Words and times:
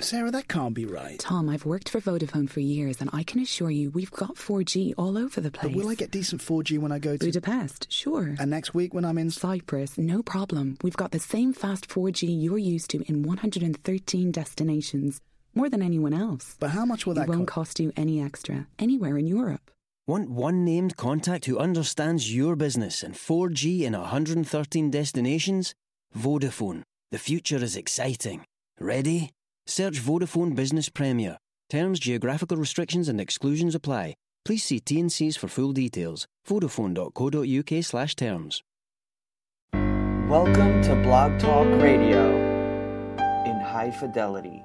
Sarah, 0.00 0.30
that 0.30 0.46
can't 0.46 0.74
be 0.74 0.86
right. 0.86 1.18
Tom, 1.18 1.48
I've 1.48 1.64
worked 1.64 1.88
for 1.88 2.00
Vodafone 2.00 2.48
for 2.48 2.60
years 2.60 3.00
and 3.00 3.10
I 3.12 3.24
can 3.24 3.40
assure 3.40 3.70
you 3.70 3.90
we've 3.90 4.12
got 4.12 4.36
4G 4.36 4.94
all 4.96 5.18
over 5.18 5.40
the 5.40 5.50
place. 5.50 5.72
But 5.74 5.82
will 5.82 5.90
I 5.90 5.96
get 5.96 6.12
decent 6.12 6.40
4G 6.40 6.78
when 6.78 6.92
I 6.92 7.00
go 7.00 7.16
to 7.16 7.24
Budapest? 7.24 7.92
Sure. 7.92 8.36
And 8.38 8.48
next 8.48 8.72
week 8.74 8.94
when 8.94 9.04
I'm 9.04 9.18
in 9.18 9.30
Cyprus, 9.30 9.98
no 9.98 10.22
problem. 10.22 10.78
We've 10.84 10.96
got 10.96 11.10
the 11.10 11.18
same 11.18 11.52
fast 11.52 11.88
4G 11.88 12.28
you're 12.30 12.58
used 12.58 12.90
to 12.90 13.02
in 13.08 13.24
113 13.24 14.30
destinations, 14.30 15.20
more 15.52 15.68
than 15.68 15.82
anyone 15.82 16.14
else. 16.14 16.56
But 16.60 16.70
how 16.70 16.84
much 16.84 17.04
will 17.04 17.14
that 17.14 17.28
It 17.28 17.30
won't 17.30 17.48
cost 17.48 17.80
you 17.80 17.92
any 17.96 18.22
extra, 18.22 18.68
anywhere 18.78 19.18
in 19.18 19.26
Europe. 19.26 19.68
Want 20.06 20.30
one 20.30 20.64
named 20.64 20.96
contact 20.96 21.46
who 21.46 21.58
understands 21.58 22.32
your 22.32 22.54
business 22.54 23.02
and 23.02 23.14
4G 23.14 23.80
in 23.80 23.94
113 23.94 24.92
destinations? 24.92 25.74
Vodafone. 26.16 26.82
The 27.10 27.18
future 27.18 27.56
is 27.56 27.74
exciting. 27.74 28.44
Ready? 28.78 29.32
Search 29.70 30.00
Vodafone 30.00 30.54
Business 30.54 30.88
Premier. 30.88 31.36
Terms, 31.68 32.00
geographical 32.00 32.56
restrictions 32.56 33.06
and 33.06 33.20
exclusions 33.20 33.74
apply. 33.74 34.14
Please 34.42 34.64
see 34.64 34.80
T&Cs 34.80 35.36
for 35.36 35.46
full 35.46 35.74
details. 35.74 36.26
vodafone.co.uk 36.48 37.84
slash 37.84 38.16
terms. 38.16 38.62
Welcome 39.74 40.80
to 40.84 40.94
Blog 41.02 41.38
Talk 41.38 41.66
Radio 41.82 42.34
in 43.44 43.60
high 43.60 43.90
fidelity. 43.90 44.64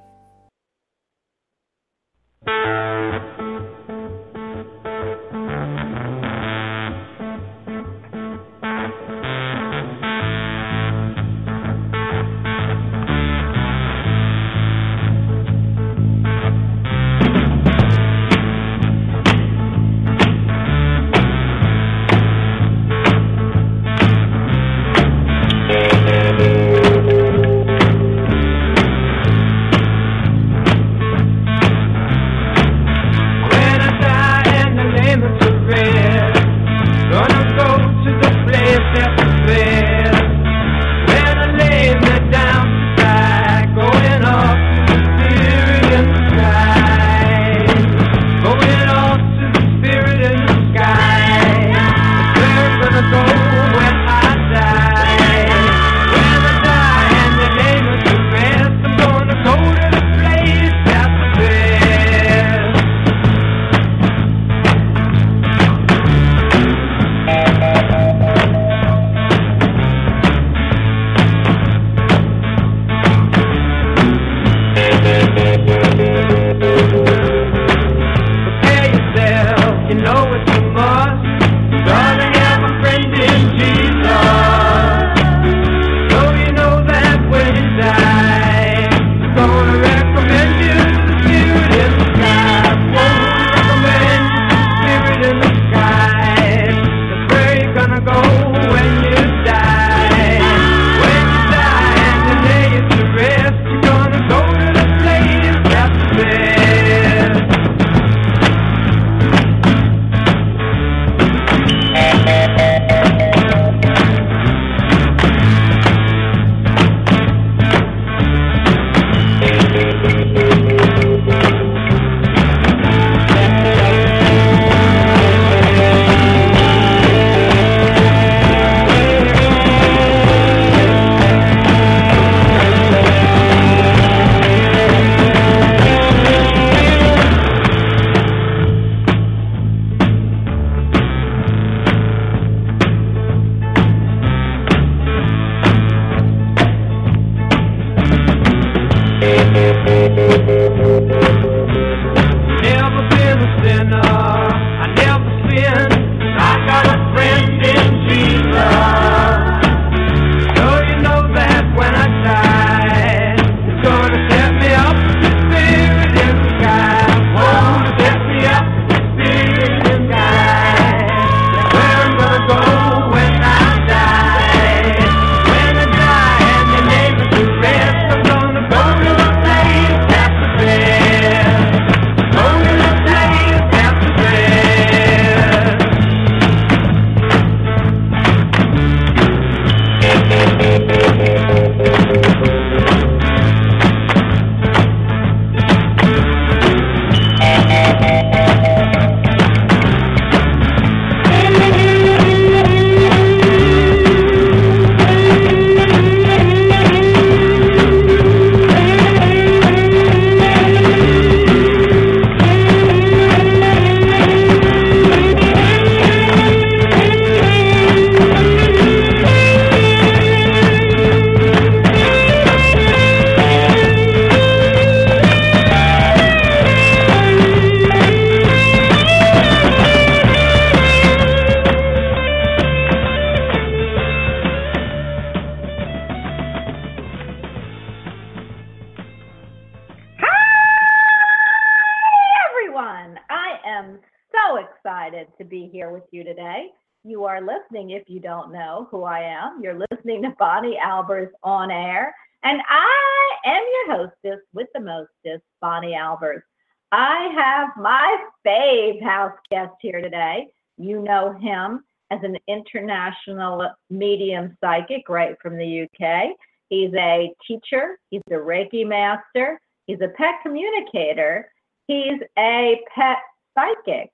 Bonnie 250.54 250.78
Albers 250.86 251.32
on 251.42 251.72
air. 251.72 252.14
And 252.44 252.62
I 252.70 253.32
am 253.44 253.64
your 253.74 253.98
hostess 253.98 254.46
with 254.54 254.68
the 254.76 254.82
mostest, 254.82 255.44
Bonnie 255.62 255.98
Albers. 256.00 256.44
I 256.92 257.32
have 257.36 257.70
my 257.76 258.24
fave 258.46 259.02
house 259.02 259.36
guest 259.50 259.74
here 259.82 260.00
today. 260.00 260.50
You 260.78 261.02
know 261.02 261.34
him 261.34 261.84
as 262.12 262.20
an 262.22 262.38
international 262.48 263.68
medium 263.90 264.56
psychic 264.62 265.10
right 265.10 265.36
from 265.42 265.58
the 265.58 265.88
UK. 265.88 266.36
He's 266.70 266.94
a 266.94 267.34
teacher, 267.48 267.98
he's 268.12 268.22
a 268.30 268.36
Reiki 268.36 268.86
master, 268.86 269.60
he's 269.88 270.02
a 270.02 270.10
pet 270.10 270.36
communicator, 270.44 271.50
he's 271.88 272.20
a 272.38 272.80
pet 272.94 273.18
psychic. 273.58 274.12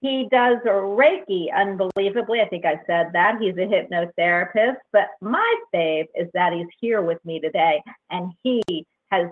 He 0.00 0.28
does 0.30 0.58
Reiki 0.64 1.46
unbelievably. 1.54 2.40
I 2.40 2.48
think 2.48 2.64
I 2.64 2.80
said 2.86 3.08
that. 3.12 3.38
He's 3.40 3.56
a 3.56 3.66
hypnotherapist. 3.66 4.76
But 4.92 5.08
my 5.20 5.56
fave 5.74 6.06
is 6.14 6.28
that 6.34 6.52
he's 6.52 6.68
here 6.80 7.02
with 7.02 7.24
me 7.24 7.40
today 7.40 7.82
and 8.10 8.32
he 8.42 8.62
has 9.10 9.26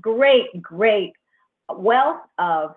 great, 0.00 0.62
great 0.62 1.12
wealth 1.68 2.20
of 2.38 2.76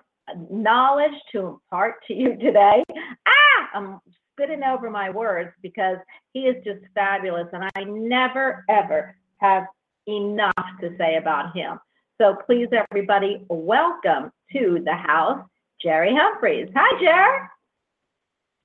knowledge 0.50 1.14
to 1.32 1.40
impart 1.48 2.04
to 2.08 2.14
you 2.14 2.36
today. 2.38 2.84
Ah, 3.28 3.70
I'm 3.74 4.00
spitting 4.34 4.64
over 4.64 4.90
my 4.90 5.10
words 5.10 5.52
because 5.62 5.98
he 6.34 6.42
is 6.42 6.64
just 6.64 6.80
fabulous. 6.96 7.48
And 7.54 7.64
I 7.76 7.84
never, 7.84 8.66
ever 8.70 9.16
have 9.38 9.66
enough 10.08 10.54
to 10.82 10.96
say 10.98 11.18
about 11.18 11.56
him. 11.56 11.80
So 12.20 12.36
please, 12.46 12.68
everybody, 12.72 13.46
welcome 13.50 14.32
to 14.54 14.82
the 14.84 14.94
house, 14.94 15.46
Jerry 15.82 16.14
Humphreys. 16.14 16.70
Hi, 16.76 17.00
Jerry. 17.00 17.40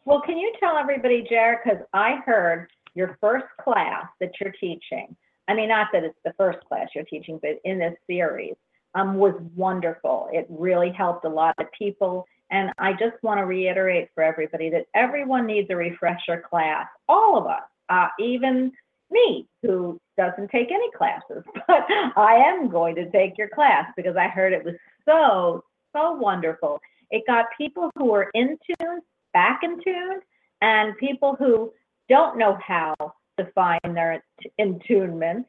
Well, 0.07 0.21
can 0.21 0.37
you 0.37 0.53
tell 0.57 0.77
everybody, 0.77 1.27
Jared, 1.29 1.59
because 1.65 1.81
I 1.91 2.21
heard 2.25 2.69
your 2.95 3.17
first 3.19 3.45
class 3.61 4.05
that 4.21 4.31
you're 4.39 4.53
teaching, 4.53 5.13
I 5.49 5.53
mean, 5.53 5.67
not 5.67 5.87
that 5.91 6.05
it's 6.05 6.17
the 6.23 6.31
first 6.37 6.59
class 6.65 6.87
you're 6.95 7.03
teaching, 7.03 7.37
but 7.41 7.59
in 7.65 7.77
this 7.77 7.93
series, 8.09 8.53
um, 8.95 9.15
was 9.15 9.33
wonderful. 9.53 10.29
It 10.31 10.47
really 10.49 10.91
helped 10.91 11.25
a 11.25 11.29
lot 11.29 11.55
of 11.59 11.65
people. 11.77 12.25
And 12.51 12.71
I 12.77 12.93
just 12.93 13.21
want 13.21 13.39
to 13.39 13.45
reiterate 13.45 14.07
for 14.15 14.23
everybody 14.23 14.69
that 14.69 14.85
everyone 14.95 15.45
needs 15.45 15.67
a 15.71 15.75
refresher 15.75 16.41
class, 16.49 16.87
all 17.09 17.37
of 17.37 17.45
us, 17.45 17.63
uh, 17.89 18.07
even 18.17 18.71
me, 19.11 19.45
who 19.61 19.99
doesn't 20.15 20.49
take 20.51 20.71
any 20.71 20.89
classes, 20.91 21.43
but 21.67 21.85
I 22.15 22.41
am 22.47 22.69
going 22.69 22.95
to 22.95 23.11
take 23.11 23.37
your 23.37 23.49
class 23.49 23.91
because 23.97 24.15
I 24.15 24.29
heard 24.29 24.53
it 24.53 24.63
was 24.63 24.75
so, 25.05 25.65
so 25.93 26.13
wonderful. 26.13 26.79
It 27.11 27.23
got 27.27 27.47
people 27.57 27.91
who 27.97 28.05
were 28.05 28.31
in 28.33 28.57
tune 28.79 29.01
back 29.33 29.61
in 29.63 29.81
tune 29.83 30.21
and 30.61 30.97
people 30.97 31.35
who 31.37 31.71
don't 32.09 32.37
know 32.37 32.57
how 32.65 32.95
to 33.37 33.45
find 33.53 33.79
their 33.83 34.23
attunement 34.59 35.45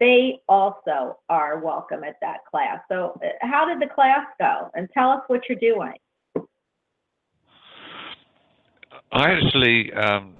they 0.00 0.40
also 0.48 1.18
are 1.28 1.60
welcome 1.60 2.02
at 2.04 2.16
that 2.20 2.38
class. 2.50 2.80
So 2.88 3.18
uh, 3.22 3.28
how 3.42 3.66
did 3.66 3.80
the 3.80 3.92
class 3.92 4.26
go? 4.38 4.70
And 4.74 4.88
tell 4.92 5.10
us 5.10 5.20
what 5.28 5.42
you're 5.48 5.58
doing. 5.58 5.94
I 9.12 9.30
actually 9.30 9.92
um, 9.92 10.34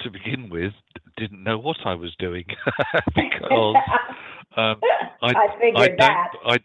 to 0.00 0.10
begin 0.10 0.48
with 0.50 0.72
didn't 1.18 1.44
know 1.44 1.58
what 1.58 1.76
i 1.84 1.94
was 1.94 2.10
doing 2.18 2.44
because 3.14 3.76
um, 4.56 4.80
I, 5.20 5.34
I 5.34 5.46
figured 5.60 5.76
I 5.76 5.96
that. 5.98 6.28
I, 6.46 6.58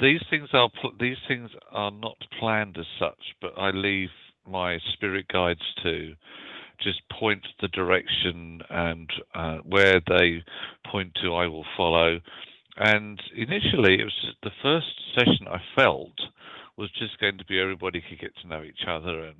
these 0.00 0.22
things 0.30 0.48
are 0.52 0.70
these 0.98 1.18
things 1.28 1.50
are 1.70 1.90
not 1.90 2.16
planned 2.38 2.76
as 2.78 2.86
such, 2.98 3.34
but 3.40 3.52
I 3.56 3.70
leave 3.70 4.10
my 4.46 4.78
spirit 4.94 5.26
guides 5.28 5.60
to 5.82 6.14
just 6.82 7.00
point 7.10 7.46
the 7.60 7.68
direction 7.68 8.60
and 8.68 9.10
uh, 9.34 9.58
where 9.58 10.00
they 10.08 10.42
point 10.90 11.12
to, 11.22 11.34
I 11.34 11.46
will 11.46 11.66
follow. 11.76 12.18
And 12.76 13.20
initially, 13.36 14.00
it 14.00 14.04
was 14.04 14.34
the 14.42 14.50
first 14.62 14.86
session 15.14 15.46
I 15.46 15.60
felt 15.76 16.18
was 16.76 16.90
just 16.98 17.20
going 17.20 17.38
to 17.38 17.44
be 17.44 17.60
everybody 17.60 18.02
could 18.08 18.18
get 18.18 18.32
to 18.40 18.48
know 18.48 18.62
each 18.62 18.86
other 18.88 19.24
and 19.24 19.36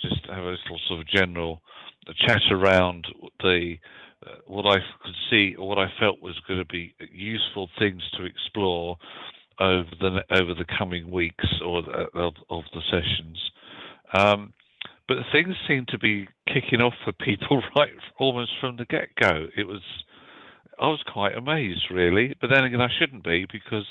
just 0.00 0.24
have 0.28 0.44
a 0.44 0.56
little 0.56 0.78
sort 0.86 1.00
of 1.00 1.08
general 1.08 1.60
chat 2.26 2.40
around 2.50 3.06
the 3.42 3.74
uh, 4.26 4.36
what 4.46 4.66
I 4.66 4.78
could 5.02 5.14
see 5.30 5.54
or 5.56 5.68
what 5.68 5.78
I 5.78 5.92
felt 6.00 6.22
was 6.22 6.40
going 6.46 6.60
to 6.60 6.66
be 6.66 6.94
useful 7.12 7.68
things 7.78 8.02
to 8.16 8.24
explore 8.24 8.96
over 9.60 9.90
the 10.00 10.20
over 10.30 10.54
the 10.54 10.64
coming 10.78 11.10
weeks 11.10 11.46
or 11.64 11.78
of, 12.14 12.34
of 12.50 12.64
the 12.72 12.80
sessions. 12.90 13.50
Um, 14.12 14.52
but 15.06 15.18
things 15.32 15.54
seem 15.66 15.86
to 15.88 15.98
be 15.98 16.28
kicking 16.46 16.80
off 16.80 16.92
for 17.04 17.12
people 17.12 17.62
right 17.76 17.90
almost 18.18 18.52
from 18.60 18.76
the 18.76 18.84
get 18.84 19.08
go. 19.20 19.46
It 19.56 19.66
was, 19.66 19.80
I 20.78 20.86
was 20.86 21.02
quite 21.10 21.34
amazed 21.34 21.86
really, 21.90 22.36
but 22.40 22.50
then 22.50 22.64
again, 22.64 22.82
I 22.82 22.88
shouldn't 22.98 23.24
be 23.24 23.46
because, 23.50 23.86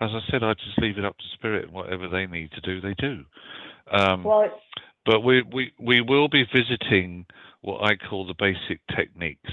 as 0.00 0.10
I 0.12 0.20
said, 0.30 0.42
I 0.42 0.54
just 0.54 0.78
leave 0.78 0.98
it 0.98 1.04
up 1.04 1.16
to 1.16 1.24
spirit 1.34 1.66
and 1.66 1.72
whatever 1.72 2.08
they 2.08 2.26
need 2.26 2.50
to 2.52 2.60
do, 2.60 2.80
they 2.80 2.94
do. 2.94 3.24
Um, 3.90 4.24
well 4.24 4.50
but 5.08 5.20
we, 5.20 5.42
we, 5.42 5.72
we 5.80 6.02
will 6.02 6.28
be 6.28 6.44
visiting 6.54 7.24
what 7.62 7.82
I 7.82 7.96
call 7.96 8.26
the 8.26 8.34
basic 8.38 8.80
techniques. 8.94 9.50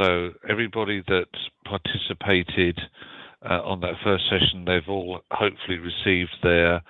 So 0.00 0.30
everybody 0.48 1.02
that 1.08 1.26
participated 1.64 2.78
on 3.42 3.80
that 3.80 3.94
first 4.02 4.24
session, 4.28 4.64
they've 4.64 4.88
all 4.88 5.20
hopefully 5.30 5.78
received 5.78 6.36
their 6.42 6.82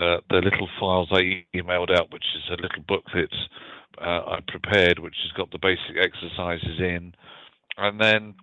uh, 0.00 0.18
the 0.28 0.42
little 0.44 0.68
files 0.78 1.08
I 1.10 1.44
emailed 1.54 1.90
out, 1.90 2.12
which 2.12 2.24
is 2.36 2.50
a 2.50 2.60
little 2.60 2.82
book 2.86 3.04
that 3.14 3.32
uh, 3.98 4.36
I 4.36 4.40
prepared, 4.46 4.98
which 4.98 5.16
has 5.22 5.32
got 5.32 5.50
the 5.50 5.58
basic 5.58 5.96
exercises 5.96 6.78
in, 6.78 7.14
and 7.78 8.00
then 8.00 8.34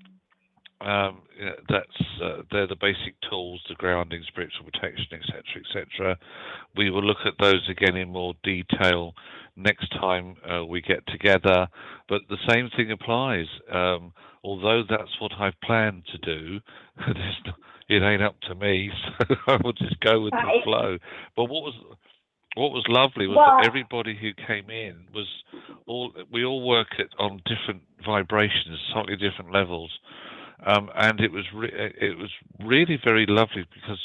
um, 0.81 1.21
that's 1.69 2.21
uh, 2.21 2.41
they're 2.51 2.67
the 2.67 2.75
basic 2.75 3.15
tools, 3.29 3.61
the 3.69 3.75
grounding, 3.75 4.23
spiritual 4.27 4.65
protection, 4.65 5.07
etc., 5.13 5.43
etc. 5.63 6.17
We 6.75 6.89
will 6.89 7.03
look 7.03 7.25
at 7.25 7.33
those 7.39 7.67
again 7.69 7.95
in 7.95 8.09
more 8.09 8.33
detail 8.43 9.13
next 9.55 9.89
time 9.91 10.35
uh, 10.49 10.65
we 10.65 10.81
get 10.81 11.05
together. 11.07 11.67
But 12.09 12.21
the 12.29 12.37
same 12.49 12.69
thing 12.75 12.91
applies. 12.91 13.47
Um, 13.71 14.13
although 14.43 14.83
that's 14.87 15.19
what 15.19 15.31
I've 15.39 15.59
planned 15.63 16.03
to 16.11 16.17
do, 16.17 16.59
it 17.89 18.01
ain't 18.03 18.23
up 18.23 18.39
to 18.47 18.55
me, 18.55 18.91
so 19.19 19.35
I 19.47 19.57
will 19.63 19.73
just 19.73 19.99
go 19.99 20.21
with 20.21 20.31
the 20.31 20.61
flow. 20.63 20.97
But 21.35 21.45
what 21.45 21.63
was 21.63 21.73
what 22.55 22.71
was 22.71 22.85
lovely 22.87 23.27
was 23.27 23.37
Well- 23.37 23.57
that 23.57 23.65
everybody 23.67 24.15
who 24.15 24.31
came 24.45 24.69
in 24.69 25.07
was 25.13 25.27
all 25.87 26.13
we 26.31 26.45
all 26.45 26.67
work 26.67 26.87
at 26.99 27.07
on 27.19 27.41
different 27.45 27.81
vibrations, 28.05 28.79
slightly 28.91 29.15
different 29.15 29.51
levels, 29.51 29.91
um, 30.65 30.89
and 30.95 31.19
it 31.19 31.31
was 31.31 31.45
re- 31.53 31.71
it 31.73 32.17
was 32.17 32.29
really 32.63 32.99
very 33.03 33.25
lovely 33.27 33.65
because 33.73 33.99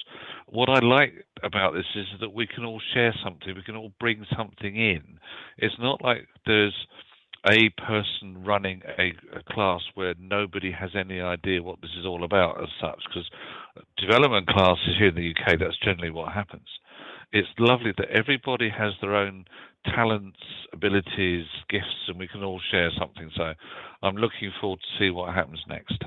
what 0.47 0.69
I 0.69 0.81
like 0.81 1.27
about 1.43 1.75
this 1.75 1.87
is 1.95 2.07
that 2.21 2.33
we 2.33 2.47
can 2.47 2.65
all 2.65 2.81
share 2.95 3.15
something, 3.23 3.55
we 3.55 3.63
can 3.63 3.77
all 3.77 3.93
bring 4.01 4.25
something 4.37 4.77
in. 4.77 5.19
It's 5.59 5.75
not 5.79 6.03
like 6.03 6.27
there's 6.47 6.75
a 7.49 7.69
person 7.81 8.45
running 8.45 8.83
a, 8.99 9.13
a 9.37 9.43
class 9.53 9.81
where 9.95 10.15
nobody 10.19 10.73
has 10.73 10.91
any 10.99 11.21
idea 11.21 11.63
what 11.63 11.81
this 11.81 11.93
is 11.99 12.05
all 12.05 12.25
about 12.25 12.61
as 12.61 12.69
such 12.81 13.01
because 13.07 13.31
development 13.97 14.49
classes 14.49 14.97
here 14.99 15.09
in 15.09 15.15
the 15.15 15.31
UK 15.31 15.59
that's 15.59 15.79
generally 15.79 16.11
what 16.11 16.33
happens 16.33 16.67
it's 17.33 17.49
lovely 17.59 17.93
that 17.99 18.09
everybody 18.11 18.71
has 18.71 18.93
their 19.01 19.15
own 19.15 19.45
talents, 19.85 20.39
abilities, 20.73 21.47
gifts, 21.69 22.09
and 22.09 22.19
we 22.19 22.29
can 22.29 22.43
all 22.43 22.61
share 22.71 22.91
something. 22.99 23.31
So 23.37 23.53
I'm 24.03 24.17
looking 24.17 24.51
forward 24.61 24.81
to 24.81 24.99
see 24.99 25.11
what 25.11 25.35
happens 25.35 25.61
next. 25.69 26.03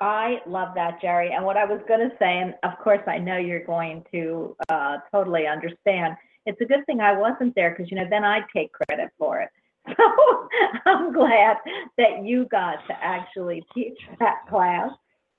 I 0.00 0.36
love 0.46 0.68
that, 0.76 1.00
Jerry. 1.00 1.32
And 1.32 1.44
what 1.44 1.56
I 1.56 1.64
was 1.64 1.80
going 1.88 2.00
to 2.00 2.14
say, 2.18 2.38
and 2.38 2.54
of 2.62 2.78
course, 2.82 3.00
I 3.06 3.18
know 3.18 3.36
you're 3.36 3.64
going 3.64 4.04
to 4.12 4.56
uh, 4.68 4.98
totally 5.10 5.46
understand. 5.46 6.16
It's 6.46 6.60
a 6.60 6.64
good 6.64 6.86
thing 6.86 7.00
I 7.00 7.12
wasn't 7.18 7.54
there 7.54 7.70
because, 7.70 7.90
you 7.90 7.96
know, 7.96 8.06
then 8.08 8.24
I'd 8.24 8.44
take 8.54 8.72
credit 8.72 9.10
for 9.18 9.40
it. 9.40 9.50
So 9.96 10.48
I'm 10.86 11.12
glad 11.12 11.56
that 11.96 12.22
you 12.22 12.46
got 12.50 12.76
to 12.88 12.94
actually 13.02 13.64
teach 13.74 13.98
that 14.18 14.36
class 14.48 14.90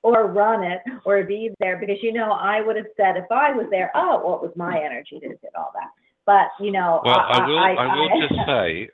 or 0.01 0.28
run 0.28 0.63
it 0.63 0.80
or 1.06 1.24
be 1.24 1.51
there 1.60 1.78
because, 1.78 1.98
you 2.01 2.12
know, 2.13 2.32
I 2.32 2.62
would 2.62 2.75
have 2.75 2.88
said 2.98 3.16
if 3.16 3.32
I 3.32 3.51
was 3.51 3.68
there, 3.70 3.92
oh, 3.96 4.22
well, 4.25 4.39
was 4.42 4.51
my 4.56 4.80
energy 4.84 5.20
that 5.22 5.42
did 5.42 5.51
all 5.56 5.72
that. 5.75 5.89
But, 6.25 6.48
you 6.63 6.72
know, 6.72 7.01
Well, 7.06 7.20
I 7.20 7.46
will. 7.48 7.60
I, 7.60 7.72
will 7.96 8.10
I- 8.10 8.28
just 8.28 8.36
say, 8.48 8.89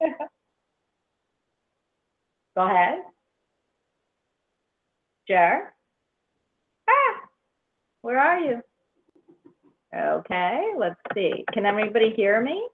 Go 2.56 2.66
ahead. 2.66 2.98
Jer? 5.28 5.74
Ah, 6.88 7.20
where 8.00 8.18
are 8.18 8.40
you? 8.40 8.62
Okay, 9.94 10.72
let's 10.78 11.00
see. 11.14 11.44
Can 11.52 11.66
everybody 11.66 12.14
hear 12.16 12.40
me? 12.40 12.66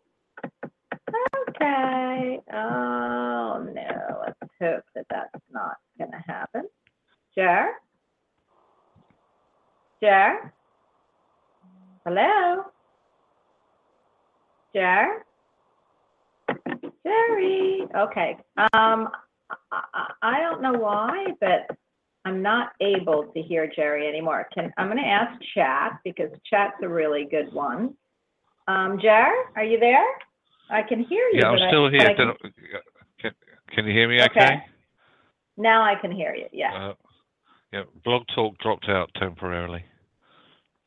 Okay. 1.48 2.40
Oh, 2.52 3.66
no. 3.72 4.22
Let's 4.24 4.52
hope 4.60 4.84
that 4.94 5.06
that's 5.10 5.44
not 5.50 5.76
going 5.98 6.12
to 6.12 6.22
happen. 6.26 6.68
Jer? 7.36 7.72
Jer? 10.00 10.52
Hello? 12.06 12.64
Jer? 14.72 15.24
Jerry. 17.04 17.86
Okay. 17.96 18.36
Um, 18.72 19.08
I, 19.72 20.12
I 20.22 20.40
don't 20.40 20.62
know 20.62 20.72
why, 20.72 21.26
but 21.40 21.76
I'm 22.24 22.40
not 22.42 22.72
able 22.80 23.24
to 23.34 23.42
hear 23.42 23.70
Jerry 23.74 24.08
anymore. 24.08 24.48
Can 24.54 24.72
I'm 24.78 24.86
going 24.86 24.98
to 24.98 25.04
ask 25.08 25.40
Chat 25.54 25.98
because 26.04 26.30
Chat's 26.48 26.76
a 26.82 26.88
really 26.88 27.26
good 27.30 27.52
one. 27.52 27.94
Um, 28.66 28.98
Jer, 29.00 29.26
are 29.56 29.64
you 29.64 29.78
there? 29.78 30.04
I 30.70 30.82
can 30.82 31.00
hear 31.04 31.24
you. 31.32 31.40
yeah, 31.40 31.48
I'm 31.48 31.62
I- 31.62 31.68
still 31.68 31.90
here. 31.90 32.00
I 32.00 32.14
can- 32.14 32.32
Can, 32.40 32.52
can, 33.20 33.32
can 33.70 33.86
you 33.86 33.92
hear 33.92 34.08
me? 34.08 34.22
Okay. 34.22 34.44
Okay. 34.44 34.62
now 35.58 35.82
I 35.82 35.94
can 36.00 36.10
hear 36.10 36.34
you. 36.34 36.46
Yeah. 36.52 36.72
Uh, 36.90 36.94
yeah. 37.72 37.82
Blog 38.04 38.22
Talk 38.34 38.56
dropped 38.58 38.88
out 38.88 39.10
temporarily. 39.18 39.84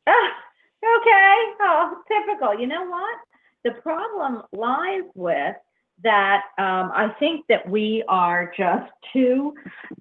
Ah, 0.08 0.12
okay. 1.02 1.36
Oh, 1.62 2.02
typical. 2.08 2.60
You 2.60 2.66
know 2.68 2.86
what? 2.86 3.20
The 3.64 3.80
problem 3.82 4.44
lies 4.54 5.04
with 5.14 5.56
that 6.04 6.42
um, 6.58 6.92
I 6.94 7.14
think 7.20 7.46
that 7.50 7.68
we 7.68 8.04
are 8.08 8.52
just 8.56 8.92
too 9.14 9.54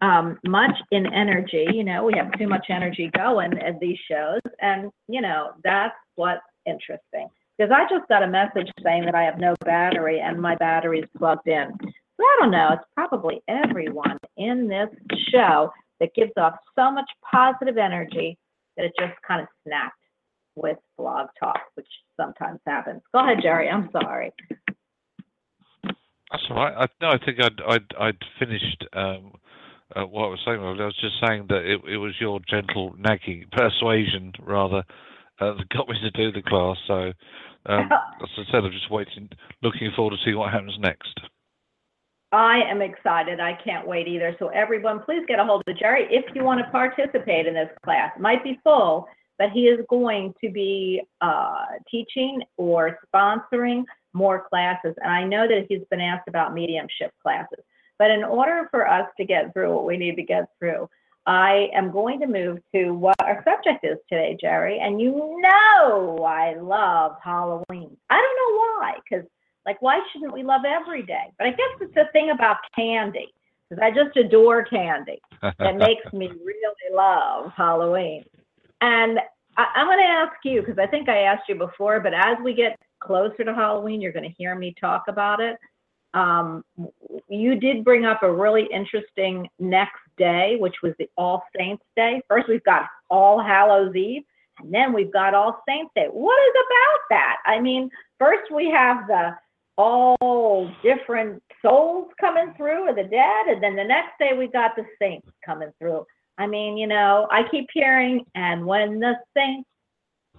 um, 0.03 0.39
much 0.47 0.77
in 0.91 1.07
energy. 1.13 1.67
You 1.73 1.85
know, 1.85 2.05
we 2.05 2.13
have 2.17 2.33
too 2.39 2.49
much 2.49 2.67
energy 2.69 3.11
going 3.17 3.59
at 3.59 3.81
these 3.81 3.99
shows. 4.11 4.41
And, 4.61 4.91
you 5.09 5.21
know, 5.21 5.53
that's 5.65 5.95
what's 6.17 6.43
interesting. 6.67 7.29
Because 7.57 7.73
I 7.75 7.85
just 7.89 8.09
got 8.09 8.23
a 8.23 8.27
message 8.27 8.71
saying 8.83 9.07
that 9.07 9.15
I 9.15 9.23
have 9.23 9.39
no 9.39 9.55
battery 9.65 10.21
and 10.21 10.41
my 10.41 10.57
battery 10.57 11.01
is 11.01 11.09
plugged 11.17 11.49
in. 11.49 11.73
So 11.81 12.23
I 12.23 12.37
don't 12.41 12.51
know. 12.51 12.71
It's 12.73 12.85
probably 12.95 13.43
everyone 13.49 14.19
in 14.37 14.69
this 14.69 14.89
show 15.31 15.71
that 16.01 16.15
gives 16.15 16.33
off 16.37 16.55
so 16.75 16.91
much 16.91 17.09
positive 17.31 17.79
energy 17.79 18.37
that 18.77 18.85
it 18.85 18.93
just 18.99 19.15
kind 19.27 19.41
of 19.41 19.49
snapped 19.65 19.95
with 20.55 20.77
blog 20.99 21.29
talk, 21.39 21.61
which 21.75 21.87
sometimes 22.19 22.61
happens. 22.67 23.01
Go 23.15 23.21
ahead, 23.21 23.39
Jerry. 23.43 23.71
I'm 23.71 23.89
sorry. 23.93 24.33
That's 26.31 26.45
all 26.51 26.57
right. 26.57 26.75
I, 26.77 26.87
no, 27.01 27.11
I 27.11 27.19
think 27.25 27.39
I'd 27.41 27.61
I'd, 27.67 27.95
I'd 27.99 28.19
finished 28.39 28.85
um, 28.93 29.33
uh, 29.95 30.03
what 30.03 30.25
I 30.25 30.29
was 30.29 30.41
saying. 30.45 30.61
I 30.61 30.71
was 30.71 30.97
just 31.01 31.21
saying 31.25 31.47
that 31.49 31.63
it, 31.65 31.81
it 31.89 31.99
was 31.99 32.15
your 32.21 32.41
gentle 32.49 32.95
nagging 32.99 33.45
persuasion, 33.53 34.33
rather, 34.41 34.83
uh, 35.41 35.55
that 35.55 35.69
got 35.69 35.89
me 35.89 35.97
to 36.01 36.11
do 36.11 36.33
the 36.33 36.43
class. 36.43 36.77
So, 36.87 37.13
um, 37.67 37.89
as 38.23 38.29
I 38.37 38.43
said, 38.51 38.65
I'm 38.65 38.73
just 38.73 38.91
waiting, 38.91 39.29
looking 39.63 39.91
forward 39.95 40.17
to 40.17 40.25
see 40.25 40.35
what 40.35 40.53
happens 40.53 40.77
next. 40.81 41.21
I 42.33 42.61
am 42.69 42.83
excited. 42.83 43.39
I 43.39 43.57
can't 43.65 43.87
wait 43.87 44.09
either. 44.09 44.35
So 44.39 44.49
everyone, 44.49 45.01
please 45.05 45.23
get 45.29 45.39
a 45.39 45.45
hold 45.45 45.63
of 45.67 45.79
Jerry 45.79 46.07
if 46.11 46.25
you 46.35 46.43
want 46.43 46.61
to 46.65 46.71
participate 46.71 47.47
in 47.47 47.55
this 47.55 47.71
class. 47.85 48.13
It 48.17 48.21
might 48.21 48.43
be 48.43 48.59
full, 48.65 49.07
but 49.39 49.51
he 49.55 49.67
is 49.67 49.79
going 49.89 50.35
to 50.43 50.51
be 50.51 51.03
uh, 51.21 51.67
teaching 51.89 52.43
or 52.57 52.99
sponsoring 53.15 53.85
more 54.17 54.47
classes. 54.49 54.95
And 55.03 55.13
I 55.13 55.25
know 55.25 55.47
that 55.47 55.67
he's 55.69 55.85
been 55.91 56.01
asked 56.01 56.29
about 56.29 56.55
mediumship 56.55 57.13
classes. 57.23 57.61
But 57.99 58.11
in 58.11 58.25
order 58.25 58.69
for 58.71 58.89
us 58.89 59.09
to 59.19 59.25
get 59.25 59.53
through 59.53 59.75
what 59.75 59.87
we 59.87 59.97
need 59.97 60.17
to 60.17 60.23
get 60.23 60.49
through, 60.59 60.89
I 61.27 61.69
am 61.75 61.91
going 61.91 62.21
to 62.21 62.27
move 62.27 62.59
to 62.75 62.93
what 62.93 63.17
our 63.21 63.43
subject 63.45 63.85
is 63.85 63.99
today, 64.09 64.37
Jerry. 64.41 64.79
And 64.81 65.01
you 65.01 65.41
know 65.41 66.25
I 66.25 66.55
love 66.55 67.17
Halloween. 67.23 67.97
I 68.11 68.17
don't 68.17 68.37
know 68.39 68.57
why, 68.59 68.93
because 69.03 69.27
like, 69.67 69.83
why 69.83 70.01
shouldn't 70.13 70.33
we 70.33 70.45
love 70.45 70.63
every 70.65 71.03
day? 71.03 71.33
But 71.39 71.49
I 71.49 71.51
guess 71.51 71.81
it's 71.81 71.95
the 71.95 72.05
thing 72.13 72.31
about 72.31 72.59
candy, 72.75 73.35
because 73.69 73.83
I 73.83 73.91
just 73.91 74.17
adore 74.17 74.65
candy. 74.65 75.21
That 75.43 75.77
makes 75.77 76.13
me 76.13 76.29
really 76.29 76.95
love 76.95 77.51
Halloween. 77.57 78.25
And 78.81 79.19
I, 79.57 79.67
I'm 79.75 79.87
going 79.87 79.99
to 79.99 80.05
ask 80.05 80.37
you, 80.45 80.61
because 80.61 80.79
I 80.79 80.87
think 80.87 81.09
I 81.09 81.23
asked 81.23 81.49
you 81.49 81.57
before, 81.57 81.99
but 81.99 82.15
as 82.15 82.37
we 82.45 82.55
get 82.55 82.79
closer 83.07 83.45
to 83.45 83.55
Halloween, 83.55 84.01
you're 84.01 84.13
going 84.13 84.29
to 84.29 84.37
hear 84.37 84.55
me 84.55 84.75
talk 84.81 85.05
about 85.09 85.41
it. 85.41 85.57
Um, 86.15 86.65
you 87.29 87.61
did 87.61 87.85
bring 87.85 88.07
up 88.07 88.23
a 88.23 88.33
really 88.33 88.67
interesting 88.73 89.49
next 89.59 90.01
day, 90.17 90.57
which 90.59 90.77
was 90.83 90.95
the 90.99 91.09
All 91.17 91.43
Saints 91.57 91.85
Day. 91.95 92.23
First, 92.29 92.49
we've 92.49 92.65
got 92.65 92.87
All 93.11 93.41
Hallows 93.41 93.95
Eve, 93.95 94.23
and 94.59 94.73
then 94.73 94.93
we've 94.93 95.13
got 95.13 95.35
All 95.35 95.63
Saints 95.69 95.93
Day. 95.95 96.07
What 96.11 96.39
is 96.49 96.55
about 96.55 97.01
that? 97.11 97.37
I 97.45 97.61
mean, 97.61 97.91
first 98.19 98.51
we 98.51 98.71
have 98.71 99.07
the 99.07 99.37
all 99.79 100.71
different 100.83 101.43
souls 101.61 102.09
coming 102.19 102.55
through 102.57 102.89
of 102.89 102.97
the 102.97 103.05
dead, 103.05 103.47
and 103.49 103.63
then 103.63 103.77
the 103.77 103.85
next 103.85 104.19
day 104.19 104.31
we 104.37 104.47
got 104.47 104.75
the 104.75 104.85
saints 104.99 105.29
coming 105.45 105.71
through. 105.79 106.07
I 106.39 106.47
mean, 106.47 106.79
you 106.79 106.87
know, 106.87 107.29
I 107.31 107.43
keep 107.51 107.69
hearing, 107.73 108.25
and 108.35 108.65
when 108.65 109.01
the 109.01 109.15
saints 109.37 109.69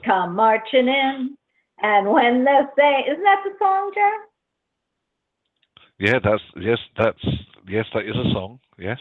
come 0.04 0.36
marching 0.36 0.88
in, 0.88 1.37
and 1.82 2.12
when 2.12 2.44
the 2.44 2.70
saints, 2.78 3.10
isn't 3.12 3.24
that 3.24 3.44
the 3.44 3.52
song, 3.60 3.92
Joe? 3.94 4.18
Yeah, 6.00 6.20
that's 6.24 6.44
yes, 6.56 6.78
that's 6.98 7.26
yes, 7.68 7.86
that 7.94 8.06
is 8.06 8.16
a 8.16 8.32
song. 8.34 8.60
Yes. 8.78 9.00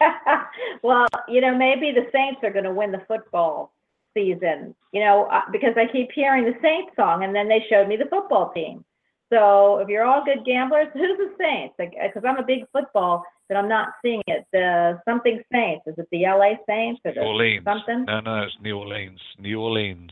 well, 0.82 1.06
you 1.28 1.40
know, 1.40 1.56
maybe 1.56 1.92
the 1.92 2.08
Saints 2.12 2.40
are 2.42 2.52
going 2.52 2.64
to 2.64 2.72
win 2.72 2.92
the 2.92 3.02
football 3.06 3.72
season, 4.14 4.74
you 4.92 5.00
know, 5.00 5.24
uh, 5.32 5.42
because 5.50 5.74
I 5.76 5.90
keep 5.90 6.10
hearing 6.12 6.44
the 6.44 6.54
Saints 6.62 6.92
song 6.96 7.24
and 7.24 7.34
then 7.34 7.48
they 7.48 7.64
showed 7.70 7.88
me 7.88 7.96
the 7.96 8.08
football 8.10 8.52
team. 8.52 8.84
So 9.32 9.78
if 9.78 9.88
you're 9.88 10.04
all 10.04 10.24
good 10.24 10.44
gamblers, 10.44 10.88
who's 10.92 11.16
the 11.16 11.32
Saints? 11.38 11.74
Because 11.78 12.22
I'm 12.26 12.38
a 12.38 12.44
big 12.46 12.64
football, 12.72 13.24
but 13.48 13.56
I'm 13.56 13.68
not 13.68 13.88
seeing 14.02 14.22
it. 14.26 14.46
The 14.52 15.00
something 15.06 15.40
Saints. 15.50 15.86
Is 15.86 15.94
it 15.96 16.08
the 16.12 16.24
LA 16.24 16.56
Saints 16.66 17.00
or 17.04 17.14
the 17.14 17.20
New 17.20 17.26
Orleans. 17.26 17.64
something? 17.64 18.04
No, 18.04 18.20
no, 18.20 18.42
it's 18.42 18.56
New 18.62 18.78
Orleans. 18.78 19.20
New 19.38 19.60
Orleans. 19.60 20.10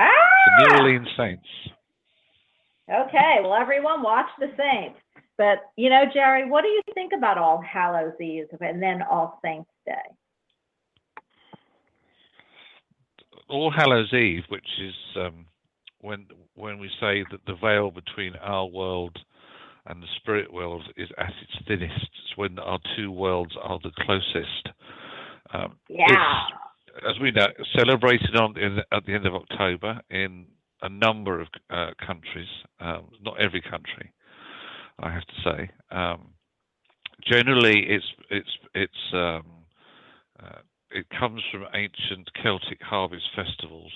Ah! 0.00 0.08
The 0.46 0.66
New 0.66 0.74
Orleans 0.78 1.08
Saints. 1.16 1.46
Okay, 2.90 3.38
well, 3.42 3.54
everyone 3.54 4.02
watch 4.02 4.26
the 4.38 4.48
Saints. 4.56 4.98
But, 5.38 5.58
you 5.76 5.88
know, 5.88 6.04
Jerry, 6.12 6.48
what 6.48 6.62
do 6.62 6.68
you 6.68 6.82
think 6.92 7.12
about 7.16 7.38
All 7.38 7.62
Hallows 7.62 8.12
Eve 8.20 8.46
and 8.60 8.82
then 8.82 9.02
All 9.02 9.38
Saints 9.44 9.70
Day? 9.86 9.92
All 13.48 13.70
Hallows 13.70 14.12
Eve, 14.12 14.42
which 14.48 14.66
is 14.82 14.94
um, 15.16 15.46
when 16.00 16.26
when 16.54 16.78
we 16.78 16.88
say 17.00 17.24
that 17.30 17.40
the 17.46 17.54
veil 17.60 17.90
between 17.90 18.36
our 18.36 18.66
world 18.66 19.16
and 19.86 20.02
the 20.02 20.06
spirit 20.16 20.52
world 20.52 20.84
is 20.96 21.08
at 21.18 21.32
its 21.42 21.66
thinnest. 21.66 21.94
It's 21.94 22.36
when 22.36 22.58
our 22.58 22.78
two 22.96 23.10
worlds 23.10 23.54
are 23.62 23.78
the 23.82 23.92
closest. 24.00 24.68
Um, 25.52 25.78
Yeah. 25.88 26.04
it's, 26.06 26.52
as 27.08 27.18
we 27.20 27.30
know, 27.30 27.48
celebrated 27.76 28.36
on 28.36 28.56
in, 28.58 28.78
at 28.92 29.04
the 29.06 29.14
end 29.14 29.26
of 29.26 29.34
October 29.34 30.00
in 30.10 30.46
a 30.82 30.88
number 30.88 31.40
of 31.40 31.48
uh, 31.70 31.90
countries. 32.04 32.48
Um, 32.80 33.08
not 33.22 33.40
every 33.40 33.60
country, 33.60 34.12
I 34.98 35.12
have 35.12 35.24
to 35.26 35.34
say. 35.44 35.70
Um, 35.90 36.28
generally, 37.26 37.86
it's 37.88 38.06
it's 38.30 38.50
it's 38.74 39.12
um, 39.12 39.44
uh, 40.42 40.60
it 40.90 41.06
comes 41.18 41.42
from 41.52 41.66
ancient 41.74 42.28
Celtic 42.42 42.80
harvest 42.82 43.28
festivals, 43.36 43.92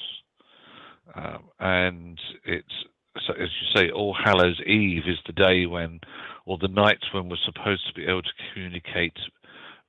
um, 1.14 1.44
and 1.58 2.18
it's 2.44 2.84
so 3.26 3.32
as 3.34 3.48
you 3.60 3.80
say, 3.80 3.90
All 3.90 4.14
Hallows 4.14 4.60
Eve 4.66 5.04
is 5.06 5.18
the 5.26 5.32
day 5.32 5.66
when, 5.66 6.00
or 6.46 6.58
the 6.58 6.68
night 6.68 6.98
when 7.12 7.28
we're 7.28 7.36
supposed 7.44 7.86
to 7.86 7.94
be 7.94 8.06
able 8.06 8.22
to 8.22 8.32
communicate, 8.52 9.16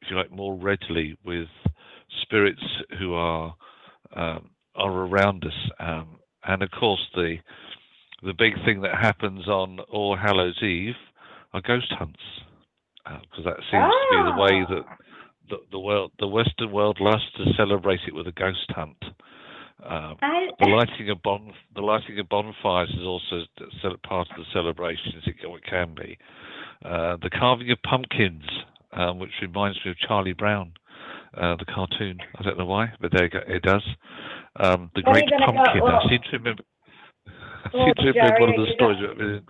if 0.01 0.09
you 0.09 0.15
like, 0.15 0.31
more 0.31 0.55
readily 0.55 1.17
with 1.25 1.47
spirits 2.21 2.61
who 2.99 3.13
are 3.13 3.55
um, 4.15 4.49
are 4.75 4.91
around 4.91 5.45
us. 5.45 5.71
Um, 5.79 6.19
and 6.43 6.61
of 6.63 6.69
course, 6.71 7.01
the 7.15 7.37
the 8.23 8.33
big 8.33 8.53
thing 8.65 8.81
that 8.81 8.95
happens 8.95 9.47
on 9.47 9.79
All 9.91 10.15
Hallows 10.15 10.61
Eve 10.63 10.95
are 11.53 11.61
ghost 11.61 11.91
hunts, 11.97 12.19
because 13.03 13.45
that 13.45 13.57
seems 13.71 13.91
to 13.93 14.07
be 14.11 14.23
the 14.31 14.41
way 14.41 14.65
that 14.69 14.83
the, 15.49 15.57
the 15.71 15.79
world, 15.79 16.11
the 16.19 16.27
Western 16.27 16.71
world, 16.71 16.97
loves 16.99 17.23
to 17.37 17.53
celebrate 17.55 17.99
it 18.07 18.15
with 18.15 18.27
a 18.27 18.31
ghost 18.31 18.65
hunt. 18.69 18.97
Um, 19.83 20.15
I, 20.21 20.47
the 20.59 20.65
lighting 20.67 21.09
of 21.11 21.21
bon 21.21 21.51
the 21.75 21.81
lighting 21.81 22.17
of 22.19 22.27
bonfires 22.29 22.89
is 22.89 23.05
also 23.05 23.43
part 24.03 24.27
of 24.31 24.37
the 24.37 24.45
celebrations. 24.53 25.23
It, 25.27 25.37
can- 25.39 25.51
it 25.51 25.63
can 25.69 25.93
be 25.93 26.17
uh, 26.83 27.17
the 27.21 27.29
carving 27.29 27.69
of 27.71 27.77
pumpkins, 27.83 28.43
um, 28.93 29.19
which 29.19 29.31
reminds 29.41 29.77
me 29.85 29.91
of 29.91 29.97
Charlie 29.99 30.33
Brown, 30.33 30.71
uh, 31.37 31.55
the 31.57 31.65
cartoon. 31.65 32.17
I 32.39 32.43
don't 32.43 32.57
know 32.57 32.65
why, 32.65 32.91
but 32.99 33.11
there 33.11 33.23
you 33.25 33.29
go, 33.29 33.39
it 33.47 33.61
does. 33.63 33.83
Um, 34.57 34.89
the 34.95 35.01
great 35.01 35.29
gonna 35.29 35.45
go- 35.45 35.53
pumpkin. 35.53 35.81
well- 35.83 36.01
I 36.03 36.09
seem 36.09 36.19
to 36.21 36.37
remember. 36.37 36.63
I 37.65 37.71
seem 37.71 37.93
to 37.95 38.03
remember 38.11 38.39
one 38.39 38.49
of 38.49 38.55
the 38.55 38.73
stories. 38.75 38.99
about- 39.03 39.43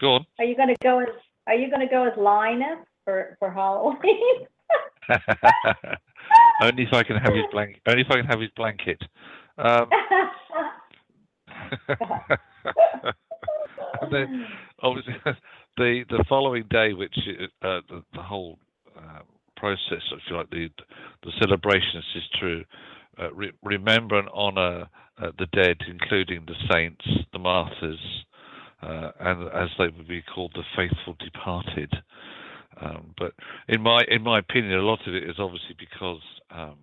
Go 0.00 0.14
on. 0.14 0.26
are 0.38 0.44
you 0.44 0.54
going 0.54 0.68
to 0.68 0.76
go 0.82 1.00
as 1.00 1.08
Are 1.48 1.54
you 1.56 1.68
going 1.70 1.80
to 1.80 1.88
go 1.92 2.04
as 2.04 2.12
Linus 2.16 2.78
for 3.04 3.36
for 3.40 3.50
Halloween? 3.50 4.46
only 6.62 6.82
if 6.84 6.92
I 6.92 7.02
can 7.02 7.16
have 7.16 7.34
his 7.34 7.44
blanket. 7.50 7.80
Only 7.86 8.02
if 8.02 8.10
I 8.10 8.16
can 8.16 8.26
have 8.26 8.40
his 8.40 8.50
blanket. 8.54 9.02
Um, 9.58 9.88
and 14.00 14.12
then 14.12 14.46
obviously 14.82 15.14
the 15.76 16.04
the 16.08 16.24
following 16.28 16.64
day, 16.70 16.92
which 16.92 17.16
uh, 17.62 17.80
the, 17.88 18.02
the 18.14 18.22
whole 18.22 18.58
uh, 18.96 19.20
process, 19.58 20.02
if 20.12 20.20
you 20.30 20.36
like, 20.36 20.50
the 20.50 20.68
the 21.24 21.32
celebrations 21.40 22.04
is 22.14 22.22
to 22.40 22.64
uh, 23.20 23.32
re- 23.32 23.52
remember 23.62 24.18
and 24.18 24.28
honour 24.28 24.88
uh, 25.20 25.32
the 25.38 25.46
dead, 25.46 25.78
including 25.88 26.46
the 26.46 26.54
saints, 26.72 27.04
the 27.32 27.38
martyrs, 27.38 27.98
uh, 28.82 29.10
and 29.20 29.48
as 29.48 29.68
they 29.78 29.88
would 29.88 30.08
be 30.08 30.22
called, 30.22 30.52
the 30.54 30.62
faithful 30.76 31.16
departed. 31.18 31.92
Um, 32.80 33.14
but 33.18 33.32
in 33.68 33.82
my 33.82 34.02
in 34.08 34.22
my 34.22 34.38
opinion, 34.38 34.74
a 34.78 34.82
lot 34.82 35.00
of 35.06 35.14
it 35.14 35.24
is 35.24 35.36
obviously 35.38 35.74
because 35.78 36.22
um, 36.50 36.76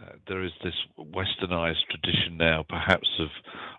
uh, 0.00 0.12
there 0.28 0.44
is 0.44 0.52
this 0.62 0.74
westernized 0.98 1.82
tradition 1.90 2.36
now, 2.36 2.64
perhaps 2.68 3.08
of 3.18 3.28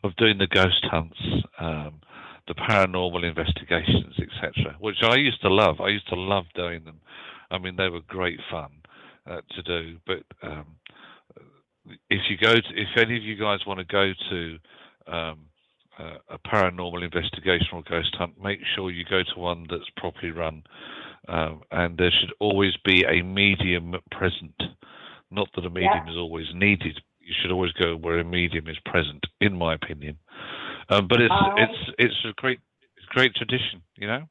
of 0.03 0.15
doing 0.17 0.37
the 0.37 0.47
ghost 0.47 0.85
hunts, 0.91 1.19
um, 1.59 2.01
the 2.47 2.55
paranormal 2.55 3.23
investigations, 3.23 4.15
etc., 4.19 4.75
which 4.79 5.01
I 5.01 5.15
used 5.15 5.41
to 5.41 5.49
love. 5.49 5.79
I 5.79 5.89
used 5.89 6.09
to 6.09 6.15
love 6.15 6.45
doing 6.55 6.83
them. 6.83 6.99
I 7.51 7.57
mean, 7.57 7.75
they 7.75 7.89
were 7.89 8.01
great 8.07 8.39
fun 8.51 8.71
uh, 9.29 9.41
to 9.51 9.63
do. 9.63 9.97
But 10.05 10.23
um, 10.41 10.75
if 12.09 12.21
you 12.29 12.37
go, 12.37 12.53
to, 12.53 12.69
if 12.75 12.89
any 12.97 13.17
of 13.17 13.23
you 13.23 13.35
guys 13.35 13.59
want 13.65 13.79
to 13.79 13.85
go 13.85 14.11
to 14.29 14.59
um, 15.07 15.39
uh, 15.99 16.17
a 16.29 16.39
paranormal 16.39 17.03
investigation 17.03 17.67
or 17.73 17.83
ghost 17.83 18.15
hunt, 18.17 18.41
make 18.41 18.59
sure 18.75 18.91
you 18.91 19.05
go 19.09 19.21
to 19.23 19.39
one 19.39 19.65
that's 19.69 19.89
properly 19.97 20.31
run. 20.31 20.63
Um, 21.27 21.61
and 21.71 21.97
there 21.97 22.11
should 22.11 22.33
always 22.39 22.73
be 22.83 23.03
a 23.03 23.23
medium 23.23 23.95
present. 24.11 24.61
Not 25.31 25.47
that 25.55 25.65
a 25.65 25.69
medium 25.69 26.07
is 26.09 26.17
always 26.17 26.47
needed. 26.53 26.99
You 27.19 27.33
should 27.41 27.51
always 27.51 27.71
go 27.73 27.95
where 27.95 28.19
a 28.19 28.23
medium 28.25 28.67
is 28.67 28.77
present, 28.85 29.23
in 29.39 29.57
my 29.57 29.73
opinion. 29.73 30.17
Um, 30.89 31.07
but 31.07 31.21
it's 31.21 31.31
I- 31.33 31.63
it's 31.63 31.91
it's 31.97 32.25
a 32.25 32.33
great 32.33 32.59
it's 32.97 33.05
a 33.09 33.13
great 33.13 33.33
tradition, 33.35 33.81
you 33.95 34.07
know. 34.07 34.27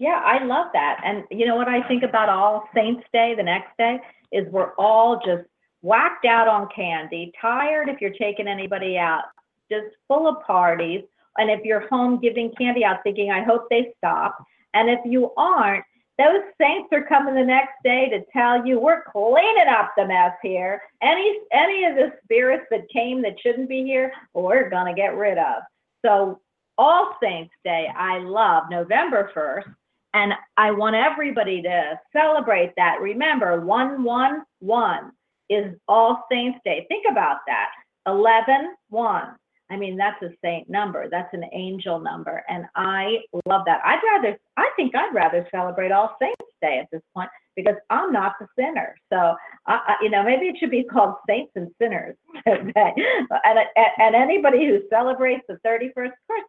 Yeah, 0.00 0.22
I 0.24 0.42
love 0.42 0.68
that. 0.72 1.02
And 1.04 1.24
you 1.30 1.44
know 1.44 1.56
what 1.56 1.68
I 1.68 1.86
think 1.86 2.02
about 2.02 2.30
All 2.30 2.66
Saints 2.74 3.04
Day, 3.12 3.34
the 3.36 3.42
next 3.42 3.76
day, 3.76 4.00
is 4.32 4.50
we're 4.50 4.72
all 4.78 5.20
just 5.22 5.46
whacked 5.82 6.24
out 6.24 6.48
on 6.48 6.68
candy, 6.74 7.32
tired 7.38 7.90
if 7.90 8.00
you're 8.00 8.10
taking 8.10 8.48
anybody 8.48 8.96
out, 8.96 9.24
just 9.70 9.94
full 10.08 10.26
of 10.26 10.42
parties. 10.42 11.02
And 11.36 11.50
if 11.50 11.66
you're 11.66 11.86
home 11.88 12.18
giving 12.18 12.50
candy 12.56 12.82
out, 12.82 13.02
thinking, 13.04 13.30
I 13.30 13.42
hope 13.42 13.66
they 13.68 13.92
stop. 13.98 14.42
And 14.72 14.88
if 14.88 15.00
you 15.04 15.32
aren't, 15.36 15.84
those 16.16 16.44
saints 16.58 16.88
are 16.92 17.04
coming 17.04 17.34
the 17.34 17.44
next 17.44 17.74
day 17.84 18.08
to 18.08 18.24
tell 18.32 18.66
you 18.66 18.80
we're 18.80 19.04
cleaning 19.04 19.68
up 19.68 19.92
the 19.98 20.06
mess 20.06 20.32
here. 20.42 20.80
Any 21.02 21.40
any 21.52 21.84
of 21.84 21.96
the 21.96 22.12
spirits 22.24 22.64
that 22.70 22.88
came 22.88 23.20
that 23.22 23.40
shouldn't 23.42 23.68
be 23.68 23.84
here, 23.84 24.12
we're 24.32 24.70
gonna 24.70 24.94
get 24.94 25.14
rid 25.14 25.36
of. 25.36 25.62
So 26.04 26.40
All 26.78 27.16
Saints 27.22 27.52
Day, 27.64 27.88
I 27.94 28.18
love 28.18 28.64
November 28.70 29.30
1st. 29.34 29.74
And 30.14 30.32
I 30.56 30.70
want 30.72 30.96
everybody 30.96 31.62
to 31.62 31.98
celebrate 32.12 32.72
that. 32.76 33.00
Remember, 33.00 33.60
111 33.60 35.12
is 35.48 35.74
All 35.88 36.24
Saints 36.30 36.58
Day. 36.64 36.86
Think 36.88 37.04
about 37.10 37.38
that. 37.46 37.70
11, 38.06 38.74
1. 38.88 39.22
I 39.70 39.76
mean, 39.76 39.96
that's 39.96 40.20
a 40.22 40.30
saint 40.42 40.68
number. 40.68 41.08
That's 41.08 41.32
an 41.32 41.44
angel 41.52 42.00
number. 42.00 42.42
And 42.48 42.64
I 42.74 43.18
love 43.46 43.62
that. 43.66 43.80
I'd 43.84 44.00
rather, 44.04 44.36
I 44.56 44.68
think 44.74 44.96
I'd 44.96 45.14
rather 45.14 45.46
celebrate 45.52 45.92
All 45.92 46.16
Saints 46.20 46.36
Day 46.60 46.80
at 46.80 46.88
this 46.90 47.02
point 47.14 47.30
because 47.54 47.76
I'm 47.88 48.12
not 48.12 48.34
the 48.40 48.48
sinner. 48.58 48.96
So, 49.12 49.36
I, 49.66 49.94
you 50.02 50.10
know, 50.10 50.24
maybe 50.24 50.46
it 50.46 50.56
should 50.58 50.72
be 50.72 50.82
called 50.82 51.14
Saints 51.28 51.52
and 51.54 51.68
Sinners 51.80 52.16
and, 52.46 52.72
and, 52.74 53.58
and 53.98 54.14
anybody 54.16 54.66
who 54.66 54.80
celebrates 54.90 55.44
the 55.48 55.58
31st, 55.64 56.06
of 56.06 56.12
course, 56.26 56.42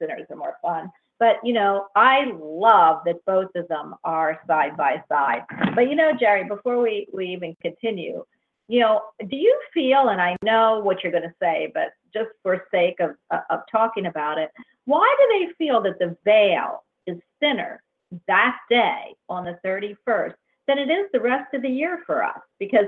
sinners 0.00 0.26
are 0.30 0.36
more 0.36 0.56
fun. 0.62 0.88
But 1.18 1.36
you 1.42 1.52
know, 1.52 1.86
I 1.96 2.32
love 2.40 3.02
that 3.06 3.24
both 3.26 3.50
of 3.56 3.66
them 3.68 3.94
are 4.04 4.40
side 4.46 4.76
by 4.76 5.02
side. 5.08 5.42
But 5.74 5.88
you 5.88 5.96
know, 5.96 6.12
Jerry, 6.18 6.44
before 6.44 6.80
we 6.80 7.06
we 7.12 7.26
even 7.26 7.56
continue, 7.60 8.24
you 8.68 8.80
know, 8.80 9.02
do 9.28 9.36
you 9.36 9.58
feel? 9.74 10.08
And 10.08 10.20
I 10.20 10.36
know 10.44 10.80
what 10.80 11.02
you're 11.02 11.12
going 11.12 11.24
to 11.24 11.34
say, 11.40 11.70
but 11.74 11.88
just 12.12 12.30
for 12.42 12.64
sake 12.70 13.00
of 13.00 13.10
of 13.50 13.60
talking 13.70 14.06
about 14.06 14.38
it, 14.38 14.50
why 14.84 15.14
do 15.18 15.38
they 15.38 15.52
feel 15.64 15.80
that 15.82 15.98
the 15.98 16.16
veil 16.24 16.84
is 17.06 17.18
thinner 17.40 17.82
that 18.26 18.56
day 18.70 19.14
on 19.28 19.44
the 19.44 19.58
31st 19.64 20.34
than 20.66 20.78
it 20.78 20.90
is 20.90 21.06
the 21.12 21.20
rest 21.20 21.52
of 21.54 21.62
the 21.62 21.68
year 21.68 22.02
for 22.06 22.22
us? 22.22 22.38
Because 22.58 22.86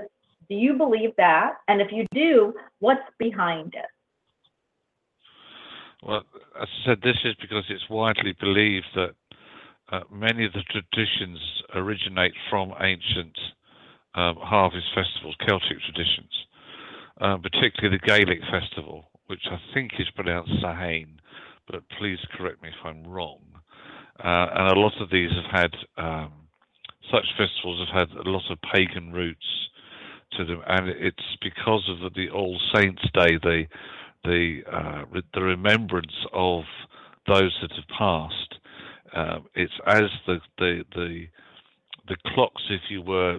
do 0.48 0.56
you 0.56 0.74
believe 0.74 1.12
that? 1.16 1.54
And 1.68 1.80
if 1.80 1.92
you 1.92 2.06
do, 2.12 2.54
what's 2.80 3.02
behind 3.18 3.74
it? 3.74 3.86
Well, 6.02 6.22
as 6.60 6.68
I 6.68 6.86
said, 6.86 6.98
this 7.02 7.18
is 7.24 7.34
because 7.40 7.64
it's 7.68 7.88
widely 7.90 8.34
believed 8.40 8.86
that 8.94 9.14
uh, 9.92 10.00
many 10.10 10.46
of 10.46 10.52
the 10.52 10.62
traditions 10.62 11.38
originate 11.74 12.32
from 12.48 12.72
ancient 12.80 13.36
um, 14.14 14.36
harvest 14.40 14.86
festivals, 14.94 15.36
Celtic 15.46 15.78
traditions, 15.84 16.46
uh, 17.20 17.36
particularly 17.36 17.98
the 17.98 18.06
Gaelic 18.06 18.40
festival, 18.50 19.10
which 19.26 19.42
I 19.50 19.58
think 19.74 19.92
is 19.98 20.08
pronounced 20.14 20.52
Samhain, 20.60 21.20
but 21.68 21.82
please 21.98 22.18
correct 22.36 22.62
me 22.62 22.70
if 22.70 22.84
I'm 22.84 23.06
wrong. 23.06 23.40
Uh, 24.18 24.46
and 24.54 24.76
a 24.76 24.80
lot 24.80 24.94
of 25.00 25.10
these 25.10 25.30
have 25.30 25.60
had, 25.62 25.72
um, 26.02 26.32
such 27.12 27.26
festivals 27.36 27.86
have 27.88 28.08
had 28.08 28.16
a 28.16 28.30
lot 28.30 28.42
of 28.50 28.58
pagan 28.72 29.12
roots 29.12 29.68
to 30.32 30.44
them, 30.44 30.62
and 30.66 30.88
it's 30.88 31.36
because 31.42 31.88
of 31.88 31.98
the, 32.00 32.10
the 32.14 32.30
All 32.30 32.58
Saints' 32.74 33.02
Day, 33.12 33.36
the 33.42 33.64
the 34.24 34.60
uh, 34.70 35.04
the 35.34 35.42
remembrance 35.42 36.26
of 36.32 36.64
those 37.26 37.56
that 37.62 37.72
have 37.72 37.88
passed. 37.96 38.54
Um, 39.14 39.46
it's 39.54 39.72
as 39.86 40.04
the, 40.26 40.40
the 40.58 40.84
the 40.94 41.26
the 42.08 42.16
clocks, 42.34 42.62
if 42.70 42.82
you 42.90 43.02
were, 43.02 43.38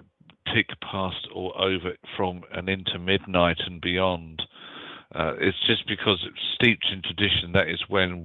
tick 0.54 0.68
past 0.80 1.28
or 1.34 1.58
over 1.60 1.92
from 2.16 2.42
and 2.52 2.68
into 2.68 2.98
midnight 2.98 3.58
and 3.66 3.80
beyond. 3.80 4.42
Uh, 5.14 5.34
it's 5.40 5.58
just 5.66 5.86
because 5.86 6.24
it's 6.26 6.54
steeped 6.54 6.86
in 6.90 7.02
tradition. 7.02 7.52
That 7.52 7.68
is 7.68 7.80
when 7.88 8.24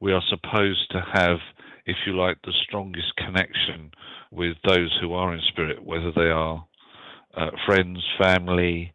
we 0.00 0.12
are 0.12 0.22
supposed 0.28 0.90
to 0.90 1.04
have, 1.12 1.38
if 1.86 1.96
you 2.06 2.16
like, 2.16 2.38
the 2.42 2.52
strongest 2.66 3.14
connection 3.16 3.92
with 4.32 4.56
those 4.66 4.98
who 5.00 5.12
are 5.12 5.32
in 5.32 5.40
spirit, 5.46 5.84
whether 5.84 6.10
they 6.10 6.30
are 6.30 6.66
uh, 7.36 7.50
friends, 7.66 8.02
family, 8.20 8.92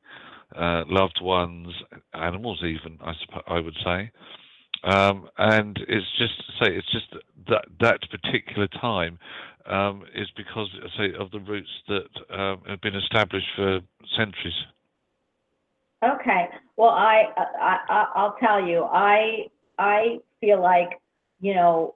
uh, 0.55 0.83
loved 0.87 1.19
ones, 1.21 1.67
animals, 2.13 2.61
even 2.63 2.97
I 3.01 3.13
suppose 3.25 3.43
I 3.47 3.59
would 3.59 3.77
say. 3.83 4.11
Um, 4.83 5.29
and 5.37 5.77
it's 5.87 6.07
just 6.17 6.37
say 6.61 6.75
it's 6.75 6.91
just 6.91 7.13
that 7.49 7.65
that 7.81 7.99
particular 8.09 8.67
time 8.67 9.19
um, 9.65 10.03
is 10.15 10.27
because 10.37 10.69
say 10.97 11.13
of 11.19 11.31
the 11.31 11.39
roots 11.39 11.69
that 11.87 12.37
um, 12.37 12.61
have 12.67 12.81
been 12.81 12.95
established 12.95 13.47
for 13.55 13.79
centuries. 14.17 14.53
Okay. 16.03 16.47
Well, 16.77 16.91
I, 16.91 17.25
I, 17.37 17.77
I 17.89 18.05
I'll 18.15 18.35
tell 18.39 18.65
you, 18.65 18.83
I 18.83 19.47
I 19.77 20.19
feel 20.39 20.61
like, 20.61 20.91
you 21.41 21.53
know, 21.55 21.95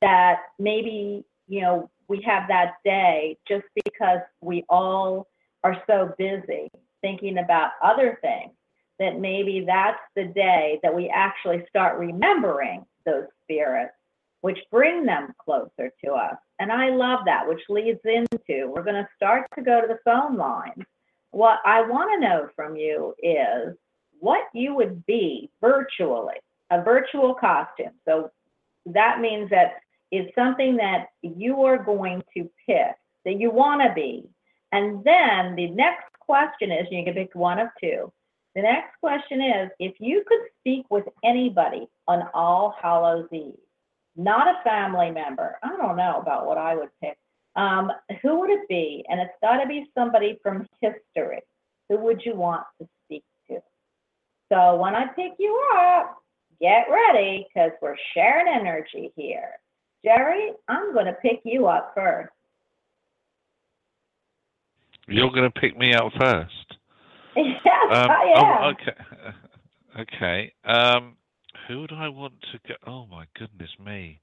that 0.00 0.36
maybe, 0.58 1.24
you 1.48 1.60
know, 1.60 1.90
we 2.08 2.22
have 2.26 2.48
that 2.48 2.76
day 2.84 3.36
just 3.46 3.64
because 3.84 4.20
we 4.40 4.64
all 4.68 5.28
are 5.64 5.76
so 5.86 6.14
busy 6.18 6.70
thinking 7.02 7.38
about 7.38 7.72
other 7.82 8.18
things 8.22 8.52
that 8.98 9.18
maybe 9.18 9.64
that's 9.66 10.00
the 10.16 10.24
day 10.24 10.78
that 10.82 10.94
we 10.94 11.08
actually 11.08 11.64
start 11.68 11.98
remembering 11.98 12.86
those 13.04 13.24
spirits, 13.42 13.92
which 14.40 14.58
bring 14.70 15.04
them 15.04 15.34
closer 15.44 15.90
to 16.04 16.12
us. 16.12 16.36
And 16.60 16.70
I 16.70 16.90
love 16.90 17.20
that, 17.26 17.46
which 17.46 17.62
leads 17.68 18.00
into 18.04 18.68
we're 18.68 18.84
going 18.84 18.94
to 18.94 19.08
start 19.16 19.46
to 19.56 19.62
go 19.62 19.80
to 19.80 19.88
the 19.88 19.98
phone 20.04 20.36
lines. 20.36 20.84
What 21.32 21.58
I 21.64 21.82
want 21.82 22.10
to 22.12 22.28
know 22.28 22.48
from 22.54 22.76
you 22.76 23.14
is 23.22 23.74
what 24.20 24.42
you 24.54 24.74
would 24.74 25.04
be 25.06 25.50
virtually, 25.60 26.36
a 26.70 26.82
virtual 26.82 27.34
costume. 27.34 27.92
So 28.04 28.30
that 28.86 29.20
means 29.20 29.50
that 29.50 29.80
it's 30.12 30.32
something 30.34 30.76
that 30.76 31.08
you 31.22 31.64
are 31.64 31.82
going 31.82 32.22
to 32.34 32.48
pick, 32.66 32.94
that 33.24 33.40
you 33.40 33.50
want 33.50 33.82
to 33.82 33.92
be. 33.94 34.28
And 34.70 35.02
then 35.04 35.56
the 35.56 35.70
next 35.70 36.11
question 36.26 36.70
is 36.70 36.86
you 36.90 37.04
can 37.04 37.14
pick 37.14 37.34
one 37.34 37.58
of 37.58 37.68
two. 37.80 38.12
The 38.54 38.62
next 38.62 38.98
question 39.00 39.40
is 39.40 39.70
if 39.78 39.94
you 39.98 40.24
could 40.26 40.40
speak 40.60 40.86
with 40.90 41.04
anybody 41.24 41.88
on 42.06 42.28
All 42.34 42.74
Hallows 42.80 43.28
Eve, 43.32 43.54
not 44.16 44.48
a 44.48 44.62
family 44.62 45.10
member, 45.10 45.56
I 45.62 45.68
don't 45.76 45.96
know 45.96 46.18
about 46.20 46.46
what 46.46 46.58
I 46.58 46.74
would 46.74 46.90
pick. 47.02 47.16
Um, 47.56 47.90
who 48.22 48.40
would 48.40 48.50
it 48.50 48.68
be? 48.68 49.04
And 49.08 49.20
it's 49.20 49.32
got 49.42 49.58
to 49.58 49.66
be 49.66 49.90
somebody 49.96 50.38
from 50.42 50.66
history. 50.80 51.40
Who 51.88 51.98
would 51.98 52.22
you 52.24 52.34
want 52.34 52.64
to 52.80 52.88
speak 53.04 53.24
to? 53.48 53.58
So 54.50 54.76
when 54.76 54.94
I 54.94 55.06
pick 55.06 55.32
you 55.38 55.60
up, 55.76 56.18
get 56.60 56.86
ready 56.90 57.46
because 57.48 57.72
we're 57.80 57.96
sharing 58.14 58.48
energy 58.48 59.12
here. 59.16 59.50
Jerry, 60.04 60.52
I'm 60.68 60.92
going 60.92 61.06
to 61.06 61.12
pick 61.14 61.40
you 61.44 61.66
up 61.66 61.92
first. 61.94 62.32
You're 65.08 65.30
going 65.30 65.50
to 65.50 65.60
pick 65.60 65.76
me 65.78 65.94
out 65.94 66.12
first. 66.18 66.52
Yes, 67.34 67.64
Um, 67.90 68.10
I 68.10 68.34
oh, 68.36 68.44
am. 68.44 68.74
okay. 68.74 69.32
Okay. 70.00 70.52
Um, 70.64 71.16
who 71.68 71.80
would 71.80 71.92
I 71.92 72.08
want 72.08 72.32
to 72.52 72.58
go? 72.66 72.74
Oh 72.86 73.06
my 73.06 73.26
goodness 73.38 73.68
me. 73.84 74.20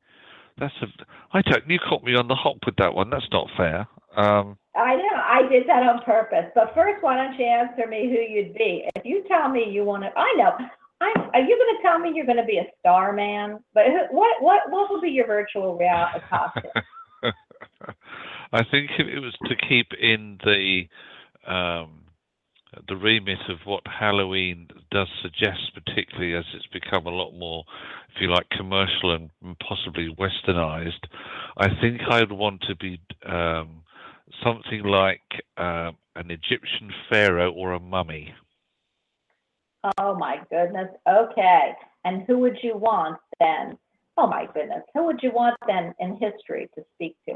That's 0.60 0.74
a. 0.82 0.88
I 1.32 1.42
don't. 1.44 1.70
You 1.70 1.80
caught 1.88 2.04
me 2.04 2.15
on 2.15 2.28
the 2.28 2.36
hop 2.36 2.58
with 2.65 2.76
that 2.78 2.94
one. 2.94 3.10
That's 3.10 3.28
not 3.32 3.48
fair. 3.56 3.88
Um, 4.18 4.58
I 4.76 4.96
know. 4.96 5.15
I 5.15 5.48
did 5.50 5.68
that 5.68 5.84
on 5.84 6.02
purpose. 6.04 6.46
But 6.56 6.74
first, 6.74 7.04
why 7.04 7.15
don't 7.18 7.38
you 7.38 7.46
answer 7.46 7.88
me 7.88 8.10
who 8.10 8.34
you'd 8.34 8.56
be? 8.56 8.89
If 8.96 9.06
you 9.06 9.24
tell 9.28 9.48
me 9.50 9.65
you 9.70 9.84
want 9.84 10.04
to, 10.04 10.10
I 10.18 10.34
know. 10.38 10.58
I, 11.02 11.13
are 11.34 11.42
you 11.42 11.56
going 11.56 11.78
to 11.78 11.82
tell 11.82 12.00
me 12.00 12.12
you're 12.13 12.26
going 12.26 12.38
to 12.38 12.44
be 12.44 12.58
a 12.58 12.65
star 12.80 13.13
man? 13.13 13.60
But 13.74 13.86
who, 13.86 14.15
what 14.18 14.42
what 14.42 14.70
what 14.70 14.89
will 14.89 15.02
be 15.02 15.10
your 15.10 15.28
virtual 15.28 15.78
reality 15.78 16.20
costume? 16.30 16.72
I 18.51 18.63
think 18.63 18.91
if 18.97 19.07
it 19.07 19.19
was 19.19 19.35
to 19.45 19.55
keep 19.55 19.93
in 19.93 20.39
the 20.43 20.83
um, 21.47 22.05
the 22.88 22.95
remit 22.95 23.39
of 23.49 23.57
what 23.65 23.81
Halloween 23.88 24.67
does 24.91 25.07
suggest, 25.21 25.71
particularly 25.73 26.35
as 26.35 26.45
it's 26.53 26.67
become 26.67 27.07
a 27.07 27.12
lot 27.12 27.31
more, 27.33 27.63
if 28.13 28.21
you 28.21 28.29
like, 28.29 28.47
commercial 28.49 29.15
and 29.15 29.29
possibly 29.59 30.15
westernized, 30.19 31.05
I 31.57 31.69
think 31.81 32.01
I'd 32.09 32.31
want 32.31 32.62
to 32.67 32.75
be 32.75 33.01
um, 33.25 33.83
something 34.43 34.83
like 34.83 35.21
um 35.57 35.97
an 36.15 36.31
Egyptian 36.31 36.91
pharaoh 37.09 37.51
or 37.51 37.73
a 37.73 37.79
mummy. 37.79 38.33
Oh 39.97 40.15
my 40.15 40.41
goodness. 40.49 40.89
Okay. 41.07 41.71
And 42.03 42.23
who 42.27 42.39
would 42.39 42.57
you 42.62 42.75
want 42.75 43.19
then? 43.39 43.77
Oh 44.17 44.27
my 44.27 44.45
goodness. 44.53 44.83
Who 44.93 45.05
would 45.05 45.21
you 45.23 45.31
want 45.31 45.55
then 45.65 45.93
in 45.99 46.17
history 46.17 46.69
to 46.75 46.83
speak 46.95 47.15
to? 47.27 47.35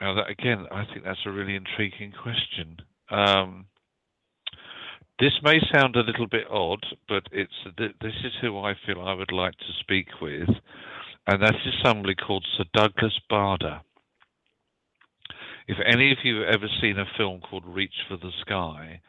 Now, 0.00 0.14
that, 0.14 0.28
again, 0.28 0.66
I 0.70 0.84
think 0.86 1.04
that's 1.04 1.24
a 1.26 1.30
really 1.30 1.56
intriguing 1.56 2.12
question. 2.12 2.78
Um, 3.10 3.66
this 5.20 5.32
may 5.42 5.60
sound 5.72 5.94
a 5.94 6.00
little 6.00 6.26
bit 6.26 6.46
odd, 6.50 6.84
but 7.08 7.22
it's 7.30 7.52
this 7.76 8.14
is 8.24 8.32
who 8.40 8.58
I 8.58 8.74
feel 8.84 9.00
I 9.00 9.14
would 9.14 9.30
like 9.30 9.56
to 9.58 9.72
speak 9.80 10.08
with, 10.20 10.48
and 11.28 11.40
that 11.40 11.54
is 11.64 11.74
somebody 11.84 12.16
called 12.16 12.44
Sir 12.56 12.64
Douglas 12.74 13.18
Bader. 13.30 13.80
If 15.68 15.78
any 15.86 16.10
of 16.10 16.18
you 16.24 16.40
have 16.40 16.54
ever 16.56 16.66
seen 16.80 16.98
a 16.98 17.06
film 17.16 17.40
called 17.40 17.64
Reach 17.64 17.94
for 18.08 18.16
the 18.16 18.32
Sky, 18.40 19.00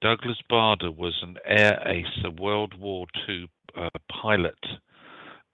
Douglas 0.00 0.40
Bader 0.48 0.90
was 0.90 1.14
an 1.22 1.36
air 1.44 1.80
ace, 1.86 2.24
a 2.24 2.30
World 2.30 2.74
War 2.80 3.06
II 3.28 3.48
uh, 3.76 3.90
pilot 4.22 4.58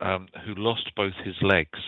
um, 0.01 0.29
who 0.47 0.55
lost 0.55 0.91
both 0.95 1.15
his 1.25 1.37
legs 1.43 1.81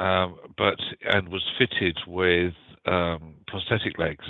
um, 0.00 0.36
but 0.56 0.80
and 1.04 1.28
was 1.28 1.44
fitted 1.58 1.98
with 2.06 2.54
um, 2.86 3.34
prosthetic 3.46 3.98
legs, 3.98 4.24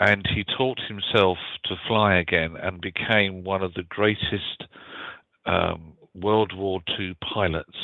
and 0.00 0.26
he 0.34 0.44
taught 0.58 0.80
himself 0.88 1.38
to 1.64 1.76
fly 1.86 2.16
again 2.18 2.56
and 2.60 2.80
became 2.80 3.44
one 3.44 3.62
of 3.62 3.72
the 3.74 3.84
greatest 3.84 4.64
um, 5.46 5.92
World 6.14 6.52
War 6.56 6.80
II 6.98 7.16
pilots 7.32 7.78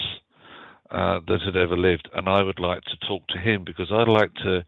uh, 0.91 1.21
that 1.29 1.43
had 1.43 1.57
ever 1.57 1.77
lived. 1.77 2.09
And 2.13 2.29
I 2.29 2.43
would 2.43 2.59
like 2.59 2.83
to 2.83 2.97
talk 3.07 3.27
to 3.29 3.39
him 3.39 3.63
because 3.65 3.93
I'd 3.93 4.09
like 4.09 4.35
to. 4.43 4.65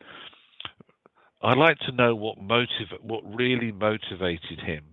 I'd 1.41 1.59
like 1.59 1.79
to 1.81 1.93
know 1.93 2.17
what 2.17 2.41
motive, 2.41 2.89
what 3.01 3.23
really 3.25 3.71
motivated 3.71 4.61
him, 4.65 4.85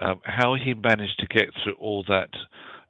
um, 0.00 0.20
how 0.24 0.54
he 0.54 0.74
managed 0.74 1.18
to 1.20 1.26
get 1.26 1.48
through 1.62 1.76
all 1.80 2.04
that, 2.08 2.28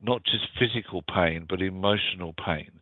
not 0.02 0.24
just 0.24 0.48
physical 0.58 1.02
pain 1.02 1.46
but 1.48 1.62
emotional 1.62 2.34
pain 2.44 2.77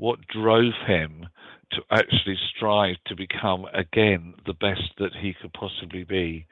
what 0.00 0.18
drove 0.28 0.72
him 0.86 1.26
to 1.72 1.82
actually 1.92 2.36
strive 2.56 2.96
to 3.06 3.14
become 3.14 3.66
again 3.74 4.34
the 4.46 4.54
best 4.54 4.90
that 4.98 5.10
he 5.20 5.34
could 5.40 5.52
possibly 5.52 6.04
be. 6.04 6.46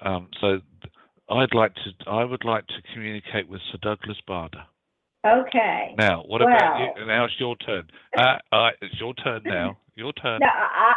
Um, 0.00 0.28
so 0.40 0.60
I'd 1.30 1.54
like 1.54 1.74
to 1.74 2.10
I 2.10 2.24
would 2.24 2.44
like 2.44 2.66
to 2.68 2.82
communicate 2.94 3.48
with 3.48 3.60
Sir 3.70 3.78
Douglas 3.82 4.16
Bader. 4.26 4.64
Okay. 5.26 5.94
Now, 5.98 6.22
what 6.26 6.40
about 6.40 6.80
you? 6.96 7.06
Now 7.06 7.26
it's 7.26 7.34
your 7.38 7.56
turn. 7.56 7.88
Uh, 8.16 8.38
uh, 8.50 8.70
it's 8.80 8.98
your 8.98 9.14
turn 9.14 9.42
now. 9.44 9.76
Your 9.94 10.12
turn. 10.14 10.38
No, 10.40 10.46
I, 10.46 10.94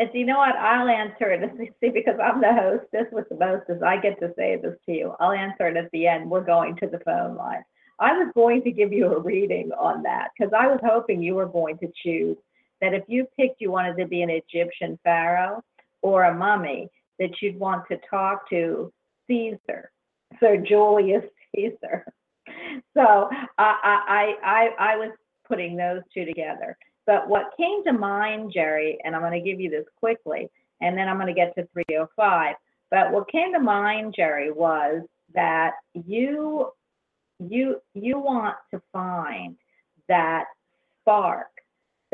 I, 0.00 0.04
you 0.14 0.24
know 0.24 0.38
what? 0.38 0.56
I'll 0.56 0.88
answer 0.88 1.30
it. 1.32 1.74
See, 1.80 1.90
because 1.90 2.14
I'm 2.22 2.40
the 2.40 2.52
hostess 2.54 3.12
with 3.12 3.28
the 3.28 3.34
mostest, 3.34 3.82
I 3.82 4.00
get 4.00 4.18
to 4.20 4.32
say 4.36 4.56
this 4.62 4.76
to 4.86 4.92
you. 4.92 5.14
I'll 5.20 5.32
answer 5.32 5.66
it 5.66 5.76
at 5.76 5.90
the 5.92 6.06
end. 6.06 6.30
We're 6.30 6.44
going 6.44 6.76
to 6.76 6.86
the 6.86 7.00
phone 7.00 7.36
line. 7.36 7.64
I 7.98 8.12
was 8.12 8.32
going 8.34 8.62
to 8.62 8.72
give 8.72 8.92
you 8.92 9.06
a 9.06 9.20
reading 9.20 9.70
on 9.72 10.02
that 10.02 10.28
because 10.36 10.52
I 10.56 10.66
was 10.66 10.80
hoping 10.84 11.22
you 11.22 11.34
were 11.34 11.46
going 11.46 11.78
to 11.78 11.92
choose 12.02 12.36
that 12.80 12.94
if 12.94 13.04
you 13.06 13.26
picked 13.36 13.60
you 13.60 13.70
wanted 13.70 13.96
to 13.98 14.06
be 14.06 14.22
an 14.22 14.30
Egyptian 14.30 14.98
pharaoh 15.04 15.62
or 16.02 16.24
a 16.24 16.34
mummy, 16.34 16.88
that 17.18 17.30
you'd 17.40 17.58
want 17.58 17.84
to 17.88 17.98
talk 18.10 18.48
to 18.50 18.92
Caesar, 19.26 19.90
Sir 20.40 20.56
Julius 20.56 21.24
Caesar. 21.54 22.04
So 22.94 23.28
I, 23.58 23.78
I, 24.08 24.34
I, 24.42 24.92
I 24.92 24.96
was 24.96 25.12
putting 25.46 25.76
those 25.76 26.00
two 26.12 26.24
together. 26.24 26.76
But 27.06 27.28
what 27.28 27.52
came 27.56 27.84
to 27.84 27.92
mind, 27.92 28.52
Jerry, 28.52 28.98
and 29.04 29.14
I'm 29.14 29.22
going 29.22 29.32
to 29.32 29.48
give 29.48 29.60
you 29.60 29.70
this 29.70 29.84
quickly, 29.98 30.48
and 30.80 30.96
then 30.96 31.08
I'm 31.08 31.16
going 31.16 31.28
to 31.28 31.34
get 31.34 31.54
to 31.56 31.68
305. 31.72 32.56
But 32.90 33.12
what 33.12 33.30
came 33.30 33.52
to 33.52 33.60
mind, 33.60 34.14
Jerry, 34.16 34.50
was 34.50 35.02
that 35.34 35.72
you 35.92 36.70
you 37.50 37.80
you 37.94 38.18
want 38.18 38.56
to 38.72 38.80
find 38.92 39.56
that 40.08 40.44
spark 41.00 41.48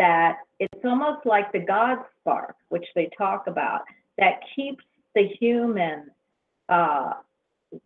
that 0.01 0.39
it's 0.59 0.85
almost 0.85 1.27
like 1.27 1.53
the 1.53 1.59
God 1.59 1.99
spark, 2.21 2.57
which 2.71 2.87
they 2.95 3.11
talk 3.19 3.47
about, 3.47 3.83
that 4.17 4.41
keeps 4.57 4.83
the 5.15 5.29
human 5.39 6.11
uh, 6.69 7.13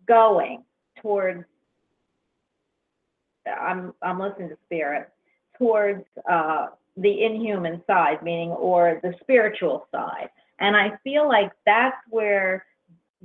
going 0.07 0.63
towards. 1.03 1.45
I'm 3.47 3.93
I'm 4.01 4.21
listening 4.21 4.49
to 4.51 4.57
spirit 4.65 5.11
towards 5.59 6.05
uh, 6.31 6.69
the 6.97 7.25
inhuman 7.25 7.83
side, 7.87 8.23
meaning 8.23 8.51
or 8.51 9.01
the 9.03 9.15
spiritual 9.21 9.89
side, 9.91 10.31
and 10.61 10.77
I 10.77 10.93
feel 11.03 11.27
like 11.29 11.51
that's 11.67 11.97
where 12.11 12.65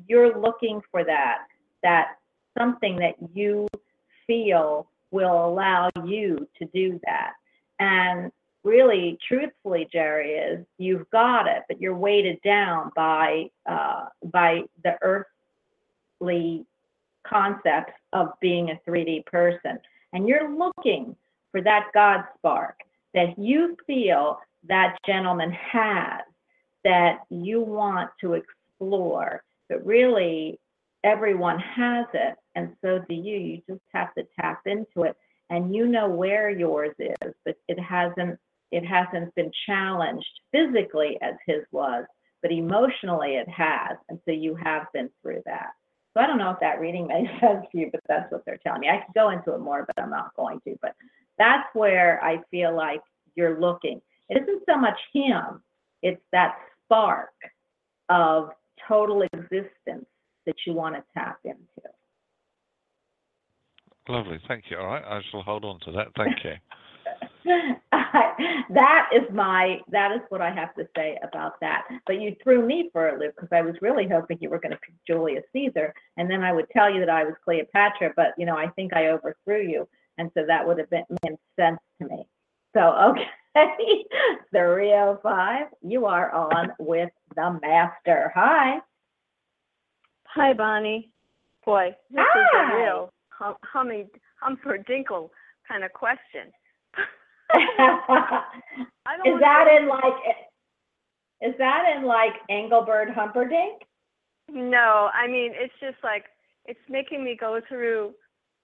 you're 0.08 0.40
looking 0.40 0.82
for 0.92 1.04
that 1.04 1.46
that 1.84 2.18
something 2.58 2.98
that 2.98 3.16
you 3.34 3.68
feel 4.30 4.88
will 5.12 5.48
allow 5.48 5.90
you 6.06 6.48
to 6.60 6.66
do 6.72 7.00
that. 7.04 7.34
And 7.80 8.32
really, 8.64 9.18
truthfully, 9.28 9.88
Jerry, 9.92 10.34
is 10.34 10.66
you've 10.78 11.10
got 11.10 11.48
it, 11.48 11.64
but 11.68 11.82
you're 11.82 11.98
weighted 11.98 12.40
down 12.44 12.92
by 12.96 13.50
uh, 13.66 14.06
by 14.32 14.62
the 14.84 14.98
earthly 15.02 16.66
concepts 17.26 17.94
of 18.14 18.30
being 18.40 18.70
a 18.70 18.90
3D 18.90 19.26
person, 19.26 19.80
and 20.14 20.28
you're 20.28 20.56
looking 20.56 21.16
for 21.52 21.62
that 21.62 21.88
God 21.94 22.24
spark 22.38 22.76
that 23.14 23.38
you 23.40 23.76
feel 23.88 24.40
that 24.68 24.98
gentleman 25.06 25.52
has 25.52 26.22
that 26.84 27.20
you 27.30 27.62
want 27.62 28.10
to 28.22 28.34
explore, 28.34 29.44
but 29.68 29.86
really 29.86 30.60
everyone 31.04 31.60
has 31.60 32.06
it, 32.14 32.36
and 32.60 32.76
so 32.82 33.00
do 33.08 33.16
you. 33.16 33.38
You 33.38 33.62
just 33.70 33.82
have 33.94 34.14
to 34.16 34.28
tap 34.40 34.62
into 34.66 35.04
it, 35.04 35.16
and 35.50 35.74
you 35.74 35.88
know 35.88 36.10
where 36.10 36.50
yours 36.50 36.94
is, 37.00 37.34
but 37.46 37.56
it 37.70 37.80
hasn't 37.80 38.38
it 38.72 38.86
hasn't 38.86 39.34
been 39.34 39.52
challenged 39.66 40.28
physically 40.52 41.18
as 41.22 41.34
his 41.48 41.64
was, 41.72 42.06
but 42.42 42.52
emotionally 42.52 43.36
it 43.36 43.48
has, 43.50 43.98
and 44.10 44.20
so 44.26 44.32
you 44.32 44.56
have 44.56 44.88
been 44.94 45.10
through 45.22 45.42
that. 45.46 45.70
So 46.14 46.22
I 46.22 46.28
don't 46.28 46.38
know 46.38 46.52
if 46.52 46.60
that 46.60 46.82
reading 46.82 47.08
makes 47.08 47.32
sense 47.40 47.66
to 47.72 47.78
you, 47.78 47.90
but 47.92 48.02
that's 48.08 48.32
what 48.32 48.44
they're 48.46 48.60
telling 48.62 48.82
me. 48.82 48.90
I 48.90 48.98
could 48.98 49.16
go 49.16 49.30
into 49.30 49.54
it 49.54 49.60
more, 49.60 49.86
but 49.88 50.04
I'm 50.04 50.12
not 50.12 50.36
going 50.36 50.60
to. 50.68 50.76
But 50.82 50.96
that's 51.38 51.68
where 51.74 52.22
I 52.24 52.42
feel 52.52 52.76
like 52.76 53.02
you're 53.36 53.60
looking. 53.60 54.02
It 54.28 54.44
isn't 54.44 54.64
so 54.70 54.78
much 54.78 55.00
him, 55.14 55.64
it's 56.04 56.22
that 56.34 56.58
spark 56.84 57.32
of 58.10 58.50
total 58.88 59.24
existence 59.34 60.06
that 60.46 60.56
you 60.68 60.74
want 60.74 60.96
to 60.96 61.04
tap 61.14 61.40
into. 61.46 61.90
Lovely, 64.10 64.40
thank 64.48 64.66
you. 64.72 64.78
All 64.78 64.88
right, 64.88 65.04
I 65.04 65.22
shall 65.30 65.44
hold 65.44 65.64
on 65.64 65.80
to 65.82 65.92
that. 65.92 66.08
Thank 66.18 66.44
you. 66.44 66.54
that 68.70 69.10
is 69.14 69.22
my 69.32 69.80
that 69.92 70.12
is 70.12 70.22
what 70.30 70.42
I 70.42 70.52
have 70.52 70.74
to 70.76 70.88
say 70.96 71.18
about 71.22 71.60
that. 71.62 71.84
But 72.08 72.20
you 72.20 72.36
threw 72.44 72.66
me 72.66 72.90
for 72.92 73.10
a 73.10 73.20
loop 73.20 73.36
because 73.36 73.50
I 73.52 73.62
was 73.62 73.76
really 73.82 74.08
hoping 74.08 74.40
you 74.42 74.50
were 74.50 74.60
going 74.60 74.72
to 74.72 74.80
pick 74.80 74.96
Julius 75.06 75.44
Caesar, 75.54 75.94
and 76.18 76.30
then 76.30 76.44
I 76.44 76.52
would 76.52 76.68
tell 76.72 76.92
you 76.92 77.00
that 77.02 77.10
I 77.10 77.24
was 77.24 77.36
Cleopatra. 77.46 78.14
But 78.16 78.34
you 78.36 78.48
know, 78.48 78.58
I 78.58 78.70
think 78.70 78.94
I 78.94 79.10
overthrew 79.10 79.62
you, 79.62 79.88
and 80.18 80.32
so 80.34 80.44
that 80.48 80.68
would 80.68 80.80
have 80.80 80.90
been 80.90 81.06
made 81.24 81.38
sense 81.56 81.80
to 82.02 82.08
me. 82.08 82.26
So 82.76 82.82
okay, 83.12 83.28
three 84.52 84.92
oh 84.94 85.20
five, 85.22 85.68
you 85.84 86.08
are 86.08 86.32
on 86.32 86.72
with 86.80 87.12
the 87.36 87.60
master. 87.62 88.32
Hi. 88.34 88.80
Hi, 90.26 90.54
Bonnie. 90.54 91.12
Boy, 91.64 91.96
this 92.10 92.22
is 92.22 92.48
Hi. 92.54 92.74
a 92.74 92.78
real 92.78 93.14
hum, 93.40 93.56
humming, 93.64 94.10
humperdinkle 94.44 95.30
kind 95.68 95.84
of 95.84 95.94
question. 95.94 96.52
Is 99.26 99.40
that 99.40 99.66
in 99.80 99.88
like 99.88 100.14
is 101.42 101.54
that 101.58 101.84
in 101.96 102.06
like 102.06 102.34
Engelbert 102.50 103.10
Humperdinck? 103.10 103.82
No, 104.52 105.10
I 105.14 105.26
mean 105.26 105.54
it's 105.56 105.74
just 105.80 105.98
like 106.04 106.26
it's 106.66 106.80
making 106.90 107.24
me 107.24 107.36
go 107.40 107.60
through. 107.68 108.14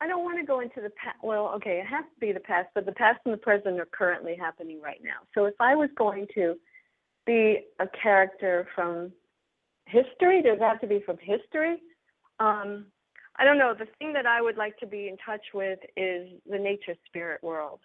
I 0.01 0.07
don't 0.07 0.23
want 0.23 0.37
to 0.39 0.45
go 0.45 0.59
into 0.59 0.81
the 0.81 0.91
past. 0.91 1.17
Well, 1.23 1.51
okay, 1.55 1.79
it 1.79 1.87
has 1.87 2.03
to 2.03 2.19
be 2.19 2.31
the 2.31 2.39
past, 2.41 2.67
but 2.75 2.85
the 2.85 2.91
past 2.91 3.19
and 3.25 3.33
the 3.33 3.37
present 3.37 3.79
are 3.79 3.87
currently 3.91 4.35
happening 4.35 4.81
right 4.81 4.99
now. 5.03 5.25
So 5.33 5.45
if 5.45 5.55
I 5.59 5.73
was 5.73 5.89
going 5.97 6.27
to 6.35 6.55
be 7.25 7.61
a 7.79 7.87
character 7.87 8.67
from 8.75 9.11
history, 9.87 10.41
does 10.43 10.57
it 10.57 10.61
have 10.61 10.81
to 10.81 10.87
be 10.87 11.01
from 11.05 11.17
history? 11.21 11.77
Um, 12.39 12.87
I 13.37 13.43
don't 13.43 13.57
know. 13.57 13.73
The 13.77 13.87
thing 13.99 14.13
that 14.13 14.25
I 14.25 14.41
would 14.41 14.57
like 14.57 14.77
to 14.77 14.87
be 14.87 15.07
in 15.07 15.17
touch 15.25 15.43
with 15.53 15.79
is 15.97 16.29
the 16.49 16.57
nature 16.57 16.95
spirit 17.05 17.43
world, 17.43 17.79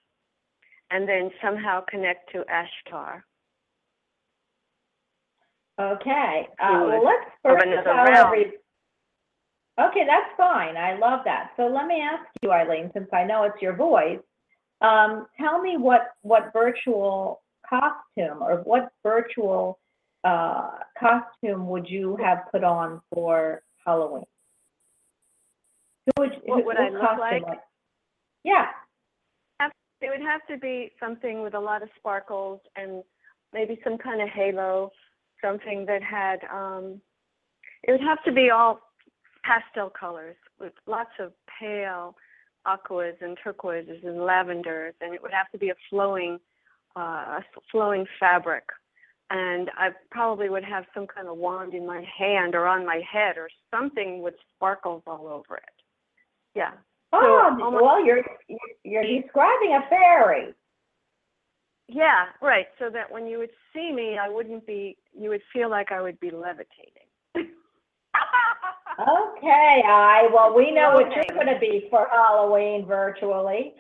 and 0.91 1.09
then 1.09 1.31
somehow 1.43 1.83
connect 1.89 2.31
to 2.33 2.45
Ashtar. 2.45 3.23
Okay. 5.81 6.49
Uh, 6.63 6.85
well, 6.87 7.05
let's 7.05 7.31
first 7.43 7.65
tell 7.85 8.27
every. 8.27 8.53
Okay, 9.81 10.05
that's 10.07 10.31
fine. 10.37 10.77
I 10.77 10.99
love 10.99 11.21
that. 11.25 11.53
So 11.57 11.67
let 11.67 11.87
me 11.87 12.03
ask 12.03 12.27
you, 12.43 12.53
Eileen, 12.53 12.91
since 12.93 13.09
I 13.13 13.25
know 13.25 13.45
it's 13.45 13.63
your 13.63 13.75
voice, 13.75 14.19
um, 14.83 15.27
tell 15.39 15.61
me 15.61 15.77
what 15.79 16.13
what 16.23 16.53
virtual 16.53 17.41
costume 17.69 18.43
or 18.43 18.59
what 18.65 18.91
virtual 19.03 19.79
uh, 20.23 20.71
costume 20.99 21.69
would 21.69 21.89
you 21.89 22.17
have 22.23 22.41
put 22.53 22.63
on 22.63 23.01
for 23.13 23.63
Halloween? 23.87 24.25
What 26.51 26.67
would 26.67 26.77
I 26.77 26.89
look 26.91 27.19
like? 27.19 27.43
Yeah. 28.45 28.67
It 30.03 30.09
would 30.09 30.27
have 30.27 30.41
to 30.49 30.57
be 30.57 30.93
something 30.99 31.43
with 31.43 31.55
a 31.55 31.61
lot 31.61 31.83
of 31.83 31.91
sparkles 31.99 32.61
and 32.75 33.03
maybe 33.53 33.79
some 33.85 33.99
kind 33.99 34.23
of 34.23 34.29
halo, 34.31 34.93
something 35.43 35.85
that 35.87 36.03
had 36.03 36.41
um 36.53 37.01
it 37.83 37.93
would 37.93 38.01
have 38.01 38.23
to 38.25 38.33
be 38.33 38.51
all 38.51 38.81
pastel 39.45 39.91
colors 39.91 40.37
with 40.59 40.73
lots 40.87 41.11
of 41.19 41.33
pale 41.59 42.15
aquas 42.67 43.15
and 43.23 43.39
turquoises 43.43 44.03
and 44.05 44.21
lavenders 44.21 44.95
and 45.01 45.15
it 45.15 45.23
would 45.23 45.33
have 45.33 45.51
to 45.51 45.59
be 45.59 45.71
a 45.71 45.75
flowing 45.89 46.39
uh 46.97 47.39
a 47.41 47.45
flowing 47.71 48.05
fabric 48.19 48.65
and 49.31 49.71
I 49.77 49.91
probably 50.11 50.49
would 50.49 50.65
have 50.65 50.85
some 50.93 51.07
kind 51.07 51.29
of 51.29 51.37
wand 51.37 51.73
in 51.73 51.87
my 51.87 52.05
hand 52.19 52.55
or 52.55 52.67
on 52.67 52.85
my 52.85 53.01
head 53.11 53.39
or 53.39 53.49
something 53.71 54.23
with 54.23 54.35
sparkles 54.57 55.03
all 55.07 55.29
over 55.29 55.57
it. 55.57 55.80
Yeah. 56.61 56.73
Oh, 57.13 57.59
almost- 57.61 57.83
well, 57.83 58.05
you're 58.05 58.23
you're 58.85 59.03
describing 59.03 59.75
a 59.75 59.89
fairy. 59.89 60.55
Yeah, 61.89 62.27
right. 62.41 62.67
So 62.79 62.89
that 62.91 63.11
when 63.11 63.27
you 63.27 63.39
would 63.39 63.51
see 63.73 63.91
me, 63.93 64.19
I 64.19 64.29
wouldn't 64.29 64.67
be. 64.67 64.97
You 65.13 65.31
would 65.31 65.43
feel 65.53 65.71
like 65.71 65.91
I 65.91 66.01
would 66.03 66.21
be 66.21 66.31
levitating. 66.31 67.09
Okay, 69.01 69.83
I 69.87 70.29
well, 70.33 70.55
we 70.55 70.71
know 70.71 70.91
what 70.93 71.11
you're 71.15 71.25
going 71.35 71.47
to 71.47 71.59
be 71.59 71.87
for 71.89 72.07
Halloween 72.13 72.85
virtually. 72.85 73.73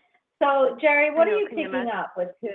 So, 0.42 0.78
Jerry, 0.80 1.10
what 1.14 1.28
I 1.28 1.32
are 1.32 1.38
you 1.40 1.48
can 1.48 1.58
you 1.58 1.68
picking 1.68 1.90
up 1.90 2.14
with 2.16 2.30
who? 2.40 2.48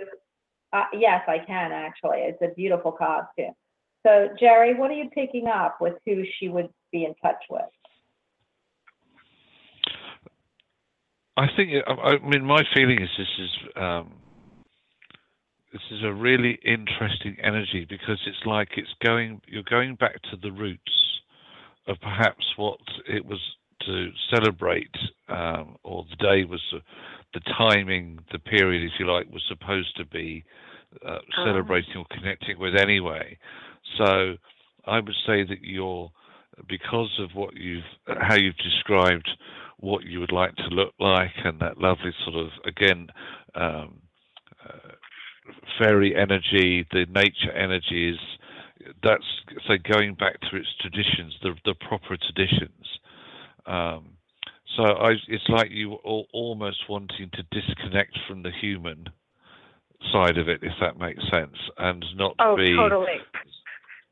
Uh, 0.73 0.85
yes, 0.93 1.21
I 1.27 1.38
can 1.45 1.71
actually. 1.71 2.19
It's 2.21 2.41
a 2.41 2.55
beautiful 2.55 2.91
costume. 2.91 3.53
So, 4.01 4.29
Jerry, 4.39 4.73
what 4.73 4.89
are 4.89 4.95
you 4.95 5.09
picking 5.13 5.47
up 5.47 5.77
with 5.79 5.93
who 6.07 6.23
she 6.39 6.49
would 6.49 6.69
be 6.91 7.05
in 7.05 7.13
touch 7.21 7.43
with? 7.51 7.69
I 11.37 11.47
think, 11.55 11.71
I 11.87 12.17
mean, 12.25 12.45
my 12.45 12.63
feeling 12.73 13.01
is 13.01 13.09
this 13.17 13.27
is 13.39 13.49
um, 13.75 14.13
this 15.73 15.81
is 15.91 16.03
a 16.03 16.13
really 16.13 16.57
interesting 16.63 17.35
energy 17.43 17.85
because 17.89 18.17
it's 18.25 18.45
like 18.45 18.69
it's 18.77 18.93
going, 19.03 19.41
you're 19.45 19.63
going 19.69 19.95
back 19.95 20.21
to 20.31 20.37
the 20.41 20.51
roots 20.51 21.19
of 21.87 21.97
perhaps 21.99 22.45
what 22.55 22.79
it 23.09 23.25
was 23.25 23.41
to 23.85 24.09
celebrate, 24.33 24.95
um, 25.27 25.75
or 25.83 26.05
the 26.09 26.15
day 26.15 26.45
was, 26.45 26.61
uh, 26.73 26.79
the 27.33 27.41
timing, 27.57 28.19
the 28.31 28.39
period, 28.39 28.83
if 28.83 28.97
you 28.99 29.11
like, 29.11 29.29
was 29.31 29.43
supposed 29.49 29.95
to 29.97 30.05
be 30.05 30.45
uh, 31.05 31.17
Ah. 31.37 31.45
celebrating 31.45 31.97
or 31.97 32.05
connecting 32.09 32.57
with 32.57 32.73
anyway. 32.75 33.37
So 33.97 34.37
I 34.85 35.01
would 35.01 35.15
say 35.27 35.43
that 35.43 35.61
you're, 35.61 36.09
because 36.69 37.19
of 37.19 37.31
what 37.35 37.53
you've, 37.55 37.83
how 38.07 38.35
you've 38.35 38.57
described 38.57 39.29
what 39.79 40.03
you 40.03 40.19
would 40.19 40.31
like 40.31 40.55
to 40.55 40.67
look 40.69 40.93
like 40.99 41.31
and 41.43 41.59
that 41.59 41.77
lovely 41.77 42.13
sort 42.23 42.35
of 42.35 42.49
again 42.65 43.07
um, 43.55 43.99
uh, 44.67 44.91
fairy 45.79 46.15
energy 46.15 46.85
the 46.91 47.05
nature 47.13 47.51
energy 47.55 48.11
is 48.11 48.19
that's 49.03 49.23
so 49.67 49.75
going 49.91 50.13
back 50.13 50.39
to 50.41 50.55
its 50.55 50.67
traditions 50.81 51.35
the 51.43 51.53
the 51.65 51.75
proper 51.88 52.17
traditions 52.17 52.99
um, 53.65 54.11
so 54.77 54.83
I, 54.83 55.11
it's 55.27 55.47
like 55.49 55.71
you 55.71 55.93
all, 55.93 56.27
almost 56.33 56.83
wanting 56.89 57.29
to 57.33 57.43
disconnect 57.51 58.17
from 58.27 58.43
the 58.43 58.51
human 58.61 59.07
side 60.11 60.38
of 60.38 60.47
it 60.49 60.59
if 60.61 60.73
that 60.81 60.97
makes 60.99 61.23
sense 61.31 61.55
and 61.77 62.03
not 62.15 62.35
Oh, 62.39 62.55
be 62.55 62.75
totally. 62.75 63.19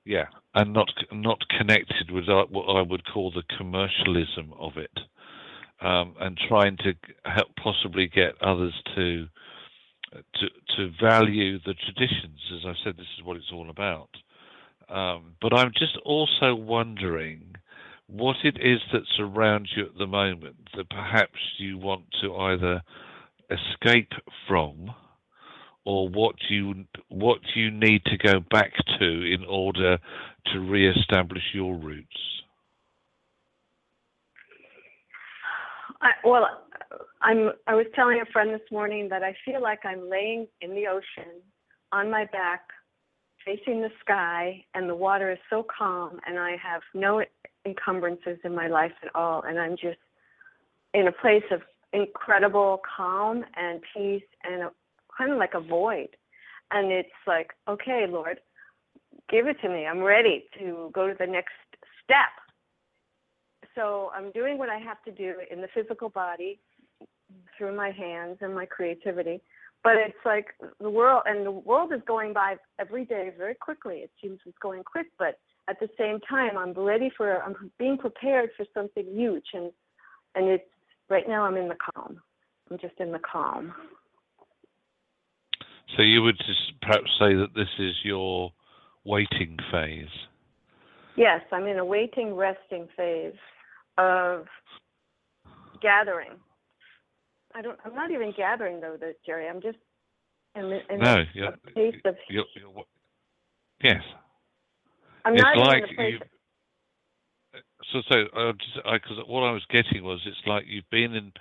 yeah, 0.05 0.25
and 0.55 0.73
not 0.73 0.89
not 1.11 1.39
connected 1.57 2.11
with 2.11 2.27
uh, 2.29 2.45
what 2.49 2.65
I 2.65 2.81
would 2.81 3.03
call 3.05 3.31
the 3.31 3.43
commercialism 3.57 4.53
of 4.59 4.77
it, 4.77 4.91
um, 5.81 6.15
and 6.19 6.37
trying 6.47 6.77
to 6.77 6.93
help 7.25 7.49
possibly 7.61 8.07
get 8.07 8.41
others 8.41 8.73
to 8.95 9.27
to 10.13 10.47
to 10.77 10.91
value 11.01 11.59
the 11.59 11.73
traditions. 11.73 12.39
As 12.53 12.65
I 12.65 12.73
said, 12.83 12.97
this 12.97 13.07
is 13.17 13.23
what 13.23 13.37
it's 13.37 13.51
all 13.51 13.69
about. 13.69 14.09
Um, 14.89 15.35
but 15.41 15.53
I'm 15.53 15.71
just 15.71 15.97
also 16.05 16.53
wondering 16.53 17.55
what 18.07 18.35
it 18.43 18.57
is 18.61 18.79
that's 18.91 19.19
around 19.19 19.69
you 19.75 19.85
at 19.85 19.97
the 19.97 20.07
moment 20.07 20.55
that 20.75 20.89
perhaps 20.89 21.39
you 21.57 21.77
want 21.77 22.03
to 22.21 22.35
either 22.35 22.81
escape 23.49 24.11
from 24.47 24.91
or 25.85 26.07
what 26.09 26.35
you 26.49 26.85
what 27.09 27.39
you 27.55 27.71
need 27.71 28.03
to 28.05 28.17
go 28.17 28.39
back 28.51 28.73
to 28.99 29.05
in 29.05 29.43
order 29.47 29.97
to 30.51 30.59
re-establish 30.59 31.43
your 31.53 31.75
roots. 31.75 32.42
I, 36.03 36.11
well, 36.25 36.45
I'm. 37.21 37.51
I 37.65 37.75
was 37.75 37.85
telling 37.95 38.21
a 38.21 38.31
friend 38.31 38.53
this 38.53 38.69
morning 38.71 39.07
that 39.09 39.23
I 39.23 39.35
feel 39.45 39.61
like 39.61 39.79
I'm 39.85 40.09
laying 40.09 40.47
in 40.61 40.71
the 40.71 40.87
ocean 40.87 41.31
on 41.93 42.11
my 42.11 42.25
back, 42.25 42.61
facing 43.45 43.81
the 43.81 43.89
sky, 44.01 44.65
and 44.75 44.89
the 44.89 44.95
water 44.95 45.31
is 45.31 45.37
so 45.49 45.65
calm, 45.75 46.19
and 46.27 46.37
I 46.37 46.57
have 46.61 46.81
no 46.93 47.23
encumbrances 47.65 48.37
in 48.43 48.53
my 48.53 48.67
life 48.67 48.91
at 49.01 49.15
all, 49.15 49.43
and 49.43 49.57
I'm 49.57 49.77
just 49.77 49.97
in 50.93 51.07
a 51.07 51.11
place 51.11 51.43
of 51.51 51.61
incredible 51.93 52.81
calm 52.97 53.45
and 53.55 53.81
peace 53.95 54.23
and 54.43 54.63
a, 54.63 54.71
kind 55.17 55.31
of 55.31 55.37
like 55.37 55.53
a 55.53 55.61
void. 55.61 56.09
And 56.71 56.91
it's 56.91 57.09
like, 57.25 57.51
okay, 57.67 58.05
Lord, 58.09 58.39
give 59.29 59.47
it 59.47 59.57
to 59.61 59.69
me. 59.69 59.85
I'm 59.85 60.01
ready 60.01 60.45
to 60.59 60.89
go 60.93 61.07
to 61.07 61.15
the 61.17 61.27
next 61.27 61.53
step. 62.03 62.42
So 63.75 64.11
I'm 64.15 64.31
doing 64.31 64.57
what 64.57 64.69
I 64.69 64.77
have 64.77 65.03
to 65.03 65.11
do 65.11 65.35
in 65.51 65.61
the 65.61 65.67
physical 65.73 66.09
body 66.09 66.59
through 67.57 67.75
my 67.75 67.91
hands 67.91 68.37
and 68.41 68.53
my 68.53 68.65
creativity. 68.65 69.41
But 69.83 69.93
it's 69.97 70.17
like 70.25 70.47
the 70.79 70.89
world, 70.89 71.23
and 71.25 71.45
the 71.45 71.51
world 71.51 71.91
is 71.93 72.01
going 72.07 72.33
by 72.33 72.55
every 72.79 73.03
day 73.03 73.31
very 73.37 73.55
quickly. 73.55 73.97
It 73.97 74.11
seems 74.21 74.39
it's 74.45 74.57
going 74.61 74.83
quick, 74.83 75.07
but 75.19 75.39
at 75.67 75.79
the 75.79 75.89
same 75.97 76.19
time, 76.29 76.57
I'm 76.57 76.73
ready 76.73 77.11
for, 77.15 77.41
I'm 77.41 77.71
being 77.77 77.97
prepared 77.97 78.51
for 78.55 78.65
something 78.73 79.05
huge. 79.13 79.47
And, 79.53 79.71
and 80.35 80.47
it's, 80.47 80.63
right 81.09 81.27
now 81.27 81.43
I'm 81.43 81.57
in 81.57 81.67
the 81.67 81.75
calm. 81.93 82.21
I'm 82.71 82.77
just 82.77 82.95
in 82.99 83.11
the 83.11 83.19
calm. 83.19 83.73
So 85.97 86.01
you 86.01 86.21
would 86.23 86.37
just 86.37 86.73
perhaps 86.81 87.11
say 87.19 87.33
that 87.35 87.53
this 87.55 87.67
is 87.77 87.93
your 88.03 88.51
waiting 89.03 89.57
phase. 89.71 90.07
Yes, 91.17 91.41
I'm 91.51 91.67
in 91.67 91.77
a 91.77 91.85
waiting, 91.85 92.33
resting 92.33 92.87
phase 92.95 93.33
of 93.97 94.45
gathering. 95.81 96.31
I 97.55 97.61
don't. 97.61 97.79
I'm 97.85 97.93
not 97.93 98.11
even 98.11 98.33
gathering 98.35 98.79
though, 98.81 98.97
though 98.99 99.13
Jerry. 99.25 99.47
I'm 99.47 99.61
just 99.61 99.77
in, 100.55 100.65
in 100.89 100.99
no, 100.99 101.23
a, 101.35 101.47
a 101.47 101.71
place 101.71 101.95
of. 102.05 102.15
you're, 102.29 102.45
you're, 102.55 102.83
yes. 103.83 104.01
I'm 105.25 105.33
it's 105.33 105.43
not 105.43 105.57
like 105.57 105.83
even 105.83 105.89
in 105.89 105.95
place. 105.95 106.13
you. 106.13 106.19
So, 107.91 108.01
so 108.09 108.19
uh, 108.35 108.51
because 108.93 109.17
what 109.27 109.41
I 109.41 109.51
was 109.51 109.63
getting 109.69 110.03
was, 110.03 110.19
it's 110.25 110.37
like 110.47 110.63
you've 110.67 110.89
been 110.89 111.13
in 111.13 111.31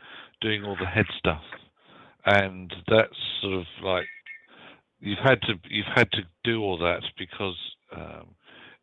doing 0.40 0.64
all 0.64 0.76
the 0.78 0.86
head 0.86 1.06
stuff, 1.18 1.42
and 2.26 2.72
that's 2.88 3.16
sort 3.40 3.54
of 3.54 3.64
like 3.82 4.06
you've 5.00 5.18
had 5.18 5.40
to 5.42 5.54
you've 5.68 5.86
had 5.94 6.10
to 6.12 6.22
do 6.44 6.60
all 6.62 6.78
that 6.78 7.02
because 7.18 7.56
um, 7.96 8.28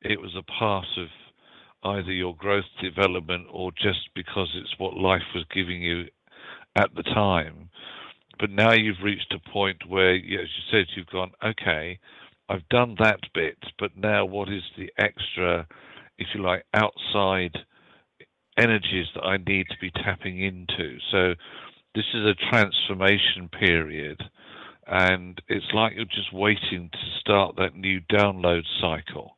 it 0.01 0.19
was 0.19 0.35
a 0.35 0.43
part 0.43 0.85
of 0.97 1.07
either 1.83 2.11
your 2.11 2.35
growth 2.35 2.65
development 2.81 3.47
or 3.51 3.71
just 3.71 4.09
because 4.15 4.49
it's 4.55 4.77
what 4.77 4.97
life 4.97 5.21
was 5.33 5.45
giving 5.53 5.81
you 5.81 6.05
at 6.75 6.93
the 6.95 7.03
time. 7.03 7.69
But 8.39 8.51
now 8.51 8.71
you've 8.71 9.03
reached 9.03 9.33
a 9.33 9.49
point 9.49 9.87
where, 9.87 10.15
as 10.15 10.21
you 10.23 10.47
said, 10.71 10.85
you've 10.95 11.07
gone, 11.07 11.31
okay, 11.43 11.99
I've 12.47 12.67
done 12.69 12.95
that 12.99 13.19
bit, 13.33 13.57
but 13.77 13.95
now 13.97 14.25
what 14.25 14.49
is 14.49 14.63
the 14.77 14.91
extra, 14.97 15.67
if 16.17 16.27
you 16.33 16.41
like, 16.41 16.63
outside 16.73 17.55
energies 18.57 19.07
that 19.15 19.23
I 19.23 19.37
need 19.37 19.67
to 19.69 19.77
be 19.79 19.91
tapping 19.91 20.41
into? 20.41 20.97
So 21.11 21.35
this 21.95 22.05
is 22.13 22.25
a 22.25 22.49
transformation 22.49 23.49
period, 23.49 24.21
and 24.87 25.39
it's 25.47 25.73
like 25.73 25.93
you're 25.95 26.05
just 26.05 26.33
waiting 26.33 26.89
to 26.91 27.19
start 27.19 27.55
that 27.57 27.75
new 27.75 27.99
download 28.11 28.63
cycle. 28.81 29.37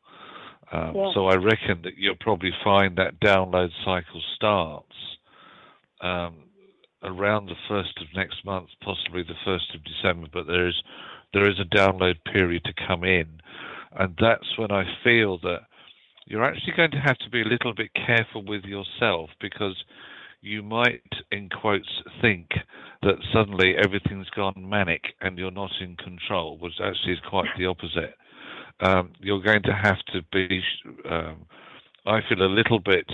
Um, 0.71 0.95
Yeah. 0.95 1.11
So 1.13 1.27
I 1.27 1.35
reckon 1.35 1.81
that 1.83 1.97
you'll 1.97 2.15
probably 2.15 2.51
find 2.63 2.97
that 2.97 3.19
download 3.19 3.71
cycle 3.83 4.21
starts 4.35 4.95
um, 6.01 6.35
around 7.03 7.47
the 7.47 7.55
first 7.67 7.97
of 8.01 8.07
next 8.15 8.43
month, 8.45 8.69
possibly 8.83 9.23
the 9.23 9.35
first 9.45 9.73
of 9.75 9.83
December. 9.83 10.27
But 10.31 10.47
there 10.47 10.67
is 10.67 10.81
there 11.33 11.49
is 11.49 11.59
a 11.59 11.75
download 11.75 12.23
period 12.25 12.63
to 12.65 12.73
come 12.87 13.03
in, 13.03 13.41
and 13.97 14.15
that's 14.19 14.57
when 14.57 14.71
I 14.71 14.83
feel 15.03 15.37
that 15.39 15.61
you're 16.25 16.43
actually 16.43 16.73
going 16.75 16.91
to 16.91 16.99
have 16.99 17.17
to 17.19 17.29
be 17.29 17.41
a 17.41 17.45
little 17.45 17.73
bit 17.73 17.91
careful 17.93 18.43
with 18.45 18.63
yourself 18.63 19.29
because 19.39 19.75
you 20.41 20.63
might, 20.63 21.03
in 21.31 21.49
quotes, 21.49 22.01
think 22.21 22.49
that 23.01 23.15
suddenly 23.33 23.75
everything's 23.77 24.29
gone 24.29 24.53
manic 24.57 25.01
and 25.21 25.37
you're 25.37 25.51
not 25.51 25.71
in 25.81 25.95
control, 25.97 26.57
which 26.57 26.73
actually 26.83 27.13
is 27.13 27.19
quite 27.29 27.49
the 27.57 27.65
opposite. 27.65 28.15
Um, 28.81 29.13
you're 29.19 29.41
going 29.41 29.63
to 29.63 29.73
have 29.73 29.97
to 30.13 30.21
be, 30.31 30.61
um, 31.09 31.45
I 32.05 32.19
feel, 32.27 32.41
a 32.41 32.49
little 32.49 32.79
bit 32.79 33.05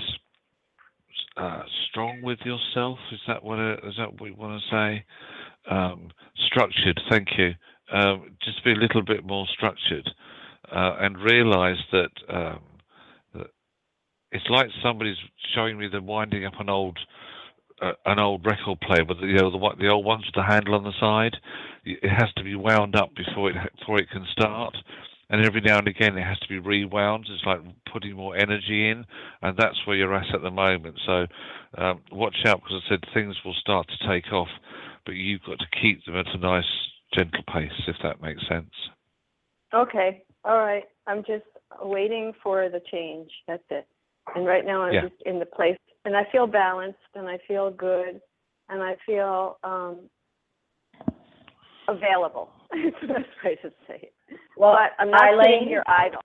uh, 1.36 1.62
strong 1.88 2.22
with 2.22 2.38
yourself. 2.44 2.98
Is 3.12 3.20
that 3.28 3.44
what 3.44 3.58
uh, 3.58 3.74
is 3.86 3.94
that 3.98 4.12
what 4.12 4.20
we 4.20 4.30
want 4.30 4.60
to 4.60 4.70
say? 4.70 5.04
Um, 5.70 6.10
structured. 6.46 7.00
Thank 7.10 7.28
you. 7.36 7.52
Um, 7.92 8.36
just 8.42 8.64
be 8.64 8.72
a 8.72 8.76
little 8.76 9.02
bit 9.02 9.24
more 9.24 9.46
structured 9.54 10.08
uh, 10.70 10.96
and 11.00 11.18
realize 11.18 11.78
that, 11.92 12.10
um, 12.28 12.60
that 13.34 13.46
it's 14.30 14.44
like 14.50 14.68
somebody's 14.82 15.16
showing 15.54 15.78
me 15.78 15.88
them 15.88 16.06
winding 16.06 16.44
up 16.44 16.60
an 16.60 16.68
old 16.68 16.98
uh, 17.80 17.92
an 18.06 18.18
old 18.18 18.44
record 18.44 18.80
player, 18.80 19.04
but 19.04 19.20
you 19.20 19.34
know 19.34 19.50
the 19.50 19.76
the 19.78 19.88
old 19.88 20.04
ones 20.04 20.24
with 20.26 20.34
the 20.34 20.42
handle 20.42 20.74
on 20.74 20.84
the 20.84 20.92
side. 20.98 21.36
It 21.84 22.08
has 22.08 22.32
to 22.36 22.44
be 22.44 22.54
wound 22.54 22.96
up 22.96 23.10
before 23.14 23.50
it 23.50 23.56
before 23.78 23.98
it 23.98 24.10
can 24.10 24.26
start, 24.32 24.76
and 25.30 25.44
every 25.44 25.60
now 25.60 25.78
and 25.78 25.88
again 25.88 26.16
it 26.16 26.24
has 26.24 26.38
to 26.40 26.48
be 26.48 26.58
rewound. 26.58 27.26
It's 27.28 27.44
like 27.44 27.60
putting 27.92 28.14
more 28.16 28.36
energy 28.36 28.88
in, 28.90 29.04
and 29.42 29.56
that's 29.56 29.86
where 29.86 29.96
you're 29.96 30.14
at 30.14 30.34
at 30.34 30.42
the 30.42 30.50
moment. 30.50 30.98
So 31.06 31.26
um, 31.76 32.00
watch 32.12 32.36
out 32.46 32.60
because 32.62 32.82
I 32.86 32.88
said 32.90 33.04
things 33.14 33.36
will 33.44 33.54
start 33.54 33.86
to 33.88 34.08
take 34.08 34.32
off, 34.32 34.48
but 35.04 35.12
you've 35.12 35.42
got 35.42 35.58
to 35.58 35.80
keep 35.80 36.04
them 36.04 36.16
at 36.16 36.26
a 36.34 36.38
nice 36.38 36.64
gentle 37.14 37.42
pace, 37.52 37.70
if 37.86 37.96
that 38.02 38.20
makes 38.20 38.46
sense. 38.48 38.70
Okay. 39.74 40.22
All 40.44 40.58
right. 40.58 40.84
I'm 41.06 41.24
just 41.24 41.44
waiting 41.82 42.32
for 42.42 42.68
the 42.68 42.80
change. 42.90 43.30
That's 43.46 43.62
it. 43.70 43.86
And 44.34 44.46
right 44.46 44.64
now 44.64 44.82
I'm 44.82 44.94
Yeah. 44.94 45.02
just 45.02 45.20
in 45.26 45.38
the 45.38 45.46
place 45.46 45.76
and 46.04 46.16
I 46.16 46.24
feel 46.30 46.46
balanced 46.46 46.98
and 47.14 47.28
I 47.28 47.38
feel 47.46 47.70
good 47.70 48.20
and 48.68 48.82
I 48.82 48.96
feel 49.06 49.58
um 49.64 50.08
available. 51.88 52.50
It's 52.72 52.96
the 53.00 53.08
best 53.08 53.28
way 53.44 53.56
to 53.62 53.70
say 53.86 54.00
it. 54.02 54.12
Well, 54.56 54.76
but 54.76 54.92
I'm 54.98 55.10
not 55.10 55.22
Eileen, 55.22 55.68
you're 55.68 55.84
idle. 55.86 56.20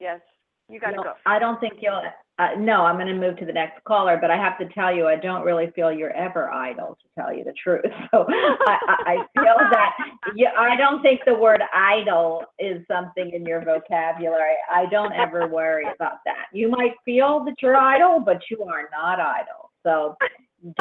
Yes. 0.00 0.20
You 0.68 0.78
gotta 0.80 0.96
no, 0.96 1.02
go. 1.02 1.12
I 1.26 1.38
don't 1.38 1.58
think 1.60 1.74
you'll. 1.80 2.02
Uh, 2.38 2.50
no, 2.56 2.82
I'm 2.84 2.94
going 2.94 3.08
to 3.08 3.14
move 3.14 3.36
to 3.38 3.44
the 3.44 3.52
next 3.52 3.82
caller, 3.82 4.16
but 4.20 4.30
I 4.30 4.36
have 4.36 4.56
to 4.58 4.68
tell 4.72 4.94
you, 4.94 5.08
I 5.08 5.16
don't 5.16 5.44
really 5.44 5.72
feel 5.74 5.90
you're 5.90 6.12
ever 6.12 6.52
idle, 6.52 6.96
to 7.02 7.20
tell 7.20 7.34
you 7.34 7.42
the 7.42 7.54
truth. 7.60 7.84
So 8.12 8.26
I, 8.28 8.78
I 8.88 8.96
I 9.34 9.42
feel 9.42 9.56
that. 9.70 9.96
Yeah, 10.36 10.50
I 10.56 10.76
don't 10.76 11.02
think 11.02 11.22
the 11.26 11.34
word 11.34 11.60
idle 11.74 12.44
is 12.60 12.86
something 12.86 13.32
in 13.32 13.44
your 13.44 13.64
vocabulary. 13.64 14.54
I 14.72 14.86
don't 14.86 15.12
ever 15.14 15.48
worry 15.48 15.86
about 15.92 16.18
that. 16.26 16.46
You 16.52 16.68
might 16.70 16.92
feel 17.04 17.44
that 17.44 17.56
you're 17.60 17.76
idle, 17.76 18.20
but 18.20 18.40
you 18.50 18.62
are 18.62 18.88
not 18.92 19.18
idle. 19.18 19.72
So 19.82 20.16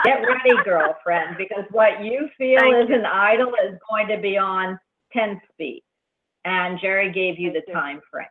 get 0.05 0.19
ready, 0.21 0.55
girlfriend, 0.63 1.37
because 1.37 1.63
what 1.71 2.03
you 2.03 2.29
feel 2.37 2.59
Thank 2.59 2.89
is 2.89 2.95
an 2.95 3.05
idle 3.05 3.53
is 3.67 3.79
going 3.89 4.07
to 4.09 4.21
be 4.21 4.37
on 4.37 4.79
10 5.13 5.41
speed. 5.53 5.83
And 6.47 6.79
Jerry 6.79 7.11
gave 7.11 7.37
you 7.37 7.51
the 7.51 7.61
time 7.73 7.99
frame. 8.09 8.25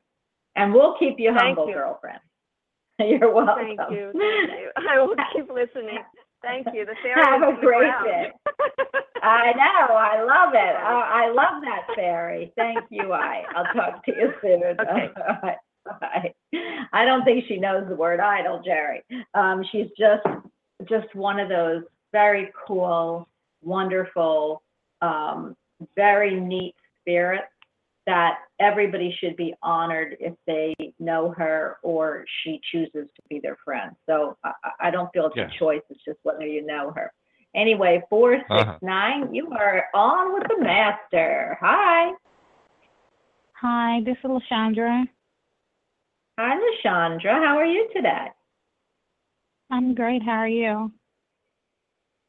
And 0.56 0.72
we'll 0.72 0.96
keep 0.98 1.16
you 1.18 1.34
Thank 1.36 1.58
humble, 1.58 1.68
you. 1.68 1.74
girlfriend. 1.74 2.18
You're 2.98 3.30
welcome. 3.30 3.76
Thank 3.76 3.80
you. 3.90 4.10
Thank 4.18 4.50
you. 4.52 4.70
I 4.90 4.98
will 5.02 5.14
keep 5.34 5.50
listening. 5.52 5.98
Thank 6.42 6.66
you. 6.72 6.86
The 6.86 6.94
fairy 7.02 7.22
Have 7.22 7.42
a 7.42 7.60
great 7.60 7.92
day. 8.04 8.32
I 9.22 9.52
know. 9.52 9.94
I 9.94 10.22
love 10.22 10.54
it. 10.54 10.76
I, 10.76 11.24
I 11.24 11.28
love 11.28 11.62
that 11.62 11.94
fairy. 11.94 12.52
Thank 12.56 12.78
you. 12.90 13.12
I. 13.12 13.42
I'll 13.54 13.74
talk 13.74 14.02
to 14.06 14.12
you 14.12 14.32
soon. 14.40 14.62
Okay. 14.62 15.10
Bye. 15.14 15.56
Bye. 16.00 16.34
I 16.94 17.04
don't 17.04 17.22
think 17.24 17.44
she 17.46 17.58
knows 17.58 17.86
the 17.86 17.96
word 17.96 18.20
idle, 18.20 18.62
Jerry. 18.64 19.02
Um, 19.34 19.62
she's 19.70 19.88
just 19.98 20.26
just 20.88 21.14
one 21.14 21.38
of 21.38 21.50
those 21.50 21.82
very 22.12 22.50
cool, 22.66 23.28
wonderful, 23.62 24.62
um, 25.02 25.54
very 25.96 26.40
neat 26.40 26.74
spirits 27.00 27.46
that 28.06 28.38
everybody 28.60 29.14
should 29.20 29.36
be 29.36 29.54
honored 29.62 30.16
if 30.20 30.34
they 30.46 30.74
know 30.98 31.30
her 31.36 31.76
or 31.82 32.24
she 32.42 32.60
chooses 32.70 33.08
to 33.16 33.22
be 33.28 33.40
their 33.40 33.56
friend. 33.64 33.92
So 34.06 34.36
I, 34.44 34.52
I- 34.64 34.88
I 34.88 34.90
don't 34.90 35.12
feel 35.12 35.26
it's 35.26 35.36
Yes. 35.36 35.50
a 35.54 35.58
choice. 35.58 35.82
It's 35.90 36.04
just 36.04 36.18
whether 36.22 36.46
you 36.46 36.64
know 36.64 36.92
her. 36.94 37.12
Anyway, 37.54 38.02
four 38.10 38.36
six 38.36 38.44
Uh-huh. 38.50 38.78
nine, 38.82 39.34
you 39.34 39.50
are 39.52 39.86
on 39.94 40.34
with 40.34 40.44
the 40.48 40.62
master. 40.62 41.58
Hi. 41.60 42.12
Hi, 43.54 44.00
this 44.04 44.16
is 44.18 44.24
Lashandra. 44.30 45.08
Hi, 46.38 46.54
Lashandra. 46.56 47.32
How 47.44 47.56
are 47.58 47.64
you 47.64 47.88
today? 47.94 48.28
I'm 49.70 49.94
great. 49.94 50.22
How 50.22 50.32
are 50.40 50.48
you? 50.48 50.92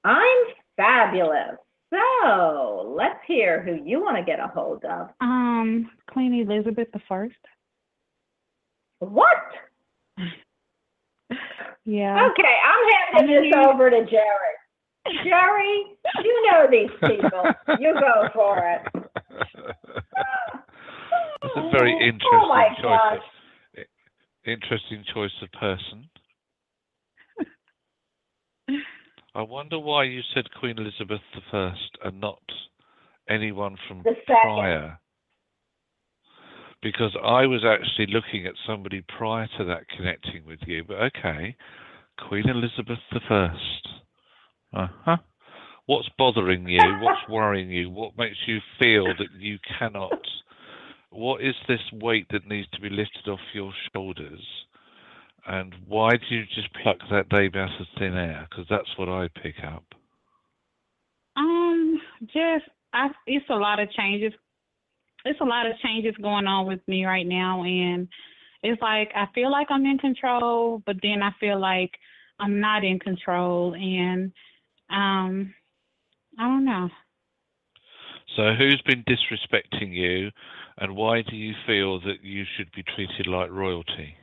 I'm 0.04 0.38
fabulous. 0.78 1.58
So 1.94 2.94
let's 2.98 3.20
hear 3.28 3.62
who 3.64 3.80
you 3.84 4.02
want 4.02 4.18
to 4.18 4.24
get 4.24 4.40
a 4.40 4.48
hold 4.48 4.84
of. 4.86 5.10
Um, 5.22 5.90
Queen 6.12 6.34
Elizabeth 6.34 6.88
the 6.92 7.00
First. 7.08 7.36
What? 9.00 9.38
Yeah. 11.86 12.28
Okay, 12.32 12.56
I'm 12.66 12.86
handing 13.18 13.44
this 13.52 13.54
over 13.66 13.90
to 13.90 14.06
Jerry. 14.06 14.56
Jerry, 15.24 15.86
you 16.24 16.52
know 16.52 16.68
these 16.70 16.90
people. 17.00 17.44
You 17.80 17.94
go 17.94 18.28
for 18.34 18.58
it. 18.60 18.82
It's 21.44 21.54
a 21.56 21.70
very 21.72 21.94
Oh 21.94 22.04
interesting 22.04 22.50
my 22.50 22.68
choice. 22.82 22.84
gosh. 22.84 23.18
Of, 23.78 23.84
interesting 24.46 25.04
choice 25.14 25.32
of 25.42 25.52
person. 25.54 26.10
I 29.38 29.44
wonder 29.44 29.78
why 29.78 30.06
you 30.06 30.22
said 30.34 30.46
Queen 30.60 30.80
Elizabeth 30.80 31.22
I 31.54 31.72
and 32.04 32.20
not 32.20 32.42
anyone 33.30 33.78
from 33.88 34.04
prior. 34.26 35.00
Because 36.82 37.16
I 37.24 37.46
was 37.46 37.64
actually 37.64 38.12
looking 38.12 38.48
at 38.48 38.56
somebody 38.66 39.04
prior 39.16 39.48
to 39.60 39.66
that 39.66 39.88
connecting 39.96 40.44
with 40.44 40.58
you, 40.66 40.84
but 40.84 40.98
okay, 41.16 41.56
Queen 42.28 42.50
Elizabeth 42.50 42.98
I. 43.30 43.50
Uh 44.74 44.88
huh. 45.06 45.18
What's 45.86 46.10
bothering 46.18 46.68
you? 46.68 46.82
What's 47.00 47.22
worrying 47.30 47.70
you? 47.70 47.92
What 47.92 48.18
makes 48.18 48.38
you 48.48 48.58
feel 48.80 49.06
that 49.06 49.30
you 49.38 49.60
cannot? 49.78 50.20
What 51.12 51.44
is 51.44 51.54
this 51.68 51.82
weight 51.94 52.26
that 52.32 52.48
needs 52.48 52.68
to 52.72 52.82
be 52.82 52.90
lifted 52.90 53.30
off 53.30 53.40
your 53.54 53.72
shoulders? 53.94 54.42
And 55.48 55.74
why 55.88 56.12
do 56.12 56.36
you 56.36 56.44
just 56.54 56.68
pluck 56.84 56.98
that 57.10 57.30
baby 57.30 57.58
out 57.58 57.70
of 57.80 57.88
thin 57.98 58.16
air? 58.16 58.46
Because 58.50 58.66
that's 58.70 58.98
what 58.98 59.08
I 59.08 59.30
pick 59.42 59.56
up. 59.64 59.84
Um, 61.38 62.02
just 62.26 62.66
I 62.94 63.10
it's 63.26 63.46
a 63.50 63.56
lot 63.56 63.80
of 63.80 63.90
changes. 63.92 64.34
It's 65.24 65.40
a 65.40 65.46
lot 65.46 65.66
of 65.66 65.78
changes 65.80 66.16
going 66.22 66.48
on 66.48 66.68
with 66.68 66.80
me 66.88 67.06
right 67.06 67.26
now 67.26 67.64
and 67.64 68.08
it's 68.64 68.82
like 68.82 69.12
I 69.16 69.28
feel 69.34 69.52
like 69.52 69.68
I'm 69.70 69.86
in 69.86 69.98
control, 69.98 70.82
but 70.86 70.98
then 71.02 71.22
I 71.22 71.32
feel 71.40 71.60
like 71.60 71.92
I'm 72.40 72.60
not 72.60 72.84
in 72.84 73.00
control 73.00 73.74
and 73.76 74.32
um 74.90 75.54
I 76.40 76.44
don't 76.44 76.66
know. 76.66 76.90
So, 78.36 78.54
who's 78.54 78.82
been 78.86 79.04
disrespecting 79.06 79.94
you, 79.94 80.30
and 80.78 80.96
why 80.96 81.24
do 81.24 81.36
you 81.36 81.54
feel 81.66 82.00
that 82.02 82.24
you 82.24 82.44
should 82.56 82.72
be 82.74 82.84
treated 82.84 83.26
like 83.26 83.50
royalty? 83.50 84.16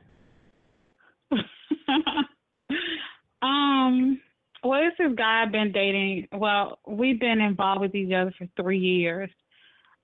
um, 3.43 4.21
well, 4.63 4.81
it's 4.83 4.97
this 4.99 5.13
guy 5.17 5.43
I've 5.43 5.53
been 5.53 5.73
dating. 5.73 6.29
Well, 6.33 6.79
we've 6.87 7.21
been 7.21 7.41
involved 7.41 7.83
with 7.83 7.95
each 7.95 8.13
other 8.13 8.33
for 8.39 8.47
three 8.57 8.79
years. 8.79 9.31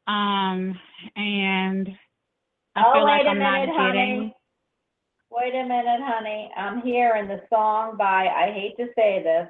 Um, 0.06 0.78
and 1.16 1.88
I 2.76 2.84
oh, 2.86 2.92
feel 2.92 3.04
like 3.04 3.26
I'm 3.26 3.38
minute, 3.38 3.66
not 3.66 3.76
honey. 3.76 3.92
getting. 3.92 4.32
Wait 5.30 5.54
a 5.54 5.62
minute, 5.62 6.00
honey. 6.02 6.50
I'm 6.56 6.82
here 6.82 7.16
in 7.16 7.28
the 7.28 7.40
song 7.48 7.96
by, 7.96 8.26
I 8.26 8.52
hate 8.52 8.76
to 8.78 8.86
say 8.96 9.22
this. 9.22 9.46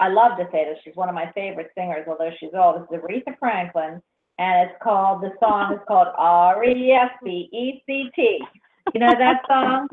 I 0.00 0.08
love 0.08 0.38
to 0.38 0.48
say 0.50 0.64
this. 0.64 0.78
She's 0.82 0.96
one 0.96 1.10
of 1.10 1.14
my 1.14 1.30
favorite 1.32 1.70
singers, 1.76 2.06
although 2.08 2.30
she's 2.40 2.54
old. 2.54 2.76
This 2.76 2.88
is 2.98 3.04
Aretha 3.04 3.38
Franklin, 3.38 4.02
and 4.38 4.68
it's 4.68 4.78
called, 4.82 5.22
the 5.22 5.30
song 5.38 5.74
is 5.74 5.80
called 5.86 6.08
R-E-S-P-E-C-T. 6.18 6.78
You 8.94 9.00
know 9.00 9.12
that 9.18 9.42
song? 9.46 9.88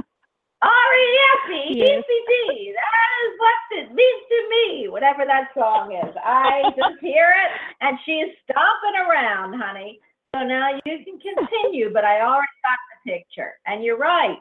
R-E-S-P-E-C-T. 0.61 2.41
That 2.73 3.11
is 3.21 3.31
what 3.37 3.59
it 3.77 3.93
means 3.93 4.23
to 4.25 4.39
me, 4.49 4.89
whatever 4.89 5.25
that 5.25 5.53
song 5.53 5.93
is. 5.93 6.15
I 6.17 6.63
just 6.75 6.97
hear 7.01 7.29
it, 7.29 7.49
and 7.81 7.97
she's 8.05 8.33
stomping 8.43 8.97
around, 8.97 9.53
honey. 9.61 9.99
So 10.35 10.43
now 10.43 10.73
you 10.85 11.05
can 11.05 11.19
continue, 11.19 11.93
but 11.93 12.03
I 12.03 12.21
already 12.21 12.57
got 12.65 12.79
the 12.89 13.11
picture. 13.11 13.53
And 13.65 13.83
you're 13.83 13.97
right. 13.97 14.37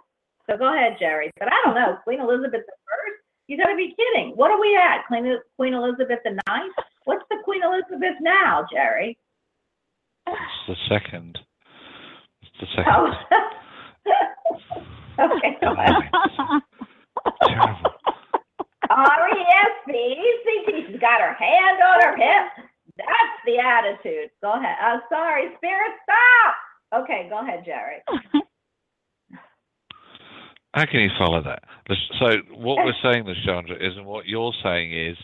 So 0.48 0.56
go 0.56 0.72
ahead, 0.74 0.96
Jerry. 0.98 1.30
But 1.38 1.48
I 1.48 1.56
don't 1.64 1.74
know, 1.74 1.98
Queen 2.04 2.20
Elizabeth 2.20 2.64
the 2.64 2.72
First? 2.86 3.20
You 3.48 3.56
gotta 3.56 3.76
be 3.76 3.94
kidding. 3.94 4.32
What 4.34 4.50
are 4.50 4.60
we 4.60 4.76
at? 4.76 5.06
Queen, 5.06 5.38
Queen 5.56 5.74
Elizabeth 5.74 6.18
the 6.24 6.40
Ninth? 6.48 6.74
What's 7.04 7.24
the 7.30 7.36
Queen 7.44 7.62
Elizabeth 7.62 8.16
now, 8.20 8.66
Jerry? 8.72 9.16
It's 10.26 10.66
the 10.66 10.74
second. 10.88 11.38
It's 12.42 12.50
the 12.60 12.66
second. 12.74 12.92
Oh. 12.92 13.12
okay, 15.18 15.56
go 15.60 15.72
ahead. 15.78 15.94
Terrible. 17.46 17.90
Oh, 18.90 18.94
R-E-S-P-E-C-T. 19.02 20.86
She's 20.86 21.00
got 21.00 21.20
her 21.20 21.34
hand 21.34 21.78
on 21.82 22.00
her 22.02 22.16
hip. 22.16 22.66
That's 22.96 23.36
the 23.44 23.58
attitude. 23.58 24.30
Go 24.42 24.52
ahead. 24.52 24.76
Oh, 24.82 25.00
sorry, 25.10 25.48
Spirit, 25.56 25.92
stop. 26.04 27.02
Okay, 27.02 27.26
go 27.28 27.40
ahead, 27.42 27.64
Jerry. 27.64 27.98
How 30.72 30.84
can 30.86 31.00
you 31.00 31.10
follow 31.18 31.42
that? 31.42 31.62
So 32.20 32.36
what 32.54 32.84
we're 32.84 32.92
saying, 33.02 33.24
Lashandra, 33.24 33.76
is, 33.76 33.96
and 33.96 34.06
what 34.06 34.26
you're 34.26 34.52
saying 34.62 34.92
is, 34.92 35.16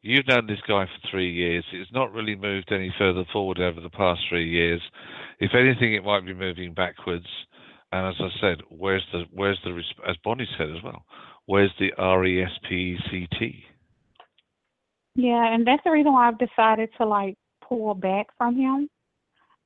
you've 0.00 0.26
known 0.28 0.46
this 0.46 0.60
guy 0.66 0.84
for 0.86 1.10
three 1.10 1.30
years. 1.32 1.64
It's 1.72 1.92
not 1.92 2.12
really 2.12 2.36
moved 2.36 2.72
any 2.72 2.94
further 2.98 3.24
forward 3.32 3.58
over 3.60 3.80
the 3.80 3.90
past 3.90 4.20
three 4.28 4.48
years. 4.48 4.80
If 5.38 5.52
anything, 5.54 5.94
it 5.94 6.04
might 6.04 6.24
be 6.24 6.34
moving 6.34 6.72
backwards. 6.72 7.26
And 7.92 8.06
as 8.06 8.14
I 8.18 8.28
said, 8.40 8.62
where's 8.70 9.06
the 9.12 9.24
where's 9.32 9.60
the 9.64 9.78
as 10.08 10.16
Bonnie 10.24 10.48
said 10.56 10.70
as 10.70 10.82
well, 10.82 11.04
where's 11.46 11.72
the 11.78 11.92
R 11.98 12.24
E 12.24 12.42
S 12.42 12.50
P 12.68 12.74
E 12.74 12.98
C 13.10 13.28
T? 13.38 13.64
Yeah, 15.14 15.52
and 15.52 15.66
that's 15.66 15.84
the 15.84 15.90
reason 15.90 16.12
why 16.12 16.28
I've 16.28 16.38
decided 16.38 16.88
to 16.98 17.06
like 17.06 17.36
pull 17.68 17.94
back 17.94 18.28
from 18.38 18.56
him. 18.56 18.88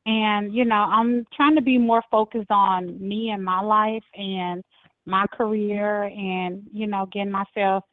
And, 0.06 0.54
you 0.54 0.64
know, 0.64 0.74
I'm 0.74 1.24
trying 1.36 1.56
to 1.56 1.62
be 1.62 1.78
more 1.78 2.02
focused 2.10 2.50
on 2.50 2.96
me 3.00 3.30
and 3.30 3.44
my 3.44 3.60
life 3.60 4.04
and 4.14 4.62
my 5.04 5.26
career 5.32 6.04
and, 6.04 6.62
you 6.72 6.86
know, 6.86 7.06
getting 7.12 7.32
myself 7.32 7.84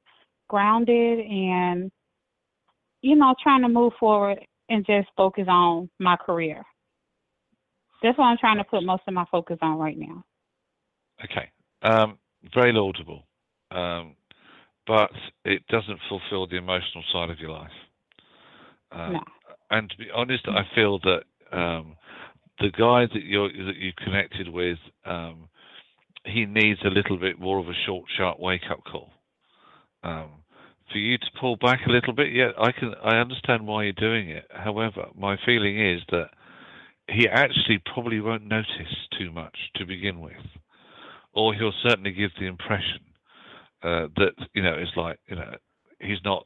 grounded 0.48 1.20
and, 1.20 1.92
you 3.02 3.16
know, 3.16 3.34
trying 3.42 3.64
to 3.64 3.68
move 3.68 3.94
forward 4.00 4.40
and 4.70 4.86
just 4.86 5.08
focus 5.18 5.46
on 5.48 5.90
my 6.00 6.16
career. 6.16 6.64
That's 8.04 8.18
what 8.18 8.26
I'm 8.26 8.38
trying 8.38 8.58
to 8.58 8.66
put 8.66 8.84
most 8.84 9.04
of 9.08 9.14
my 9.14 9.26
focus 9.32 9.58
on 9.62 9.80
right 9.80 9.98
now. 9.98 10.24
Okay, 11.24 11.50
um, 11.82 12.18
very 12.54 12.74
laudable, 12.74 13.24
um, 13.72 14.16
but 14.86 15.10
it 15.46 15.66
doesn't 15.68 16.00
fulfil 16.10 16.46
the 16.46 16.58
emotional 16.58 17.04
side 17.14 17.30
of 17.30 17.40
your 17.40 17.52
life. 17.52 17.72
Um, 18.92 19.14
No. 19.14 19.24
And 19.72 19.90
to 19.90 19.98
be 19.98 20.12
honest, 20.14 20.44
I 20.48 20.64
feel 20.76 21.00
that 21.00 21.24
um, 21.52 21.96
the 22.60 22.70
guy 22.70 23.08
that 23.12 23.24
you 23.24 23.48
that 23.66 23.78
you 23.78 23.92
connected 24.04 24.48
with, 24.50 24.78
um, 25.06 25.50
he 26.26 26.46
needs 26.46 26.80
a 26.84 26.90
little 26.90 27.18
bit 27.18 27.40
more 27.40 27.60
of 27.60 27.68
a 27.68 27.74
short, 27.86 28.06
sharp 28.16 28.40
wake 28.40 28.70
up 28.70 28.84
call. 28.84 29.10
Um, 30.04 30.30
for 30.92 30.98
you 30.98 31.18
to 31.18 31.26
pull 31.40 31.56
back 31.56 31.80
a 31.88 31.92
little 31.92 32.14
bit, 32.14 32.34
yeah, 32.34 32.52
I 32.60 32.72
can 32.72 32.94
I 33.04 33.18
understand 33.18 33.66
why 33.66 33.84
you're 33.84 33.94
doing 33.94 34.30
it. 34.30 34.46
However, 34.52 35.08
my 35.18 35.38
feeling 35.46 35.80
is 35.80 36.02
that 36.12 36.30
he 37.10 37.28
actually 37.28 37.82
probably 37.94 38.20
won't 38.22 38.46
notice 38.46 39.08
too 39.18 39.32
much 39.32 39.56
to 39.76 39.86
begin 39.86 40.20
with, 40.20 40.34
or 41.34 41.54
he'll 41.54 41.74
certainly 41.88 42.12
give 42.12 42.32
the 42.40 42.46
impression 42.48 43.02
uh, 43.84 44.08
that 44.16 44.34
you 44.54 44.64
know 44.64 44.74
it's 44.74 44.96
like 44.96 45.20
you 45.28 45.36
know 45.36 45.56
he's 46.00 46.20
not. 46.24 46.46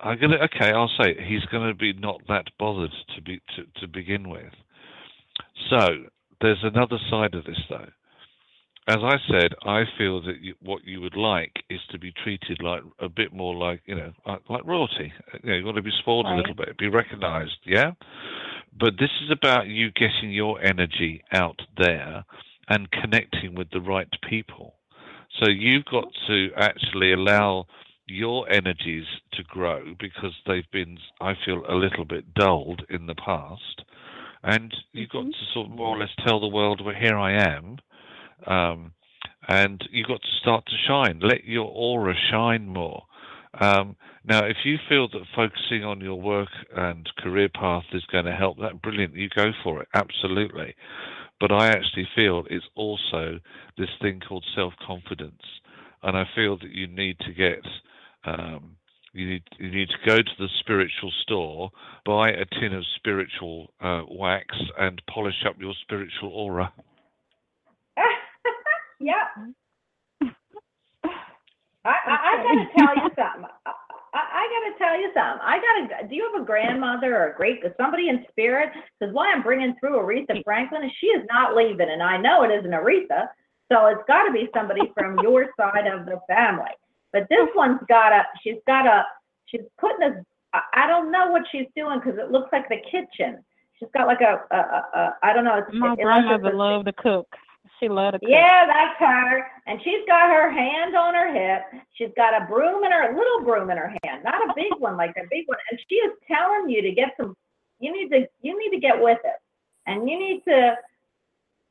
I'm 0.00 0.20
gonna 0.20 0.36
okay. 0.44 0.72
I'll 0.72 0.90
say 1.00 1.10
it, 1.10 1.26
he's 1.26 1.44
gonna 1.50 1.74
be 1.74 1.92
not 1.92 2.20
that 2.28 2.46
bothered 2.58 2.92
to 3.14 3.22
be 3.22 3.40
to, 3.56 3.80
to 3.80 3.88
begin 3.88 4.28
with. 4.28 4.52
So 5.70 6.04
there's 6.40 6.62
another 6.62 6.98
side 7.10 7.34
of 7.34 7.44
this 7.44 7.60
though. 7.68 7.88
As 8.88 8.98
I 9.02 9.16
said, 9.28 9.52
I 9.64 9.82
feel 9.98 10.22
that 10.22 10.40
you, 10.40 10.54
what 10.62 10.84
you 10.84 11.00
would 11.00 11.16
like 11.16 11.64
is 11.68 11.80
to 11.90 11.98
be 11.98 12.12
treated 12.22 12.62
like 12.62 12.82
a 13.00 13.08
bit 13.08 13.32
more 13.32 13.54
like 13.54 13.82
you 13.86 13.96
know 13.96 14.12
like, 14.24 14.40
like 14.48 14.64
royalty. 14.64 15.12
You 15.42 15.50
know, 15.50 15.56
you 15.56 15.64
want 15.64 15.76
to 15.76 15.82
be 15.82 15.90
spoiled 15.98 16.26
a 16.26 16.36
little 16.36 16.54
bit, 16.54 16.78
be 16.78 16.88
recognised, 16.88 17.58
yeah. 17.64 17.92
But 18.78 18.94
this 18.98 19.10
is 19.24 19.30
about 19.30 19.66
you 19.66 19.90
getting 19.90 20.30
your 20.30 20.62
energy 20.62 21.22
out 21.32 21.60
there 21.76 22.24
and 22.68 22.90
connecting 22.90 23.54
with 23.54 23.70
the 23.70 23.80
right 23.80 24.08
people. 24.28 24.74
So 25.40 25.48
you've 25.48 25.84
got 25.86 26.06
to 26.28 26.48
actually 26.56 27.12
allow 27.12 27.66
your 28.06 28.50
energies 28.50 29.06
to 29.32 29.42
grow 29.42 29.94
because 29.98 30.32
they've 30.46 30.70
been, 30.72 30.98
I 31.20 31.34
feel, 31.44 31.62
a 31.68 31.74
little 31.74 32.04
bit 32.04 32.34
dulled 32.34 32.82
in 32.88 33.06
the 33.06 33.14
past. 33.14 33.82
And 34.42 34.72
you've 34.92 35.10
got 35.10 35.22
mm-hmm. 35.22 35.30
to 35.30 35.52
sort 35.52 35.66
of 35.66 35.76
more 35.76 35.96
or 35.96 35.98
less 35.98 36.10
tell 36.24 36.40
the 36.40 36.46
world, 36.46 36.80
well, 36.84 36.94
here 36.94 37.18
I 37.18 37.32
am. 37.32 37.78
Um, 38.46 38.92
and 39.48 39.80
you've 39.92 40.08
got 40.08 40.22
to 40.22 40.40
start 40.40 40.66
to 40.66 40.76
shine. 40.88 41.20
Let 41.22 41.44
your 41.44 41.66
aura 41.66 42.14
shine 42.30 42.66
more. 42.66 43.04
Um, 43.60 43.96
now, 44.24 44.44
if 44.44 44.56
you 44.64 44.76
feel 44.88 45.08
that 45.08 45.22
focusing 45.34 45.84
on 45.84 46.00
your 46.00 46.20
work 46.20 46.48
and 46.76 47.08
career 47.18 47.48
path 47.48 47.84
is 47.92 48.04
going 48.10 48.24
to 48.24 48.32
help, 48.32 48.58
that 48.58 48.82
brilliant. 48.82 49.14
You 49.14 49.28
go 49.34 49.52
for 49.62 49.80
it, 49.80 49.88
absolutely. 49.94 50.74
But 51.38 51.52
I 51.52 51.68
actually 51.68 52.08
feel 52.14 52.44
it's 52.50 52.66
also 52.74 53.38
this 53.78 53.90
thing 54.00 54.20
called 54.26 54.44
self 54.54 54.72
confidence, 54.84 55.42
and 56.02 56.16
I 56.16 56.24
feel 56.34 56.56
that 56.58 56.70
you 56.70 56.86
need 56.86 57.18
to 57.20 57.32
get. 57.32 57.64
Um, 58.24 58.76
you 59.12 59.28
need 59.30 59.42
you 59.58 59.70
need 59.70 59.88
to 59.88 60.06
go 60.06 60.16
to 60.16 60.30
the 60.38 60.48
spiritual 60.60 61.12
store, 61.22 61.70
buy 62.04 62.30
a 62.30 62.44
tin 62.60 62.74
of 62.74 62.84
spiritual 62.96 63.70
uh, 63.80 64.02
wax, 64.10 64.46
and 64.78 65.00
polish 65.08 65.44
up 65.46 65.56
your 65.58 65.74
spiritual 65.82 66.30
aura. 66.30 66.72
Yeah. 69.00 69.24
I, 71.84 71.94
I, 72.06 72.16
I 72.22 72.42
gotta 72.42 72.68
tell 72.76 72.94
you 72.96 73.10
something. 73.14 73.50
I, 73.66 73.72
I, 74.16 74.24
I 74.32 74.44
got 74.48 74.72
to 74.72 74.78
tell 74.78 74.98
you 74.98 75.10
something. 75.12 75.44
I 75.44 75.58
got 75.60 76.00
to. 76.00 76.08
Do 76.08 76.14
you 76.14 76.30
have 76.32 76.42
a 76.42 76.44
grandmother 76.44 77.14
or 77.16 77.30
a 77.32 77.36
great 77.36 77.62
somebody 77.76 78.08
in 78.08 78.24
spirit? 78.30 78.70
Because 78.98 79.14
why 79.14 79.30
I'm 79.30 79.42
bringing 79.42 79.74
through 79.78 80.00
Aretha 80.00 80.42
Franklin 80.42 80.84
is 80.84 80.92
she 81.00 81.08
is 81.08 81.24
not 81.30 81.54
leaving, 81.54 81.90
and 81.90 82.02
I 82.02 82.16
know 82.16 82.42
it 82.42 82.50
isn't 82.50 82.70
Aretha, 82.70 83.28
so 83.70 83.86
it's 83.86 84.02
got 84.08 84.24
to 84.24 84.32
be 84.32 84.48
somebody 84.54 84.90
from 84.94 85.18
your 85.22 85.50
side 85.58 85.86
of 85.86 86.06
the 86.06 86.18
family. 86.28 86.72
But 87.12 87.28
this 87.28 87.48
one's 87.54 87.80
got 87.88 88.12
a. 88.12 88.24
She's 88.42 88.60
got 88.66 88.86
a. 88.86 89.04
She's 89.46 89.62
putting 89.78 90.02
a. 90.02 90.24
I 90.72 90.86
don't 90.86 91.12
know 91.12 91.30
what 91.30 91.42
she's 91.52 91.66
doing 91.76 92.00
because 92.02 92.18
it 92.18 92.30
looks 92.30 92.48
like 92.52 92.68
the 92.70 92.80
kitchen. 92.90 93.44
She's 93.78 93.88
got 93.92 94.06
like 94.06 94.22
a. 94.22 94.40
a, 94.50 94.56
a, 94.56 94.86
a 94.94 95.16
I 95.22 95.32
don't 95.34 95.44
know. 95.44 95.58
It's, 95.58 95.68
My 95.74 95.92
it 95.92 96.00
grandmother 96.00 96.54
loved 96.54 96.86
to 96.86 96.92
cook. 96.94 97.28
She 97.80 97.88
loved 97.88 98.18
yeah, 98.22 98.66
that's 98.66 98.98
her. 98.98 99.46
And 99.66 99.80
she's 99.84 100.06
got 100.06 100.30
her 100.30 100.50
hand 100.50 100.96
on 100.96 101.14
her 101.14 101.32
hip. 101.32 101.82
She's 101.92 102.10
got 102.16 102.40
a 102.40 102.46
broom 102.46 102.84
in 102.84 102.92
her, 102.92 103.12
a 103.12 103.16
little 103.16 103.44
broom 103.44 103.70
in 103.70 103.76
her 103.76 103.92
hand, 104.04 104.24
not 104.24 104.48
a 104.48 104.54
big 104.54 104.72
one 104.78 104.96
like 104.96 105.10
a 105.10 105.26
big 105.30 105.46
one. 105.46 105.58
And 105.70 105.80
she 105.88 105.96
is 105.96 106.12
telling 106.26 106.70
you 106.70 106.80
to 106.82 106.92
get 106.92 107.14
some. 107.18 107.36
You 107.78 107.92
need 107.92 108.08
to. 108.10 108.26
You 108.40 108.58
need 108.58 108.70
to 108.74 108.80
get 108.80 109.00
with 109.00 109.18
it, 109.24 109.40
and 109.86 110.08
you 110.08 110.18
need 110.18 110.42
to. 110.48 110.76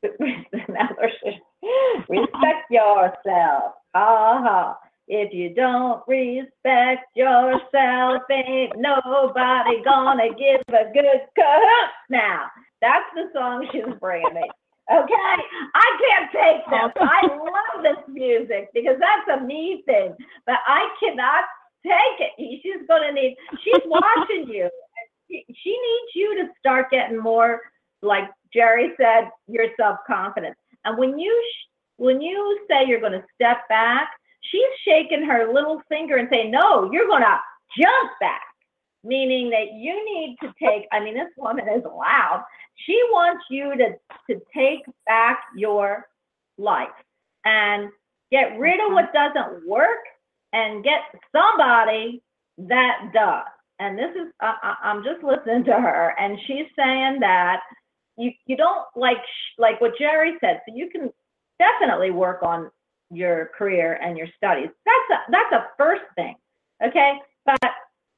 respect 2.10 2.70
yourself. 2.70 3.74
Ha 3.95 4.41
ha. 4.43 4.78
If 5.08 5.34
you 5.34 5.53
don't 5.53 6.01
respect 6.08 7.06
yourself, 7.16 8.24
ain't 8.32 8.74
nobody 8.78 9.84
gonna 9.84 10.30
give 10.30 10.62
a 10.70 10.91
good 10.93 11.22
cut. 11.36 11.89
Now, 12.10 12.45
that's 12.82 13.06
the 13.16 13.30
song 13.34 13.68
she's 13.72 13.84
bringing 13.99 14.34
me. 14.34 14.49
Okay, 14.91 15.36
I 15.73 15.97
can't 15.97 16.31
take 16.31 16.61
oh. 16.67 16.88
this. 16.93 16.93
I 17.01 17.27
love 17.27 17.83
this 17.83 18.03
music 18.07 18.69
because 18.73 18.97
that's 18.99 19.41
a 19.41 19.43
me 19.43 19.83
thing, 19.86 20.13
but 20.45 20.57
I 20.67 20.88
cannot 20.99 21.43
take 21.83 22.19
it. 22.19 22.61
She's 22.61 22.88
gonna 22.88 23.11
need. 23.11 23.36
She's 23.63 23.81
watching 23.86 24.47
you. 24.47 24.69
She 25.29 25.43
she 25.63 25.71
needs 25.71 26.11
you 26.13 26.36
to 26.43 26.49
start 26.59 26.91
getting 26.91 27.17
more, 27.17 27.61
like 28.03 28.25
Jerry 28.53 28.91
said, 28.97 29.29
your 29.47 29.65
self 29.79 29.97
confidence. 30.05 30.55
And 30.83 30.97
when 30.99 31.17
you 31.17 31.33
sh- 31.51 31.69
when 31.97 32.21
you 32.21 32.59
say 32.69 32.86
you're 32.86 33.01
gonna 33.01 33.25
step 33.33 33.67
back, 33.67 34.09
she's 34.51 34.61
shaking 34.88 35.23
her 35.23 35.51
little 35.51 35.81
finger 35.89 36.17
and 36.17 36.29
saying, 36.29 36.51
"No, 36.51 36.91
you're 36.91 37.07
gonna 37.07 37.41
jump 37.75 38.11
back." 38.19 38.43
Meaning 39.06 39.51
that 39.51 39.74
you 39.74 39.93
need 40.06 40.38
to 40.41 40.47
take. 40.62 40.88
I 40.91 40.99
mean, 40.99 41.14
this 41.14 41.32
woman 41.38 41.66
is 41.70 41.84
loud. 41.86 42.43
She 42.86 42.99
wants 43.12 43.43
you 43.49 43.74
to 43.78 43.91
to 44.30 44.41
take 44.53 44.82
back 45.06 45.39
your 45.56 46.08
life 46.58 46.89
and 47.45 47.89
get 48.32 48.58
rid 48.60 48.80
of 48.80 48.93
what 48.93 49.14
doesn't 49.14 49.68
work 49.68 50.03
and 50.53 50.84
get 50.84 51.01
somebody 51.32 52.22
that 52.58 53.12
does. 53.14 53.45
And 53.80 53.97
this 53.97 54.12
is, 54.16 54.32
I, 54.41 54.56
I, 54.64 54.89
I'm 54.89 55.03
just 55.03 55.24
listening 55.24 55.66
to 55.66 55.74
her, 55.74 56.16
and 56.18 56.38
she's 56.47 56.66
saying 56.78 57.20
that 57.20 57.60
you 58.18 58.32
you 58.45 58.56
don't 58.58 58.86
like 58.95 59.18
sh- 59.18 59.60
like 59.60 59.82
what 59.82 59.97
Jerry 59.99 60.34
said. 60.39 60.62
So 60.68 60.74
you 60.74 60.89
can 60.89 61.12
definitely 61.60 62.12
work 62.12 62.41
on 62.43 62.72
your 63.12 63.51
career 63.58 63.99
and 64.01 64.18
your 64.18 64.28
studies. 64.38 64.70
That's 64.86 65.20
a 65.20 65.32
that's 65.32 65.51
a 65.53 65.68
first 65.78 66.03
thing, 66.16 66.36
okay? 66.86 67.16
But 67.45 67.60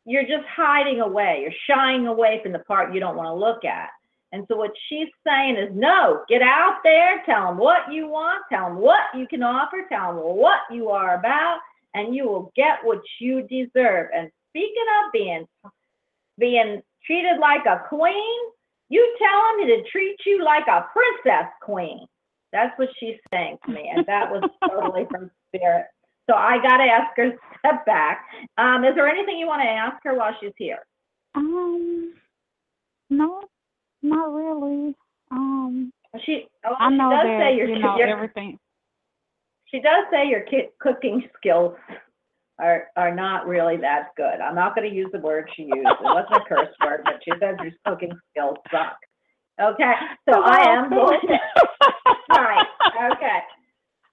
you're 0.07 0.23
just 0.23 0.47
hiding 0.55 1.01
away. 1.01 1.39
You're 1.41 1.75
shying 1.75 2.07
away 2.07 2.39
from 2.41 2.53
the 2.53 2.59
part 2.59 2.93
you 2.93 2.99
don't 3.01 3.17
want 3.17 3.27
to 3.27 3.33
look 3.33 3.65
at. 3.65 3.89
And 4.31 4.45
so 4.47 4.55
what 4.55 4.71
she's 4.89 5.09
saying 5.25 5.57
is, 5.57 5.69
no, 5.73 6.23
get 6.29 6.41
out 6.41 6.77
there, 6.83 7.23
tell 7.25 7.47
them 7.47 7.57
what 7.57 7.91
you 7.91 8.07
want, 8.07 8.43
tell 8.49 8.69
them 8.69 8.77
what 8.77 9.01
you 9.15 9.27
can 9.27 9.43
offer, 9.43 9.85
tell 9.89 10.15
them 10.15 10.23
what 10.23 10.61
you 10.71 10.89
are 10.89 11.19
about, 11.19 11.59
and 11.93 12.15
you 12.15 12.25
will 12.25 12.51
get 12.55 12.79
what 12.83 13.01
you 13.19 13.41
deserve. 13.43 14.07
And 14.15 14.31
speaking 14.49 14.85
of 15.05 15.11
being 15.11 15.47
being 16.39 16.81
treated 17.05 17.39
like 17.39 17.65
a 17.65 17.83
queen, 17.89 18.39
you 18.89 19.17
tell 19.17 19.57
them 19.57 19.67
to 19.67 19.89
treat 19.91 20.17
you 20.25 20.43
like 20.43 20.67
a 20.67 20.85
princess 20.93 21.51
queen. 21.61 22.05
That's 22.53 22.77
what 22.79 22.89
she's 22.99 23.17
saying 23.31 23.57
to 23.65 23.71
me, 23.71 23.91
and 23.93 24.05
that 24.05 24.31
was 24.31 24.49
totally 24.69 25.05
from 25.09 25.29
spirit. 25.53 25.85
So 26.29 26.35
I 26.35 26.57
got 26.61 26.77
to 26.77 26.83
ask 26.83 27.15
her 27.17 27.31
to 27.31 27.37
step 27.59 27.85
back. 27.85 28.25
Um, 28.57 28.83
is 28.83 28.95
there 28.95 29.07
anything 29.07 29.37
you 29.37 29.47
want 29.47 29.61
to 29.61 29.67
ask 29.67 29.97
her 30.03 30.13
while 30.15 30.35
she's 30.39 30.51
here? 30.57 30.79
Um, 31.35 32.13
no, 33.09 33.41
not 34.03 34.33
really. 34.33 34.95
Um, 35.31 35.91
She, 36.25 36.45
oh, 36.65 36.75
I 36.79 36.89
she 36.89 36.95
know 36.97 37.09
does 37.11 37.23
that 37.23 37.39
say 37.39 37.55
your, 37.55 37.69
you 37.69 37.79
know 37.79 37.97
your 37.97 38.07
everything. 38.07 38.59
she 39.65 39.79
does 39.79 40.05
say 40.11 40.27
your 40.27 40.41
ki- 40.41 40.69
cooking 40.79 41.23
skills 41.37 41.75
are 42.59 42.87
are 42.95 43.13
not 43.13 43.47
really 43.47 43.77
that 43.77 44.09
good. 44.17 44.41
I'm 44.41 44.55
not 44.55 44.75
going 44.75 44.89
to 44.89 44.95
use 44.95 45.09
the 45.13 45.19
word 45.19 45.49
she 45.55 45.63
used. 45.63 45.75
It 45.87 46.01
wasn't 46.01 46.41
a 46.41 46.45
curse 46.47 46.73
word, 46.83 47.01
but 47.05 47.21
she 47.23 47.31
says 47.39 47.55
your 47.61 47.71
cooking 47.85 48.11
skills 48.31 48.57
suck. 48.71 48.97
Okay, 49.61 49.93
so 50.29 50.41
I 50.43 50.59
am 50.61 50.89
going. 50.89 51.19
right. 52.29 52.67
Okay. 53.13 53.39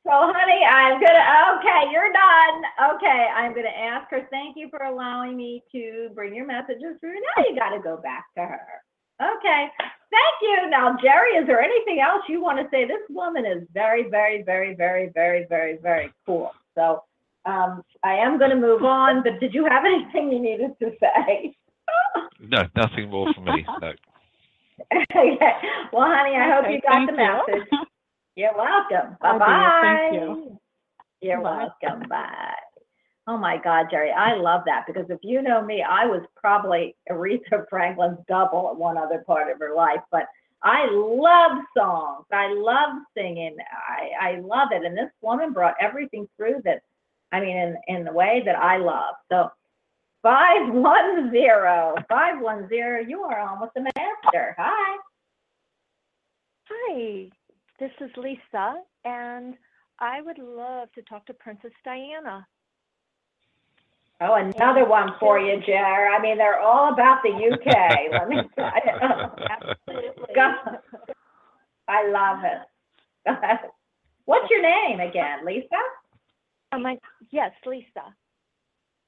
So, 0.04 0.12
honey, 0.12 0.60
I'm 0.68 1.00
gonna. 1.00 1.24
Okay, 1.56 1.90
you're 1.90 2.12
done. 2.12 2.96
Okay, 2.96 3.26
I'm 3.34 3.54
gonna 3.54 3.68
ask 3.68 4.10
her. 4.10 4.28
Thank 4.30 4.56
you 4.56 4.68
for 4.68 4.84
allowing 4.84 5.36
me 5.36 5.62
to 5.72 6.10
bring 6.14 6.34
your 6.34 6.46
messages 6.46 7.00
through. 7.00 7.14
Now 7.14 7.44
you 7.48 7.56
got 7.56 7.70
to 7.70 7.80
go 7.80 7.96
back 7.96 8.26
to 8.36 8.42
her. 8.42 8.84
Okay. 9.22 9.70
Thank 9.78 10.36
you. 10.42 10.70
Now, 10.70 10.96
Jerry, 11.00 11.32
is 11.40 11.46
there 11.46 11.60
anything 11.60 12.00
else 12.00 12.22
you 12.28 12.42
want 12.42 12.58
to 12.58 12.66
say? 12.70 12.84
This 12.84 13.02
woman 13.08 13.46
is 13.46 13.66
very, 13.72 14.10
very, 14.10 14.42
very, 14.42 14.74
very, 14.74 15.10
very, 15.14 15.46
very, 15.48 15.78
very 15.78 16.12
cool. 16.26 16.50
So, 16.74 17.04
um, 17.46 17.82
I 18.02 18.14
am 18.14 18.38
going 18.38 18.50
to 18.50 18.56
move 18.56 18.82
on. 18.82 19.22
But 19.22 19.40
did 19.40 19.54
you 19.54 19.66
have 19.70 19.84
anything 19.86 20.32
you 20.32 20.40
needed 20.40 20.72
to 20.80 20.90
say? 21.00 21.56
No, 22.40 22.62
nothing 22.76 23.10
more 23.10 23.32
for 23.32 23.40
me. 23.40 23.64
No. 23.80 23.88
okay. 24.92 25.38
Well, 25.92 26.08
honey, 26.08 26.36
I 26.36 26.50
hope 26.54 26.66
you 26.70 26.80
got 26.80 26.92
thank 26.92 27.10
the 27.10 27.16
you. 27.16 27.62
message. 27.62 27.88
You're 28.36 28.56
welcome. 28.56 29.16
Bye 29.20 29.38
bye. 29.38 29.78
thank 29.80 30.14
you. 30.14 30.58
You're 31.20 31.40
Bye. 31.40 31.68
welcome. 31.82 32.08
Bye. 32.08 32.54
Oh 33.26 33.38
my 33.38 33.56
God, 33.56 33.86
Jerry, 33.90 34.10
I 34.10 34.34
love 34.34 34.62
that 34.66 34.84
because 34.86 35.06
if 35.08 35.20
you 35.22 35.40
know 35.40 35.62
me, 35.64 35.82
I 35.82 36.04
was 36.04 36.20
probably 36.36 36.94
Aretha 37.10 37.64
Franklin's 37.70 38.18
double 38.28 38.68
at 38.68 38.76
one 38.76 38.98
other 38.98 39.24
part 39.26 39.50
of 39.50 39.58
her 39.60 39.74
life. 39.74 40.00
But 40.10 40.26
I 40.62 40.86
love 40.90 41.58
songs. 41.76 42.26
I 42.32 42.52
love 42.52 42.96
singing. 43.16 43.56
I, 43.88 44.32
I 44.32 44.40
love 44.40 44.68
it. 44.72 44.84
And 44.84 44.96
this 44.96 45.10
woman 45.22 45.52
brought 45.52 45.74
everything 45.80 46.28
through 46.36 46.60
that, 46.64 46.82
I 47.32 47.40
mean, 47.40 47.56
in, 47.56 47.76
in 47.88 48.04
the 48.04 48.12
way 48.12 48.42
that 48.44 48.56
I 48.56 48.76
love. 48.76 49.14
So 49.30 49.50
510, 50.22 52.04
510, 52.08 53.08
you 53.08 53.20
are 53.22 53.40
almost 53.40 53.72
a 53.76 53.80
master. 53.80 54.54
Hi. 54.58 54.98
Hi, 56.70 57.30
this 57.84 58.08
is 58.08 58.16
Lisa, 58.16 58.76
and 59.04 59.54
I 60.00 60.22
would 60.22 60.38
love 60.38 60.90
to 60.94 61.02
talk 61.02 61.26
to 61.26 61.34
Princess 61.34 61.72
Diana. 61.84 62.46
Oh, 64.22 64.34
another 64.36 64.88
one 64.88 65.10
for 65.20 65.38
you, 65.38 65.60
Jer. 65.66 66.08
I 66.08 66.18
mean, 66.22 66.38
they're 66.38 66.60
all 66.60 66.94
about 66.94 67.18
the 67.22 67.28
UK. 67.28 68.10
Let 68.10 68.28
me. 68.28 68.40
Absolutely. 68.56 70.34
God, 70.34 70.54
I 71.88 72.08
love 72.08 72.38
it. 72.44 73.30
What's 74.24 74.48
your 74.50 74.62
name 74.62 75.00
again, 75.00 75.44
Lisa? 75.44 75.68
Oh 76.72 76.78
my, 76.78 76.96
yes, 77.30 77.52
Lisa. 77.66 78.14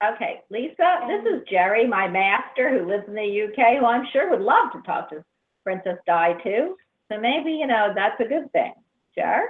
Okay, 0.05 0.43
Lisa, 0.51 0.99
this 1.09 1.25
is 1.33 1.49
Jerry, 1.49 1.87
my 1.87 2.07
master 2.09 2.69
who 2.69 2.87
lives 2.87 3.05
in 3.09 3.15
the 3.15 3.23
UK, 3.23 3.79
who 3.81 3.87
I'm 3.87 4.05
sure 4.13 4.29
would 4.29 4.43
love 4.43 4.71
to 4.73 4.83
talk 4.83 5.09
to 5.09 5.25
Princess 5.65 5.97
Di 6.07 6.35
too. 6.45 6.77
So 7.11 7.21
maybe, 7.21 7.51
you 7.53 7.67
know, 7.67 7.93
that's 7.95 8.21
a 8.21 8.29
good 8.29 8.51
thing. 8.53 8.73
Jer? 9.17 9.41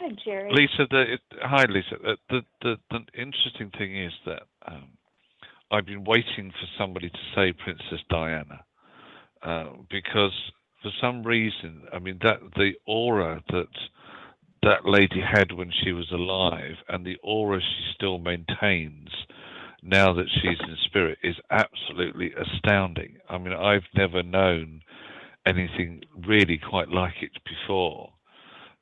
Hi, 0.00 0.08
Jerry. 0.24 0.52
Lisa, 0.52 0.86
the, 0.90 1.14
it, 1.14 1.20
hi, 1.40 1.64
Lisa. 1.68 1.96
Uh, 2.06 2.16
The, 2.30 2.40
the 2.62 2.76
the 2.90 3.00
interesting 3.14 3.70
thing 3.78 3.96
is 3.96 4.12
that 4.26 4.42
um, 4.66 4.88
I've 5.70 5.86
been 5.86 6.04
waiting 6.04 6.50
for 6.50 6.66
somebody 6.78 7.10
to 7.10 7.18
say 7.34 7.52
Princess 7.52 8.00
Diana 8.10 8.64
uh, 9.42 9.70
because 9.90 10.32
for 10.82 10.90
some 11.00 11.22
reason, 11.22 11.82
I 11.92 11.98
mean 11.98 12.18
that 12.22 12.40
the 12.56 12.72
aura 12.86 13.42
that 13.50 13.68
that 14.62 14.86
lady 14.86 15.20
had 15.20 15.52
when 15.52 15.70
she 15.82 15.92
was 15.92 16.10
alive 16.10 16.76
and 16.88 17.04
the 17.04 17.16
aura 17.22 17.60
she 17.60 17.92
still 17.94 18.18
maintains 18.18 19.10
now 19.82 20.14
that 20.14 20.26
she's 20.40 20.58
in 20.60 20.76
spirit 20.84 21.18
is 21.22 21.36
absolutely 21.50 22.32
astounding. 22.32 23.18
I 23.28 23.36
mean, 23.36 23.52
I've 23.52 23.82
never 23.94 24.22
known 24.22 24.80
anything 25.46 26.02
really 26.26 26.58
quite 26.58 26.88
like 26.88 27.22
it 27.22 27.32
before. 27.44 28.10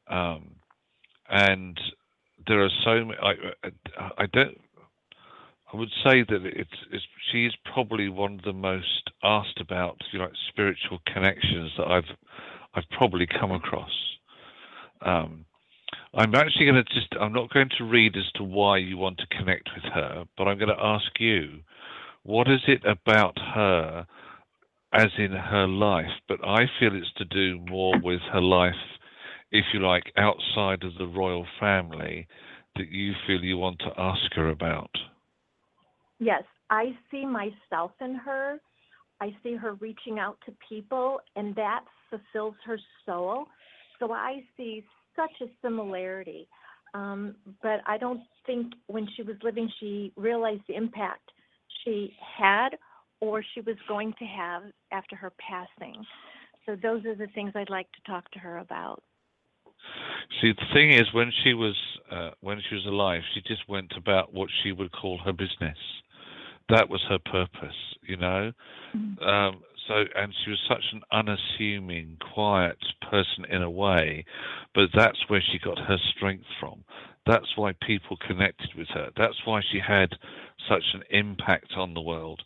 Um, 0.08 0.56
and 1.28 1.78
there 2.46 2.62
are 2.64 2.70
so 2.84 3.04
many. 3.04 3.18
I, 3.22 3.34
I, 4.18 4.26
don't. 4.26 4.60
I 5.72 5.76
would 5.76 5.90
say 6.04 6.22
that 6.28 6.40
it's, 6.44 6.70
it's 6.90 7.04
she 7.30 7.46
is 7.46 7.54
probably 7.72 8.08
one 8.08 8.34
of 8.34 8.42
the 8.42 8.52
most 8.52 9.10
asked 9.22 9.60
about, 9.60 9.96
you 10.12 10.18
know, 10.18 10.28
spiritual 10.48 11.00
connections 11.06 11.72
that 11.78 11.86
I've 11.86 12.16
I've 12.74 12.88
probably 12.90 13.26
come 13.26 13.52
across. 13.52 13.92
Um, 15.02 15.44
I'm 16.14 16.34
actually 16.34 16.66
going 16.66 16.84
to 16.84 16.94
just, 16.94 17.08
I'm 17.20 17.32
not 17.32 17.50
going 17.50 17.70
to 17.78 17.84
read 17.84 18.16
as 18.16 18.30
to 18.34 18.44
why 18.44 18.78
you 18.78 18.98
want 18.98 19.18
to 19.18 19.26
connect 19.38 19.70
with 19.74 19.92
her, 19.92 20.24
but 20.36 20.46
I'm 20.46 20.58
going 20.58 20.74
to 20.74 20.82
ask 20.82 21.06
you, 21.18 21.60
what 22.22 22.48
is 22.48 22.60
it 22.68 22.84
about 22.84 23.38
her, 23.38 24.06
as 24.92 25.08
in 25.18 25.32
her 25.32 25.66
life? 25.66 26.10
But 26.28 26.46
I 26.46 26.66
feel 26.78 26.94
it's 26.94 27.12
to 27.16 27.24
do 27.24 27.58
more 27.68 27.98
with 28.02 28.20
her 28.32 28.40
life, 28.40 28.74
if 29.50 29.64
you 29.72 29.80
like, 29.80 30.12
outside 30.16 30.82
of 30.84 30.94
the 30.98 31.06
royal 31.06 31.46
family 31.58 32.26
that 32.76 32.90
you 32.90 33.12
feel 33.26 33.42
you 33.42 33.58
want 33.58 33.78
to 33.80 33.92
ask 33.98 34.32
her 34.34 34.50
about. 34.50 34.90
Yes, 36.18 36.44
I 36.70 36.96
see 37.10 37.26
myself 37.26 37.92
in 38.00 38.14
her. 38.14 38.60
I 39.20 39.36
see 39.42 39.54
her 39.56 39.74
reaching 39.74 40.18
out 40.18 40.38
to 40.46 40.54
people, 40.68 41.20
and 41.36 41.54
that 41.56 41.84
fulfills 42.10 42.54
her 42.64 42.78
soul. 43.06 43.46
So 43.98 44.12
I 44.12 44.42
see 44.56 44.84
such 45.14 45.30
a 45.42 45.46
similarity. 45.62 46.48
Um, 46.94 47.36
but 47.62 47.80
I 47.86 47.98
don't 47.98 48.20
think 48.46 48.72
when 48.86 49.08
she 49.16 49.22
was 49.22 49.36
living, 49.42 49.70
she 49.80 50.12
realized 50.16 50.62
the 50.68 50.76
impact 50.76 51.30
she 51.84 52.14
had 52.38 52.70
or 53.22 53.42
she 53.54 53.60
was 53.60 53.76
going 53.86 54.12
to 54.18 54.24
have 54.24 54.64
after 54.90 55.14
her 55.14 55.32
passing. 55.38 56.04
So 56.66 56.76
those 56.76 57.06
are 57.06 57.14
the 57.14 57.28
things 57.28 57.52
I'd 57.54 57.70
like 57.70 57.86
to 57.92 58.10
talk 58.10 58.28
to 58.32 58.38
her 58.40 58.58
about. 58.58 59.00
See, 60.40 60.52
the 60.52 60.74
thing 60.74 60.92
is, 60.92 61.04
when 61.12 61.32
she 61.42 61.54
was 61.54 61.76
uh, 62.10 62.30
when 62.40 62.60
she 62.68 62.74
was 62.74 62.84
alive, 62.86 63.22
she 63.32 63.40
just 63.40 63.68
went 63.68 63.92
about 63.96 64.34
what 64.34 64.48
she 64.62 64.72
would 64.72 64.92
call 64.92 65.18
her 65.24 65.32
business. 65.32 65.78
That 66.68 66.88
was 66.88 67.00
her 67.08 67.18
purpose, 67.18 67.76
you 68.02 68.16
know. 68.16 68.52
Mm-hmm. 68.94 69.24
Um, 69.24 69.62
so, 69.88 70.04
and 70.14 70.32
she 70.44 70.50
was 70.50 70.60
such 70.68 70.84
an 70.92 71.02
unassuming, 71.10 72.16
quiet 72.34 72.78
person 73.10 73.44
in 73.50 73.62
a 73.62 73.70
way, 73.70 74.24
but 74.74 74.88
that's 74.94 75.18
where 75.28 75.42
she 75.42 75.58
got 75.58 75.78
her 75.78 75.98
strength 76.16 76.44
from. 76.60 76.84
That's 77.26 77.56
why 77.56 77.72
people 77.86 78.16
connected 78.26 78.70
with 78.76 78.88
her. 78.88 79.10
That's 79.16 79.44
why 79.44 79.60
she 79.70 79.80
had 79.80 80.10
such 80.68 80.84
an 80.94 81.02
impact 81.10 81.72
on 81.76 81.94
the 81.94 82.00
world. 82.00 82.42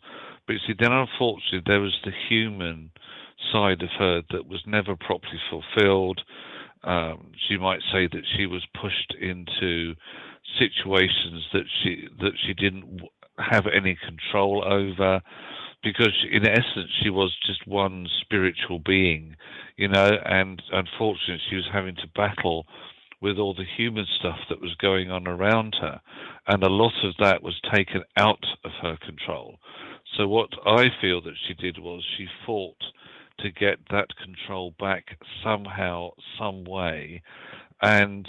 But 0.47 0.53
you 0.53 0.59
see, 0.65 0.75
then 0.79 0.93
unfortunately, 0.93 1.61
there 1.65 1.81
was 1.81 1.97
the 2.03 2.13
human 2.29 2.91
side 3.51 3.83
of 3.83 3.89
her 3.99 4.21
that 4.31 4.47
was 4.47 4.63
never 4.65 4.95
properly 4.95 5.39
fulfilled. 5.49 6.21
Um, 6.83 7.33
she 7.47 7.57
might 7.57 7.81
say 7.91 8.07
that 8.07 8.23
she 8.35 8.45
was 8.45 8.65
pushed 8.79 9.13
into 9.19 9.95
situations 10.57 11.45
that 11.53 11.65
she 11.83 12.07
that 12.21 12.31
she 12.45 12.53
didn't 12.53 13.01
have 13.37 13.67
any 13.67 13.97
control 14.05 14.63
over 14.65 15.21
because 15.83 16.25
in 16.31 16.47
essence 16.47 16.89
she 17.03 17.09
was 17.09 17.35
just 17.45 17.67
one 17.67 18.07
spiritual 18.21 18.79
being 18.79 19.35
you 19.75 19.87
know 19.87 20.11
and 20.25 20.61
unfortunately 20.71 21.41
she 21.49 21.55
was 21.55 21.67
having 21.71 21.95
to 21.95 22.07
battle 22.15 22.65
with 23.21 23.37
all 23.37 23.53
the 23.53 23.65
human 23.77 24.05
stuff 24.19 24.39
that 24.49 24.61
was 24.61 24.73
going 24.75 25.11
on 25.11 25.27
around 25.27 25.75
her 25.79 25.99
and 26.47 26.63
a 26.63 26.69
lot 26.69 26.93
of 27.03 27.13
that 27.19 27.43
was 27.43 27.59
taken 27.73 28.01
out 28.17 28.43
of 28.63 28.71
her 28.81 28.97
control 29.05 29.59
so 30.15 30.27
what 30.27 30.49
i 30.65 30.87
feel 31.01 31.21
that 31.21 31.35
she 31.47 31.53
did 31.53 31.77
was 31.79 32.03
she 32.17 32.27
fought 32.45 32.81
to 33.39 33.51
get 33.51 33.77
that 33.91 34.07
control 34.23 34.73
back 34.79 35.17
somehow 35.43 36.09
some 36.39 36.63
way 36.63 37.21
and 37.81 38.27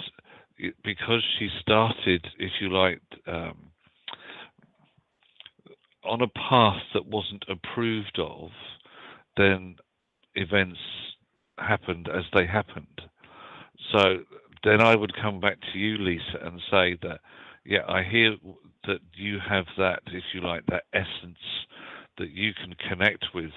because 0.85 1.23
she 1.39 1.49
started 1.61 2.27
if 2.39 2.51
you 2.61 2.69
like 2.69 3.01
um, 3.27 3.71
on 6.05 6.23
a 6.23 6.29
path 6.29 6.83
that 6.95 7.07
wasn't 7.07 7.45
approved 7.49 8.19
of, 8.19 8.51
then 9.37 9.77
events 10.35 10.79
happened 11.59 12.09
as 12.09 12.25
they 12.33 12.47
happened. 12.47 13.01
So 13.93 14.19
then 14.65 14.81
I 14.81 14.97
would 14.97 15.15
come 15.21 15.41
back 15.41 15.59
to 15.73 15.79
you, 15.79 15.99
Lisa, 15.99 16.39
and 16.43 16.61
say 16.71 16.99
that, 17.03 17.21
yeah, 17.65 17.85
I 17.89 18.03
hear 18.03 18.37
that 18.89 19.01
you 19.15 19.39
have 19.49 19.67
that, 19.79 20.01
if 20.09 20.25
you 20.35 20.41
like, 20.41 20.67
that 20.67 20.85
essence 20.93 21.39
that 22.19 22.31
you 22.31 22.53
can 22.53 22.75
connect 22.89 23.27
with 23.33 23.53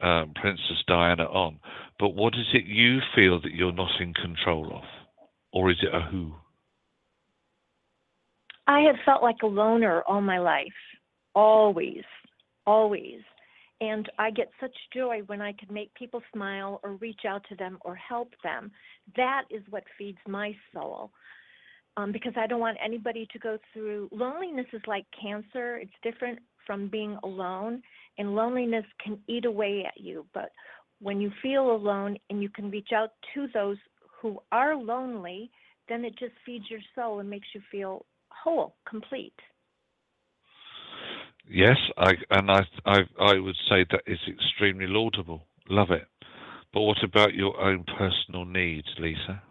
um, 0.00 0.32
Princess 0.40 0.82
Diana 0.86 1.24
on. 1.24 1.58
But 1.98 2.10
what 2.10 2.34
is 2.34 2.46
it 2.52 2.64
you 2.66 3.00
feel 3.14 3.40
that 3.40 3.52
you're 3.52 3.72
not 3.72 4.00
in 4.00 4.14
control 4.14 4.66
of? 4.76 4.84
Or 5.52 5.70
is 5.70 5.78
it 5.82 5.92
a 5.92 6.02
who? 6.02 6.32
I 8.68 8.80
have 8.80 8.96
felt 9.04 9.22
like 9.22 9.42
a 9.42 9.46
loner 9.46 10.02
all 10.06 10.20
my 10.20 10.38
life 10.38 10.68
always, 11.34 12.02
always. 12.66 13.20
And 13.80 14.10
I 14.18 14.30
get 14.30 14.50
such 14.58 14.74
joy 14.94 15.20
when 15.26 15.42
I 15.42 15.52
can 15.52 15.72
make 15.72 15.92
people 15.94 16.22
smile 16.32 16.80
or 16.82 16.92
reach 16.94 17.20
out 17.28 17.44
to 17.50 17.56
them 17.56 17.78
or 17.82 17.94
help 17.94 18.30
them. 18.42 18.70
That 19.16 19.42
is 19.50 19.62
what 19.68 19.84
feeds 19.98 20.18
my 20.26 20.56
soul. 20.72 21.10
Um, 21.98 22.12
because 22.12 22.34
I 22.36 22.46
don't 22.46 22.60
want 22.60 22.76
anybody 22.84 23.26
to 23.32 23.38
go 23.38 23.58
through 23.72 24.10
loneliness 24.12 24.66
is 24.72 24.82
like 24.86 25.06
cancer. 25.18 25.76
It's 25.76 25.90
different 26.02 26.38
from 26.66 26.88
being 26.88 27.16
alone, 27.22 27.82
and 28.18 28.34
loneliness 28.34 28.84
can 29.02 29.18
eat 29.28 29.46
away 29.46 29.84
at 29.86 29.98
you. 29.98 30.26
But 30.34 30.50
when 31.00 31.20
you 31.20 31.30
feel 31.42 31.70
alone 31.70 32.18
and 32.28 32.42
you 32.42 32.50
can 32.50 32.70
reach 32.70 32.90
out 32.94 33.10
to 33.34 33.46
those 33.54 33.78
who 34.20 34.40
are 34.52 34.76
lonely, 34.76 35.50
then 35.88 36.04
it 36.04 36.18
just 36.18 36.34
feeds 36.44 36.64
your 36.68 36.80
soul 36.94 37.20
and 37.20 37.30
makes 37.30 37.48
you 37.54 37.60
feel 37.70 38.04
whole, 38.30 38.74
complete. 38.88 39.34
Yes, 41.48 41.76
I 41.96 42.12
and 42.30 42.50
I, 42.50 42.62
I 42.84 42.98
I 43.20 43.38
would 43.38 43.56
say 43.68 43.86
that 43.90 44.02
is 44.06 44.18
extremely 44.28 44.86
laudable. 44.86 45.46
Love 45.68 45.90
it. 45.90 46.08
But 46.72 46.82
what 46.82 47.02
about 47.04 47.34
your 47.34 47.58
own 47.60 47.84
personal 47.96 48.44
needs, 48.44 48.88
Lisa? 48.98 49.42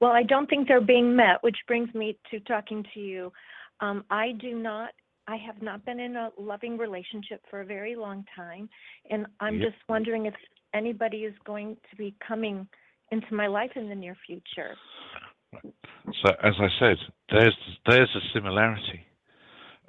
Well, 0.00 0.12
I 0.12 0.22
don't 0.22 0.48
think 0.48 0.68
they're 0.68 0.80
being 0.80 1.14
met, 1.14 1.42
which 1.42 1.56
brings 1.66 1.92
me 1.94 2.16
to 2.30 2.40
talking 2.40 2.84
to 2.94 3.00
you. 3.00 3.32
Um, 3.80 4.04
I 4.10 4.32
do 4.40 4.54
not. 4.54 4.90
I 5.26 5.36
have 5.36 5.60
not 5.60 5.84
been 5.84 6.00
in 6.00 6.16
a 6.16 6.30
loving 6.38 6.78
relationship 6.78 7.42
for 7.50 7.60
a 7.60 7.64
very 7.64 7.94
long 7.94 8.24
time, 8.34 8.68
and 9.10 9.26
I'm 9.40 9.58
Yep. 9.58 9.72
just 9.72 9.88
wondering 9.88 10.26
if 10.26 10.34
anybody 10.72 11.24
is 11.24 11.34
going 11.44 11.76
to 11.90 11.96
be 11.96 12.14
coming 12.26 12.66
into 13.10 13.34
my 13.34 13.46
life 13.46 13.76
in 13.76 13.88
the 13.88 13.94
near 13.94 14.14
future. 14.26 14.76
So, 15.52 16.34
as 16.42 16.54
I 16.58 16.68
said, 16.78 16.98
there's 17.30 17.58
there's 17.86 18.14
a 18.14 18.20
similarity. 18.32 19.04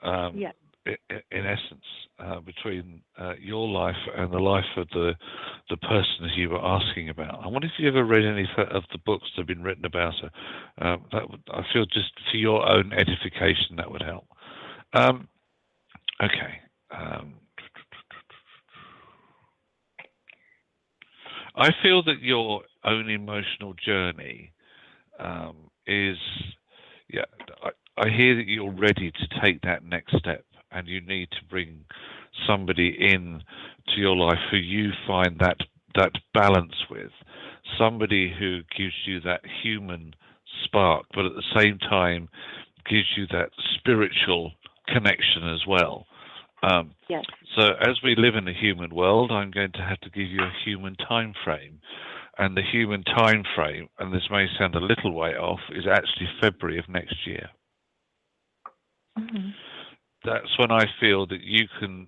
Um, 0.01 0.37
Yeah. 0.37 0.51
In 0.85 1.45
essence, 1.45 1.83
uh, 2.19 2.39
between 2.39 3.01
uh, 3.19 3.33
your 3.39 3.67
life 3.67 3.95
and 4.15 4.31
the 4.31 4.39
life 4.39 4.65
of 4.77 4.87
the 4.89 5.13
the 5.69 5.77
person 5.77 6.29
you 6.35 6.49
were 6.49 6.63
asking 6.63 7.09
about. 7.09 7.43
I 7.43 7.47
wonder 7.47 7.67
if 7.67 7.73
you 7.77 7.87
ever 7.87 8.03
read 8.03 8.25
any 8.25 8.47
of 8.57 8.83
the 8.91 8.97
books 9.05 9.25
that 9.35 9.41
have 9.41 9.47
been 9.47 9.61
written 9.61 9.85
about 9.85 10.13
her. 10.21 10.31
Um, 10.85 11.05
that 11.11 11.29
would, 11.29 11.41
I 11.51 11.61
feel 11.73 11.85
just 11.85 12.11
for 12.31 12.37
your 12.37 12.67
own 12.67 12.91
edification 12.93 13.75
that 13.77 13.91
would 13.91 14.01
help. 14.01 14.27
Um, 14.93 15.27
okay. 16.23 16.59
Um, 16.91 17.35
I 21.55 21.71
feel 21.83 22.01
that 22.03 22.21
your 22.21 22.63
own 22.85 23.09
emotional 23.09 23.73
journey 23.73 24.53
um, 25.19 25.69
is, 25.85 26.17
yeah, 27.09 27.25
I, 27.63 27.69
I 27.97 28.09
hear 28.09 28.35
that 28.37 28.47
you're 28.47 28.71
ready 28.71 29.11
to 29.11 29.41
take 29.41 29.61
that 29.61 29.83
next 29.83 30.17
step 30.17 30.45
and 30.71 30.87
you 30.87 31.01
need 31.01 31.29
to 31.31 31.45
bring 31.49 31.85
somebody 32.47 32.95
in 32.99 33.41
to 33.87 33.99
your 33.99 34.15
life 34.15 34.39
who 34.51 34.57
you 34.57 34.91
find 35.07 35.39
that 35.39 35.57
that 35.95 36.11
balance 36.33 36.75
with, 36.89 37.11
somebody 37.77 38.33
who 38.37 38.59
gives 38.77 38.93
you 39.05 39.19
that 39.21 39.41
human 39.63 40.13
spark, 40.63 41.05
but 41.13 41.25
at 41.25 41.33
the 41.33 41.59
same 41.59 41.79
time 41.79 42.29
gives 42.87 43.07
you 43.17 43.25
that 43.27 43.49
spiritual 43.75 44.51
connection 44.87 45.47
as 45.47 45.65
well. 45.67 46.05
Um, 46.63 46.95
Yes. 47.07 47.25
so 47.55 47.69
as 47.81 48.01
we 48.03 48.15
live 48.15 48.35
in 48.35 48.47
a 48.47 48.53
human 48.53 48.93
world, 48.93 49.31
I'm 49.31 49.51
going 49.51 49.71
to 49.73 49.81
have 49.81 49.99
to 50.01 50.09
give 50.09 50.29
you 50.29 50.41
a 50.43 50.53
human 50.63 50.95
time 50.95 51.33
frame. 51.43 51.79
And 52.37 52.55
the 52.55 52.61
human 52.61 53.03
time 53.03 53.43
frame, 53.55 53.89
and 53.99 54.13
this 54.13 54.29
may 54.29 54.47
sound 54.57 54.75
a 54.75 54.79
little 54.79 55.13
way 55.13 55.35
off, 55.35 55.59
is 55.71 55.85
actually 55.87 56.29
February 56.39 56.79
of 56.79 56.87
next 56.87 57.27
year. 57.27 57.49
Mhm. 59.17 59.53
That's 60.25 60.57
when 60.57 60.71
I 60.71 60.85
feel 60.99 61.25
that 61.27 61.41
you 61.41 61.67
can 61.79 62.07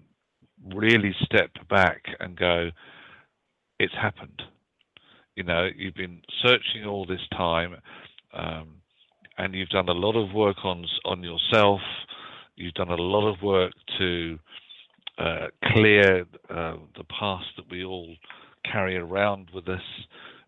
really 0.74 1.16
step 1.24 1.52
back 1.70 2.04
and 2.20 2.38
go, 2.38 2.70
it's 3.80 3.94
happened. 3.94 4.42
You 5.36 5.44
know, 5.44 5.70
you've 5.76 5.96
been 5.96 6.22
searching 6.44 6.86
all 6.86 7.06
this 7.06 7.26
time, 7.32 7.78
um, 8.34 8.82
and 9.38 9.54
you've 9.56 9.70
done 9.70 9.90
a 9.90 9.94
lot 9.94 10.16
of 10.16 10.34
work 10.34 10.58
on 10.64 10.86
on 11.06 11.24
yourself. 11.24 11.80
You've 12.56 12.74
done 12.74 12.90
a 12.90 12.96
lot 12.96 13.28
of 13.28 13.42
work 13.42 13.72
to 13.98 14.38
uh, 15.18 15.48
clear 15.74 16.26
uh, 16.50 16.76
the 16.98 17.06
past 17.20 17.48
that 17.58 17.70
we 17.72 17.84
all 17.84 18.14
carry 18.70 18.98
around 18.98 19.50
with 19.54 19.68
us, 19.68 19.82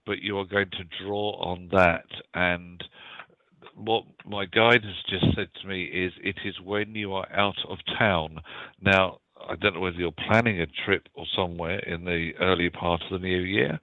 but 0.06 0.22
you 0.22 0.38
are 0.38 0.46
going 0.46 0.70
to 0.72 1.04
draw 1.04 1.32
on 1.42 1.70
that. 1.72 2.06
And 2.34 2.84
what 3.76 4.04
my 4.26 4.46
guide 4.46 4.84
has 4.84 4.96
just 5.10 5.36
said 5.36 5.50
to 5.62 5.68
me 5.68 5.84
is, 5.84 6.14
it 6.24 6.36
is 6.46 6.56
when 6.64 6.96
you 6.96 7.14
are 7.14 7.32
out 7.32 7.58
of 7.70 7.78
town. 7.98 8.40
Now, 8.82 9.20
I 9.50 9.56
don't 9.56 9.76
know 9.76 9.82
whether 9.82 9.98
you're 9.98 10.12
planning 10.12 10.62
a 10.62 10.68
trip 10.86 11.08
or 11.16 11.26
somewhere 11.36 11.80
in 11.80 12.06
the 12.06 12.32
early 12.40 12.70
part 12.70 13.02
of 13.04 13.22
the 13.22 13.28
new 13.28 13.42
year 13.42 13.80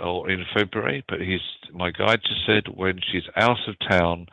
or 0.00 0.30
in 0.30 0.44
February, 0.56 1.04
but 1.08 1.20
he's 1.20 1.40
my 1.72 1.90
guide 1.90 2.20
just 2.22 2.46
said 2.46 2.64
when 2.74 3.00
she's 3.10 3.22
out 3.36 3.58
of 3.66 3.74
town, 3.90 4.26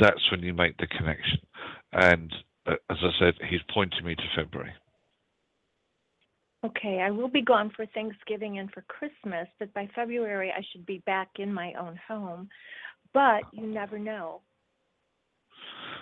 that's 0.00 0.30
when 0.30 0.42
you 0.42 0.54
make 0.54 0.76
the 0.78 0.86
connection. 0.86 1.38
And 1.92 2.32
uh, 2.66 2.74
as 2.90 2.98
I 3.02 3.10
said, 3.18 3.34
he's 3.48 3.60
pointing 3.72 4.04
me 4.04 4.14
to 4.14 4.22
February. 4.36 4.72
Okay, 6.66 7.00
I 7.00 7.10
will 7.12 7.28
be 7.28 7.42
gone 7.42 7.70
for 7.74 7.86
Thanksgiving 7.86 8.58
and 8.58 8.70
for 8.72 8.82
Christmas, 8.82 9.46
but 9.60 9.72
by 9.74 9.88
February 9.94 10.50
I 10.50 10.62
should 10.72 10.84
be 10.86 11.02
back 11.06 11.28
in 11.38 11.52
my 11.52 11.72
own 11.74 11.98
home. 12.08 12.48
But 13.14 13.42
you 13.52 13.66
never 13.66 13.98
know. 13.98 14.40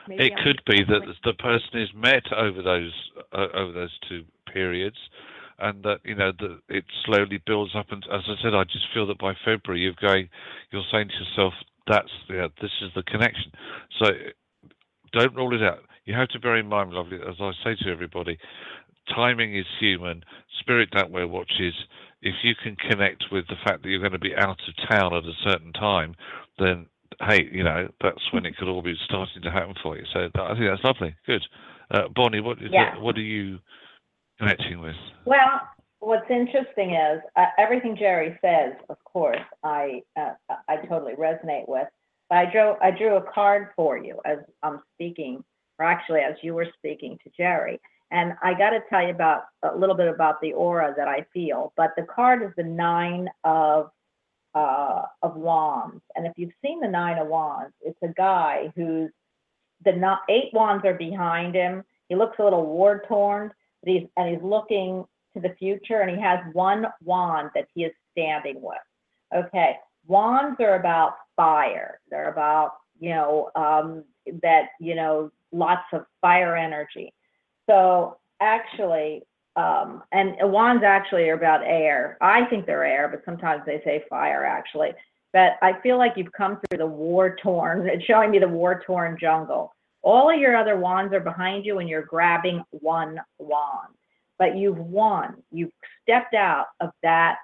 Maybe 0.09 0.27
it 0.27 0.33
I'm- 0.35 0.45
could 0.45 0.63
be 0.67 0.85
that 0.85 1.03
the 1.25 1.35
person 1.35 1.81
is 1.81 1.93
met 1.95 2.33
over 2.33 2.63
those 2.63 2.93
uh, 3.33 3.49
over 3.55 3.73
those 3.73 3.99
two 4.09 4.25
periods, 4.53 4.99
and 5.59 5.83
that 5.83 6.01
you 6.05 6.15
know 6.15 6.33
that 6.33 6.61
it 6.69 6.85
slowly 7.05 7.39
builds 7.45 7.75
up. 7.75 7.91
And 7.91 8.05
as 8.13 8.23
I 8.29 8.37
said, 8.43 8.55
I 8.55 8.65
just 8.65 8.87
feel 8.93 9.07
that 9.07 9.19
by 9.19 9.35
February 9.45 9.83
you're 9.83 9.95
going, 10.01 10.29
you're 10.71 10.85
saying 10.93 11.09
to 11.09 11.25
yourself, 11.25 11.55
"That's 11.87 12.11
yeah, 12.29 12.49
this 12.61 12.71
is 12.83 12.93
the 12.95 13.03
connection." 13.03 13.53
So 13.99 14.11
don't 15.13 15.35
rule 15.35 15.55
it 15.55 15.63
out. 15.63 15.85
You 16.05 16.15
have 16.15 16.29
to 16.29 16.39
bear 16.39 16.57
in 16.57 16.69
mind, 16.69 16.93
lovely, 16.93 17.19
as 17.19 17.37
I 17.41 17.53
say 17.65 17.75
to 17.83 17.91
everybody, 17.91 18.39
timing 19.13 19.57
is 19.57 19.67
human. 19.81 20.25
Spirit 20.61 20.91
don't 20.91 21.11
wear 21.11 21.27
watches. 21.27 21.75
If 22.23 22.35
you 22.45 22.55
can 22.55 22.77
connect 22.77 23.25
with 23.33 23.47
the 23.49 23.57
fact 23.65 23.83
that 23.83 23.89
you're 23.89 24.01
going 24.01 24.13
to 24.13 24.19
be 24.19 24.37
out 24.37 24.61
of 24.69 24.89
town 24.89 25.15
at 25.15 25.25
a 25.25 25.33
certain 25.43 25.73
time, 25.73 26.15
then 26.59 26.87
hey, 27.21 27.49
you 27.51 27.63
know 27.63 27.89
that's 28.03 28.33
when 28.33 28.47
it 28.47 28.57
could 28.57 28.69
all 28.69 28.83
be 28.83 28.95
starting 29.05 29.43
to 29.43 29.51
happen 29.51 29.75
for 29.83 29.97
you. 29.97 30.05
So 30.13 30.29
I 30.35 30.55
think 30.55 30.67
that's 30.71 30.85
lovely. 30.85 31.15
Good, 31.27 31.43
uh, 31.91 32.09
Bonnie. 32.15 32.41
What 32.41 32.59
is 32.63 32.71
Yeah. 32.71 32.99
what 32.99 33.17
are 33.17 33.21
you 33.21 33.59
connecting 34.39 34.81
with? 34.81 34.97
Well, 35.25 35.61
what's 36.01 36.31
interesting 36.31 36.95
is 36.95 37.21
uh, 37.37 37.47
everything 37.59 37.97
Jerry 37.97 38.39
says. 38.41 38.75
Of 38.89 39.03
course, 39.05 39.41
I 39.63 40.03
uh, 40.17 40.35
I 40.69 40.77
totally 40.89 41.15
resonate 41.15 41.69
with. 41.69 41.89
But 42.29 42.39
I 42.39 42.51
drew 42.51 42.75
I 42.83 42.91
drew 42.91 43.17
a 43.17 43.23
card 43.33 43.69
for 43.77 43.97
you 43.97 44.21
as 44.25 44.39
I'm 44.63 44.83
speaking, 44.95 45.45
or 45.79 45.87
actually 45.87 46.21
as 46.21 46.35
you 46.43 46.55
were 46.55 46.67
speaking 46.79 47.19
to 47.25 47.31
Jerry. 47.37 47.81
And 48.11 48.35
I 48.43 48.55
got 48.55 48.71
to 48.71 48.81
tell 48.89 49.03
you 49.03 49.11
about 49.11 49.43
a 49.65 49.77
little 49.77 49.97
bit 49.97 50.07
about 50.07 50.41
the 50.41 50.53
aura 50.53 50.95
that 50.97 51.09
I 51.09 51.27
feel. 51.35 51.73
But 51.77 51.91
the 51.97 52.05
card 52.05 52.43
is 52.43 52.51
the 52.57 52.63
nine 52.63 53.29
of 53.43 53.91
uh, 54.57 55.03
of 55.23 55.37
wands. 55.37 56.01
And 56.17 56.27
if 56.27 56.33
you've 56.37 56.53
seen 56.65 56.81
the 56.81 56.89
nine 56.89 57.19
of 57.19 57.29
wands, 57.29 57.75
it's 57.83 57.99
a 58.03 58.09
guy 58.09 58.73
who's 58.75 59.11
the 59.85 59.93
not, 59.93 60.21
eight 60.31 60.49
wands 60.55 60.85
are 60.87 60.95
behind 60.95 61.55
him. 61.55 61.85
He 62.09 62.17
looks 62.17 62.39
a 62.39 62.45
little 62.45 62.65
war 62.65 63.03
torn, 63.07 63.53
but 63.83 63.93
he's 63.93 64.09
and 64.17 64.31
he's 64.31 64.43
looking 64.43 65.05
to 65.35 65.41
the 65.41 65.55
future, 65.59 66.01
and 66.01 66.11
he 66.11 66.23
has 66.23 66.41
one 66.55 66.87
wand 67.05 67.51
that 67.55 67.69
he 67.75 67.85
is 67.85 67.93
standing 68.13 68.63
with. 68.63 68.79
Okay, 69.35 69.77
wands 70.07 70.57
are 70.61 70.77
about 70.77 71.17
fire. 71.37 72.01
They're 72.11 72.31
about 72.31 72.77
you 72.99 73.11
know 73.11 73.51
um, 73.55 74.05
that 74.43 74.69
you 74.81 74.95
know 74.95 75.31
lots 75.53 75.85
of 75.93 76.07
fire 76.23 76.57
energy. 76.57 77.13
So 77.69 78.17
actually, 78.41 79.23
um, 79.57 80.03
and 80.13 80.35
wands 80.53 80.85
actually 80.85 81.29
are 81.29 81.35
about 81.35 81.63
air. 81.65 82.19
I 82.21 82.45
think 82.45 82.67
they're 82.67 82.85
air, 82.85 83.09
but 83.09 83.25
sometimes 83.25 83.63
they 83.65 83.81
say 83.85 84.05
fire 84.09 84.45
actually. 84.45 84.91
But 85.33 85.53
I 85.63 85.81
feel 85.83 85.99
like 85.99 86.13
you've 86.17 86.33
come 86.33 86.61
through 86.69 86.79
the 86.79 86.87
war 86.87 87.37
torn, 87.43 87.89
it's 87.89 88.05
showing 88.07 88.31
me 88.31 88.39
the 88.39 88.49
war 88.49 88.83
torn 88.87 89.17
jungle. 89.21 89.73
All 90.03 90.33
of 90.33 90.39
your 90.39 90.57
other 90.57 90.77
wands 90.77 91.13
are 91.15 91.21
behind 91.21 91.65
you, 91.65 91.79
and 91.79 91.89
you're 91.89 92.03
grabbing 92.03 92.63
one 92.71 93.19
wand. 93.39 93.95
But 94.39 94.57
you've 94.57 94.79
won. 94.79 95.43
You've 95.51 95.73
stepped 96.03 96.35
out 96.35 96.67
of 96.81 96.91
that 97.03 97.39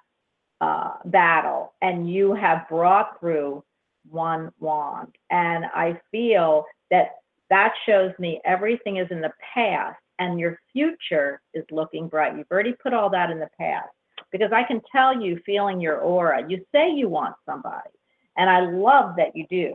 uh, 0.60 0.92
battle, 1.06 1.74
and 1.82 2.08
you 2.08 2.34
have 2.34 2.68
brought 2.68 3.18
through 3.18 3.64
one 4.08 4.52
wand. 4.60 5.08
And 5.30 5.64
I 5.74 5.98
feel 6.10 6.66
that 6.90 7.16
that 7.50 7.72
shows 7.84 8.12
me 8.18 8.40
everything 8.44 8.98
is 8.98 9.08
in 9.10 9.20
the 9.20 9.32
past 9.54 9.98
and 10.22 10.38
your 10.38 10.58
future 10.72 11.40
is 11.54 11.64
looking 11.70 12.08
bright. 12.08 12.36
You've 12.36 12.50
already 12.50 12.74
put 12.74 12.94
all 12.94 13.10
that 13.10 13.30
in 13.30 13.38
the 13.38 13.48
past 13.58 13.88
because 14.30 14.52
I 14.52 14.62
can 14.62 14.80
tell 14.90 15.20
you 15.20 15.40
feeling 15.44 15.80
your 15.80 15.98
aura. 15.98 16.44
You 16.48 16.64
say 16.72 16.90
you 16.90 17.08
want 17.08 17.34
somebody, 17.44 17.90
and 18.36 18.48
I 18.48 18.60
love 18.70 19.16
that 19.16 19.34
you 19.34 19.46
do. 19.50 19.74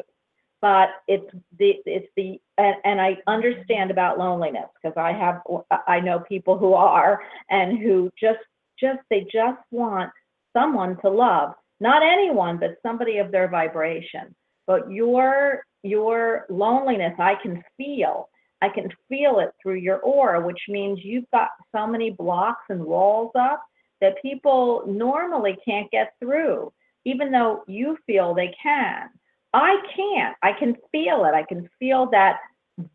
But 0.62 0.90
it's 1.08 1.30
the 1.60 1.76
it's 1.86 2.08
the 2.16 2.40
and, 2.58 2.76
and 2.84 3.02
I 3.02 3.18
understand 3.28 3.92
about 3.92 4.18
loneliness 4.18 4.70
because 4.82 4.98
I 4.98 5.12
have 5.14 5.42
I 5.88 6.00
know 6.00 6.20
people 6.20 6.58
who 6.58 6.74
are 6.74 7.22
and 7.50 7.78
who 7.78 8.10
just 8.20 8.40
just 8.80 9.00
they 9.10 9.28
just 9.32 9.62
want 9.72 10.12
someone 10.54 10.98
to 11.02 11.10
love, 11.10 11.54
not 11.80 12.02
anyone, 12.02 12.58
but 12.58 12.78
somebody 12.82 13.18
of 13.18 13.32
their 13.32 13.48
vibration. 13.50 14.34
But 14.66 14.90
your 14.90 15.64
your 15.84 16.46
loneliness, 16.50 17.14
I 17.20 17.36
can 17.36 17.64
feel. 17.78 18.30
I 18.62 18.70
can 18.70 18.90
feel 19.08 19.40
it 19.40 19.52
through 19.62 19.76
your 19.76 20.00
aura, 20.00 20.46
which 20.46 20.62
means 20.68 21.00
you've 21.04 21.30
got 21.32 21.50
so 21.76 21.86
many 21.86 22.12
blocks 22.12 22.64
and 22.70 22.84
walls 22.84 23.32
up 23.40 23.64
that 24.02 24.22
people 24.22 24.84
normally 24.88 25.58
can't 25.64 25.90
get 25.92 26.14
through, 26.20 26.72
even 27.06 27.32
though 27.32 27.64
you 27.68 27.98
feel 28.06 28.34
they 28.34 28.54
can. 28.62 29.10
I 29.54 29.78
can't. 29.96 30.36
I 30.44 30.54
can 30.54 30.76
feel 30.92 31.26
it. 31.26 31.34
I 31.34 31.44
can 31.44 31.70
feel 31.80 32.10
that 32.12 32.38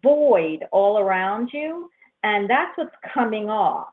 void 0.02 0.64
all 0.70 0.98
around 0.98 1.50
you, 1.52 1.90
and 2.22 2.48
that's 2.48 2.76
what's 2.76 2.94
coming 3.12 3.48
off. 3.48 3.88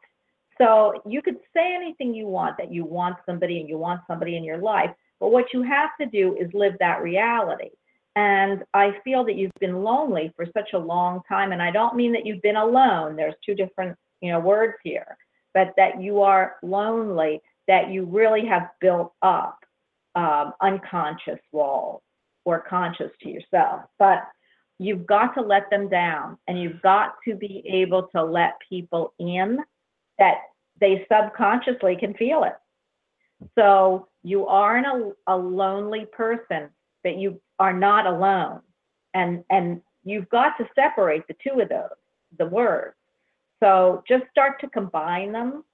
So 0.59 1.01
you 1.05 1.21
could 1.21 1.37
say 1.55 1.73
anything 1.73 2.13
you 2.13 2.27
want 2.27 2.57
that 2.57 2.71
you 2.71 2.83
want 2.83 3.15
somebody 3.25 3.59
and 3.59 3.69
you 3.69 3.77
want 3.77 4.01
somebody 4.07 4.35
in 4.37 4.43
your 4.43 4.57
life, 4.57 4.91
but 5.19 5.31
what 5.31 5.45
you 5.53 5.63
have 5.63 5.91
to 6.01 6.05
do 6.05 6.35
is 6.39 6.49
live 6.53 6.73
that 6.79 7.01
reality. 7.01 7.69
And 8.15 8.63
I 8.73 8.95
feel 9.03 9.23
that 9.25 9.35
you've 9.35 9.51
been 9.59 9.83
lonely 9.83 10.33
for 10.35 10.45
such 10.53 10.73
a 10.73 10.79
long 10.79 11.21
time. 11.27 11.51
And 11.51 11.61
I 11.61 11.71
don't 11.71 11.95
mean 11.95 12.11
that 12.13 12.25
you've 12.25 12.41
been 12.41 12.55
alone. 12.57 13.15
There's 13.15 13.35
two 13.45 13.55
different, 13.55 13.97
you 14.21 14.31
know, 14.31 14.39
words 14.39 14.73
here, 14.83 15.17
but 15.53 15.73
that 15.77 16.01
you 16.01 16.21
are 16.21 16.55
lonely, 16.63 17.41
that 17.67 17.91
you 17.91 18.05
really 18.05 18.45
have 18.47 18.69
built 18.81 19.13
up 19.21 19.59
um, 20.15 20.53
unconscious 20.61 21.39
walls 21.51 22.01
or 22.45 22.65
conscious 22.67 23.11
to 23.21 23.29
yourself. 23.29 23.83
But 23.99 24.27
you've 24.79 25.05
got 25.05 25.33
to 25.35 25.41
let 25.41 25.69
them 25.69 25.89
down 25.89 26.37
and 26.47 26.59
you've 26.59 26.81
got 26.81 27.15
to 27.27 27.35
be 27.35 27.63
able 27.67 28.03
to 28.15 28.23
let 28.23 28.53
people 28.67 29.13
in 29.19 29.59
that 30.17 30.35
they 30.79 31.05
subconsciously 31.11 31.95
can 31.97 32.13
feel 32.15 32.43
it. 32.43 32.55
So 33.57 34.07
you 34.23 34.47
aren't 34.47 34.87
a, 34.87 35.11
a 35.27 35.37
lonely 35.37 36.05
person, 36.11 36.69
but 37.03 37.17
you 37.17 37.39
are 37.59 37.73
not 37.73 38.05
alone. 38.05 38.61
And 39.13 39.43
and 39.49 39.81
you've 40.03 40.29
got 40.29 40.57
to 40.57 40.67
separate 40.75 41.27
the 41.27 41.35
two 41.43 41.59
of 41.59 41.69
those, 41.69 41.97
the 42.37 42.45
words. 42.45 42.95
So 43.61 44.03
just 44.07 44.23
start 44.31 44.61
to 44.61 44.69
combine 44.69 45.33
them, 45.33 45.65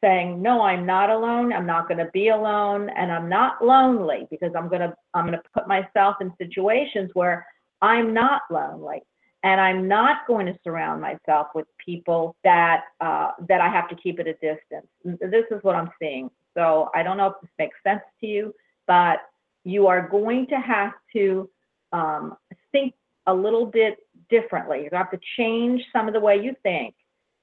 saying, 0.00 0.40
no, 0.40 0.62
I'm 0.62 0.86
not 0.86 1.10
alone, 1.10 1.52
I'm 1.52 1.66
not 1.66 1.88
gonna 1.88 2.10
be 2.12 2.28
alone, 2.28 2.88
and 2.90 3.10
I'm 3.10 3.28
not 3.28 3.64
lonely 3.64 4.28
because 4.30 4.52
I'm 4.56 4.68
gonna 4.68 4.94
I'm 5.14 5.24
gonna 5.24 5.42
put 5.52 5.66
myself 5.66 6.16
in 6.20 6.32
situations 6.38 7.10
where 7.14 7.46
I'm 7.82 8.14
not 8.14 8.42
lonely. 8.50 9.02
And 9.42 9.60
I'm 9.60 9.86
not 9.86 10.26
going 10.26 10.46
to 10.46 10.58
surround 10.64 11.00
myself 11.00 11.48
with 11.54 11.66
people 11.84 12.34
that 12.42 12.84
uh, 13.00 13.30
that 13.48 13.60
I 13.60 13.68
have 13.68 13.88
to 13.90 13.94
keep 13.94 14.18
at 14.18 14.26
a 14.26 14.32
distance. 14.32 14.88
This 15.04 15.44
is 15.52 15.62
what 15.62 15.76
I'm 15.76 15.90
seeing. 16.00 16.30
So 16.54 16.90
I 16.94 17.04
don't 17.04 17.16
know 17.16 17.28
if 17.28 17.34
this 17.40 17.50
makes 17.58 17.76
sense 17.86 18.00
to 18.20 18.26
you, 18.26 18.54
but 18.88 19.18
you 19.66 19.88
are 19.88 20.08
going 20.08 20.46
to 20.46 20.54
have 20.54 20.92
to 21.12 21.50
um, 21.92 22.36
think 22.70 22.94
a 23.26 23.34
little 23.34 23.66
bit 23.66 23.98
differently. 24.30 24.84
You 24.84 24.90
have 24.92 25.10
to 25.10 25.18
change 25.36 25.82
some 25.92 26.06
of 26.06 26.14
the 26.14 26.20
way 26.20 26.36
you 26.36 26.54
think 26.62 26.94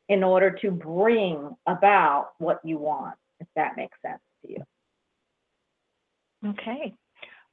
in 0.07 0.23
order 0.23 0.49
to 0.61 0.71
bring 0.71 1.53
about 1.67 2.31
what 2.37 2.61
you 2.63 2.77
want, 2.77 3.15
if 3.41 3.47
that 3.57 3.75
makes 3.75 3.97
sense 4.01 4.21
to 4.41 4.51
you. 4.51 4.63
Okay. 6.51 6.93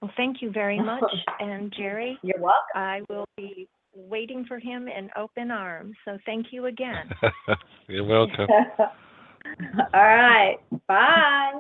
Well, 0.01 0.13
thank 0.17 0.41
you 0.41 0.53
very 0.53 0.81
much. 0.83 1.03
And 1.41 1.75
Jerry, 1.77 2.17
You're 2.23 2.39
welcome. 2.39 2.77
I 2.77 3.01
will 3.09 3.27
be 3.37 3.69
waiting 3.93 4.45
for 4.47 4.61
him 4.61 4.87
in 4.87 5.11
open 5.17 5.51
arms. 5.51 5.97
So 6.05 6.17
thank 6.25 6.47
you 6.53 6.67
again. 6.67 7.11
You're 7.89 8.05
welcome. 8.05 8.47
All 8.81 10.05
right. 10.05 10.59
Bye. 10.87 11.59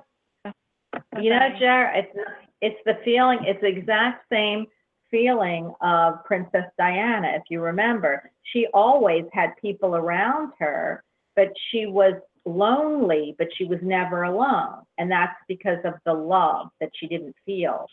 You 1.20 1.30
know, 1.30 1.38
Bye-bye. 1.40 1.58
Jer, 1.58 1.92
it's 1.96 2.16
it's 2.60 2.80
the 2.84 2.98
feeling. 3.04 3.40
It's 3.42 3.60
the 3.60 3.68
exact 3.68 4.24
same 4.30 4.66
feeling 5.10 5.74
of 5.80 6.24
Princess 6.24 6.64
Diana. 6.78 7.32
If 7.34 7.42
you 7.50 7.60
remember, 7.60 8.30
she 8.42 8.66
always 8.72 9.24
had 9.32 9.50
people 9.60 9.96
around 9.96 10.52
her, 10.58 11.02
but 11.36 11.48
she 11.70 11.86
was 11.86 12.14
lonely, 12.44 13.34
but 13.38 13.48
she 13.56 13.64
was 13.64 13.78
never 13.82 14.24
alone, 14.24 14.82
and 14.98 15.10
that's 15.10 15.36
because 15.48 15.78
of 15.84 15.94
the 16.06 16.12
love 16.14 16.68
that 16.80 16.90
she 16.94 17.06
didn't 17.06 17.34
feel 17.44 17.86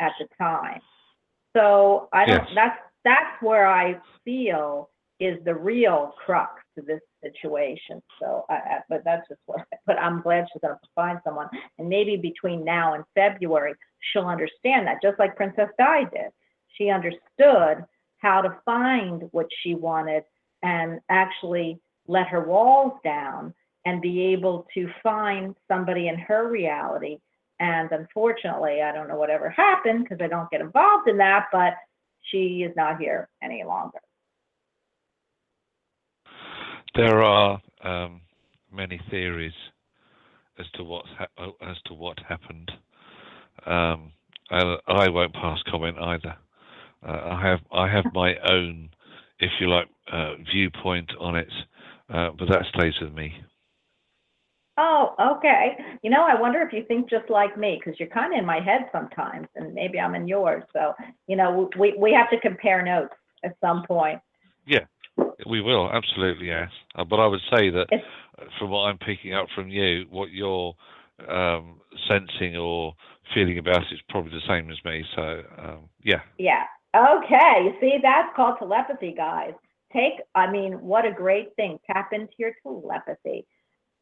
at 0.00 0.12
the 0.18 0.26
time. 0.36 0.80
So 1.56 2.08
I 2.12 2.26
don't. 2.26 2.44
Yes. 2.44 2.52
That's 2.54 2.78
that's 3.04 3.42
where 3.42 3.66
I 3.66 3.96
feel 4.24 4.90
is 5.20 5.38
the 5.44 5.54
real 5.54 6.14
crux 6.24 6.62
to 6.76 6.84
this 6.84 7.00
situation. 7.22 8.00
So, 8.20 8.44
I, 8.48 8.54
I, 8.54 8.78
but 8.88 9.02
that's 9.04 9.26
just 9.28 9.40
what. 9.46 9.66
But 9.86 9.98
I'm 9.98 10.22
glad 10.22 10.46
she's 10.52 10.60
going 10.60 10.74
to 10.74 10.80
find 10.94 11.18
someone, 11.24 11.48
and 11.78 11.88
maybe 11.88 12.16
between 12.16 12.64
now 12.64 12.94
and 12.94 13.04
February, 13.14 13.74
she'll 14.00 14.26
understand 14.26 14.86
that, 14.86 15.02
just 15.02 15.18
like 15.18 15.36
Princess 15.36 15.68
Di 15.78 16.04
did. 16.04 16.30
She 16.76 16.90
understood 16.90 17.84
how 18.18 18.40
to 18.42 18.56
find 18.64 19.28
what 19.32 19.46
she 19.62 19.74
wanted 19.74 20.24
and 20.62 21.00
actually 21.08 21.78
let 22.06 22.26
her 22.28 22.44
walls 22.44 22.94
down 23.04 23.54
and 23.84 24.02
be 24.02 24.20
able 24.32 24.66
to 24.74 24.88
find 25.02 25.54
somebody 25.68 26.08
in 26.08 26.18
her 26.18 26.50
reality. 26.50 27.18
And 27.60 27.90
unfortunately, 27.90 28.82
I 28.82 28.92
don't 28.92 29.08
know 29.08 29.16
whatever 29.16 29.50
happened 29.50 30.04
because 30.04 30.22
I 30.22 30.28
don't 30.28 30.50
get 30.50 30.60
involved 30.60 31.08
in 31.08 31.16
that, 31.18 31.46
but 31.52 31.74
she 32.30 32.64
is 32.68 32.74
not 32.76 33.00
here 33.00 33.28
any 33.42 33.64
longer. 33.64 33.98
There 36.94 37.22
are 37.22 37.60
um, 37.82 38.20
many 38.72 39.00
theories 39.10 39.52
as 40.58 40.66
to 40.74 40.84
what's 40.84 41.08
hap- 41.18 41.30
oh, 41.38 41.52
as 41.62 41.76
to 41.86 41.94
what 41.94 42.18
happened. 42.28 42.70
Um, 43.68 44.12
and 44.50 44.78
I 44.88 45.10
won't 45.10 45.34
pass 45.34 45.58
comment 45.70 45.98
either. 45.98 46.36
Uh, 47.06 47.36
I 47.36 47.48
have 47.48 47.60
I 47.70 47.88
have 47.88 48.04
my 48.14 48.34
own, 48.50 48.88
if 49.38 49.50
you 49.60 49.68
like, 49.68 49.88
uh, 50.10 50.34
viewpoint 50.52 51.10
on 51.20 51.36
it, 51.36 51.52
uh, 52.12 52.30
but 52.38 52.48
that 52.48 52.62
stays 52.74 52.94
with 53.00 53.12
me. 53.12 53.32
Oh, 54.80 55.14
okay. 55.36 55.76
You 56.02 56.10
know, 56.10 56.24
I 56.24 56.40
wonder 56.40 56.60
if 56.62 56.72
you 56.72 56.84
think 56.86 57.10
just 57.10 57.28
like 57.28 57.58
me, 57.58 57.80
because 57.80 57.98
you're 57.98 58.08
kind 58.08 58.32
of 58.32 58.38
in 58.38 58.46
my 58.46 58.60
head 58.60 58.88
sometimes, 58.92 59.48
and 59.56 59.74
maybe 59.74 59.98
I'm 59.98 60.14
in 60.14 60.28
yours. 60.28 60.62
So, 60.72 60.94
you 61.26 61.36
know, 61.36 61.68
we 61.78 61.94
we 61.98 62.12
have 62.12 62.30
to 62.30 62.40
compare 62.40 62.82
notes 62.82 63.14
at 63.44 63.56
some 63.60 63.84
point. 63.86 64.20
Yeah, 64.66 64.84
we 65.48 65.60
will 65.60 65.90
absolutely 65.92 66.46
yes. 66.46 66.70
Uh, 66.94 67.04
but 67.04 67.18
I 67.18 67.26
would 67.26 67.40
say 67.52 67.70
that 67.70 67.86
It's, 67.90 68.04
uh, 68.40 68.44
from 68.58 68.70
what 68.70 68.82
I'm 68.82 68.98
picking 68.98 69.34
up 69.34 69.46
from 69.54 69.68
you, 69.68 70.06
what 70.10 70.30
you're 70.30 70.74
um, 71.28 71.80
sensing 72.08 72.56
or 72.56 72.94
feeling 73.34 73.58
about 73.58 73.82
it 73.82 73.94
is 73.94 74.00
probably 74.08 74.32
the 74.32 74.46
same 74.46 74.70
as 74.70 74.78
me. 74.84 75.04
So 75.14 75.42
um, 75.58 75.88
yeah, 76.02 76.20
yeah. 76.38 76.64
Okay. 76.96 77.64
You 77.64 77.74
see, 77.80 77.98
that's 78.02 78.34
called 78.34 78.56
telepathy, 78.58 79.14
guys. 79.16 79.52
Take, 79.92 80.20
I 80.34 80.50
mean, 80.50 80.82
what 80.82 81.06
a 81.06 81.12
great 81.12 81.54
thing. 81.56 81.78
Tap 81.86 82.12
into 82.12 82.32
your 82.38 82.52
telepathy. 82.62 83.46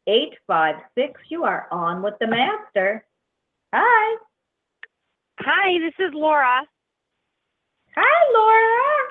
856, 0.07 1.19
you 1.29 1.43
are 1.43 1.67
on 1.71 2.01
with 2.01 2.15
the 2.19 2.27
master. 2.27 3.05
Hi. 3.73 4.17
Hi, 5.39 5.79
this 5.79 5.93
is 5.99 6.13
Laura. 6.13 6.61
Hi, 7.95 8.33
Laura. 8.33 9.07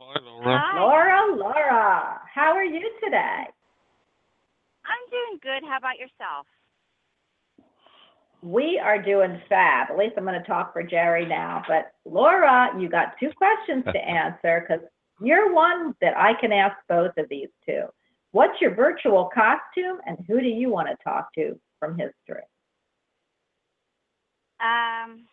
Hi, 0.00 0.20
Laura. 0.24 0.62
Laura, 0.76 1.36
Laura. 1.36 2.20
How 2.32 2.52
are 2.52 2.64
you 2.64 2.90
today? 3.02 3.44
I'm 4.84 5.10
doing 5.10 5.38
good. 5.42 5.68
How 5.68 5.78
about 5.78 5.98
yourself? 5.98 6.46
We 8.42 8.80
are 8.82 9.00
doing 9.00 9.40
fab. 9.48 9.90
At 9.90 9.96
least 9.96 10.14
I'm 10.16 10.24
going 10.24 10.40
to 10.40 10.46
talk 10.46 10.72
for 10.72 10.82
Jerry 10.82 11.24
now. 11.24 11.62
But 11.68 11.92
Laura, 12.04 12.70
you 12.78 12.88
got 12.88 13.14
two 13.20 13.30
questions 13.36 13.84
to 13.84 13.98
answer 14.04 14.66
because 14.66 14.84
you're 15.20 15.52
one 15.52 15.94
that 16.00 16.16
I 16.16 16.32
can 16.40 16.52
ask 16.52 16.76
both 16.88 17.12
of 17.16 17.28
these 17.30 17.48
two. 17.64 17.84
What's 18.32 18.60
your 18.60 18.74
virtual 18.74 19.30
costume 19.32 19.98
and 20.06 20.18
who 20.26 20.40
do 20.40 20.48
you 20.48 20.70
want 20.70 20.88
to 20.88 20.96
talk 21.04 21.32
to 21.34 21.58
from 21.78 21.92
history? 21.92 22.42
Um, 24.60 25.26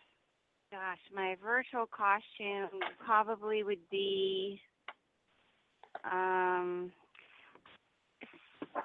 gosh, 0.70 0.98
my 1.14 1.36
virtual 1.42 1.86
costume 1.86 2.80
probably 3.04 3.62
would 3.62 3.88
be 3.90 4.60
um 6.10 6.92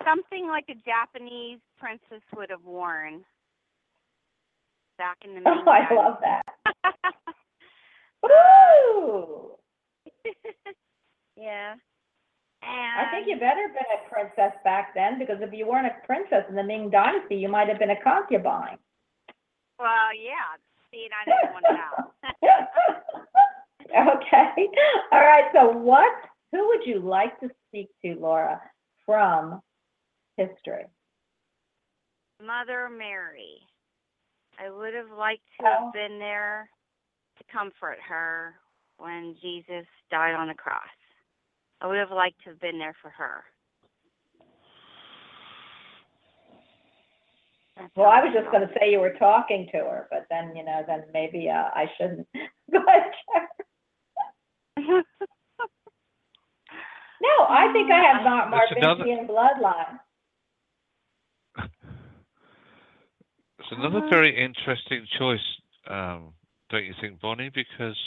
something 0.03 0.47
like 0.47 0.65
a 0.69 0.73
Japanese 0.73 1.59
princess 1.77 2.23
would 2.35 2.49
have 2.49 2.63
worn 2.63 3.23
back 4.97 5.17
in 5.23 5.35
the 5.35 5.41
Oh, 5.45 5.63
I 5.69 5.93
love 5.93 6.17
that. 6.21 6.43
Woo! 8.23 9.51
yeah. 11.37 11.75
And 12.63 13.07
I 13.07 13.11
think 13.11 13.27
you 13.27 13.35
better 13.35 13.67
been 13.67 13.85
a 13.93 13.99
princess 14.11 14.53
back 14.63 14.95
then 14.95 15.19
because 15.19 15.37
if 15.41 15.53
you 15.53 15.67
weren't 15.67 15.85
a 15.85 15.93
princess 16.05 16.45
in 16.49 16.55
the 16.55 16.63
Ming 16.63 16.89
Dynasty, 16.89 17.35
you 17.35 17.47
might 17.47 17.67
have 17.69 17.77
been 17.77 17.91
a 17.91 18.01
concubine. 18.01 18.79
well, 19.77 20.11
yeah. 20.15 20.55
See, 20.91 21.07
I 21.13 21.25
didn't 21.25 21.53
want 21.53 21.65
to 21.69 21.73
know. 21.73 22.09
okay. 24.15 24.69
All 25.11 25.21
right. 25.21 25.45
So, 25.53 25.67
what? 25.77 26.11
Who 26.51 26.67
would 26.69 26.85
you 26.85 26.99
like 26.99 27.39
to 27.41 27.49
speak 27.67 27.89
to, 28.03 28.15
Laura, 28.19 28.59
from 29.05 29.61
history? 30.37 30.85
Mother 32.43 32.89
Mary. 32.89 33.59
I 34.59 34.69
would 34.69 34.93
have 34.93 35.11
liked 35.11 35.43
to 35.59 35.65
Oh. 35.67 35.85
have 35.85 35.93
been 35.93 36.19
there 36.19 36.69
to 37.37 37.43
comfort 37.51 37.99
her 38.07 38.55
when 38.97 39.35
Jesus 39.41 39.85
died 40.09 40.33
on 40.35 40.47
the 40.47 40.53
cross. 40.53 40.83
I 41.81 41.87
would 41.87 41.97
have 41.97 42.11
liked 42.11 42.41
to 42.43 42.51
have 42.51 42.59
been 42.59 42.79
there 42.79 42.95
for 43.01 43.09
her. 43.09 43.43
That's 47.75 47.93
Well, 47.95 48.07
I 48.09 48.23
was 48.23 48.33
just 48.33 48.49
going 48.51 48.65
to 48.65 48.73
say 48.79 48.89
you 48.89 48.99
were 49.01 49.13
talking 49.19 49.67
to 49.73 49.77
her, 49.79 50.07
but 50.09 50.25
then 50.29 50.55
you 50.55 50.63
know, 50.63 50.83
then 50.87 51.03
maybe 51.13 51.49
uh, 51.49 51.69
I 51.75 51.91
shouldn't. 51.97 52.27
Go 52.71 52.79
ahead. 52.87 53.11
No, 57.21 57.45
I 57.47 57.71
think 57.71 57.89
I 57.89 58.01
have 58.03 58.23
Mar- 58.23 58.51
That's 58.51 58.71
another- 58.75 59.03
Merovingian 59.05 59.27
bloodline. 59.27 59.99
It's 63.71 63.79
another 63.79 64.07
very 64.09 64.35
interesting 64.35 65.05
choice, 65.17 65.39
um, 65.87 66.33
don't 66.69 66.85
you 66.85 66.93
think, 67.01 67.19
Bonnie? 67.19 67.49
Because 67.53 67.97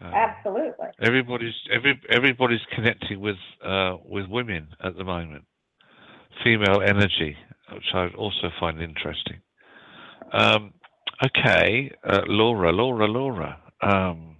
uh, 0.00 0.12
Absolutely. 0.14 0.88
everybody's 1.00 1.54
every 1.72 2.00
everybody's 2.10 2.60
connecting 2.74 3.20
with 3.20 3.36
uh, 3.64 3.96
with 4.04 4.26
women 4.28 4.68
at 4.84 4.96
the 4.96 5.04
moment, 5.04 5.44
female 6.44 6.80
energy, 6.80 7.36
which 7.72 7.84
I 7.92 8.08
also 8.16 8.50
find 8.60 8.80
interesting. 8.80 9.40
Um, 10.32 10.72
okay, 11.24 11.92
uh, 12.04 12.22
Laura, 12.26 12.72
Laura, 12.72 13.06
Laura. 13.06 13.58
Um, 13.82 14.36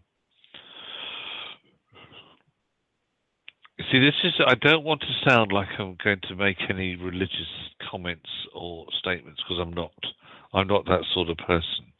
see, 3.90 3.98
this 3.98 4.14
is. 4.24 4.32
I 4.46 4.54
don't 4.54 4.84
want 4.84 5.00
to 5.00 5.28
sound 5.28 5.52
like 5.52 5.68
I'm 5.78 5.96
going 6.02 6.20
to 6.28 6.36
make 6.36 6.58
any 6.68 6.96
religious 6.96 7.48
comments 7.90 8.28
or 8.54 8.86
statements 8.98 9.40
because 9.42 9.60
I'm 9.60 9.72
not. 9.72 9.92
I'm 10.54 10.66
not 10.66 10.84
that 10.86 11.04
sort 11.14 11.30
of 11.30 11.36
person. 11.38 11.92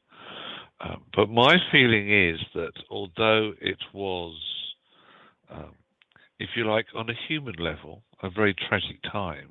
Um, 0.81 1.03
but 1.14 1.29
my 1.29 1.57
feeling 1.70 2.12
is 2.12 2.41
that 2.55 2.73
although 2.91 3.53
it 3.61 3.79
was, 3.95 4.35
um, 5.51 5.75
if 6.41 6.51
you 6.57 6.68
like, 6.68 6.87
on 6.95 7.09
a 7.09 7.14
human 7.29 7.55
level, 7.59 8.03
a 8.23 8.29
very 8.29 8.55
tragic 8.68 9.01
time, 9.11 9.49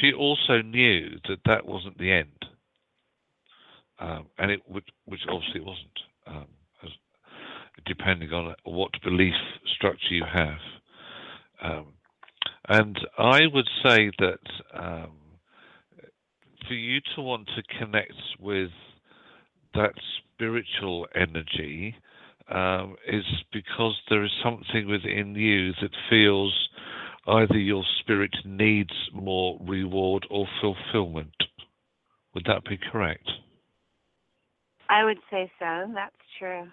she 0.00 0.12
also 0.12 0.62
knew 0.62 1.18
that 1.28 1.38
that 1.44 1.66
wasn't 1.66 1.98
the 1.98 2.12
end, 2.12 2.46
um, 3.98 4.26
and 4.38 4.50
it 4.50 4.60
would, 4.68 4.84
which 5.06 5.20
obviously 5.28 5.60
it 5.60 5.66
wasn't, 5.66 5.98
um, 6.26 6.46
as, 6.84 6.90
depending 7.84 8.32
on 8.32 8.54
what 8.64 8.92
belief 9.02 9.34
structure 9.74 10.14
you 10.14 10.24
have. 10.32 10.58
Um, 11.64 11.86
and 12.68 12.98
I 13.18 13.40
would 13.52 13.68
say 13.82 14.10
that 14.18 14.38
um, 14.74 15.12
for 16.68 16.74
you 16.74 17.00
to 17.14 17.22
want 17.22 17.48
to 17.56 17.78
connect 17.78 18.12
with 18.38 18.70
that 19.74 19.94
spiritual 20.34 21.06
energy 21.14 21.94
um, 22.50 22.96
is 23.08 23.24
because 23.52 23.96
there 24.10 24.24
is 24.24 24.30
something 24.42 24.86
within 24.88 25.34
you 25.34 25.72
that 25.80 25.90
feels 26.10 26.54
either 27.26 27.58
your 27.58 27.84
spirit 28.00 28.34
needs 28.44 28.92
more 29.12 29.58
reward 29.66 30.26
or 30.30 30.46
fulfillment. 30.60 31.34
Would 32.34 32.44
that 32.46 32.64
be 32.64 32.78
correct? 32.92 33.28
I 34.90 35.04
would 35.04 35.18
say 35.30 35.50
so. 35.58 35.90
That's 35.94 36.14
true. 36.38 36.66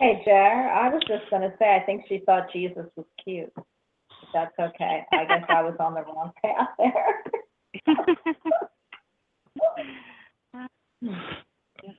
Hey, 0.00 0.20
Jer, 0.24 0.32
I 0.32 0.88
was 0.88 1.02
just 1.06 1.28
going 1.28 1.42
to 1.42 1.52
say, 1.58 1.76
I 1.76 1.80
think 1.84 2.06
she 2.08 2.22
thought 2.24 2.50
Jesus 2.54 2.86
was 2.96 3.04
cute. 3.22 3.52
That's 4.32 4.58
okay. 4.58 5.04
I 5.12 5.26
guess 5.26 5.44
I 5.50 5.62
was 5.62 5.76
on 5.78 5.92
the 5.92 6.00
wrong 6.00 6.32
path 6.42 6.68
there. 6.78 7.22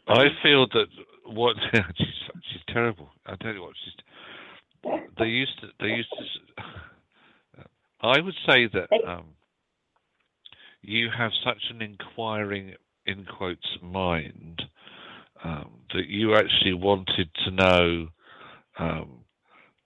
I 0.07 0.29
feel 0.41 0.65
that 0.69 0.87
what 1.27 1.55
she's, 1.95 2.07
she's 2.51 2.63
terrible. 2.73 3.09
I 3.27 3.35
tell 3.35 3.53
you 3.53 3.61
what, 3.61 3.75
she's. 3.83 3.93
They 5.19 5.25
used 5.25 5.61
to. 5.61 5.67
They 5.79 5.89
used 5.89 6.09
to. 6.09 6.25
I 8.01 8.19
would 8.19 8.33
say 8.47 8.65
that 8.73 8.89
um, 9.07 9.25
you 10.81 11.11
have 11.15 11.31
such 11.45 11.61
an 11.69 11.83
inquiring, 11.83 12.73
in 13.05 13.27
quotes, 13.37 13.77
mind 13.79 14.63
um, 15.43 15.71
that 15.93 16.07
you 16.07 16.35
actually 16.35 16.73
wanted 16.73 17.29
to 17.45 17.51
know 17.51 18.07
um, 18.79 19.19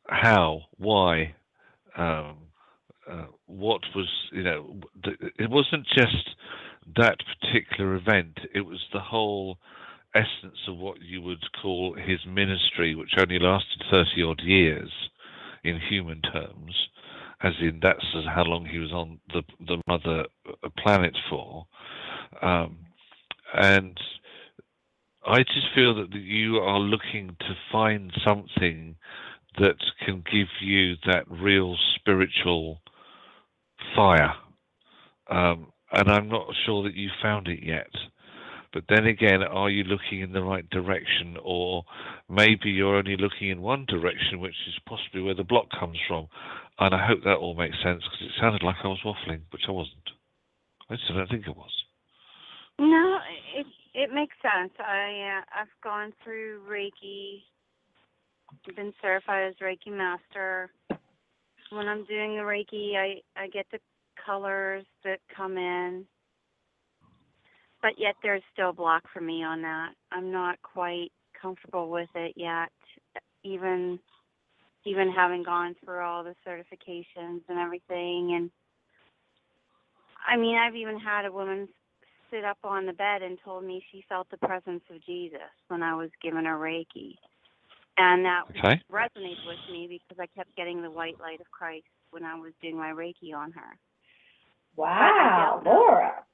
how, 0.07 0.61
why, 0.77 1.35
um, 1.97 2.37
uh, 3.09 3.25
what 3.45 3.81
was 3.95 4.07
you 4.31 4.43
know 4.43 4.79
it 5.37 5.49
wasn't 5.49 5.85
just 5.95 6.35
that 6.95 7.17
particular 7.39 7.95
event; 7.95 8.39
it 8.53 8.61
was 8.61 8.83
the 8.93 8.99
whole 8.99 9.57
essence 10.15 10.57
of 10.67 10.77
what 10.77 11.01
you 11.01 11.21
would 11.21 11.43
call 11.61 11.95
his 11.95 12.19
ministry, 12.27 12.95
which 12.95 13.11
only 13.19 13.39
lasted 13.39 13.83
thirty 13.91 14.23
odd 14.23 14.41
years 14.41 14.89
in 15.63 15.79
human 15.79 16.21
terms, 16.21 16.89
as 17.43 17.53
in 17.61 17.79
that's 17.81 18.05
how 18.33 18.43
long 18.43 18.65
he 18.65 18.79
was 18.79 18.91
on 18.91 19.19
the 19.33 19.43
the 19.67 19.77
mother 19.87 20.25
uh, 20.63 20.69
planet 20.77 21.15
for, 21.29 21.67
um, 22.41 22.77
and 23.53 23.99
I 25.27 25.39
just 25.39 25.67
feel 25.73 25.95
that 25.95 26.13
you 26.13 26.57
are 26.57 26.79
looking 26.79 27.35
to 27.39 27.55
find 27.71 28.11
something 28.23 28.95
that 29.57 29.77
can 30.05 30.23
give 30.31 30.47
you 30.61 30.95
that 31.07 31.23
real 31.27 31.75
spiritual 31.95 32.79
fire. 33.95 34.33
Um, 35.29 35.71
and 35.91 36.11
I'm 36.11 36.29
not 36.29 36.47
sure 36.65 36.83
that 36.83 36.93
you 36.93 37.09
found 37.21 37.47
it 37.47 37.63
yet. 37.63 37.89
But 38.71 38.83
then 38.89 39.07
again, 39.07 39.41
are 39.41 39.69
you 39.69 39.83
looking 39.85 40.19
in 40.19 40.33
the 40.33 40.43
right 40.43 40.69
direction? 40.69 41.37
Or 41.43 41.85
maybe 42.29 42.69
you're 42.69 42.97
only 42.97 43.15
looking 43.17 43.49
in 43.49 43.61
one 43.61 43.85
direction, 43.85 44.41
which 44.41 44.55
is 44.67 44.75
possibly 44.85 45.21
where 45.21 45.33
the 45.33 45.43
block 45.43 45.67
comes 45.79 45.97
from. 46.07 46.27
And 46.77 46.93
I 46.93 47.07
hope 47.07 47.23
that 47.23 47.37
all 47.37 47.55
makes 47.55 47.77
sense 47.81 48.03
because 48.03 48.27
it 48.27 48.39
sounded 48.39 48.63
like 48.63 48.75
I 48.83 48.87
was 48.87 48.99
waffling, 49.03 49.41
which 49.51 49.63
I 49.67 49.71
wasn't. 49.71 50.09
I 50.89 50.95
just 50.95 51.07
don't 51.07 51.29
think 51.29 51.47
it 51.47 51.55
was. 51.55 51.71
No, 52.77 53.17
it 53.57 53.65
it 53.95 54.13
makes 54.13 54.35
sense. 54.41 54.73
I 54.77 55.39
uh, 55.39 55.61
I've 55.61 55.81
gone 55.83 56.11
through 56.23 56.61
Reiki, 56.69 57.43
been 58.75 58.93
certified 59.01 59.47
as 59.47 59.55
Reiki 59.55 59.91
master. 59.91 60.69
When 61.71 61.87
I'm 61.87 62.05
doing 62.05 62.35
the 62.35 62.43
Reiki, 62.43 62.95
I 62.97 63.21
I 63.41 63.47
get 63.47 63.65
the 63.71 63.79
colors 64.23 64.85
that 65.05 65.19
come 65.35 65.57
in, 65.57 66.05
but 67.81 67.93
yet 67.97 68.15
there's 68.21 68.43
still 68.51 68.71
a 68.71 68.73
block 68.73 69.03
for 69.13 69.21
me 69.21 69.43
on 69.43 69.61
that. 69.61 69.93
I'm 70.11 70.31
not 70.31 70.61
quite 70.61 71.11
comfortable 71.41 71.89
with 71.89 72.09
it 72.15 72.33
yet, 72.35 72.71
even 73.43 73.97
even 74.83 75.09
having 75.09 75.41
gone 75.41 75.73
through 75.83 76.01
all 76.01 76.23
the 76.23 76.35
certifications 76.45 77.41
and 77.47 77.57
everything 77.59 78.35
and 78.35 78.51
I 80.27 80.37
mean, 80.37 80.57
I've 80.57 80.75
even 80.75 80.99
had 80.99 81.25
a 81.25 81.31
woman 81.31 81.67
sit 82.31 82.43
up 82.45 82.57
on 82.63 82.85
the 82.85 82.93
bed 82.93 83.21
and 83.21 83.37
told 83.43 83.63
me 83.63 83.83
she 83.91 84.03
felt 84.09 84.29
the 84.29 84.37
presence 84.37 84.83
of 84.89 85.03
Jesus 85.05 85.39
when 85.67 85.83
I 85.83 85.95
was 85.95 86.09
giving 86.21 86.45
her 86.45 86.57
Reiki. 86.57 87.15
And 87.97 88.25
that 88.25 88.43
Okay. 88.49 88.81
resonates 88.91 89.45
with 89.47 89.59
me 89.71 89.87
because 89.89 90.19
I 90.19 90.27
kept 90.37 90.55
getting 90.55 90.81
the 90.81 90.91
white 90.91 91.19
light 91.19 91.39
of 91.41 91.49
Christ 91.51 91.85
when 92.11 92.23
I 92.23 92.35
was 92.35 92.53
doing 92.61 92.77
my 92.77 92.91
Reiki 92.91 93.33
on 93.35 93.51
her. 93.53 93.77
Wow, 94.75 95.61
But 95.63 95.69
I 95.69 95.71
know. 95.71 95.71
Laura. 95.71 96.25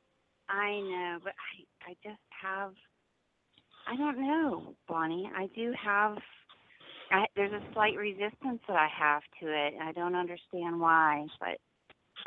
I 0.49 0.79
know, 0.81 1.19
but 1.23 1.33
I 1.33 1.91
I 1.91 1.95
just 2.03 2.21
have 2.41 2.73
I 3.87 3.95
don't 3.95 4.21
know, 4.21 4.75
Bonnie. 4.87 5.29
I 5.35 5.47
do 5.55 5.73
have 5.81 6.17
I 7.11 7.25
there's 7.35 7.53
a 7.53 7.73
slight 7.73 7.97
resistance 7.97 8.61
that 8.67 8.77
I 8.77 8.87
have 8.87 9.23
to 9.41 9.47
it. 9.47 9.75
I 9.81 9.91
don't 9.93 10.15
understand 10.15 10.79
why, 10.79 11.27
but 11.39 11.57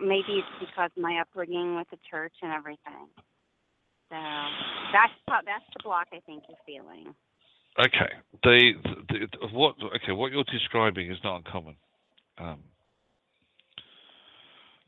maybe 0.01 0.41
it's 0.43 0.61
because 0.61 0.91
of 0.97 1.03
my 1.03 1.21
upbringing 1.21 1.77
with 1.77 1.89
the 1.91 1.99
church 2.11 2.35
and 2.43 2.53
everything. 2.53 3.09
So 4.15 4.21
that's 4.93 5.13
that's 5.29 5.65
the 5.75 5.83
block 5.83 6.07
I 6.13 6.21
think 6.21 6.45
you're 6.49 6.59
feeling. 6.65 7.15
Okay. 7.79 8.13
The, 8.45 8.73
the, 9.09 9.27
the 9.33 9.49
what 9.49 9.75
okay 9.97 10.13
what 10.13 10.31
you're 10.31 10.45
describing 10.45 11.11
is 11.11 11.19
not 11.25 11.39
uncommon. 11.39 11.75
Um, 12.39 12.61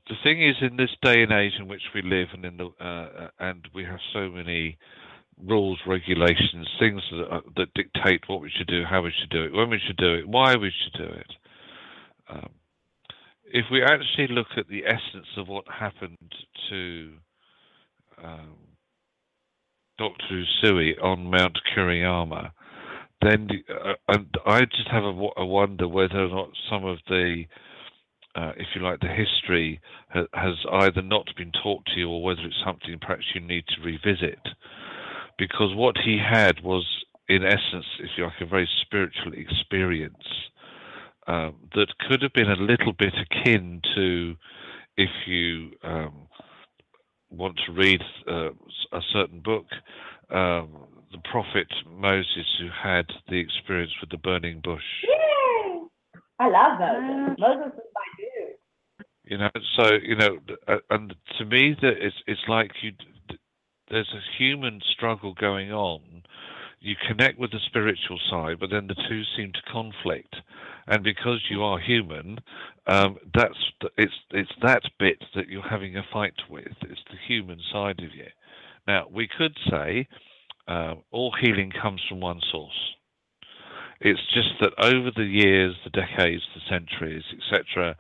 the 0.09 0.15
thing 0.23 0.41
is, 0.41 0.55
in 0.61 0.77
this 0.77 0.91
day 1.03 1.23
and 1.23 1.33
age 1.33 1.55
in 1.59 1.67
which 1.67 1.83
we 1.93 2.03
live, 2.03 2.29
and 2.33 2.45
in 2.45 2.57
the 2.57 2.67
uh, 2.81 3.29
and 3.41 3.67
we 3.75 3.85
have 3.85 3.99
so 4.13 4.31
many 4.31 4.79
rules, 5.45 5.81
regulations, 5.87 6.69
things 6.79 7.03
that, 7.11 7.27
uh, 7.29 7.41
that 7.57 7.75
dictate 7.75 8.23
what 8.29 8.41
we 8.41 8.51
should 8.57 8.69
do, 8.69 8.85
how 8.89 9.03
we 9.03 9.13
should 9.19 9.31
do 9.31 9.43
it, 9.45 9.53
when 9.53 9.69
we 9.69 9.81
should 9.85 9.97
do 9.97 10.15
it, 10.15 10.29
why 10.29 10.55
we 10.55 10.73
should 10.83 10.99
do 10.99 11.13
it. 11.13 11.33
Um, 12.29 12.51
if 13.45 13.67
we 13.71 13.83
actually 13.83 14.29
look 14.29 14.47
at 14.57 14.69
the 14.69 14.85
essence 14.87 15.27
of 15.37 15.49
what 15.49 15.65
happened 15.69 16.33
to 16.71 17.13
um, 18.23 18.57
Dr. 19.99 20.45
Usui 20.63 21.03
on 21.03 21.31
Mount 21.31 21.59
Kuriyama, 21.75 22.51
then 23.23 23.49
uh, 23.71 23.95
and 24.09 24.27
I 24.45 24.61
just 24.61 24.89
have 24.91 25.05
a, 25.05 25.29
a 25.39 25.47
wonder 25.47 25.89
whether 25.89 26.25
or 26.25 26.29
not 26.29 26.51
some 26.71 26.85
of 26.85 26.99
the, 27.09 27.45
uh, 28.35 28.53
if 28.57 28.67
you 28.75 28.83
like, 28.83 29.01
the 29.01 29.09
history 29.09 29.81
ha- 30.11 30.27
has 30.35 30.55
either 30.73 31.03
not 31.03 31.27
been 31.37 31.53
taught 31.63 31.85
to 31.87 32.01
you 32.01 32.11
or 32.11 32.23
whether 32.23 32.43
it's 32.43 32.63
something 32.65 32.99
perhaps 33.01 33.25
you 33.35 33.41
need 33.41 33.65
to 33.69 33.83
revisit. 33.83 34.41
Because 35.39 35.75
what 35.75 35.97
he 36.05 36.19
had 36.19 36.63
was, 36.63 36.87
in 37.29 37.45
essence, 37.45 37.87
if 38.01 38.11
you 38.17 38.25
like, 38.25 38.41
a 38.41 38.47
very 38.47 38.69
spiritual 38.83 39.33
experience 39.35 40.15
um, 41.27 41.55
that 41.75 41.89
could 42.09 42.23
have 42.23 42.33
been 42.33 42.51
a 42.51 42.57
little 42.57 42.93
bit 42.93 43.15
akin 43.15 43.81
to 43.95 44.37
if 44.97 45.11
you 45.27 45.73
um, 45.83 46.29
want 47.37 47.59
to 47.67 47.73
read 47.73 48.01
uh, 48.29 48.51
a 48.93 49.01
certain 49.13 49.41
book, 49.41 49.67
um, 50.31 50.69
the 51.13 51.19
prophet 51.31 51.69
Moses, 51.89 52.47
who 52.59 52.69
had 52.83 53.07
the 53.29 53.39
experience 53.39 53.93
with 54.01 54.11
the 54.11 54.19
burning 54.19 54.61
bush. 54.63 54.83
Yay! 55.03 55.83
I 56.39 56.49
love 56.49 56.79
Moses. 56.81 57.37
Moses 57.39 57.73
is 57.73 57.91
my 57.95 58.09
dude. 58.19 58.57
You 59.25 59.39
know, 59.39 59.51
so 59.77 59.93
you 60.03 60.17
know, 60.17 60.39
uh, 60.69 60.79
and 60.91 61.15
to 61.39 61.45
me, 61.45 61.77
that 61.83 61.95
it's 61.99 62.17
it's 62.27 62.41
like 62.49 62.71
you. 62.83 62.93
There's 63.91 64.13
a 64.15 64.39
human 64.39 64.81
struggle 64.93 65.35
going 65.35 65.73
on. 65.73 66.01
You 66.81 66.95
connect 67.09 67.39
with 67.39 67.51
the 67.51 67.61
spiritual 67.67 68.19
side, 68.31 68.59
but 68.61 68.71
then 68.71 68.87
the 68.87 68.95
two 69.09 69.23
seem 69.37 69.53
to 69.53 69.73
conflict. 69.73 70.37
And 70.87 71.03
because 71.03 71.41
you 71.51 71.63
are 71.63 71.79
human, 71.79 72.39
um, 72.87 73.17
that's 73.35 73.59
it's 73.97 74.15
it's 74.31 74.53
that 74.63 74.83
bit 74.99 75.19
that 75.35 75.49
you're 75.49 75.69
having 75.69 75.97
a 75.97 76.05
fight 76.13 76.35
with. 76.49 76.73
It's 76.83 77.03
the 77.11 77.17
human 77.27 77.61
side 77.73 77.99
of 78.01 78.15
you. 78.15 78.29
Now 78.87 79.07
we 79.11 79.27
could 79.27 79.57
say 79.69 80.07
um, 80.69 81.03
all 81.11 81.35
healing 81.41 81.73
comes 81.73 82.03
from 82.09 82.21
one 82.21 82.41
source. 82.53 82.95
It's 84.01 84.21
just 84.35 84.51
that 84.61 84.75
over 84.79 85.11
the 85.17 85.25
years, 85.25 85.75
the 85.85 85.91
decades, 85.91 86.43
the 86.55 86.61
centuries, 86.69 87.25
etc., 87.33 87.97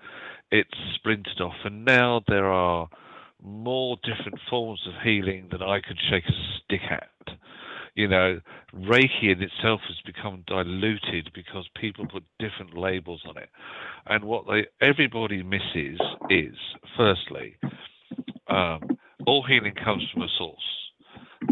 it's 0.50 0.70
splintered 0.94 1.40
off, 1.40 1.56
and 1.64 1.84
now 1.84 2.22
there 2.28 2.46
are 2.46 2.88
more 3.42 3.96
different 4.02 4.38
forms 4.48 4.80
of 4.86 5.02
healing 5.02 5.48
than 5.50 5.62
I 5.62 5.80
could 5.80 5.98
shake 6.10 6.24
a 6.28 6.32
stick 6.64 6.82
at. 6.90 7.08
You 7.96 8.08
know, 8.08 8.40
Reiki 8.74 9.32
in 9.32 9.42
itself 9.42 9.80
has 9.88 9.96
become 10.04 10.44
diluted 10.46 11.30
because 11.34 11.66
people 11.74 12.06
put 12.06 12.24
different 12.38 12.76
labels 12.76 13.22
on 13.26 13.38
it, 13.38 13.48
and 14.06 14.24
what 14.24 14.44
they 14.46 14.66
everybody 14.80 15.42
misses 15.42 15.98
is, 16.30 16.54
firstly, 16.96 17.56
um, 18.48 18.98
all 19.26 19.42
healing 19.42 19.74
comes 19.74 20.04
from 20.12 20.22
a 20.22 20.28
source. 20.38 20.76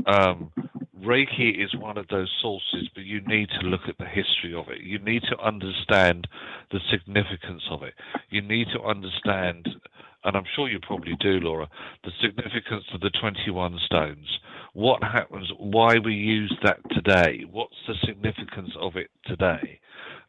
Um, 0.06 0.52
Reiki 1.04 1.62
is 1.62 1.74
one 1.74 1.98
of 1.98 2.08
those 2.08 2.30
sources, 2.40 2.88
but 2.94 3.04
you 3.04 3.20
need 3.22 3.48
to 3.60 3.66
look 3.66 3.82
at 3.88 3.98
the 3.98 4.06
history 4.06 4.54
of 4.54 4.68
it. 4.68 4.82
You 4.82 4.98
need 4.98 5.22
to 5.30 5.38
understand 5.38 6.26
the 6.70 6.80
significance 6.90 7.62
of 7.70 7.82
it. 7.82 7.94
You 8.30 8.42
need 8.42 8.68
to 8.74 8.82
understand, 8.82 9.68
and 10.24 10.36
I'm 10.36 10.44
sure 10.54 10.68
you 10.68 10.78
probably 10.80 11.16
do, 11.20 11.38
Laura, 11.40 11.68
the 12.02 12.10
significance 12.20 12.84
of 12.92 13.00
the 13.00 13.10
21 13.20 13.78
stones. 13.84 14.38
What 14.72 15.02
happens, 15.02 15.50
why 15.58 15.98
we 15.98 16.14
use 16.14 16.52
that 16.64 16.78
today, 16.90 17.44
what's 17.50 17.76
the 17.86 17.94
significance 18.06 18.70
of 18.80 18.96
it 18.96 19.10
today, 19.26 19.78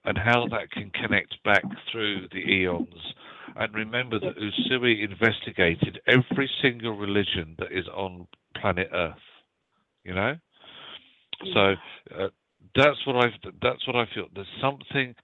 and 0.03 0.17
how 0.17 0.47
that 0.51 0.69
can 0.71 0.91
connect 0.91 1.41
back 1.43 1.63
through 1.91 2.27
the 2.31 2.39
eons. 2.39 3.13
And 3.55 3.73
remember 3.73 4.19
that 4.19 4.35
Usui 4.37 5.03
investigated 5.03 5.99
every 6.07 6.49
single 6.61 6.97
religion 6.97 7.55
that 7.59 7.71
is 7.71 7.87
on 7.87 8.27
planet 8.59 8.89
Earth. 8.93 9.15
You 10.03 10.13
know, 10.13 10.35
so 11.53 11.73
uh, 12.19 12.27
that's 12.75 12.97
what 13.07 13.15
I 13.15 13.29
that's 13.61 13.87
what 13.87 13.95
I 13.95 14.05
feel. 14.13 14.27
There's 14.33 14.47
something. 14.61 15.15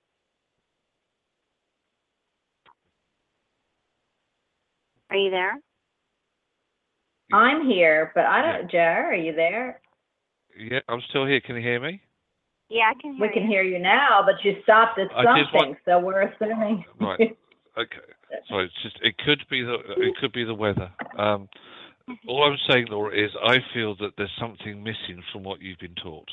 Are 5.12 5.18
you 5.18 5.30
there? 5.30 5.60
I'm 7.34 7.68
here, 7.68 8.12
but 8.16 8.26
I 8.26 8.42
don't. 8.42 8.72
Joe, 8.72 8.78
are 8.80 9.14
you 9.16 9.34
there? 9.34 9.80
Yeah, 10.58 10.80
I'm 10.90 11.02
still 11.10 11.26
here. 11.26 11.42
Can 11.42 11.56
you 11.56 11.62
hear 11.62 11.80
me? 11.82 12.02
Yeah, 12.70 12.90
I 12.90 13.02
can 13.02 13.16
hear 13.16 13.28
We 13.28 13.34
can 13.34 13.44
you. 13.44 13.50
hear 13.50 13.64
you 13.64 13.80
now, 13.80 14.22
but 14.26 14.36
you 14.44 14.56
stopped 14.64 14.98
at 15.00 15.08
I 15.16 15.24
just 15.38 15.52
something, 15.52 15.70
want- 15.72 15.78
so 15.86 16.00
we're 16.00 16.22
assuming. 16.22 16.86
Right. 17.00 17.38
Okay. 17.78 17.98
So 18.50 18.60
it's 18.60 18.74
just 18.84 18.98
it 19.02 19.18
could 19.26 19.44
be 19.50 19.62
the 19.64 19.76
it 19.98 20.16
could 20.20 20.32
be 20.32 20.44
the 20.46 20.54
weather. 20.54 20.92
Um, 21.18 21.48
all 22.28 22.44
I'm 22.44 22.58
saying, 22.70 22.88
Laura, 22.90 23.14
is 23.14 23.32
I 23.46 23.58
feel 23.74 23.96
that 23.98 24.12
there's 24.18 24.32
something 24.40 24.82
missing 24.84 25.22
from 25.32 25.44
what 25.44 25.62
you've 25.62 25.80
been 25.80 25.96
taught, 25.96 26.30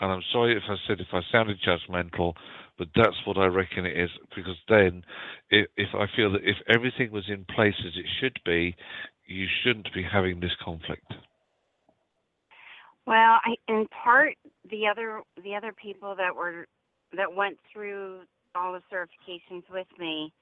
and 0.00 0.10
I'm 0.10 0.22
sorry 0.32 0.56
if 0.56 0.62
I 0.68 0.76
said 0.86 1.00
if 1.00 1.08
I 1.12 1.20
sounded 1.30 1.58
judgmental, 1.66 2.34
but 2.82 2.88
that's 3.00 3.16
what 3.26 3.38
I 3.38 3.46
reckon 3.46 3.86
it 3.86 3.96
is. 3.96 4.10
Because 4.34 4.56
then, 4.68 5.04
if, 5.50 5.68
if 5.76 5.88
I 5.94 6.06
feel 6.16 6.32
that 6.32 6.42
if 6.42 6.56
everything 6.68 7.12
was 7.12 7.24
in 7.28 7.44
place 7.44 7.74
as 7.86 7.92
it 7.94 8.06
should 8.20 8.38
be, 8.44 8.74
you 9.26 9.46
shouldn't 9.62 9.88
be 9.94 10.02
having 10.02 10.40
this 10.40 10.50
conflict. 10.64 11.06
Well, 13.06 13.38
I 13.44 13.54
in 13.68 13.86
part 14.04 14.34
the 14.68 14.88
other 14.90 15.22
the 15.42 15.54
other 15.54 15.72
people 15.72 16.16
that 16.16 16.34
were 16.34 16.66
that 17.16 17.32
went 17.32 17.58
through 17.72 18.20
all 18.54 18.72
the 18.72 18.82
certifications 18.92 19.62
with 19.70 19.86
me, 19.98 20.32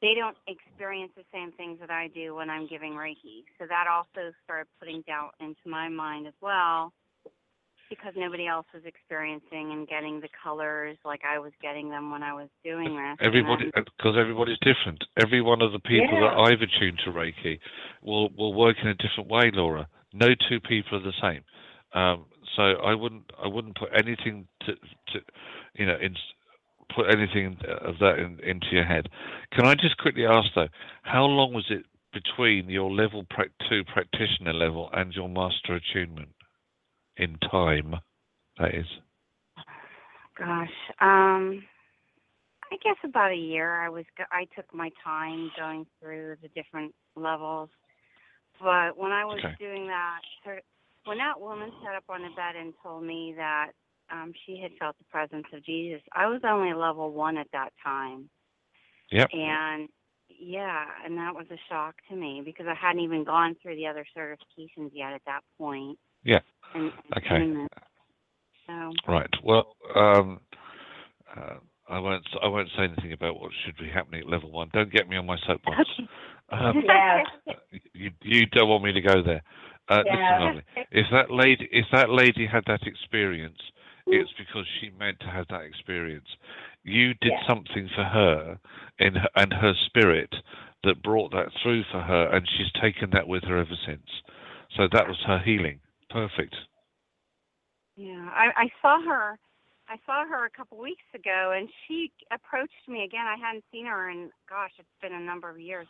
they 0.00 0.14
don't 0.14 0.36
experience 0.46 1.12
the 1.16 1.24
same 1.32 1.52
things 1.52 1.78
that 1.80 1.90
I 1.90 2.08
do 2.08 2.36
when 2.36 2.50
I'm 2.50 2.68
giving 2.68 2.92
Reiki. 2.92 3.44
So 3.58 3.66
that 3.68 3.86
also 3.90 4.32
started 4.44 4.68
putting 4.78 5.02
doubt 5.08 5.34
into 5.40 5.60
my 5.66 5.88
mind 5.88 6.28
as 6.28 6.34
well 6.40 6.92
because 7.88 8.12
nobody 8.16 8.46
else 8.46 8.66
was 8.72 8.82
experiencing 8.84 9.72
and 9.72 9.88
getting 9.88 10.20
the 10.20 10.28
colors 10.42 10.96
like 11.04 11.20
I 11.28 11.38
was 11.38 11.52
getting 11.60 11.90
them 11.90 12.10
when 12.10 12.22
I 12.22 12.32
was 12.32 12.48
doing 12.64 12.96
this. 12.96 13.16
Everybody, 13.20 13.70
because 13.74 14.16
everybody's 14.18 14.58
different. 14.58 15.04
Every 15.20 15.40
one 15.40 15.62
of 15.62 15.72
the 15.72 15.78
people 15.80 16.14
Yeah. 16.20 16.30
that 16.30 16.38
I've 16.38 16.60
attuned 16.62 17.00
to 17.04 17.10
Reiki 17.10 17.58
will 18.02 18.30
will 18.36 18.54
work 18.54 18.76
in 18.82 18.88
a 18.88 18.94
different 18.94 19.30
way, 19.30 19.50
Laura. 19.52 19.88
No 20.12 20.28
two 20.48 20.60
people 20.60 20.98
are 20.98 21.02
the 21.02 21.12
same. 21.20 21.42
Um, 21.94 22.26
so 22.56 22.62
I 22.62 22.94
wouldn't 22.94 23.30
I 23.42 23.48
wouldn't 23.48 23.76
put 23.76 23.90
anything 23.94 24.46
to, 24.66 24.74
to 24.74 25.20
you 25.74 25.86
know 25.86 25.96
in, 26.00 26.16
put 26.94 27.10
anything 27.10 27.58
of 27.82 27.98
that 28.00 28.18
in, 28.18 28.40
into 28.40 28.66
your 28.72 28.84
head. 28.84 29.08
Can 29.52 29.66
I 29.66 29.74
just 29.74 29.98
quickly 29.98 30.26
ask 30.26 30.48
though, 30.54 30.68
how 31.02 31.24
long 31.24 31.52
was 31.52 31.66
it 31.70 31.84
between 32.12 32.68
your 32.70 32.90
level 32.90 33.24
two 33.68 33.84
practitioner 33.84 34.52
level 34.52 34.88
and 34.92 35.12
your 35.12 35.28
master 35.28 35.74
attunement 35.74 36.30
in 37.18 37.38
time? 37.50 37.94
That 38.58 38.74
is. 38.74 38.86
Gosh, 40.36 40.68
um, 41.00 41.64
I 42.70 42.76
guess 42.82 42.96
about 43.04 43.32
a 43.32 43.36
year. 43.36 43.80
I 43.80 43.88
was 43.88 44.04
go- 44.16 44.24
I 44.30 44.46
took 44.56 44.72
my 44.72 44.90
time 45.02 45.50
going 45.56 45.86
through 46.00 46.36
the 46.42 46.48
different 46.48 46.94
levels, 47.16 47.70
but 48.60 48.96
when 48.96 49.10
I 49.12 49.24
was 49.24 49.38
Okay. 49.38 49.54
doing 49.58 49.86
that, 49.88 50.20
her, 50.44 50.62
when 51.04 51.18
that 51.18 51.40
woman 51.40 51.72
sat 51.82 51.94
up 51.96 52.04
on 52.08 52.22
the 52.22 52.30
bed 52.30 52.56
and 52.56 52.72
told 52.82 53.02
me 53.02 53.34
that 53.36 53.72
um, 54.10 54.32
she 54.44 54.58
had 54.58 54.72
felt 54.78 54.96
the 54.98 55.04
presence 55.04 55.46
of 55.52 55.64
Jesus, 55.64 56.02
I 56.12 56.26
was 56.26 56.40
only 56.44 56.72
level 56.72 57.12
one 57.12 57.36
at 57.36 57.50
that 57.52 57.72
time, 57.82 58.30
Yep. 59.10 59.30
and 59.32 59.88
yeah, 60.28 60.84
and 61.04 61.16
that 61.18 61.34
was 61.34 61.46
a 61.50 61.58
shock 61.68 61.96
to 62.08 62.16
me 62.16 62.42
because 62.44 62.66
I 62.68 62.74
hadn't 62.74 63.02
even 63.02 63.24
gone 63.24 63.56
through 63.56 63.76
the 63.76 63.86
other 63.86 64.06
certifications 64.16 64.90
yet 64.92 65.12
at 65.14 65.24
that 65.26 65.42
point. 65.58 65.98
Yeah. 66.22 66.40
And, 66.74 66.84
and 66.84 66.92
Okay. 67.16 67.38
doing. 67.44 67.66
So 68.66 68.92
Right. 69.06 69.30
Well, 69.42 69.76
um, 69.96 70.40
uh, 71.36 71.54
I 71.88 71.98
won't. 71.98 72.26
I 72.42 72.48
won't 72.48 72.68
say 72.76 72.84
anything 72.84 73.12
about 73.12 73.40
what 73.40 73.50
should 73.64 73.76
be 73.78 73.88
happening 73.88 74.20
at 74.20 74.28
level 74.28 74.50
one. 74.50 74.68
Don't 74.72 74.92
get 74.92 75.08
me 75.08 75.16
on 75.16 75.26
my 75.26 75.38
soapbox. 75.46 75.78
Um, 76.50 76.82
Yes. 76.84 77.26
you, 77.94 78.10
you 78.22 78.46
don't 78.46 78.68
want 78.68 78.84
me 78.84 78.92
to 78.92 79.00
go 79.00 79.22
there. 79.22 79.42
Uh, 79.88 80.02
Yeah. 80.06 80.12
Listen, 80.12 80.40
lovely. 80.46 80.62
If 80.90 81.06
that 81.12 81.30
lady, 81.30 81.68
if 81.72 81.86
that 81.92 82.10
lady 82.10 82.46
had 82.46 82.64
that 82.66 82.82
experience, 82.86 83.58
it's 84.06 84.30
because 84.38 84.66
she 84.80 84.90
meant 84.98 85.20
to 85.20 85.26
have 85.26 85.46
that 85.48 85.62
experience. 85.62 86.26
You 86.84 87.14
did 87.14 87.32
Yeah. 87.32 87.46
something 87.46 87.88
for 87.94 88.04
her 88.04 88.58
in 88.98 89.14
her, 89.14 89.28
and 89.36 89.52
her 89.52 89.74
spirit 89.86 90.34
that 90.84 91.02
brought 91.02 91.32
that 91.32 91.48
through 91.62 91.84
for 91.90 92.00
her, 92.00 92.28
and 92.32 92.46
she's 92.56 92.70
taken 92.80 93.10
that 93.10 93.26
with 93.28 93.44
her 93.44 93.58
ever 93.58 93.76
since. 93.86 94.08
So 94.76 94.88
that 94.92 95.08
was 95.08 95.18
her 95.26 95.38
healing. 95.38 95.80
Perfect. 96.10 96.54
Yeah, 97.96 98.30
I, 98.32 98.50
I 98.56 98.68
saw 98.80 99.02
her. 99.02 99.38
I 99.88 99.96
saw 100.06 100.24
her 100.28 100.44
a 100.44 100.50
couple 100.50 100.78
weeks 100.78 101.02
ago, 101.14 101.54
and 101.56 101.68
she 101.86 102.12
approached 102.30 102.86
me 102.86 103.04
again. 103.04 103.26
I 103.26 103.36
hadn't 103.44 103.64
seen 103.72 103.86
her 103.86 104.10
in, 104.10 104.30
gosh, 104.48 104.70
it's 104.78 104.88
been 105.00 105.14
a 105.14 105.20
number 105.20 105.48
of 105.50 105.58
years. 105.58 105.86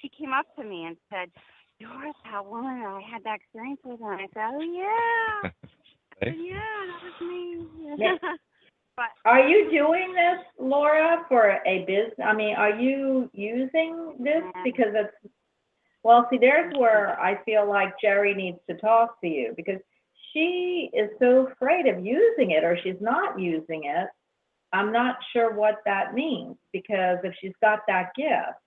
She 0.00 0.10
came 0.10 0.32
up 0.32 0.46
to 0.56 0.64
me 0.64 0.84
and 0.84 0.96
said, 1.08 1.30
"You're 1.78 2.12
that 2.24 2.44
woman 2.44 2.82
I 2.82 3.00
had 3.00 3.22
that 3.24 3.36
experience 3.36 3.80
with." 3.84 4.00
Her 4.00 4.12
and 4.12 4.22
I 4.22 4.28
said, 4.34 4.50
"Oh 4.52 4.60
yeah, 4.60 5.48
I 5.48 6.24
said, 6.24 6.34
yeah, 6.36 6.76
that 6.88 7.00
was 7.02 7.28
me." 7.28 7.66
Yeah. 7.98 8.16
but 8.96 9.06
Are 9.24 9.48
you 9.48 9.70
doing 9.70 10.12
this, 10.12 10.44
Laura, 10.58 11.24
for 11.28 11.60
a 11.64 11.84
business? 11.86 12.18
I 12.24 12.34
mean, 12.34 12.56
are 12.56 12.74
you 12.78 13.30
using 13.32 14.16
this 14.18 14.42
because 14.64 14.92
it's, 14.94 15.32
well, 16.02 16.26
see, 16.30 16.38
there's 16.38 16.72
where 16.76 17.18
I 17.20 17.42
feel 17.44 17.68
like 17.68 17.94
Jerry 18.00 18.34
needs 18.34 18.58
to 18.68 18.76
talk 18.76 19.20
to 19.20 19.28
you 19.28 19.54
because 19.56 19.78
she 20.32 20.90
is 20.92 21.10
so 21.20 21.48
afraid 21.52 21.86
of 21.86 22.04
using 22.04 22.52
it 22.52 22.64
or 22.64 22.78
she's 22.82 23.00
not 23.00 23.38
using 23.38 23.84
it. 23.84 24.08
I'm 24.72 24.90
not 24.92 25.16
sure 25.32 25.54
what 25.54 25.76
that 25.84 26.14
means 26.14 26.56
because 26.72 27.18
if 27.22 27.34
she's 27.40 27.52
got 27.60 27.80
that 27.88 28.12
gift 28.16 28.58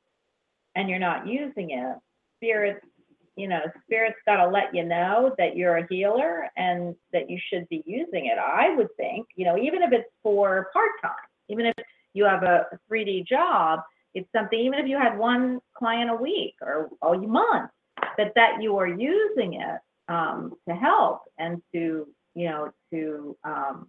and 0.75 0.89
you're 0.89 0.99
not 0.99 1.27
using 1.27 1.71
it, 1.71 1.97
spirits, 2.37 2.85
you 3.35 3.47
know, 3.47 3.61
spirits 3.83 4.17
got 4.25 4.37
to 4.37 4.47
let 4.47 4.73
you 4.73 4.85
know 4.85 5.33
that 5.37 5.57
you're 5.57 5.77
a 5.77 5.87
healer 5.89 6.47
and 6.55 6.95
that 7.11 7.29
you 7.29 7.39
should 7.49 7.67
be 7.69 7.83
using 7.85 8.27
it. 8.27 8.37
I 8.37 8.75
would 8.75 8.95
think, 8.95 9.27
you 9.35 9.45
know, 9.45 9.57
even 9.57 9.81
if 9.81 9.91
it's 9.91 10.09
for 10.23 10.69
part 10.71 10.91
time, 11.01 11.11
even 11.49 11.65
if 11.65 11.73
you 12.13 12.23
have 12.25 12.43
a 12.43 12.67
3D 12.89 13.27
job, 13.27 13.81
it's 14.15 14.31
something, 14.33 14.57
even 14.57 14.79
if 14.79 14.87
you 14.87 14.97
had 14.97 15.17
one 15.17 15.59
client 15.77 16.09
a 16.09 16.15
week 16.15 16.55
or 16.61 16.89
a 17.03 17.17
month, 17.17 17.69
that 18.17 18.33
that 18.35 18.61
you 18.61 18.77
are 18.77 18.87
using 18.87 19.55
it 19.55 19.79
um, 20.07 20.53
to 20.67 20.73
help 20.73 21.21
and 21.37 21.61
to, 21.73 22.07
you 22.33 22.49
know, 22.49 22.71
to 22.91 23.37
um, 23.43 23.87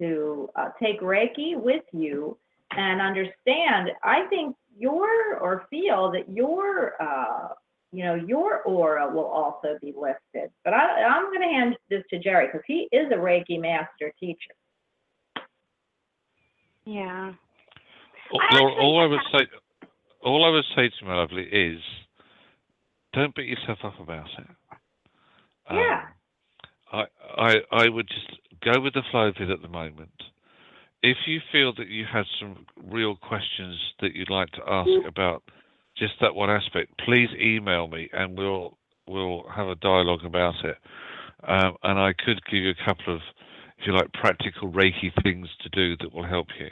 to 0.00 0.48
uh, 0.56 0.68
take 0.82 1.00
Reiki 1.00 1.60
with 1.60 1.84
you 1.92 2.38
and 2.76 3.00
understand. 3.00 3.90
I 4.02 4.26
think 4.28 4.56
your 4.78 5.38
or 5.38 5.66
feel 5.70 6.10
that 6.12 6.28
your 6.30 7.00
uh, 7.02 7.48
you 7.92 8.04
know 8.04 8.14
your 8.14 8.62
aura 8.62 9.12
will 9.12 9.26
also 9.26 9.78
be 9.80 9.92
lifted. 9.96 10.50
But 10.64 10.74
I, 10.74 11.02
I'm 11.04 11.26
going 11.26 11.48
to 11.48 11.54
hand 11.54 11.76
this 11.90 12.02
to 12.10 12.18
Jerry 12.18 12.46
because 12.46 12.62
he 12.66 12.88
is 12.92 13.10
a 13.10 13.16
Reiki 13.16 13.60
master 13.60 14.12
teacher. 14.18 14.54
yeah, 16.84 17.32
Laura, 18.52 18.72
all 18.72 19.00
I 19.00 19.06
would 19.06 19.20
say, 19.32 19.46
all 20.22 20.44
I 20.44 20.50
would 20.50 20.64
say 20.76 20.88
to 20.88 21.04
my 21.04 21.14
lovely 21.16 21.44
is, 21.44 21.80
don't 23.12 23.34
beat 23.34 23.48
yourself 23.48 23.78
up 23.84 24.00
about 24.00 24.28
it. 24.38 24.46
Um, 25.68 25.76
Yeah. 25.78 26.02
I, 26.92 27.04
I, 27.36 27.54
I 27.72 27.88
would 27.88 28.08
just 28.08 28.40
go 28.64 28.80
with 28.80 28.94
the 28.94 29.02
flow 29.10 29.28
of 29.28 29.36
it 29.38 29.50
at 29.50 29.62
the 29.62 29.68
moment. 29.68 30.10
If 31.02 31.18
you 31.26 31.40
feel 31.52 31.72
that 31.74 31.88
you 31.88 32.04
had 32.10 32.24
some 32.40 32.66
real 32.82 33.16
questions 33.16 33.78
that 34.00 34.14
you'd 34.14 34.30
like 34.30 34.50
to 34.52 34.62
ask 34.66 34.90
about 35.06 35.42
just 35.96 36.14
that 36.20 36.34
one 36.34 36.50
aspect, 36.50 36.92
please 37.04 37.28
email 37.38 37.88
me 37.88 38.08
and 38.12 38.38
we'll 38.38 38.78
we'll 39.06 39.44
have 39.54 39.68
a 39.68 39.74
dialogue 39.74 40.24
about 40.24 40.54
it. 40.64 40.76
Um, 41.46 41.76
and 41.82 41.98
I 41.98 42.14
could 42.14 42.40
give 42.46 42.62
you 42.62 42.70
a 42.70 42.84
couple 42.86 43.14
of, 43.14 43.20
if 43.78 43.86
you 43.86 43.92
like, 43.92 44.10
practical 44.14 44.72
Reiki 44.72 45.12
things 45.22 45.48
to 45.60 45.68
do 45.68 45.94
that 45.98 46.14
will 46.14 46.24
help 46.24 46.48
you. 46.58 46.70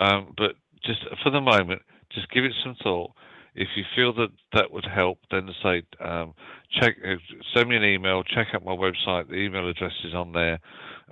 Um, 0.00 0.32
but 0.38 0.52
just 0.84 1.00
for 1.22 1.30
the 1.30 1.40
moment, 1.40 1.82
just 2.12 2.30
give 2.30 2.44
it 2.44 2.52
some 2.62 2.76
thought. 2.82 3.12
If 3.54 3.68
you 3.76 3.84
feel 3.94 4.12
that 4.14 4.28
that 4.52 4.70
would 4.70 4.84
help, 4.84 5.18
then 5.30 5.48
say 5.62 5.82
um, 6.04 6.34
check, 6.78 6.96
uh, 7.06 7.14
send 7.54 7.68
me 7.70 7.76
an 7.76 7.84
email, 7.84 8.22
check 8.22 8.48
out 8.54 8.64
my 8.64 8.72
website. 8.76 9.28
The 9.28 9.36
email 9.36 9.68
address 9.68 9.92
is 10.04 10.14
on 10.14 10.32
there, 10.32 10.58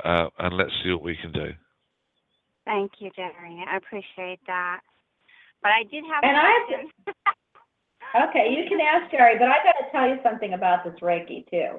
uh, 0.05 0.29
and 0.39 0.57
let's 0.57 0.73
see 0.83 0.91
what 0.91 1.03
we 1.03 1.17
can 1.17 1.33
do. 1.33 1.53
thank 2.67 2.93
you, 2.99 3.11
Jerry. 3.17 3.65
I 3.67 3.77
appreciate 3.77 4.41
that. 4.47 4.81
But 5.63 5.73
I 5.73 5.85
did 5.91 6.05
have 6.05 6.23
And 6.23 6.37
a 6.37 6.41
I 6.41 6.49
have 6.51 6.67
question. 6.69 6.91
Okay, 8.29 8.55
you 8.57 8.69
can 8.69 8.79
ask 8.81 9.11
Jerry, 9.11 9.39
but 9.39 9.49
I 9.49 9.57
got 9.65 9.73
to 9.85 9.91
tell 9.91 10.09
you 10.09 10.19
something 10.23 10.53
about 10.53 10.85
this 10.85 10.95
Reiki 11.01 11.49
too. 11.51 11.79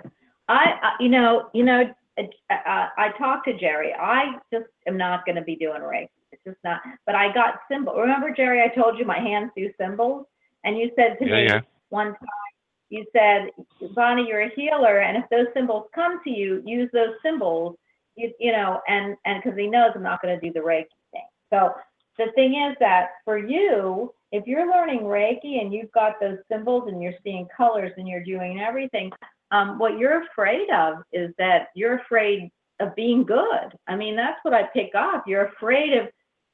I, 0.50 0.74
I- 0.82 0.96
you 1.00 1.10
know, 1.10 1.50
you 1.54 1.64
know, 1.64 1.84
uh, 2.18 2.24
uh, 2.50 2.88
I 2.98 3.10
talked 3.18 3.48
to 3.48 3.58
Jerry. 3.58 3.94
I 3.94 4.36
just 4.52 4.66
am 4.88 4.98
not 4.98 5.26
going 5.26 5.36
to 5.36 5.42
be 5.44 5.56
doing 5.56 5.82
Reiki. 5.82 6.10
Just 6.46 6.58
not. 6.64 6.82
But 7.06 7.16
I 7.16 7.34
got 7.34 7.62
symbol. 7.70 7.96
Remember, 7.96 8.32
Jerry? 8.32 8.62
I 8.62 8.68
told 8.68 9.00
you 9.00 9.06
my 9.06 9.20
hands 9.20 9.52
do 9.56 9.72
symbols, 9.80 10.26
and 10.64 10.78
you 10.78 10.92
said 10.96 11.18
to 11.20 11.26
Yeah, 11.28 11.36
me 11.36 11.44
yeah. 11.46 11.62
one 11.90 12.08
time, 12.08 12.54
you 12.90 13.06
said, 13.14 13.50
Bonnie, 13.96 14.28
you're 14.28 14.44
a 14.44 14.52
healer, 14.56 15.00
and 15.00 15.18
if 15.18 15.28
those 15.30 15.48
symbols 15.54 15.88
come 15.94 16.22
to 16.24 16.30
you, 16.30 16.62
use 16.66 16.90
those 16.94 17.16
symbols. 17.24 17.78
You, 18.16 18.32
you 18.40 18.52
know, 18.52 18.82
and 18.88 19.18
and 19.26 19.42
because 19.44 19.58
he 19.58 19.68
knows 19.68 19.92
I'm 19.96 20.04
not 20.04 20.22
going 20.22 20.40
to 20.40 20.46
do 20.46 20.54
the 20.54 20.60
Reiki 20.60 20.86
thing. 21.12 21.26
So 21.52 21.74
the 22.18 22.32
thing 22.36 22.56
is 22.56 22.78
that 22.80 23.10
for 23.26 23.38
you, 23.38 24.14
if 24.32 24.46
you're 24.48 24.70
learning 24.70 25.02
Reiki 25.02 25.62
and 25.62 25.74
you've 25.74 25.92
got 25.92 26.20
those 26.22 26.38
symbols 26.50 26.88
and 26.88 27.02
you're 27.02 27.14
seeing 27.24 27.48
colors 27.56 27.92
and 27.98 28.08
you're 28.08 28.24
doing 28.24 28.62
everything, 28.62 29.12
um, 29.52 29.78
what 29.80 29.98
you're 29.98 30.24
afraid 30.24 30.70
of 30.72 31.00
is 31.12 31.34
that 31.38 31.70
you're 31.76 31.98
afraid 31.98 32.52
of 32.80 32.96
being 32.96 33.24
good. 33.24 33.74
I 33.88 33.96
mean, 33.96 34.16
that's 34.16 34.40
what 34.44 34.54
I 34.54 34.64
pick 34.64 34.96
up. 34.96 35.26
You're 35.28 35.46
afraid 35.46 35.94
of 35.94 36.08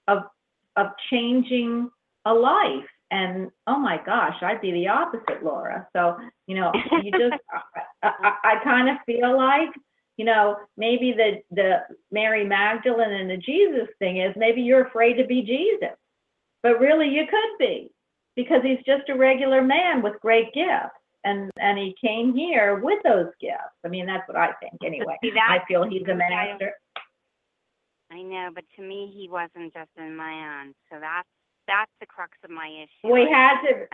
of 0.07 0.23
of 0.78 0.88
changing 1.10 1.90
a 2.26 2.34
life. 2.34 2.88
And 3.11 3.52
oh 3.68 3.78
my 3.78 3.99
gosh, 4.06 4.36
I'd 4.41 4.61
be 4.61 4.72
the 4.72 4.88
opposite, 4.88 5.44
Laura. 5.44 5.88
So 5.94 6.18
you 6.48 6.56
know, 6.56 6.72
you 7.03 7.11
just 7.19 7.41
I, 8.03 8.11
I, 8.23 8.34
I 8.44 8.64
kind 8.64 8.90
of 8.90 8.98
feel 9.06 9.36
like 9.36 9.69
you 10.18 10.26
know, 10.26 10.56
maybe 10.78 11.14
the 11.14 11.41
the 11.49 11.80
Mary 12.11 12.45
Magdalene 12.45 13.11
and 13.11 13.30
the 13.30 13.38
Jesus 13.38 13.88
thing 13.99 14.22
is 14.22 14.34
maybe 14.36 14.61
you're 14.61 14.86
afraid 14.86 15.14
to 15.15 15.26
be 15.26 15.41
Jesus, 15.41 15.98
but 16.64 16.80
really 16.80 17.07
you 17.07 17.23
could 17.26 17.57
be 17.60 17.91
because 18.36 18.61
he's 18.64 18.84
just 18.86 19.10
a 19.10 19.18
regular 19.18 19.61
man 19.61 20.02
with 20.02 20.19
great 20.22 20.53
gifts, 20.53 20.94
and 21.23 21.49
and 21.60 21.78
he 21.78 21.95
came 21.99 22.36
here 22.36 22.80
with 22.84 22.99
those 23.03 23.32
gifts. 23.41 23.76
I 23.86 23.88
mean, 23.88 24.06
that's 24.06 24.28
what 24.28 24.38
I 24.38 24.52
think 24.61 24.76
anyway. 24.86 25.18
see, 25.23 25.32
I 25.36 25.60
feel 25.68 25.84
he's 25.84 26.07
a 26.07 26.15
master. 26.15 26.73
I 28.12 28.22
know, 28.22 28.50
but 28.54 28.66
to 28.76 28.82
me, 28.82 29.12
he 29.16 29.30
wasn't 29.30 29.74
just 29.74 29.90
in 29.98 30.16
my 30.16 30.62
own. 30.62 30.74
So 30.92 30.98
that's 31.00 31.28
that's 31.68 31.92
the 32.00 32.06
crux 32.06 32.32
of 32.44 32.50
my 32.50 32.68
issue. 32.68 33.14
We 33.14 33.30
had 33.32 33.62
to- 33.62 33.88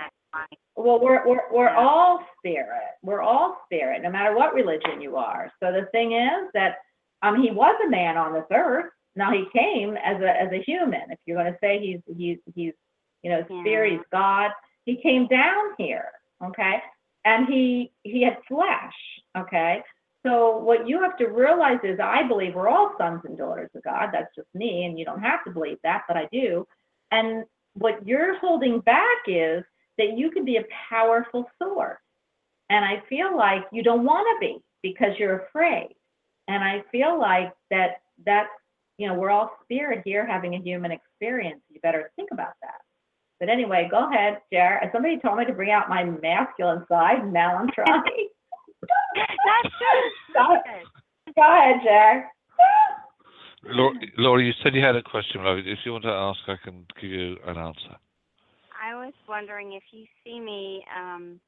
Well, 0.76 0.99
we're 0.99 1.26
we're 1.27 1.52
we're 1.52 1.69
all 1.76 2.23
spirit. 2.39 2.95
We're 3.03 3.22
all 3.22 3.57
spirit, 3.65 4.02
no 4.02 4.10
matter 4.11 4.35
what 4.35 4.53
religion 4.53 5.02
you 5.02 5.15
are. 5.18 5.52
So 5.61 5.72
the 5.72 5.88
thing 5.91 6.14
is 6.14 6.49
that 6.53 6.77
um 7.22 7.41
he 7.41 7.52
was 7.52 7.76
a 7.85 7.89
man 7.89 8.18
on 8.18 8.34
this 8.34 8.45
earth. 8.52 8.91
Now 9.15 9.31
he 9.31 9.45
came 9.53 9.98
as 9.98 10.22
a 10.22 10.41
as 10.41 10.52
a 10.52 10.61
human. 10.64 11.11
If 11.11 11.19
you're 11.26 11.38
going 11.38 11.52
to 11.52 11.60
say 11.60 11.80
he's 11.80 12.02
he's 12.18 12.38
he's 12.56 12.73
you 13.23 13.30
know 13.31 13.44
spirit, 13.61 13.91
Yeah. 13.91 13.98
he's 13.98 14.06
God. 14.11 14.52
He 14.85 14.95
came 15.02 15.27
down 15.27 15.73
here, 15.77 16.11
okay, 16.44 16.81
and 17.26 17.48
he 17.48 17.91
he 18.03 18.23
had 18.23 18.38
flesh, 18.48 18.94
okay. 19.38 19.84
So 20.26 20.57
what 20.57 20.88
you 20.88 21.02
have 21.02 21.18
to 21.18 21.27
realize 21.27 21.80
is, 21.84 21.99
I 22.02 22.27
believe 22.27 22.56
we're 22.56 22.68
all 22.68 22.94
sons 22.98 23.22
and 23.23 23.38
daughters 23.38 23.69
of 23.76 23.84
God. 23.84 24.10
That's 24.11 24.34
just 24.35 24.48
me, 24.53 24.85
and 24.85 24.98
you 24.99 25.06
don't 25.06 25.22
have 25.22 25.44
to 25.45 25.52
believe 25.52 25.77
that, 25.84 26.03
but 26.07 26.18
I 26.18 26.27
do. 26.31 26.65
And 27.11 27.45
what 27.73 28.06
you're 28.06 28.38
holding 28.39 28.80
back 28.81 29.18
is 29.27 29.64
that 29.98 30.18
you 30.18 30.31
can 30.31 30.44
be 30.44 30.57
a 30.57 30.65
powerful 30.89 31.49
source. 31.61 31.99
And 32.69 32.84
I 32.84 33.02
feel 33.07 33.35
like 33.38 33.64
you 33.72 33.84
don't 33.84 34.03
want 34.03 34.27
to 34.27 34.45
be 34.45 34.57
because 34.84 35.11
you're 35.18 35.39
afraid. 35.39 35.95
And 36.48 36.64
I 36.64 36.84
feel 36.91 37.19
like 37.19 37.53
that 37.72 38.02
that's, 38.26 38.49
you 38.98 39.07
know, 39.07 39.14
we're 39.14 39.30
all 39.30 39.52
spirit 39.64 40.02
here 40.03 40.26
having 40.26 40.56
a 40.56 40.60
human 40.60 40.91
experience. 40.91 41.61
You 41.69 41.80
better 41.81 42.11
think 42.15 42.30
about 42.31 42.53
that. 42.61 42.81
But 43.39 43.49
anyway, 43.49 43.88
go 43.89 44.10
ahead, 44.10 44.39
Jared. 44.52 44.89
Somebody 44.91 45.19
told 45.19 45.38
me 45.38 45.45
to 45.45 45.53
bring 45.53 45.72
out 45.72 45.89
my 45.89 46.03
masculine 46.03 46.85
side, 46.89 47.31
now 47.31 47.56
I'm 47.56 47.69
trying. 47.72 48.30
That's 49.15 49.73
good. 49.80 50.34
go, 50.34 50.61
go 51.35 51.41
ahead, 51.41 51.81
Jared. 51.84 52.23
Laura, 53.64 53.93
Laura, 54.18 54.43
you 54.43 54.53
said 54.64 54.76
you 54.76 54.84
had 54.84 54.95
a 54.95 55.03
question. 55.03 55.41
If 55.45 55.80
you 55.85 55.91
want 55.91 56.03
to 56.03 56.11
ask, 56.11 56.39
I 56.47 56.55
can 56.64 56.85
give 57.01 57.09
you 57.09 57.38
an 57.45 57.57
answer. 57.57 57.97
I 58.72 58.95
was 58.95 59.14
wondering 59.27 59.73
if 59.73 59.84
you 59.91 60.05
see 60.23 60.39
me. 60.39 60.85
Um, 60.95 61.39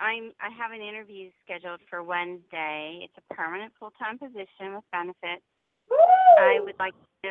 I'm. 0.00 0.32
I 0.40 0.50
have 0.50 0.72
an 0.72 0.82
interview 0.82 1.30
scheduled 1.44 1.80
for 1.88 2.02
Wednesday. 2.02 3.04
It's 3.04 3.14
a 3.18 3.34
permanent 3.34 3.72
full-time 3.78 4.18
position 4.18 4.74
with 4.74 4.84
benefits. 4.90 5.44
I 6.40 6.58
would 6.60 6.74
like 6.80 6.94
to. 7.22 7.30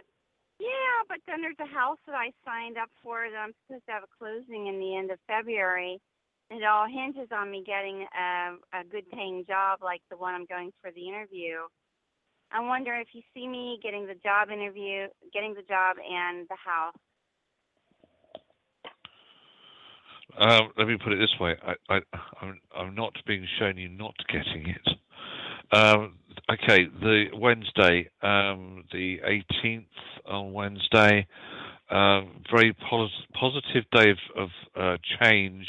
Yeah, 0.60 0.96
but 1.10 1.18
then 1.28 1.42
there's 1.42 1.60
a 1.60 1.68
house 1.68 1.98
that 2.08 2.16
I 2.16 2.32
signed 2.46 2.78
up 2.78 2.90
for 3.04 3.26
that 3.30 3.36
I'm 3.36 3.52
supposed 3.66 3.86
to 3.88 3.92
have 3.92 4.04
a 4.04 4.14
closing 4.18 4.68
in 4.68 4.80
the 4.80 4.96
end 4.96 5.12
of 5.12 5.20
February. 5.28 6.00
It 6.56 6.64
all 6.64 6.86
hinges 6.88 7.30
on 7.32 7.50
me 7.50 7.64
getting 7.66 8.06
a, 8.14 8.80
a 8.80 8.84
good 8.84 9.10
paying 9.12 9.44
job 9.48 9.80
like 9.82 10.02
the 10.12 10.18
one 10.18 10.36
I'm 10.36 10.46
going 10.46 10.72
for 10.82 10.92
the 10.92 11.08
interview. 11.08 11.56
I 12.52 12.60
wonder 12.60 12.94
if 12.94 13.08
you 13.14 13.24
see 13.34 13.48
me 13.48 13.80
getting 13.82 14.06
the 14.06 14.14
job 14.14 14.52
interview, 14.52 15.08
getting 15.34 15.56
the 15.56 15.64
job 15.64 15.96
and 15.98 16.48
the 16.48 16.56
house. 16.64 16.94
Um, 20.38 20.70
let 20.78 20.88
me 20.88 20.98
put 21.04 21.14
it 21.14 21.18
this 21.18 21.40
way: 21.40 21.56
I, 21.90 22.00
I'm 22.76 22.94
not 22.94 23.14
being 23.26 23.48
shown 23.58 23.78
you 23.78 23.90
not 23.90 24.14
getting 24.28 24.70
it. 24.70 25.76
Um, 25.76 26.20
okay, 26.52 26.86
the 27.02 27.26
Wednesday, 27.36 28.10
um, 28.22 28.84
the 28.92 29.18
18th 29.26 29.86
on 30.28 30.54
Wednesday, 30.54 31.26
um, 31.90 32.44
very 32.52 32.74
pos- 32.90 33.26
positive 33.34 33.86
day 33.92 34.12
of, 34.12 34.18
of 34.36 34.50
uh, 34.80 34.98
change, 35.20 35.66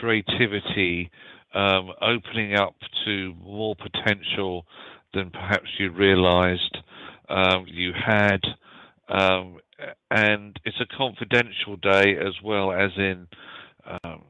creativity, 0.00 1.10
um, 1.54 1.90
opening 2.00 2.54
up 2.54 2.74
to 3.04 3.34
more 3.42 3.76
potential 3.76 4.66
than 5.12 5.30
perhaps 5.30 5.68
you 5.78 5.90
realised 5.90 6.78
um, 7.28 7.64
you 7.68 7.92
had. 7.92 8.40
Um, 9.08 9.58
and 10.10 10.58
it's 10.64 10.80
a 10.80 10.96
confidential 10.96 11.76
day 11.76 12.16
as 12.16 12.34
well 12.42 12.72
as 12.72 12.90
in 12.96 13.26
um, 13.86 14.22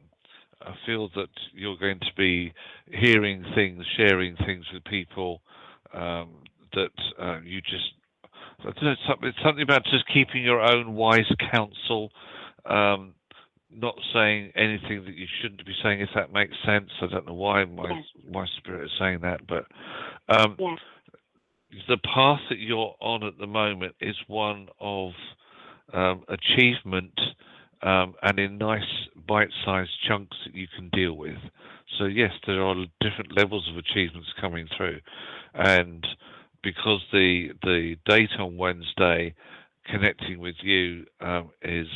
I 0.66 0.74
feel 0.86 1.10
that 1.14 1.28
you're 1.52 1.76
going 1.76 2.00
to 2.00 2.12
be 2.16 2.52
hearing 2.86 3.44
things, 3.54 3.84
sharing 3.96 4.36
things 4.36 4.64
with 4.72 4.84
people 4.84 5.42
um, 5.92 6.30
that 6.72 6.90
uh, 7.20 7.40
you 7.44 7.60
just. 7.60 7.92
It's 8.66 9.00
something, 9.06 9.32
something 9.44 9.62
about 9.62 9.84
just 9.84 10.06
keeping 10.12 10.42
your 10.42 10.60
own 10.60 10.94
wise 10.94 11.30
counsel, 11.52 12.10
um, 12.64 13.12
not 13.74 13.94
saying 14.12 14.52
anything 14.54 15.04
that 15.04 15.14
you 15.14 15.26
shouldn't 15.40 15.64
be 15.64 15.74
saying. 15.82 16.00
If 16.00 16.10
that 16.14 16.32
makes 16.32 16.54
sense, 16.64 16.90
I 17.00 17.06
don't 17.06 17.26
know 17.26 17.34
why 17.34 17.64
my 17.64 17.90
Yes. 17.90 18.04
my 18.30 18.46
spirit 18.58 18.86
is 18.86 18.92
saying 18.98 19.20
that, 19.20 19.46
but 19.46 19.66
um, 20.28 20.56
Yes. 20.58 20.78
the 21.88 21.98
path 21.98 22.40
that 22.48 22.58
you're 22.58 22.94
on 23.00 23.24
at 23.24 23.38
the 23.38 23.46
moment 23.46 23.94
is 24.00 24.16
one 24.26 24.68
of 24.80 25.12
um, 25.92 26.24
achievement 26.28 27.18
um, 27.82 28.14
and 28.22 28.38
in 28.38 28.58
nice 28.58 29.08
bite-sized 29.26 29.90
chunks 30.06 30.36
that 30.44 30.54
you 30.54 30.66
can 30.74 30.88
deal 30.90 31.14
with. 31.14 31.38
So 31.98 32.04
yes, 32.06 32.32
there 32.46 32.62
are 32.64 32.74
different 33.00 33.36
levels 33.36 33.68
of 33.68 33.76
achievements 33.76 34.32
coming 34.40 34.68
through, 34.76 35.00
and 35.54 36.06
because 36.62 37.02
the 37.12 37.50
the 37.62 37.96
date 38.06 38.30
on 38.38 38.56
Wednesday 38.56 39.34
connecting 39.86 40.38
with 40.38 40.56
you 40.62 41.04
um, 41.20 41.50
is 41.62 41.88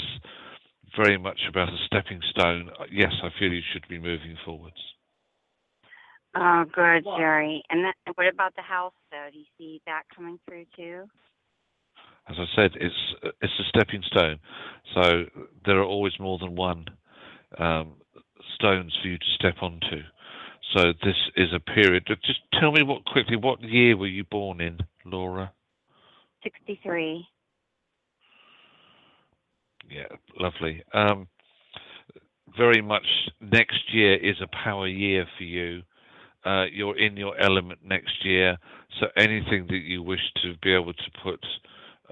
very 0.96 1.18
much 1.18 1.40
about 1.48 1.68
a 1.68 1.76
stepping 1.86 2.20
stone. 2.30 2.70
Yes, 2.90 3.12
I 3.22 3.28
feel 3.38 3.52
you 3.52 3.62
should 3.72 3.86
be 3.88 3.98
moving 3.98 4.36
forwards. 4.44 4.76
Oh, 6.34 6.64
good, 6.72 7.04
Well- 7.04 7.16
Jerry. 7.18 7.62
And 7.70 7.84
that, 7.84 7.94
what 8.14 8.28
about 8.28 8.54
the 8.54 8.62
house, 8.62 8.92
though? 9.10 9.28
Do 9.32 9.38
you 9.38 9.44
see 9.56 9.80
that 9.86 10.02
coming 10.14 10.38
through 10.48 10.66
too? 10.76 11.04
As 12.28 12.36
I 12.38 12.44
said, 12.54 12.72
it's 12.74 13.14
it's 13.40 13.58
a 13.58 13.64
stepping 13.70 14.02
stone. 14.02 14.38
So 14.94 15.24
there 15.64 15.78
are 15.78 15.84
always 15.84 16.12
more 16.20 16.38
than 16.38 16.56
one 16.56 16.84
um, 17.58 17.94
stones 18.54 18.94
for 19.00 19.08
you 19.08 19.16
to 19.16 19.24
step 19.34 19.62
onto. 19.62 20.02
So 20.74 20.92
this 21.02 21.16
is 21.36 21.48
a 21.54 21.60
period. 21.60 22.06
Just 22.06 22.40
tell 22.60 22.70
me 22.70 22.82
what 22.82 23.06
quickly. 23.06 23.36
What 23.36 23.62
year 23.62 23.96
were 23.96 24.06
you 24.06 24.24
born 24.24 24.60
in, 24.60 24.78
Laura? 25.06 25.52
Sixty-three. 26.42 27.26
Yeah, 29.88 30.06
lovely. 30.38 30.82
Um, 30.92 31.28
very 32.56 32.82
much 32.82 33.06
next 33.40 33.92
year 33.92 34.16
is 34.16 34.36
a 34.42 34.48
power 34.64 34.86
year 34.86 35.26
for 35.36 35.44
you. 35.44 35.82
Uh, 36.44 36.64
you're 36.72 36.96
in 36.98 37.16
your 37.16 37.38
element 37.38 37.80
next 37.84 38.24
year, 38.24 38.56
so 39.00 39.06
anything 39.16 39.66
that 39.68 39.82
you 39.84 40.02
wish 40.02 40.20
to 40.42 40.54
be 40.62 40.72
able 40.72 40.92
to 40.92 41.10
put 41.22 41.44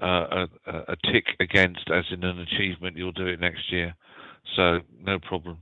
uh, 0.01 0.45
a, 0.65 0.71
a 0.89 0.95
tick 1.11 1.25
against 1.39 1.89
as 1.91 2.03
in 2.11 2.23
an 2.23 2.39
achievement, 2.39 2.97
you'll 2.97 3.11
do 3.11 3.27
it 3.27 3.39
next 3.39 3.71
year. 3.71 3.95
So 4.55 4.79
no 5.01 5.19
problem. 5.19 5.57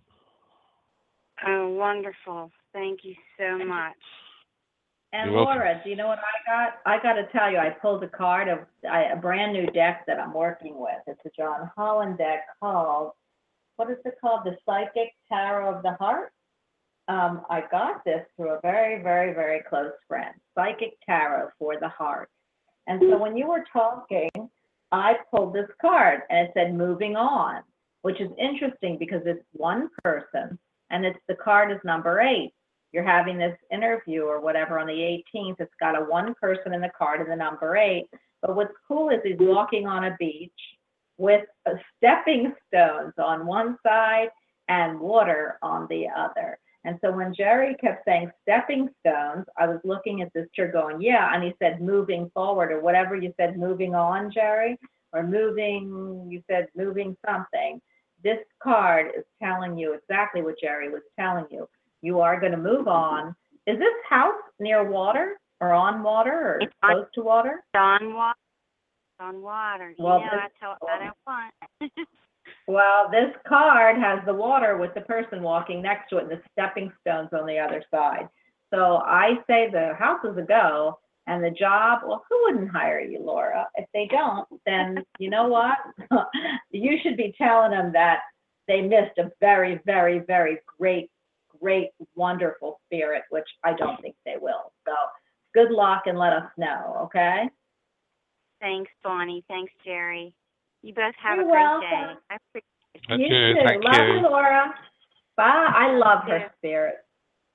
Oh, 1.45 1.69
wonderful. 1.69 2.51
Thank 2.73 3.01
you 3.03 3.15
so 3.37 3.63
much. 3.65 3.93
And 5.15 5.31
You're 5.31 5.45
welcome. 5.45 5.59
Laura, 5.59 5.81
do 5.81 5.89
you 5.89 5.95
know 5.95 6.07
what 6.07 6.19
I 6.19 6.45
got? 6.45 6.79
I 6.85 7.01
got 7.01 7.13
to 7.13 7.25
tell 7.31 7.49
you, 7.49 7.57
I 7.57 7.69
pulled 7.69 8.03
a 8.03 8.09
card 8.09 8.49
of 8.49 8.59
I, 8.89 9.03
a 9.03 9.15
brand 9.15 9.53
new 9.53 9.65
deck 9.67 10.03
that 10.07 10.19
I'm 10.19 10.33
working 10.33 10.77
with. 10.77 10.97
It's 11.07 11.21
a 11.25 11.29
John 11.37 11.71
Holland 11.77 12.17
deck 12.17 12.41
called, 12.59 13.11
what 13.77 13.89
is 13.89 13.97
it 14.03 14.15
called? 14.19 14.41
The 14.43 14.57
Psychic 14.65 15.13
Tarot 15.29 15.73
of 15.73 15.83
the 15.83 15.93
Heart. 15.93 16.33
Um, 17.07 17.45
I 17.49 17.63
got 17.71 18.03
this 18.03 18.25
through 18.35 18.55
a 18.55 18.59
very, 18.61 19.01
very, 19.01 19.33
very 19.33 19.61
close 19.69 19.93
friend, 20.05 20.33
Psychic 20.53 20.97
Tarot 21.05 21.49
for 21.59 21.79
the 21.79 21.89
Heart. 21.89 22.29
And 22.87 22.99
so 23.09 23.17
when 23.17 23.37
you 23.37 23.47
were 23.47 23.63
talking, 23.71 24.29
I 24.91 25.13
pulled 25.31 25.53
this 25.53 25.69
card 25.79 26.21
and 26.29 26.47
it 26.47 26.51
said 26.55 26.73
moving 26.73 27.15
on, 27.15 27.61
which 28.01 28.19
is 28.19 28.31
interesting 28.37 28.97
because 28.97 29.21
it's 29.25 29.45
one 29.53 29.89
person 30.03 30.59
and 30.89 31.05
it's 31.05 31.19
the 31.29 31.35
card 31.35 31.71
is 31.71 31.79
number 31.85 32.19
eight 32.19 32.51
you're 32.95 33.03
having 33.03 33.37
this 33.37 33.57
interview 33.73 34.21
or 34.21 34.39
whatever 34.39 34.79
on 34.79 34.87
the 34.87 35.21
18th. 35.35 35.57
It's 35.59 35.73
got 35.81 36.01
a 36.01 36.05
one 36.05 36.33
person 36.41 36.73
in 36.73 36.79
the 36.79 36.89
card 36.97 37.19
and 37.19 37.29
the 37.29 37.35
number 37.35 37.75
eight. 37.75 38.07
But 38.41 38.55
what's 38.55 38.73
cool 38.87 39.09
is 39.09 39.19
he's 39.21 39.35
walking 39.37 39.85
on 39.85 40.05
a 40.05 40.15
beach 40.17 40.49
with 41.17 41.43
stepping 41.97 42.53
stones 42.67 43.11
on 43.17 43.45
one 43.45 43.77
side 43.85 44.29
and 44.69 44.97
water 44.97 45.59
on 45.61 45.87
the 45.89 46.05
other. 46.07 46.57
And 46.85 46.97
so 47.03 47.11
when 47.11 47.35
Jerry 47.35 47.75
kept 47.81 48.05
saying 48.05 48.31
stepping 48.43 48.87
stones, 49.01 49.43
I 49.57 49.67
was 49.67 49.81
looking 49.83 50.21
at 50.21 50.31
this 50.33 50.47
chair 50.55 50.71
going, 50.71 51.01
yeah. 51.01 51.33
And 51.33 51.43
he 51.43 51.53
said 51.61 51.81
moving 51.81 52.31
forward 52.33 52.71
or 52.71 52.79
whatever 52.79 53.17
you 53.17 53.33
said, 53.35 53.57
moving 53.57 53.93
on, 53.93 54.31
Jerry, 54.31 54.79
or 55.11 55.21
moving, 55.21 56.27
you 56.29 56.41
said 56.49 56.69
moving 56.77 57.17
something. 57.27 57.81
This 58.23 58.39
card 58.63 59.07
is 59.17 59.25
telling 59.43 59.77
you 59.77 59.93
exactly 59.95 60.41
what 60.41 60.59
Jerry 60.61 60.89
was 60.89 61.01
telling 61.19 61.47
you 61.51 61.67
you 62.05 62.19
are 62.21 62.39
going 62.39 62.51
to 62.51 62.57
move 62.57 62.87
on. 62.87 63.35
Is 63.67 63.79
this 63.79 63.93
house 64.09 64.41
near 64.59 64.83
water? 64.83 65.37
or 65.61 65.71
on 65.71 66.03
water 66.03 66.33
or 66.33 66.59
It's 66.59 66.73
on- 66.83 66.91
close 66.91 67.07
to 67.15 67.21
water? 67.21 67.63
On 67.75 68.13
water. 68.13 68.39
On 69.21 69.41
water. 69.41 69.95
Well, 69.97 70.19
know, 70.19 70.25
this- 70.25 70.51
that's 70.61 70.79
what 70.81 70.91
I 70.91 71.05
don't 71.05 71.17
want. 71.25 72.07
Well, 72.67 73.09
this 73.11 73.31
card 73.47 73.97
has 73.97 74.19
the 74.25 74.33
water 74.33 74.77
with 74.77 74.93
the 74.93 75.01
person 75.01 75.41
walking 75.41 75.81
next 75.81 76.09
to 76.09 76.17
it 76.17 76.23
and 76.23 76.31
the 76.31 76.41
stepping 76.51 76.91
stones 77.01 77.29
on 77.31 77.45
the 77.47 77.57
other 77.59 77.83
side. 77.91 78.27
So 78.73 78.97
I 78.97 79.35
say 79.47 79.69
the 79.71 79.93
house 79.95 80.23
is 80.23 80.37
a 80.37 80.41
go 80.43 80.99
and 81.27 81.43
the 81.43 81.49
job, 81.51 82.01
well, 82.05 82.23
who 82.29 82.43
wouldn't 82.43 82.69
hire 82.71 82.99
you, 82.99 83.19
Laura? 83.19 83.67
If 83.75 83.87
they 83.93 84.07
don't, 84.07 84.47
then 84.65 85.03
you 85.19 85.29
know 85.29 85.47
what? 85.47 85.77
you 86.71 86.97
should 87.01 87.17
be 87.17 87.33
telling 87.37 87.71
them 87.71 87.91
that 87.93 88.19
they 88.67 88.81
missed 88.81 89.17
a 89.17 89.31
very, 89.39 89.79
very, 89.85 90.19
very 90.19 90.59
great, 90.79 91.09
great, 91.65 91.89
wonderful 92.15 92.79
spirit, 92.85 93.23
which 93.31 93.47
I 93.63 93.73
don't 93.73 93.99
think 93.99 94.15
they 94.23 94.35
will. 94.39 94.71
So 94.87 94.93
good 95.55 95.71
luck 95.71 96.03
and 96.05 96.15
let 96.15 96.31
us 96.31 96.47
know, 96.59 97.01
okay? 97.05 97.49
Thanks, 98.61 98.91
Bonnie. 99.03 99.43
Thanks, 99.47 99.73
Jerry. 99.83 100.35
You 100.83 100.93
both 100.93 101.15
have 101.17 101.37
You're 101.37 101.47
a 101.47 101.51
great 101.51 101.63
welcome. 101.63 101.89
day. 101.89 102.13
I 102.29 102.37
appreciate 102.49 103.07
Thank 103.07 103.21
you 103.21 103.35
you, 103.35 103.53
too. 103.55 103.61
thank 103.65 103.83
love 103.83 104.07
you. 104.07 104.21
Laura. 104.21 104.75
Bye. 105.37 105.71
I 105.75 105.97
love 105.97 106.19
her 106.27 106.51
spirit. 106.59 106.97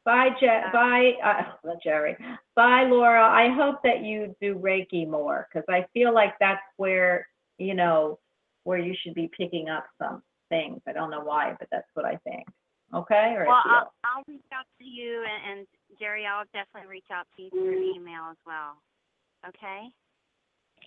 Bye, 0.05 0.31
Je- 0.41 0.65
bye, 0.73 1.13
uh, 1.25 1.75
Jerry. 1.85 2.17
Bye, 2.57 2.89
Laura. 2.91 3.23
I 3.23 3.55
hope 3.55 3.77
that 3.85 4.03
you 4.03 4.35
do 4.41 4.57
Reiki 4.57 5.09
more 5.09 5.47
because 5.53 5.65
I 5.69 5.87
feel 5.95 6.13
like 6.13 6.35
that's 6.41 6.61
where 6.79 7.29
you 7.59 7.75
know 7.75 8.19
where 8.65 8.79
you 8.79 8.95
should 9.01 9.15
be 9.15 9.31
picking 9.39 9.69
up 9.69 9.87
some 10.03 10.23
things. 10.49 10.81
I 10.89 10.93
don't 10.93 11.13
know 11.13 11.23
why, 11.23 11.55
but 11.61 11.69
that's 11.71 11.87
what 11.95 12.05
I 12.05 12.17
think. 12.25 12.45
Okay, 12.93 13.35
or 13.37 13.45
I 13.45 13.49
Well, 13.49 13.63
feel. 13.63 13.73
I'll, 13.73 13.93
I'll 14.05 14.25
reach 14.27 14.43
out 14.53 14.67
to 14.79 14.85
you, 14.85 15.25
and, 15.25 15.59
and 15.59 15.67
Jerry, 15.99 16.27
I'll 16.27 16.45
definitely 16.53 16.91
reach 16.91 17.11
out 17.13 17.27
to 17.37 17.43
you 17.43 17.51
through 17.51 17.95
email 17.95 18.31
as 18.31 18.37
well. 18.45 18.77
Okay? 19.49 19.89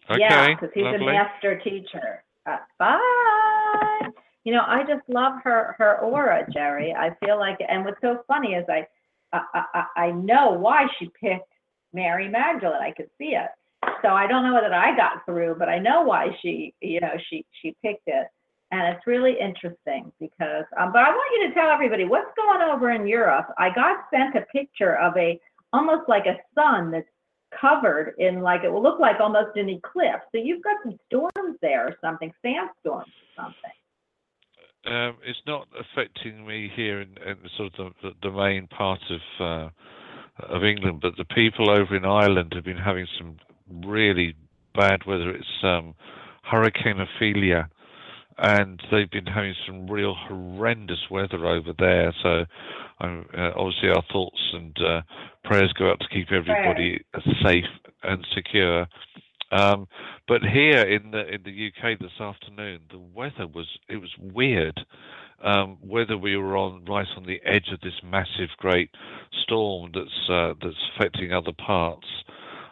Okay, 0.09 0.19
yeah, 0.19 0.53
because 0.53 0.69
he's 0.73 0.83
a 0.83 0.91
lovely. 0.91 1.05
master 1.05 1.59
teacher. 1.63 2.23
Uh, 2.45 2.57
bye. 2.77 4.09
You 4.43 4.51
know, 4.51 4.63
I 4.67 4.81
just 4.81 5.07
love 5.07 5.33
her 5.43 5.75
her 5.77 5.99
aura, 5.99 6.45
Jerry. 6.51 6.93
I 6.93 7.15
feel 7.25 7.39
like, 7.39 7.59
and 7.67 7.85
what's 7.85 8.01
so 8.01 8.23
funny 8.27 8.55
is 8.55 8.65
I 8.67 8.85
I 9.31 9.63
I, 9.73 9.85
I 9.95 10.11
know 10.11 10.51
why 10.51 10.87
she 10.99 11.09
picked 11.21 11.53
Mary 11.93 12.27
Magdalene. 12.27 12.81
I 12.81 12.91
could 12.91 13.09
see 13.17 13.35
it. 13.35 13.49
So 14.01 14.09
I 14.09 14.27
don't 14.27 14.43
know 14.43 14.59
that 14.61 14.73
I 14.73 14.95
got 14.95 15.25
through, 15.25 15.55
but 15.57 15.69
I 15.69 15.79
know 15.79 16.01
why 16.03 16.35
she 16.41 16.73
you 16.81 16.99
know 16.99 17.13
she 17.29 17.45
she 17.61 17.75
picked 17.81 18.07
it. 18.07 18.27
And 18.73 18.95
it's 18.95 19.05
really 19.05 19.35
interesting 19.39 20.11
because, 20.19 20.65
um, 20.79 20.91
but 20.91 21.03
I 21.03 21.09
want 21.09 21.31
you 21.37 21.47
to 21.47 21.53
tell 21.53 21.69
everybody 21.69 22.05
what's 22.05 22.31
going 22.35 22.67
over 22.71 22.89
in 22.89 23.05
Europe. 23.05 23.53
I 23.59 23.69
got 23.69 24.05
sent 24.09 24.35
a 24.35 24.41
picture 24.51 24.97
of 24.97 25.15
a 25.15 25.39
almost 25.71 26.09
like 26.09 26.25
a 26.25 26.37
sun 26.55 26.89
that's 26.89 27.05
covered 27.61 28.15
in 28.17 28.41
like 28.41 28.63
it 28.63 28.71
will 28.71 28.81
look 28.81 28.99
like 28.99 29.19
almost 29.19 29.55
an 29.57 29.69
eclipse. 29.69 30.25
So 30.31 30.41
you've 30.41 30.63
got 30.63 30.77
some 30.83 30.97
storms 31.05 31.59
there 31.61 31.85
or 31.85 31.95
something, 32.01 32.33
sandstorms 32.41 33.13
or 33.37 33.43
something. 33.43 33.75
Um, 34.85 35.17
it's 35.23 35.41
not 35.45 35.67
affecting 35.79 36.43
me 36.43 36.71
here 36.75 37.01
in, 37.01 37.09
in 37.27 37.37
sort 37.55 37.77
of 37.77 37.93
the, 38.01 38.13
the, 38.23 38.31
main 38.31 38.65
part 38.67 38.99
of 39.11 39.21
uh, 39.39 39.69
of 40.51 40.63
England, 40.63 40.99
but 40.99 41.15
the 41.15 41.25
people 41.25 41.69
over 41.69 41.95
in 41.95 42.05
Ireland 42.05 42.53
have 42.55 42.65
been 42.65 42.75
having 42.77 43.05
some 43.19 43.37
really 43.85 44.33
bad 44.73 45.05
weather. 45.05 45.29
It's 45.29 45.63
um, 45.63 45.93
Hurricane 46.43 46.99
Ophelia, 46.99 47.69
and 48.37 48.81
they've 48.91 49.09
been 49.09 49.25
having 49.25 49.55
some 49.65 49.87
real 49.87 50.15
horrendous 50.15 51.09
weather 51.09 51.45
over 51.45 51.73
there. 51.77 52.13
So, 52.21 52.45
um, 52.99 53.25
uh, 53.37 53.51
obviously, 53.55 53.89
our 53.89 54.03
thoughts 54.11 54.39
and 54.53 54.77
uh, 54.81 55.01
prayers 55.43 55.73
go 55.73 55.89
out 55.89 55.99
to 55.99 56.07
keep 56.09 56.31
everybody 56.31 57.03
safe 57.43 57.65
and 58.03 58.25
secure. 58.33 58.87
Um, 59.51 59.87
but 60.27 60.41
here 60.41 60.81
in 60.81 61.11
the 61.11 61.27
in 61.27 61.43
the 61.43 61.67
UK 61.67 61.99
this 61.99 62.19
afternoon, 62.19 62.81
the 62.91 62.99
weather 62.99 63.47
was 63.47 63.67
it 63.87 63.97
was 63.97 64.11
weird. 64.19 64.79
Um, 65.43 65.77
whether 65.81 66.17
we 66.17 66.37
were 66.37 66.55
on 66.55 66.85
right 66.85 67.07
on 67.17 67.25
the 67.25 67.41
edge 67.45 67.67
of 67.73 67.81
this 67.81 68.01
massive, 68.01 68.49
great 68.57 68.89
storm 69.43 69.91
that's 69.93 70.29
uh, 70.29 70.53
that's 70.61 70.77
affecting 70.95 71.33
other 71.33 71.51
parts 71.51 72.07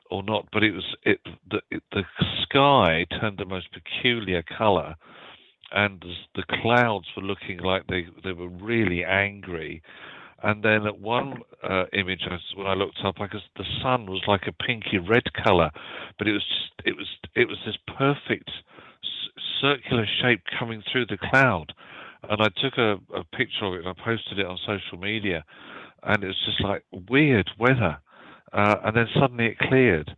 or 0.09 0.23
not, 0.23 0.47
but 0.51 0.63
it 0.63 0.71
was 0.71 0.95
it 1.03 1.19
the 1.49 1.61
it, 1.69 1.83
the 1.91 2.03
sky 2.43 3.05
turned 3.19 3.37
the 3.37 3.45
most 3.45 3.67
peculiar 3.71 4.43
colour, 4.43 4.95
and 5.71 6.03
the, 6.35 6.43
clouds 6.61 7.07
were 7.15 7.23
looking 7.23 7.59
like 7.59 7.87
they 7.87 8.05
they 8.23 8.33
were 8.33 8.49
really 8.49 9.03
angry. 9.03 9.81
And 10.43 10.63
then 10.63 10.87
at 10.87 10.99
one 10.99 11.43
uh, 11.63 11.85
image, 11.93 12.21
when 12.55 12.65
I 12.65 12.73
looked 12.73 12.99
up, 13.05 13.15
I 13.19 13.27
the 13.27 13.65
sun 13.83 14.07
was 14.07 14.23
like 14.27 14.47
a 14.47 14.51
pinky 14.51 14.97
red 14.97 15.31
color, 15.33 15.69
but 16.17 16.27
it 16.27 16.31
was 16.31 16.43
just, 16.43 16.87
it 16.87 16.95
was 16.97 17.07
it 17.35 17.47
was 17.47 17.57
this 17.65 17.77
perfect 17.95 18.49
circular 19.61 20.07
shape 20.21 20.41
coming 20.57 20.83
through 20.91 21.05
the 21.05 21.17
cloud. 21.17 21.73
And 22.29 22.41
I 22.41 22.49
took 22.61 22.77
a, 22.77 22.99
a 23.15 23.23
picture 23.35 23.65
of 23.65 23.73
it 23.73 23.85
and 23.85 23.87
I 23.87 23.93
posted 24.03 24.39
it 24.39 24.45
on 24.45 24.57
social 24.65 24.97
media, 24.97 25.43
and 26.03 26.23
it 26.23 26.27
was 26.27 26.45
just 26.45 26.61
like 26.61 26.83
weird 27.09 27.49
weather. 27.59 27.99
Uh, 28.51 28.75
and 28.83 28.97
then 28.97 29.07
suddenly 29.19 29.47
it 29.47 29.59
cleared. 29.59 30.15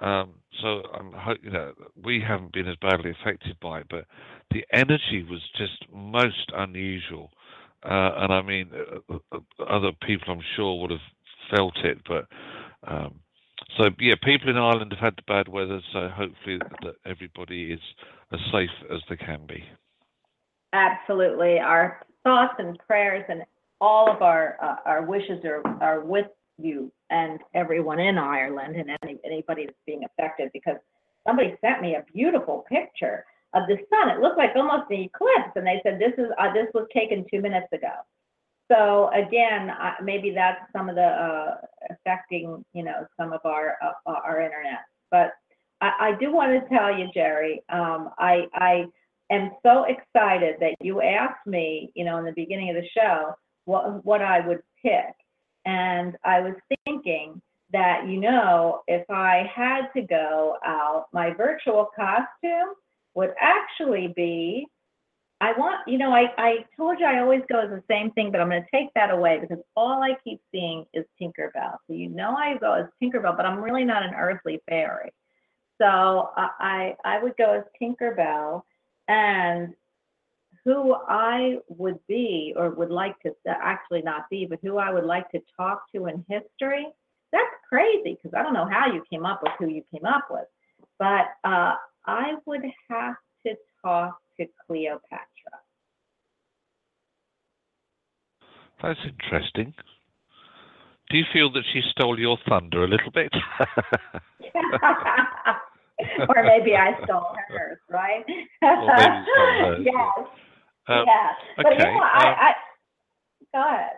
Um, 0.00 0.34
so 0.60 0.82
I'm 0.94 1.12
ho- 1.12 1.36
you 1.42 1.50
know 1.50 1.72
we 2.02 2.20
haven't 2.26 2.52
been 2.52 2.68
as 2.68 2.76
badly 2.80 3.10
affected 3.10 3.56
by 3.60 3.80
it, 3.80 3.86
but 3.88 4.06
the 4.50 4.64
energy 4.72 5.24
was 5.28 5.40
just 5.56 5.84
most 5.92 6.52
unusual. 6.54 7.30
Uh, 7.84 8.12
and 8.16 8.32
I 8.32 8.42
mean, 8.42 8.70
uh, 9.10 9.18
uh, 9.32 9.38
other 9.68 9.92
people 10.06 10.32
I'm 10.32 10.42
sure 10.56 10.80
would 10.80 10.90
have 10.90 11.00
felt 11.54 11.76
it, 11.84 11.98
but 12.08 12.26
um, 12.86 13.20
so 13.76 13.90
yeah, 13.98 14.14
people 14.22 14.48
in 14.48 14.56
Ireland 14.56 14.92
have 14.92 15.00
had 15.00 15.16
the 15.16 15.22
bad 15.26 15.48
weather, 15.48 15.80
so 15.92 16.08
hopefully 16.08 16.58
that 16.82 16.94
everybody 17.04 17.72
is 17.72 17.80
as 18.32 18.40
safe 18.52 18.70
as 18.92 19.00
they 19.08 19.16
can 19.16 19.46
be. 19.46 19.64
Absolutely. 20.72 21.58
Our 21.58 22.04
thoughts 22.22 22.54
and 22.58 22.78
prayers 22.86 23.24
and 23.28 23.42
all 23.80 24.10
of 24.10 24.22
our 24.22 24.56
uh, 24.62 24.76
our 24.84 25.02
wishes 25.02 25.44
are 25.44 25.62
are 25.82 26.00
with 26.00 26.26
you 26.58 26.92
and 27.10 27.40
everyone 27.54 28.00
in 28.00 28.18
Ireland 28.18 28.76
and 28.76 28.90
any, 29.02 29.18
anybody 29.24 29.66
that's 29.66 29.78
being 29.86 30.04
affected 30.04 30.50
because 30.52 30.76
somebody 31.26 31.56
sent 31.60 31.82
me 31.82 31.94
a 31.94 32.04
beautiful 32.12 32.64
picture 32.68 33.24
of 33.54 33.64
the 33.68 33.76
sun. 33.90 34.10
It 34.10 34.20
looked 34.20 34.38
like 34.38 34.50
almost 34.56 34.90
an 34.90 35.00
eclipse, 35.00 35.52
and 35.54 35.66
they 35.66 35.80
said 35.82 35.98
this 35.98 36.12
is 36.18 36.30
uh, 36.38 36.52
this 36.52 36.66
was 36.74 36.86
taken 36.94 37.24
two 37.30 37.40
minutes 37.40 37.68
ago. 37.72 37.92
So 38.70 39.10
again, 39.14 39.70
uh, 39.70 39.94
maybe 40.02 40.32
that's 40.34 40.60
some 40.72 40.88
of 40.88 40.96
the 40.96 41.02
uh, 41.02 41.54
affecting, 41.90 42.64
you 42.72 42.82
know, 42.82 43.06
some 43.18 43.32
of 43.32 43.40
our 43.44 43.76
uh, 43.82 44.10
our 44.10 44.40
internet. 44.40 44.80
But 45.10 45.32
I, 45.80 45.92
I 46.00 46.12
do 46.18 46.32
want 46.32 46.52
to 46.52 46.68
tell 46.68 46.96
you, 46.96 47.08
Jerry, 47.14 47.62
um, 47.68 48.10
I 48.18 48.46
I 48.54 48.86
am 49.30 49.52
so 49.64 49.84
excited 49.84 50.56
that 50.60 50.74
you 50.80 51.00
asked 51.00 51.46
me, 51.46 51.92
you 51.94 52.04
know, 52.04 52.18
in 52.18 52.24
the 52.24 52.32
beginning 52.32 52.70
of 52.70 52.76
the 52.76 52.88
show, 52.94 53.34
what 53.66 54.04
what 54.04 54.22
I 54.22 54.46
would 54.46 54.62
pick, 54.82 55.14
and 55.66 56.16
I 56.24 56.40
was 56.40 56.54
thinking 56.84 57.42
that, 57.72 58.06
you 58.08 58.20
know, 58.20 58.82
if 58.86 59.08
I 59.10 59.50
had 59.54 59.88
to 59.96 60.02
go 60.02 60.56
out, 60.64 61.06
my 61.12 61.34
virtual 61.34 61.90
costume 61.94 62.74
would 63.14 63.34
actually 63.40 64.12
be 64.16 64.66
I 65.38 65.52
want, 65.52 65.86
you 65.86 65.98
know, 65.98 66.12
I, 66.14 66.32
I 66.38 66.64
told 66.78 66.98
you 66.98 67.04
I 67.04 67.20
always 67.20 67.42
go 67.52 67.60
as 67.60 67.68
the 67.68 67.82
same 67.90 68.10
thing, 68.12 68.30
but 68.30 68.40
I'm 68.40 68.48
going 68.48 68.62
to 68.62 68.68
take 68.72 68.88
that 68.94 69.10
away 69.10 69.38
because 69.38 69.62
all 69.76 70.02
I 70.02 70.16
keep 70.24 70.40
seeing 70.50 70.86
is 70.94 71.04
Tinkerbell. 71.20 71.76
So 71.86 71.92
you 71.92 72.08
know 72.08 72.34
I 72.34 72.56
go 72.56 72.72
as 72.72 72.86
Tinkerbell, 73.02 73.36
but 73.36 73.44
I'm 73.44 73.58
really 73.58 73.84
not 73.84 74.02
an 74.02 74.14
earthly 74.14 74.62
fairy. 74.66 75.12
So 75.78 76.30
I, 76.36 76.94
I 77.04 77.22
would 77.22 77.36
go 77.36 77.52
as 77.52 77.64
Tinkerbell, 77.80 78.62
and 79.08 79.74
who 80.66 80.94
I 81.08 81.58
would 81.68 82.00
be 82.08 82.52
or 82.56 82.70
would 82.70 82.90
like 82.90 83.14
to 83.20 83.32
actually 83.46 84.02
not 84.02 84.28
be, 84.28 84.46
but 84.50 84.58
who 84.62 84.78
I 84.78 84.92
would 84.92 85.04
like 85.04 85.30
to 85.30 85.40
talk 85.56 85.84
to 85.94 86.06
in 86.06 86.24
history. 86.28 86.88
That's 87.32 87.44
crazy 87.68 88.18
because 88.20 88.36
I 88.36 88.42
don't 88.42 88.52
know 88.52 88.68
how 88.68 88.92
you 88.92 89.00
came 89.08 89.24
up 89.24 89.42
with 89.44 89.52
who 89.60 89.68
you 89.68 89.84
came 89.94 90.04
up 90.04 90.26
with, 90.28 90.46
but 90.98 91.26
uh, 91.44 91.74
I 92.04 92.32
would 92.46 92.62
have 92.90 93.14
to 93.46 93.54
talk 93.84 94.18
to 94.40 94.46
Cleopatra. 94.66 95.20
That's 98.82 98.98
interesting. 99.06 99.72
Do 101.10 101.16
you 101.16 101.24
feel 101.32 101.52
that 101.52 101.62
she 101.72 101.80
stole 101.92 102.18
your 102.18 102.38
thunder 102.48 102.82
a 102.82 102.88
little 102.88 103.12
bit? 103.12 103.32
or 106.28 106.42
maybe 106.42 106.74
I 106.74 106.98
stole 107.04 107.36
hers, 107.48 107.78
right? 107.88 108.24
Or 108.62 108.96
maybe 108.96 109.16
you 109.16 109.24
stole 109.32 109.62
hers, 109.62 109.80
yes. 109.84 110.26
Um, 110.88 111.04
yeah. 111.06 111.30
But 111.56 111.66
you 111.66 111.72
okay, 111.72 111.84
know, 111.84 112.00
I, 112.00 112.28
um, 112.28 112.36
I 112.38 112.52
go 113.52 113.68
ahead. 113.68 113.90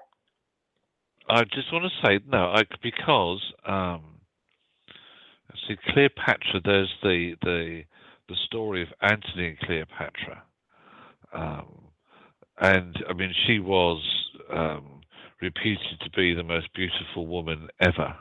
I 1.30 1.44
just 1.44 1.72
want 1.72 1.84
to 1.84 2.06
say 2.06 2.20
no, 2.26 2.52
I, 2.52 2.62
because 2.82 3.42
um, 3.66 4.02
see 5.66 5.76
Cleopatra. 5.92 6.60
There's 6.64 6.92
the 7.02 7.34
the 7.42 7.82
the 8.28 8.36
story 8.46 8.82
of 8.82 8.88
Antony 9.02 9.48
and 9.48 9.58
Cleopatra, 9.60 10.42
um, 11.34 11.66
and 12.60 12.96
I 13.08 13.12
mean 13.12 13.32
she 13.46 13.58
was 13.58 14.02
um, 14.50 15.00
reputed 15.42 16.00
to 16.02 16.10
be 16.10 16.34
the 16.34 16.42
most 16.42 16.68
beautiful 16.74 17.26
woman 17.26 17.68
ever 17.80 18.16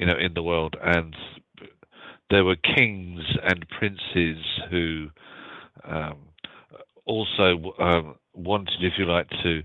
you 0.00 0.06
know, 0.06 0.16
in 0.18 0.32
the 0.34 0.42
world, 0.42 0.76
and 0.82 1.14
there 2.30 2.44
were 2.44 2.56
kings 2.56 3.20
and 3.42 3.66
princes 3.68 4.42
who 4.70 5.08
um, 5.84 6.16
also 7.10 7.74
um, 7.80 8.14
wanted, 8.34 8.82
if 8.82 8.92
you 8.96 9.04
like, 9.04 9.28
to 9.42 9.62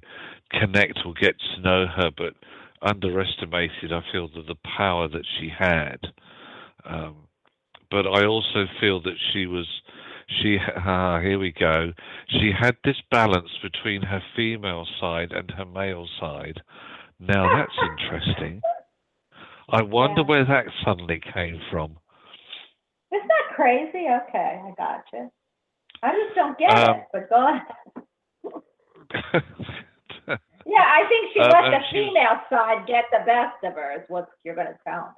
connect 0.51 0.99
or 1.05 1.13
get 1.13 1.35
to 1.39 1.61
know 1.61 1.85
her, 1.85 2.09
but 2.17 2.34
underestimated, 2.81 3.93
I 3.93 4.01
feel, 4.11 4.27
that 4.30 4.47
the 4.47 4.57
power 4.77 5.07
that 5.07 5.26
she 5.39 5.49
had. 5.55 5.97
Um, 6.85 7.27
but 7.91 8.07
I 8.07 8.26
also 8.26 8.65
feel 8.80 9.01
that 9.03 9.17
she 9.31 9.45
was, 9.45 9.67
she, 10.41 10.57
ah, 10.77 11.19
here 11.22 11.39
we 11.39 11.51
go, 11.51 11.93
she 12.30 12.51
had 12.59 12.77
this 12.84 12.97
balance 13.11 13.51
between 13.61 14.01
her 14.01 14.22
female 14.35 14.88
side 14.99 15.31
and 15.31 15.51
her 15.51 15.65
male 15.65 16.07
side. 16.19 16.61
Now 17.19 17.47
that's 17.47 17.72
interesting. 17.81 18.61
I 19.69 19.81
wonder 19.81 20.22
Yeah. 20.22 20.27
where 20.27 20.45
that 20.45 20.65
suddenly 20.84 21.22
came 21.34 21.59
from. 21.72 21.97
Isn't 23.13 23.27
that 23.27 23.55
crazy? 23.55 24.07
Okay, 24.27 24.61
I 24.63 24.72
got 24.77 25.03
you. 25.13 25.31
I 26.06 26.11
just 26.14 26.36
don't 26.36 26.57
get 26.60 26.72
Um, 26.76 26.95
it, 26.95 27.07
but 27.14 27.30
go 27.30 27.48
ahead. 27.49 27.64
Yeah, 30.65 30.84
I 30.86 31.07
think 31.10 31.34
she 31.34 31.41
Um, 31.41 31.52
let 31.52 31.65
and 31.65 31.73
the 31.73 31.82
she 31.91 31.98
female 31.98 32.41
side 32.49 32.88
get 32.88 33.06
the 33.11 33.26
best 33.26 33.64
of 33.64 33.73
her, 33.73 33.94
is 33.98 34.06
what 34.10 34.30
you're 34.44 34.56
going 34.56 34.68
to 34.68 34.80
tell 34.88 35.07
me. 35.07 35.14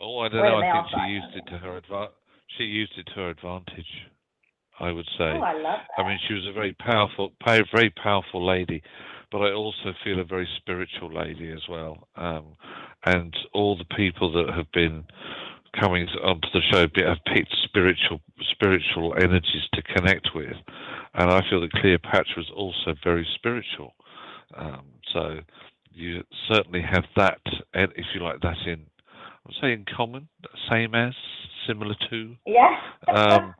Oh, 0.00 0.18
I 0.20 0.28
don't 0.28 0.42
Or 0.42 0.46
know. 0.46 0.56
I 0.68 0.72
think 0.72 0.86
she 0.90 1.00
used 1.00 1.36
it 1.36 1.46
to 1.50 1.58
her 1.58 1.80
adva- 1.80 2.12
She 2.58 2.64
used 2.64 2.92
it 2.98 3.06
to 3.08 3.14
her 3.14 3.30
advantage. 3.30 4.06
I 4.80 4.92
would 4.92 5.08
say. 5.18 5.32
Oh, 5.36 5.42
I 5.42 5.52
love 5.54 5.80
that. 5.96 6.02
I 6.02 6.08
mean, 6.08 6.18
she 6.28 6.34
was 6.34 6.46
a 6.46 6.52
very 6.52 6.74
powerful, 6.74 7.32
very 7.72 7.90
powerful 7.90 8.44
lady, 8.46 8.82
but 9.32 9.38
I 9.40 9.52
also 9.52 9.92
feel 10.04 10.20
a 10.20 10.24
very 10.24 10.48
spiritual 10.58 11.12
lady 11.14 11.50
as 11.52 11.62
well. 11.68 12.08
Um, 12.16 12.56
and 13.06 13.34
all 13.54 13.76
the 13.76 13.96
people 13.96 14.32
that 14.34 14.54
have 14.54 14.70
been 14.72 15.04
coming 15.80 16.06
to- 16.06 16.22
onto 16.22 16.48
the 16.52 16.62
show 16.62 16.86
have 17.04 17.24
picked 17.26 17.54
spiritual, 17.64 18.20
spiritual 18.50 19.14
energies 19.14 19.68
to 19.74 19.82
connect 19.82 20.34
with, 20.34 20.56
and 21.14 21.30
I 21.30 21.40
feel 21.48 21.60
that 21.60 21.72
Cleopatra 21.72 22.34
was 22.36 22.50
also 22.50 22.94
very 23.02 23.26
spiritual. 23.34 23.94
Um, 24.54 24.86
so 25.12 25.40
you 25.92 26.24
certainly 26.48 26.82
have 26.82 27.04
that, 27.16 27.40
if 27.74 28.06
you 28.14 28.22
like, 28.22 28.40
that 28.40 28.58
in, 28.66 28.86
I 29.10 29.40
would 29.46 29.56
say 29.60 29.72
in 29.72 29.84
common, 29.84 30.28
same 30.70 30.94
as, 30.94 31.14
similar 31.66 31.94
to. 32.10 32.36
Yeah. 32.46 32.80
Um, 33.08 33.54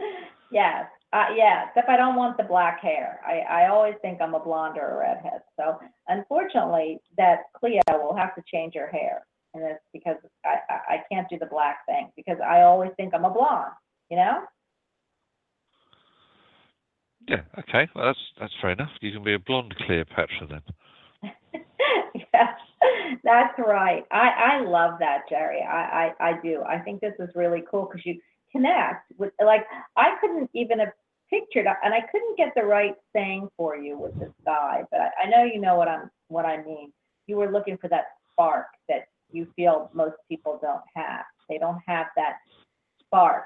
yes. 0.52 0.86
Uh, 1.10 1.24
yeah, 1.34 1.64
except 1.68 1.88
I 1.88 1.96
don't 1.96 2.16
want 2.16 2.36
the 2.36 2.42
black 2.42 2.82
hair. 2.82 3.20
I, 3.26 3.62
I 3.62 3.68
always 3.68 3.94
think 4.02 4.20
I'm 4.20 4.34
a 4.34 4.40
blonde 4.40 4.76
or 4.76 4.90
a 4.90 4.98
redhead. 4.98 5.40
So 5.56 5.78
unfortunately, 6.06 7.00
that 7.16 7.44
Cleo 7.56 7.80
will 7.88 8.14
have 8.14 8.34
to 8.34 8.42
change 8.52 8.74
her 8.74 8.88
hair. 8.88 9.22
And 9.58 9.72
it's 9.72 9.84
because 9.92 10.16
I, 10.44 10.56
I, 10.68 10.94
I 10.94 11.02
can't 11.10 11.28
do 11.28 11.38
the 11.38 11.46
black 11.46 11.78
thing 11.86 12.10
because 12.16 12.38
I 12.44 12.62
always 12.62 12.90
think 12.96 13.14
I'm 13.14 13.24
a 13.24 13.30
blonde, 13.30 13.72
you 14.10 14.16
know? 14.16 14.42
Yeah, 17.28 17.42
okay. 17.58 17.88
Well, 17.94 18.06
that's 18.06 18.18
that's 18.40 18.52
fair 18.60 18.70
enough. 18.70 18.90
You 19.00 19.12
can 19.12 19.24
be 19.24 19.34
a 19.34 19.38
blonde 19.38 19.74
Cleopatra 19.84 20.46
then. 20.48 21.32
yes, 22.14 22.54
that's 23.24 23.58
right. 23.58 24.04
I, 24.10 24.28
I 24.60 24.60
love 24.64 24.94
that, 25.00 25.28
Jerry. 25.28 25.60
I, 25.62 26.12
I, 26.20 26.28
I 26.30 26.40
do. 26.42 26.62
I 26.62 26.78
think 26.78 27.00
this 27.00 27.14
is 27.18 27.28
really 27.34 27.62
cool 27.70 27.86
because 27.90 28.06
you 28.06 28.18
connect 28.52 29.12
with, 29.18 29.32
like, 29.44 29.66
I 29.96 30.14
couldn't 30.20 30.48
even 30.54 30.78
have 30.78 30.92
pictured, 31.28 31.66
and 31.84 31.92
I 31.92 32.00
couldn't 32.10 32.38
get 32.38 32.52
the 32.54 32.62
right 32.62 32.94
saying 33.14 33.48
for 33.56 33.76
you 33.76 33.98
with 33.98 34.18
this 34.18 34.32
guy, 34.46 34.84
but 34.90 35.00
I, 35.00 35.24
I 35.24 35.28
know 35.28 35.44
you 35.44 35.60
know 35.60 35.74
what 35.76 35.88
I'm, 35.88 36.10
what 36.28 36.46
I 36.46 36.62
mean. 36.62 36.92
You 37.26 37.36
were 37.36 37.50
looking 37.50 37.76
for 37.76 37.88
that 37.88 38.04
spark 38.32 38.68
that 38.88 39.08
you 39.30 39.46
feel 39.56 39.90
most 39.92 40.16
people 40.28 40.58
don't 40.60 40.82
have. 40.94 41.24
They 41.48 41.58
don't 41.58 41.80
have 41.86 42.06
that 42.16 42.38
spark 43.00 43.44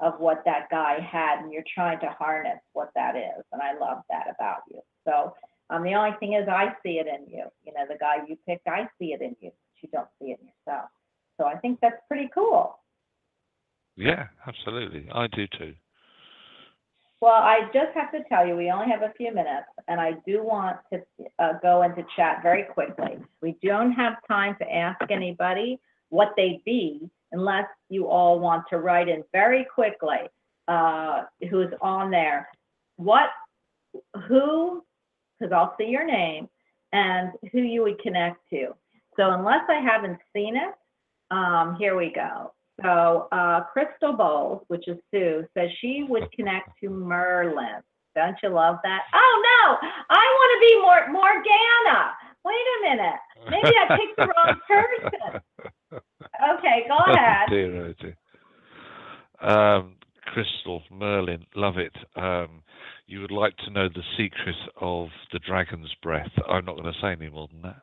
of 0.00 0.18
what 0.18 0.42
that 0.44 0.68
guy 0.70 0.98
had, 1.00 1.40
and 1.42 1.52
you're 1.52 1.64
trying 1.74 2.00
to 2.00 2.08
harness 2.18 2.58
what 2.72 2.90
that 2.94 3.16
is. 3.16 3.44
And 3.52 3.62
I 3.62 3.78
love 3.78 4.02
that 4.10 4.26
about 4.34 4.62
you. 4.70 4.80
So, 5.06 5.34
um, 5.70 5.82
the 5.82 5.94
only 5.94 6.16
thing 6.18 6.34
is, 6.34 6.48
I 6.48 6.74
see 6.82 6.98
it 6.98 7.06
in 7.06 7.26
you. 7.32 7.44
You 7.64 7.72
know, 7.72 7.86
the 7.88 7.98
guy 7.98 8.16
you 8.28 8.36
picked, 8.46 8.66
I 8.66 8.88
see 8.98 9.12
it 9.12 9.22
in 9.22 9.36
you. 9.40 9.50
But 9.50 9.82
you 9.82 9.88
don't 9.92 10.08
see 10.20 10.32
it 10.32 10.40
in 10.40 10.48
yourself. 10.48 10.90
So 11.38 11.46
I 11.46 11.56
think 11.56 11.78
that's 11.80 12.00
pretty 12.08 12.28
cool. 12.34 12.78
Yeah, 13.96 14.26
absolutely. 14.46 15.08
I 15.12 15.26
do 15.28 15.46
too. 15.58 15.74
Well, 17.20 17.32
I 17.32 17.70
just 17.72 17.92
have 17.94 18.12
to 18.12 18.22
tell 18.28 18.46
you, 18.46 18.54
we 18.54 18.70
only 18.70 18.90
have 18.90 19.02
a 19.02 19.12
few 19.16 19.32
minutes, 19.32 19.66
and 19.88 20.00
I 20.00 20.12
do 20.26 20.42
want 20.44 20.76
to 20.92 21.00
uh, 21.38 21.52
go 21.62 21.82
into 21.82 22.04
chat 22.16 22.40
very 22.42 22.64
quickly. 22.64 23.18
We 23.40 23.56
don't 23.62 23.92
have 23.92 24.14
time 24.28 24.56
to 24.60 24.70
ask 24.70 25.00
anybody 25.10 25.80
what 26.10 26.34
they'd 26.36 26.62
be 26.64 27.08
unless 27.32 27.66
you 27.88 28.08
all 28.08 28.38
want 28.38 28.64
to 28.70 28.78
write 28.78 29.08
in 29.08 29.24
very 29.32 29.66
quickly 29.74 30.28
uh, 30.68 31.22
who's 31.50 31.72
on 31.80 32.10
there. 32.10 32.48
What, 32.96 33.30
who, 34.28 34.84
because 35.38 35.52
I'll 35.52 35.74
see 35.78 35.86
your 35.86 36.06
name, 36.06 36.48
and 36.92 37.32
who 37.52 37.60
you 37.60 37.82
would 37.82 38.00
connect 38.00 38.38
to. 38.50 38.68
So 39.16 39.30
unless 39.32 39.62
I 39.68 39.80
haven't 39.80 40.18
seen 40.34 40.56
it, 40.56 40.74
um, 41.30 41.76
here 41.76 41.96
we 41.96 42.12
go. 42.14 42.52
So 42.82 43.28
uh, 43.30 43.62
Crystal 43.72 44.12
Bowles, 44.12 44.62
which 44.68 44.88
is 44.88 44.98
Sue, 45.12 45.44
says 45.56 45.70
she 45.80 46.04
would 46.08 46.30
connect 46.32 46.70
to 46.82 46.90
Merlin. 46.90 47.82
Don't 48.14 48.36
you 48.42 48.48
love 48.48 48.76
that? 48.82 49.02
Oh 49.12 49.42
no, 49.42 49.88
I 50.10 50.14
want 50.14 50.50
to 50.54 50.60
be 50.60 50.80
more 50.80 51.12
Morgana. 51.12 52.12
Wait 52.44 52.54
a 52.54 52.90
minute. 52.90 53.20
Maybe 53.50 53.74
I 53.76 53.96
picked 53.96 54.16
the 54.16 54.26
wrong 54.26 54.60
person. 54.68 56.00
Okay, 56.58 56.84
go 56.88 56.96
ahead. 57.12 57.48
Oh 57.48 57.50
dear, 57.50 57.86
oh 57.86 57.94
dear. 58.00 58.16
Um, 59.40 59.96
Crystal, 60.26 60.82
Merlin, 60.90 61.46
love 61.54 61.78
it. 61.78 61.94
Um, 62.16 62.62
you 63.06 63.20
would 63.20 63.30
like 63.30 63.56
to 63.58 63.70
know 63.70 63.88
the 63.88 64.02
secret 64.16 64.56
of 64.80 65.08
the 65.32 65.38
dragon's 65.38 65.94
breath. 66.02 66.30
I'm 66.48 66.64
not 66.64 66.76
going 66.76 66.92
to 66.92 67.00
say 67.00 67.12
any 67.12 67.28
more 67.28 67.48
than 67.48 67.62
that. 67.62 67.82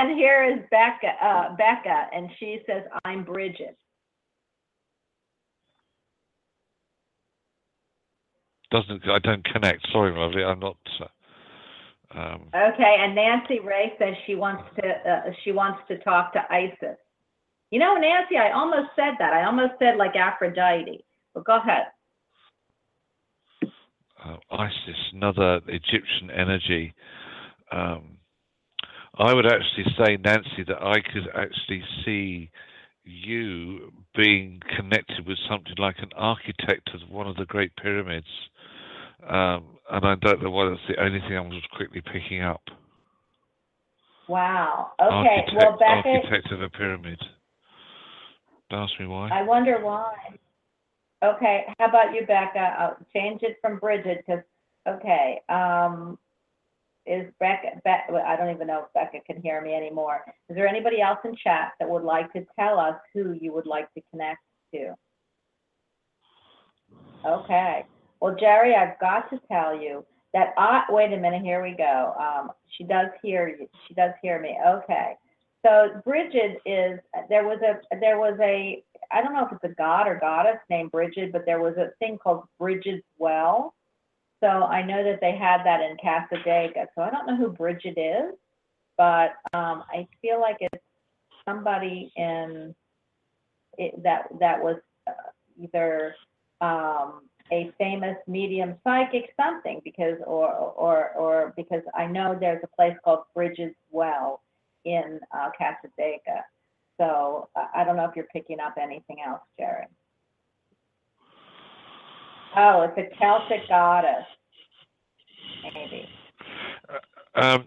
And 0.00 0.16
here 0.18 0.44
is 0.44 0.60
Becca, 0.70 1.12
uh, 1.22 1.56
Becca, 1.56 2.06
and 2.14 2.30
she 2.38 2.60
says, 2.66 2.84
"I'm 3.04 3.24
Bridget." 3.24 3.76
Doesn't 8.70 9.02
I 9.08 9.18
don't 9.18 9.44
connect. 9.44 9.86
Sorry, 9.92 10.12
my 10.12 10.20
lovely. 10.20 10.44
I'm 10.44 10.60
not. 10.60 10.76
uh, 11.00 11.06
Um, 12.12 12.48
Okay, 12.54 12.96
and 13.00 13.14
Nancy 13.14 13.60
Ray 13.60 13.92
says 13.98 14.14
she 14.26 14.34
wants 14.34 14.64
to 14.76 14.86
uh, 14.88 15.32
she 15.44 15.52
wants 15.52 15.80
to 15.88 15.98
talk 15.98 16.32
to 16.32 16.40
Isis. 16.50 16.98
You 17.70 17.78
know, 17.78 17.94
Nancy, 17.94 18.36
I 18.36 18.50
almost 18.50 18.90
said 18.96 19.14
that. 19.20 19.32
I 19.32 19.44
almost 19.44 19.74
said 19.78 19.96
like 19.96 20.16
Aphrodite. 20.16 21.04
But 21.34 21.44
go 21.44 21.58
ahead. 21.58 21.86
uh, 24.24 24.36
Isis, 24.50 25.00
another 25.12 25.60
Egyptian 25.68 26.30
energy. 26.30 26.94
Um, 27.72 28.18
I 29.20 29.34
would 29.34 29.46
actually 29.46 29.84
say, 29.98 30.16
Nancy, 30.16 30.64
that 30.66 30.82
I 30.82 30.94
could 31.00 31.28
actually 31.34 31.82
see 32.04 32.50
you 33.04 33.92
being 34.16 34.60
connected 34.76 35.26
with 35.26 35.36
something 35.48 35.74
like 35.76 35.96
an 35.98 36.08
architect 36.16 36.88
of 36.94 37.10
one 37.10 37.26
of 37.26 37.36
the 37.36 37.44
great 37.44 37.70
pyramids. 37.76 38.26
Um, 39.28 39.76
and 39.90 40.06
I 40.06 40.14
don't 40.22 40.42
know 40.42 40.50
why 40.50 40.70
that's 40.70 40.80
the 40.88 41.02
only 41.04 41.20
thing 41.20 41.36
I'm 41.36 41.50
just 41.50 41.70
quickly 41.72 42.00
picking 42.00 42.42
up. 42.42 42.62
Wow. 44.26 44.92
Okay. 45.02 45.12
architect, 45.12 45.50
well, 45.56 45.78
architect 45.86 46.52
of 46.52 46.62
a 46.62 46.70
pyramid. 46.70 47.20
Don't 48.70 48.84
ask 48.84 48.92
me 48.98 49.06
why. 49.06 49.28
I 49.30 49.42
wonder 49.42 49.84
why. 49.84 50.14
Okay. 51.22 51.64
How 51.78 51.88
about 51.88 52.14
you, 52.14 52.22
Becca? 52.26 52.76
I'll 52.78 52.96
change 53.14 53.42
it 53.42 53.58
from 53.60 53.78
Bridget 53.78 54.24
because 54.24 54.42
okay. 54.88 55.42
Um, 55.50 56.16
is 57.06 57.26
Becca? 57.40 57.80
Be, 57.84 57.90
I 57.90 58.36
don't 58.36 58.54
even 58.54 58.66
know 58.66 58.84
if 58.84 58.92
Becca 58.94 59.24
can 59.26 59.40
hear 59.42 59.60
me 59.60 59.74
anymore. 59.74 60.22
Is 60.48 60.56
there 60.56 60.68
anybody 60.68 61.00
else 61.00 61.18
in 61.24 61.34
chat 61.34 61.72
that 61.78 61.88
would 61.88 62.02
like 62.02 62.32
to 62.34 62.44
tell 62.58 62.78
us 62.78 62.96
who 63.14 63.32
you 63.32 63.52
would 63.52 63.66
like 63.66 63.92
to 63.94 64.02
connect 64.10 64.40
to? 64.74 64.94
Okay. 67.26 67.84
Well, 68.20 68.36
Jerry, 68.38 68.74
I've 68.74 68.98
got 69.00 69.30
to 69.30 69.40
tell 69.50 69.78
you 69.78 70.04
that 70.34 70.52
I, 70.56 70.84
wait 70.90 71.12
a 71.12 71.16
minute, 71.16 71.42
here 71.42 71.62
we 71.62 71.74
go. 71.76 72.14
Um, 72.18 72.50
she 72.76 72.84
does 72.84 73.08
hear 73.22 73.48
you. 73.48 73.68
She 73.88 73.94
does 73.94 74.12
hear 74.22 74.40
me. 74.40 74.56
Okay. 74.66 75.14
So 75.64 76.00
Bridget 76.04 76.58
is, 76.64 76.98
there 77.28 77.46
was 77.46 77.58
a, 77.62 77.96
there 77.98 78.18
was 78.18 78.38
a, 78.40 78.82
I 79.12 79.22
don't 79.22 79.34
know 79.34 79.46
if 79.46 79.52
it's 79.52 79.64
a 79.64 79.74
god 79.74 80.06
or 80.06 80.18
goddess 80.18 80.58
named 80.70 80.90
Bridget, 80.90 81.32
but 81.32 81.44
there 81.46 81.60
was 81.60 81.76
a 81.76 81.90
thing 81.98 82.18
called 82.18 82.44
Bridget's 82.58 83.04
Well. 83.18 83.74
So 84.40 84.46
I 84.46 84.82
know 84.82 85.04
that 85.04 85.20
they 85.20 85.36
had 85.36 85.64
that 85.64 85.80
in 85.80 85.96
Cassadaga. 85.98 86.86
So 86.94 87.02
I 87.02 87.10
don't 87.10 87.26
know 87.26 87.36
who 87.36 87.50
Bridget 87.50 87.98
is, 87.98 88.34
but 88.96 89.32
um, 89.52 89.84
I 89.92 90.08
feel 90.22 90.40
like 90.40 90.56
it's 90.60 90.82
somebody 91.46 92.12
in 92.16 92.74
it, 93.78 94.02
that 94.02 94.28
that 94.40 94.62
was 94.62 94.76
uh, 95.06 95.12
either 95.62 96.14
um, 96.60 97.22
a 97.52 97.70
famous 97.78 98.16
medium 98.26 98.76
psychic 98.84 99.32
something 99.36 99.80
because 99.84 100.16
or 100.26 100.48
or 100.48 101.10
or 101.12 101.52
because 101.56 101.82
I 101.94 102.06
know 102.06 102.36
there's 102.38 102.62
a 102.62 102.76
place 102.76 102.96
called 103.04 103.20
Bridges 103.34 103.74
Well 103.90 104.42
in 104.84 105.20
uh, 105.34 105.50
Cassadaga. 105.60 106.42
So 106.98 107.48
uh, 107.56 107.66
I 107.74 107.84
don't 107.84 107.96
know 107.96 108.04
if 108.04 108.16
you're 108.16 108.26
picking 108.32 108.60
up 108.60 108.74
anything 108.80 109.18
else, 109.26 109.40
Jerry. 109.58 109.86
Oh, 112.56 112.82
it's 112.82 112.98
a 112.98 113.16
Celtic 113.18 113.68
goddess, 113.68 114.26
maybe. 115.74 116.06
Um, 117.34 117.64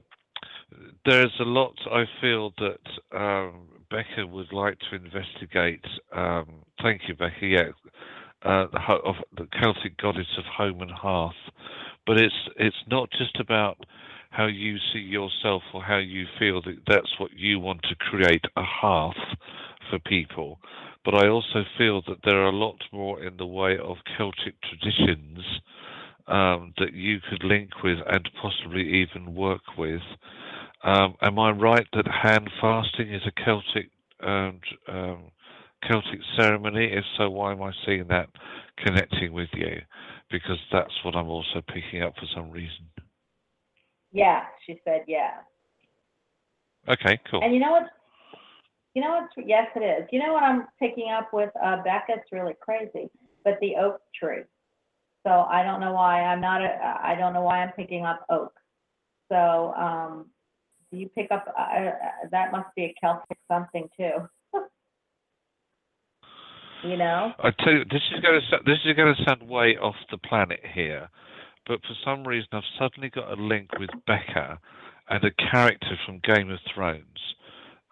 there's 1.05 1.33
a 1.39 1.43
lot 1.43 1.73
I 1.91 2.05
feel 2.21 2.53
that 2.57 3.17
um, 3.17 3.67
Becca 3.89 4.27
would 4.27 4.51
like 4.51 4.77
to 4.89 4.95
investigate. 4.95 5.85
Um, 6.11 6.63
thank 6.81 7.01
you, 7.07 7.15
Becca. 7.15 7.45
Yeah, 7.45 7.69
uh, 8.43 8.67
the, 8.73 8.79
ho- 8.79 9.01
of 9.05 9.15
the 9.37 9.47
Celtic 9.61 9.97
goddess 9.97 10.27
of 10.37 10.45
home 10.45 10.81
and 10.81 10.91
hearth, 10.91 11.35
but 12.05 12.17
it's 12.19 12.35
it's 12.57 12.75
not 12.89 13.09
just 13.11 13.39
about 13.39 13.77
how 14.31 14.47
you 14.47 14.77
see 14.91 14.99
yourself 14.99 15.61
or 15.73 15.83
how 15.83 15.97
you 15.97 16.25
feel 16.39 16.61
that 16.63 16.77
that's 16.87 17.19
what 17.19 17.31
you 17.35 17.59
want 17.59 17.81
to 17.83 17.95
create 17.95 18.43
a 18.57 18.63
hearth 18.63 19.15
for 19.89 19.99
people. 19.99 20.59
But 21.05 21.15
I 21.15 21.27
also 21.27 21.63
feel 21.77 22.01
that 22.07 22.19
there 22.23 22.41
are 22.41 22.49
a 22.49 22.55
lot 22.55 22.81
more 22.91 23.21
in 23.21 23.37
the 23.37 23.45
way 23.45 23.77
of 23.77 23.97
Celtic 24.17 24.55
traditions 24.61 25.39
um, 26.27 26.73
that 26.77 26.93
you 26.93 27.19
could 27.29 27.43
link 27.43 27.83
with 27.83 27.99
and 28.07 28.29
possibly 28.41 29.01
even 29.01 29.35
work 29.35 29.77
with. 29.77 30.01
Um, 30.83 31.15
am 31.21 31.39
I 31.39 31.51
right 31.51 31.87
that 31.93 32.07
hand 32.07 32.49
fasting 32.61 33.13
is 33.13 33.21
a 33.25 33.43
Celtic 33.43 33.89
um, 34.21 34.59
um, 34.87 35.23
Celtic 35.87 36.19
ceremony? 36.37 36.91
If 36.91 37.03
so, 37.17 37.29
why 37.29 37.51
am 37.51 37.61
I 37.61 37.71
seeing 37.85 38.07
that 38.07 38.29
connecting 38.77 39.33
with 39.33 39.49
you? 39.53 39.81
Because 40.31 40.59
that's 40.71 40.93
what 41.03 41.15
I'm 41.15 41.27
also 41.27 41.61
picking 41.67 42.01
up 42.01 42.13
for 42.15 42.25
some 42.33 42.49
reason. 42.51 42.87
Yeah, 44.11 44.43
she 44.65 44.79
said 44.85 45.03
yeah. 45.07 45.41
Okay, 46.87 47.19
cool. 47.29 47.41
And 47.43 47.53
you 47.53 47.59
know 47.59 47.71
what? 47.71 47.83
You 48.93 49.01
know 49.01 49.09
what? 49.09 49.45
Yes, 49.47 49.67
it 49.75 49.79
is. 49.79 50.07
You 50.11 50.19
know 50.19 50.33
what 50.33 50.43
I'm 50.43 50.67
picking 50.79 51.09
up 51.11 51.33
with 51.33 51.49
uh, 51.63 51.77
Becca? 51.77 52.13
It's 52.17 52.31
really 52.31 52.55
crazy, 52.59 53.09
but 53.43 53.57
the 53.59 53.75
oak 53.77 54.01
tree. 54.17 54.43
So 55.25 55.31
I 55.31 55.63
don't 55.63 55.79
know 55.79 55.93
why 55.93 56.21
I'm 56.21 56.41
not. 56.41 56.61
A, 56.61 56.99
I 57.01 57.15
don't 57.17 57.33
know 57.33 57.41
why 57.41 57.63
I'm 57.63 57.71
picking 57.71 58.05
up 58.05 58.25
oak. 58.29 58.53
So 59.31 59.73
um, 59.73 60.27
do 60.91 60.97
you 60.97 61.09
pick 61.09 61.31
up? 61.31 61.45
Uh, 61.57 61.61
uh, 61.61 61.91
that 62.31 62.51
must 62.51 62.67
be 62.75 62.83
a 62.83 62.95
Celtic 63.01 63.37
something 63.49 63.89
too. 63.97 64.29
you 66.83 66.97
know. 66.97 67.31
I 67.39 67.51
tell 67.63 67.73
you, 67.73 67.85
this 67.85 68.01
is 68.13 68.21
going 68.21 68.39
to 68.39 68.57
this 68.65 68.77
is 68.85 68.95
going 68.95 69.15
to 69.15 69.23
sound 69.23 69.49
way 69.49 69.77
off 69.81 69.95
the 70.11 70.17
planet 70.17 70.59
here, 70.73 71.09
but 71.65 71.79
for 71.81 71.95
some 72.05 72.27
reason 72.27 72.49
I've 72.51 72.63
suddenly 72.77 73.09
got 73.09 73.31
a 73.31 73.41
link 73.41 73.69
with 73.79 73.89
Becca 74.05 74.59
and 75.09 75.23
a 75.23 75.31
character 75.51 75.97
from 76.05 76.19
Game 76.23 76.51
of 76.51 76.59
Thrones, 76.73 77.35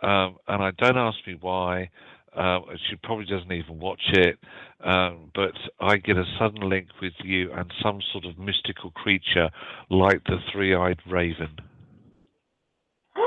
um, 0.02 0.38
and 0.48 0.64
I 0.64 0.72
don't 0.72 0.98
ask 0.98 1.18
me 1.28 1.38
why. 1.40 1.90
Um, 2.34 2.64
she 2.90 2.96
probably 2.96 3.26
doesn't 3.26 3.52
even 3.52 3.80
watch 3.80 4.04
it, 4.14 4.40
um, 4.82 5.32
but 5.36 5.52
I 5.82 5.98
get 5.98 6.18
a 6.18 6.24
sudden 6.40 6.70
link 6.70 6.88
with 7.02 7.12
you 7.24 7.52
and 7.52 7.70
some 7.84 8.00
sort 8.14 8.24
of 8.24 8.38
mystical 8.38 8.92
creature 8.92 9.50
like 9.90 10.24
the 10.24 10.38
three-eyed 10.50 11.00
raven. 11.10 11.58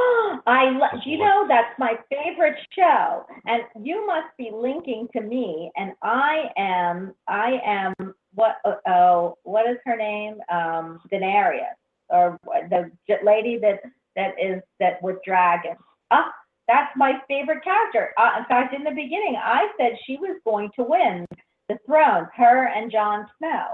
I 0.47 0.71
lo- 0.71 1.01
you 1.05 1.19
know 1.19 1.47
that's 1.47 1.79
my 1.79 1.99
favorite 2.09 2.57
show, 2.75 3.27
and 3.45 3.63
you 3.85 4.07
must 4.07 4.35
be 4.39 4.51
linking 4.51 5.09
to 5.15 5.21
me, 5.21 5.71
and 5.77 5.93
I 6.03 6.45
am 6.57 7.15
I 7.29 7.61
am 7.65 8.15
what 8.33 8.57
uh, 8.65 8.77
oh 8.89 9.39
what 9.43 9.69
is 9.71 9.77
her 9.85 9.97
name 9.97 10.37
um 10.51 11.01
Daenerys 11.13 11.77
or 12.09 12.39
the 12.71 12.91
lady 13.23 13.59
that 13.59 13.81
that 14.17 14.35
is 14.43 14.63
that 14.81 15.03
with 15.03 15.17
dragons. 15.27 15.79
Ah, 16.11 16.33
that's 16.69 16.91
my 16.97 17.21
favorite 17.29 17.63
character. 17.63 18.13
Uh, 18.19 18.39
in 18.39 18.45
fact, 18.47 18.75
in 18.75 18.85
the 18.85 18.91
beginning, 18.91 19.37
I 19.43 19.69
said 19.79 19.93
she 20.07 20.17
was 20.17 20.39
going 20.45 20.71
to 20.77 20.85
win 20.85 21.27
the 21.69 21.79
throne. 21.87 22.29
Her 22.35 22.69
and 22.69 22.91
Jon 22.91 23.27
Snow 23.39 23.65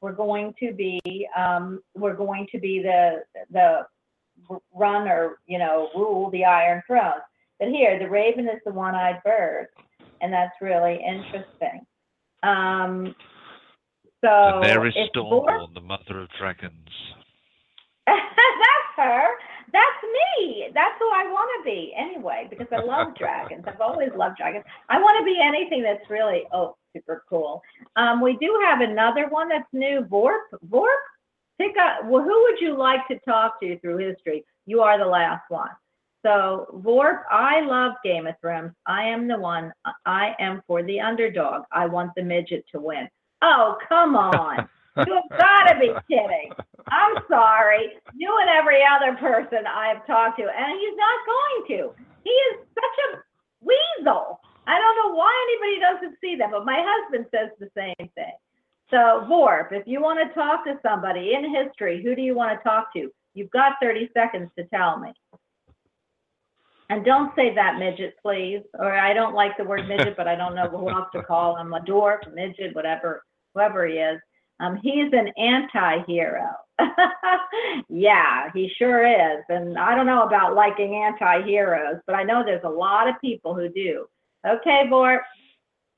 were 0.00 0.12
going 0.12 0.54
to 0.60 0.72
be 0.72 1.00
um 1.36 1.80
were 1.94 2.14
going 2.14 2.46
to 2.52 2.58
be 2.58 2.80
the 2.82 3.22
the 3.50 3.86
run 4.74 5.08
or 5.08 5.38
you 5.46 5.58
know 5.58 5.88
rule 5.94 6.30
the 6.30 6.44
Iron 6.44 6.82
Throne. 6.86 7.20
But 7.58 7.68
here, 7.68 7.98
the 7.98 8.08
raven 8.08 8.48
is 8.48 8.60
the 8.64 8.70
one-eyed 8.72 9.20
bird, 9.24 9.66
and 10.20 10.32
that's 10.32 10.54
really 10.60 11.00
interesting. 11.04 11.84
Um, 12.44 13.16
so 14.24 14.28
Daenerys 14.28 14.92
it's 14.94 15.14
Stormborn, 15.14 15.74
the 15.74 15.80
mother 15.80 16.20
of 16.20 16.28
dragons. 16.38 16.88
that's 18.06 18.96
her. 18.96 19.26
That's 19.72 20.02
me. 20.38 20.68
That's 20.72 20.94
who 20.98 21.06
I 21.06 21.24
want 21.30 21.50
to 21.58 21.70
be 21.70 21.92
anyway, 21.96 22.46
because 22.48 22.68
I 22.72 22.82
love 22.82 23.14
dragons. 23.16 23.64
I've 23.66 23.80
always 23.80 24.10
loved 24.16 24.36
dragons. 24.38 24.64
I 24.88 24.98
want 24.98 25.18
to 25.18 25.24
be 25.24 25.38
anything 25.42 25.82
that's 25.82 26.08
really 26.08 26.44
oh 26.52 26.76
super 26.94 27.24
cool. 27.28 27.62
Um, 27.96 28.20
we 28.20 28.36
do 28.40 28.58
have 28.64 28.80
another 28.80 29.28
one 29.28 29.48
that's 29.48 29.68
new. 29.72 30.06
Vorp. 30.10 30.40
Vorp. 30.68 30.86
Pick 31.58 31.76
up. 31.76 32.06
Well, 32.06 32.22
who 32.22 32.42
would 32.44 32.60
you 32.60 32.76
like 32.76 33.06
to 33.08 33.18
talk 33.20 33.60
to 33.60 33.78
through 33.80 33.98
history? 33.98 34.44
You 34.66 34.80
are 34.80 34.98
the 34.98 35.04
last 35.04 35.42
one. 35.48 35.70
So 36.24 36.66
Vorp, 36.84 37.22
I 37.30 37.60
love 37.60 37.92
Game 38.04 38.26
of 38.26 38.34
Thrones. 38.40 38.72
I 38.86 39.04
am 39.04 39.28
the 39.28 39.38
one. 39.38 39.72
I 40.06 40.34
am 40.38 40.62
for 40.66 40.82
the 40.82 41.00
underdog. 41.00 41.62
I 41.72 41.86
want 41.86 42.12
the 42.16 42.22
midget 42.22 42.64
to 42.72 42.80
win. 42.80 43.08
Oh, 43.42 43.76
come 43.88 44.16
on. 44.16 44.68
You've 45.06 45.38
got 45.38 45.72
to 45.72 45.78
be 45.78 45.92
kidding. 46.08 46.50
I'm 46.88 47.16
sorry. 47.28 47.94
You 48.16 48.36
and 48.40 48.50
every 48.50 48.80
other 48.82 49.16
person 49.16 49.66
I've 49.66 50.06
talked 50.06 50.38
to, 50.38 50.44
and 50.44 50.80
he's 50.80 50.96
not 50.96 51.18
going 51.26 51.78
to. 51.78 51.94
He 52.24 52.30
is 52.30 52.58
such 52.74 52.96
a 53.06 53.18
weasel. 53.60 54.40
I 54.66 54.78
don't 54.78 54.96
know 54.96 55.16
why 55.16 55.32
anybody 55.48 55.80
doesn't 55.80 56.18
see 56.20 56.36
that, 56.36 56.50
but 56.50 56.64
my 56.64 56.84
husband 56.84 57.26
says 57.30 57.50
the 57.58 57.70
same 57.76 58.08
thing. 58.14 58.36
So, 58.90 59.26
Vorp, 59.28 59.72
if 59.72 59.86
you 59.86 60.00
want 60.00 60.18
to 60.26 60.34
talk 60.34 60.64
to 60.64 60.78
somebody 60.82 61.34
in 61.34 61.54
history, 61.54 62.02
who 62.02 62.14
do 62.14 62.22
you 62.22 62.34
want 62.34 62.58
to 62.58 62.62
talk 62.62 62.92
to? 62.94 63.10
You've 63.34 63.50
got 63.50 63.74
30 63.80 64.10
seconds 64.14 64.50
to 64.58 64.64
tell 64.64 64.98
me. 64.98 65.12
And 66.90 67.04
don't 67.04 67.34
say 67.36 67.54
that 67.54 67.78
midget, 67.78 68.14
please. 68.22 68.62
Or 68.78 68.92
I 68.92 69.12
don't 69.12 69.34
like 69.34 69.56
the 69.58 69.64
word 69.64 69.86
midget, 69.86 70.16
but 70.16 70.26
I 70.26 70.34
don't 70.34 70.54
know 70.54 70.68
who 70.68 70.88
else 70.88 71.08
to 71.14 71.22
call 71.22 71.56
him 71.56 71.74
a 71.74 71.80
dwarf, 71.80 72.32
midget, 72.34 72.74
whatever, 72.74 73.22
whoever 73.54 73.86
he 73.86 73.94
is. 73.94 74.20
Um, 74.60 74.76
he's 74.82 75.12
an 75.12 75.28
anti-hero. 75.36 76.48
yeah, 77.88 78.50
he 78.54 78.70
sure 78.76 79.06
is. 79.06 79.44
And 79.48 79.78
I 79.78 79.94
don't 79.94 80.06
know 80.06 80.22
about 80.22 80.54
liking 80.54 80.96
anti-heroes, 80.96 82.00
but 82.06 82.14
I 82.14 82.24
know 82.24 82.42
there's 82.44 82.64
a 82.64 82.68
lot 82.68 83.08
of 83.08 83.20
people 83.20 83.54
who 83.54 83.68
do. 83.68 84.06
Okay, 84.46 84.84
Vorp. 84.90 85.20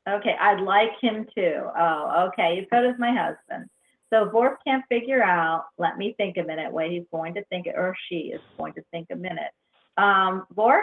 Okay, 0.08 0.34
I'd 0.40 0.60
like 0.60 0.90
him 1.00 1.26
too. 1.34 1.62
Oh, 1.78 2.28
okay. 2.28 2.66
So 2.72 2.82
does 2.82 2.94
my 2.98 3.12
husband. 3.12 3.68
So 4.12 4.26
Vorp 4.26 4.56
can't 4.66 4.84
figure 4.88 5.22
out. 5.22 5.66
Let 5.78 5.98
me 5.98 6.14
think 6.16 6.36
a 6.36 6.42
minute. 6.42 6.72
Wait, 6.72 6.92
he's 6.92 7.04
going 7.12 7.34
to 7.34 7.44
think, 7.44 7.66
or 7.66 7.94
she 8.08 8.32
is 8.34 8.40
going 8.58 8.72
to 8.74 8.82
think 8.90 9.08
a 9.12 9.16
minute. 9.16 9.52
Um, 9.96 10.46
Vorp, 10.54 10.82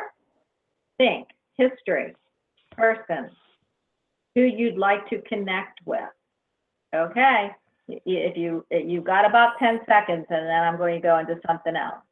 think 0.97 1.27
history, 1.57 2.15
person, 2.71 3.29
who 4.35 4.41
you'd 4.41 4.77
like 4.77 5.09
to 5.09 5.21
connect 5.23 5.79
with. 5.85 5.99
Okay, 6.95 7.51
Y- 7.87 8.01
if 8.05 8.37
you 8.37 8.65
you 8.69 9.01
got 9.01 9.25
about 9.25 9.57
10 9.59 9.79
seconds, 9.87 10.25
and 10.29 10.47
then 10.47 10.63
I'm 10.63 10.77
going 10.77 10.95
to 10.95 11.07
go 11.07 11.17
into 11.19 11.39
something 11.45 11.75
else. 11.75 12.03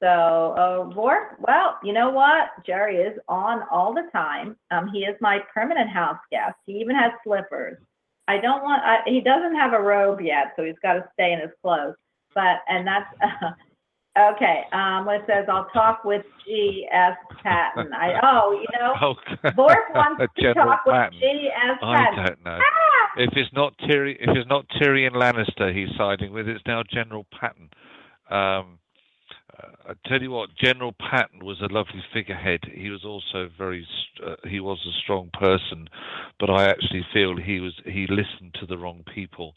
So, 0.00 0.54
uh, 0.58 0.94
Vorp, 0.94 1.38
well, 1.38 1.78
you 1.82 1.92
know 1.92 2.10
what? 2.10 2.50
Jerry 2.66 2.96
is 2.96 3.18
on 3.28 3.62
all 3.70 3.94
the 3.94 4.08
time. 4.12 4.56
Um, 4.70 4.88
he 4.92 5.00
is 5.00 5.16
my 5.20 5.38
permanent 5.52 5.88
house 5.88 6.18
guest. 6.30 6.56
He 6.66 6.72
even 6.74 6.96
has 6.96 7.12
slippers. 7.24 7.78
I 8.26 8.38
don't 8.38 8.62
want. 8.62 8.82
I, 8.84 8.98
he 9.06 9.20
doesn't 9.20 9.54
have 9.54 9.72
a 9.72 9.80
robe 9.80 10.20
yet, 10.20 10.52
so 10.56 10.64
he's 10.64 10.78
got 10.82 10.94
to 10.94 11.08
stay 11.14 11.32
in 11.32 11.40
his 11.40 11.50
clothes. 11.62 11.94
But 12.34 12.58
and 12.68 12.86
that's 12.86 13.06
okay. 14.18 14.64
Um, 14.72 15.08
it 15.08 15.22
says, 15.26 15.46
I'll 15.48 15.68
talk 15.72 16.04
with 16.04 16.24
G.S. 16.44 17.16
Patton. 17.42 17.92
I 17.92 18.18
oh, 18.22 18.52
you 18.52 18.78
know, 18.78 18.94
Oh, 19.00 19.14
Vorp 19.50 19.94
wants 19.94 20.20
to 20.20 20.42
General 20.42 20.76
talk 20.84 20.86
with 20.86 21.20
G.S. 21.20 21.78
Patton. 21.80 22.18
I 22.18 22.20
don't 22.20 22.44
know. 22.44 22.58
If 23.16 23.30
it's 23.36 23.52
not 23.52 23.76
Tyrion, 23.78 24.16
if 24.20 24.36
it's 24.36 24.48
not 24.48 24.66
Tyrion 24.80 25.12
Lannister, 25.12 25.74
he's 25.74 25.94
siding 25.96 26.32
with. 26.32 26.48
It's 26.48 26.64
now 26.66 26.82
General 26.82 27.26
Patton. 27.38 27.70
Um, 28.30 28.78
uh, 29.56 29.90
I 29.90 30.08
tell 30.08 30.20
you 30.20 30.32
what, 30.32 30.50
General 30.60 30.92
Patton 30.98 31.44
was 31.44 31.60
a 31.60 31.72
lovely 31.72 32.02
figurehead. 32.12 32.60
He 32.72 32.90
was 32.90 33.04
also 33.04 33.48
very, 33.56 33.86
uh, 34.26 34.34
he 34.48 34.58
was 34.58 34.78
a 34.86 34.98
strong 35.02 35.30
person, 35.32 35.88
but 36.40 36.50
I 36.50 36.64
actually 36.64 37.06
feel 37.12 37.36
he 37.36 37.60
was 37.60 37.74
he 37.84 38.06
listened 38.08 38.54
to 38.60 38.66
the 38.66 38.78
wrong 38.78 39.04
people, 39.14 39.54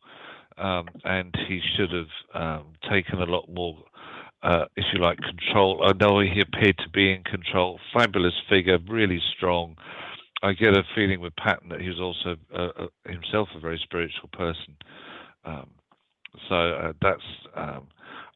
um, 0.58 0.88
and 1.04 1.36
he 1.48 1.60
should 1.76 1.92
have 1.92 2.14
um, 2.34 2.66
taken 2.90 3.22
a 3.22 3.26
lot 3.26 3.50
more, 3.50 3.78
uh, 4.44 4.66
if 4.76 4.86
you 4.94 5.00
like, 5.00 5.18
control. 5.20 5.82
I 5.84 5.94
know 5.94 6.20
he 6.20 6.42
appeared 6.42 6.78
to 6.80 6.90
be 6.90 7.12
in 7.12 7.24
control. 7.24 7.80
Fabulous 7.92 8.36
figure, 8.48 8.78
really 8.88 9.22
strong. 9.36 9.78
I 10.44 10.54
get 10.54 10.78
a 10.78 10.84
feeling 10.96 11.20
with 11.20 11.36
Patton 11.36 11.70
that 11.70 11.82
he 11.82 11.90
was 11.90 12.00
also 12.00 12.36
uh, 12.54 12.84
uh, 12.84 13.12
himself 13.12 13.50
a 13.56 13.60
very 13.60 13.80
spiritual 13.84 14.30
person. 14.32 14.76
Um, 15.46 15.70
so 16.48 16.56
uh, 16.56 16.94
that's 17.02 17.24
um, 17.56 17.88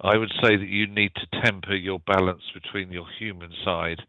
I 0.02 0.18
would 0.18 0.32
say 0.42 0.58
that 0.58 0.68
you 0.68 0.88
need 0.88 1.12
to 1.16 1.42
temper 1.42 1.76
your 1.76 2.00
balance 2.00 2.42
between 2.54 2.92
your 2.92 3.06
human 3.20 3.52
side 3.64 4.02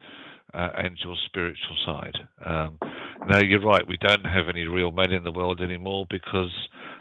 uh, 0.54 0.70
and 0.76 0.98
your 1.04 1.16
spiritual 1.26 1.76
side. 1.84 2.16
Um, 2.44 2.78
now 3.28 3.40
you're 3.40 3.60
right, 3.60 3.86
we 3.86 3.98
don't 3.98 4.24
have 4.24 4.48
any 4.48 4.64
real 4.64 4.90
men 4.90 5.12
in 5.12 5.22
the 5.24 5.32
world 5.32 5.60
anymore 5.60 6.06
because 6.08 6.50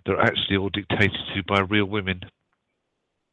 they're 0.06 0.20
actually 0.20 0.58
all 0.58 0.70
dictated 0.70 1.18
to 1.36 1.44
by 1.48 1.62
real 1.62 1.86
women. 1.86 2.20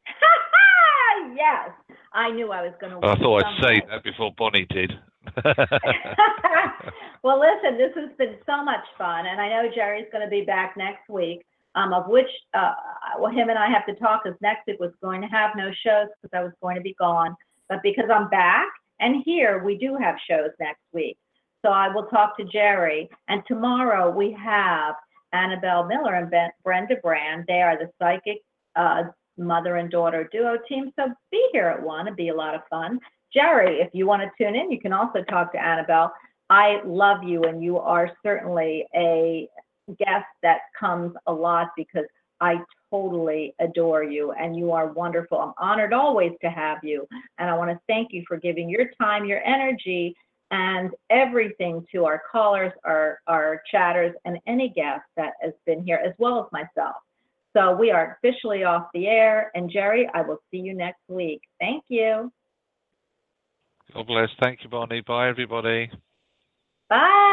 yes, 1.35 1.71
I 2.13 2.31
knew 2.31 2.51
I 2.51 2.61
was 2.61 2.73
going 2.79 2.93
to. 2.93 3.05
I 3.05 3.15
thought 3.17 3.43
I'd 3.43 3.63
say 3.63 3.81
that 3.89 4.03
before 4.03 4.31
Bonnie 4.37 4.65
did. 4.69 4.93
well, 7.23 7.39
listen, 7.39 7.77
this 7.77 7.91
has 7.95 8.09
been 8.17 8.35
so 8.45 8.63
much 8.63 8.83
fun, 8.97 9.25
and 9.25 9.39
I 9.39 9.49
know 9.49 9.69
Jerry's 9.73 10.07
going 10.11 10.23
to 10.23 10.29
be 10.29 10.41
back 10.41 10.75
next 10.77 11.09
week. 11.09 11.45
Um, 11.75 11.93
of 11.93 12.07
which, 12.07 12.29
uh, 12.55 12.73
well, 13.19 13.31
him 13.31 13.49
and 13.49 13.57
I 13.57 13.69
have 13.69 13.85
to 13.85 13.93
talk 13.93 14.23
because 14.23 14.37
next 14.41 14.65
week 14.65 14.79
was 14.79 14.91
going 15.03 15.21
to 15.21 15.27
have 15.27 15.51
no 15.55 15.69
shows 15.85 16.07
because 16.19 16.35
I 16.35 16.41
was 16.41 16.51
going 16.63 16.75
to 16.75 16.81
be 16.81 16.95
gone. 16.97 17.35
But 17.69 17.83
because 17.83 18.09
I'm 18.11 18.27
back 18.29 18.67
and 18.99 19.23
here, 19.23 19.63
we 19.63 19.77
do 19.77 19.95
have 19.95 20.15
shows 20.27 20.49
next 20.59 20.81
week. 20.93 21.17
So 21.63 21.71
I 21.71 21.87
will 21.93 22.05
talk 22.05 22.37
to 22.37 22.43
Jerry. 22.45 23.09
And 23.27 23.43
tomorrow 23.47 24.09
we 24.09 24.35
have 24.43 24.95
Annabelle 25.33 25.85
Miller 25.85 26.15
and 26.15 26.29
ben, 26.29 26.49
Brenda 26.63 26.95
Brand. 27.01 27.45
They 27.47 27.61
are 27.61 27.77
the 27.77 27.89
psychic 27.99 28.41
uh, 28.75 29.03
mother 29.37 29.77
and 29.77 29.89
daughter 29.89 30.27
duo 30.31 30.57
team. 30.67 30.91
So 30.97 31.07
be 31.31 31.49
here 31.51 31.67
at 31.67 31.81
one. 31.81 32.07
It'd 32.07 32.17
be 32.17 32.29
a 32.29 32.35
lot 32.35 32.55
of 32.55 32.61
fun. 32.69 32.99
Jerry, 33.33 33.79
if 33.79 33.89
you 33.93 34.07
want 34.07 34.23
to 34.23 34.43
tune 34.43 34.55
in, 34.55 34.71
you 34.71 34.79
can 34.79 34.93
also 34.93 35.23
talk 35.23 35.51
to 35.53 35.63
Annabelle. 35.63 36.11
I 36.49 36.81
love 36.85 37.23
you, 37.23 37.43
and 37.43 37.63
you 37.63 37.77
are 37.77 38.11
certainly 38.23 38.85
a 38.95 39.47
guest 39.97 40.25
that 40.43 40.59
comes 40.79 41.15
a 41.27 41.33
lot 41.33 41.69
because 41.75 42.05
I 42.41 42.59
totally 42.91 43.53
adore 43.59 44.03
you 44.03 44.31
and 44.31 44.55
you 44.55 44.71
are 44.71 44.87
wonderful. 44.87 45.37
I'm 45.39 45.53
honored 45.57 45.93
always 45.93 46.31
to 46.41 46.49
have 46.49 46.79
you. 46.83 47.07
And 47.37 47.49
I 47.49 47.57
want 47.57 47.71
to 47.71 47.79
thank 47.87 48.11
you 48.11 48.23
for 48.27 48.37
giving 48.37 48.69
your 48.69 48.85
time, 48.99 49.25
your 49.25 49.43
energy, 49.43 50.15
and 50.51 50.91
everything 51.09 51.85
to 51.91 52.05
our 52.05 52.21
callers, 52.31 52.71
our, 52.83 53.19
our 53.27 53.61
chatters, 53.69 54.15
and 54.25 54.39
any 54.47 54.69
guest 54.69 55.03
that 55.15 55.33
has 55.41 55.53
been 55.65 55.83
here, 55.83 56.01
as 56.03 56.13
well 56.17 56.39
as 56.39 56.51
myself. 56.51 56.95
So 57.55 57.75
we 57.75 57.91
are 57.91 58.17
officially 58.23 58.63
off 58.63 58.87
the 58.93 59.07
air. 59.07 59.51
And 59.53 59.69
Jerry, 59.69 60.09
I 60.13 60.21
will 60.21 60.39
see 60.49 60.57
you 60.57 60.73
next 60.73 61.01
week. 61.07 61.41
Thank 61.59 61.83
you. 61.87 62.31
God 63.93 64.07
bless. 64.07 64.29
Thank 64.39 64.63
you, 64.63 64.69
Bonnie. 64.69 65.01
Bye, 65.01 65.29
everybody. 65.29 65.91
Bye. 66.89 67.29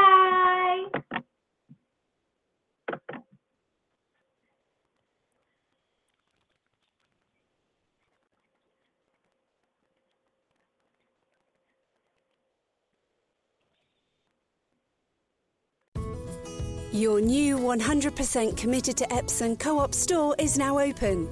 Your 16.93 17.21
new 17.21 17.59
100% 17.59 18.57
committed 18.57 18.97
to 18.97 19.13
Epsom 19.13 19.57
co 19.57 19.79
op 19.79 19.93
store 19.93 20.35
is 20.39 20.57
now 20.57 20.79
open. 20.79 21.29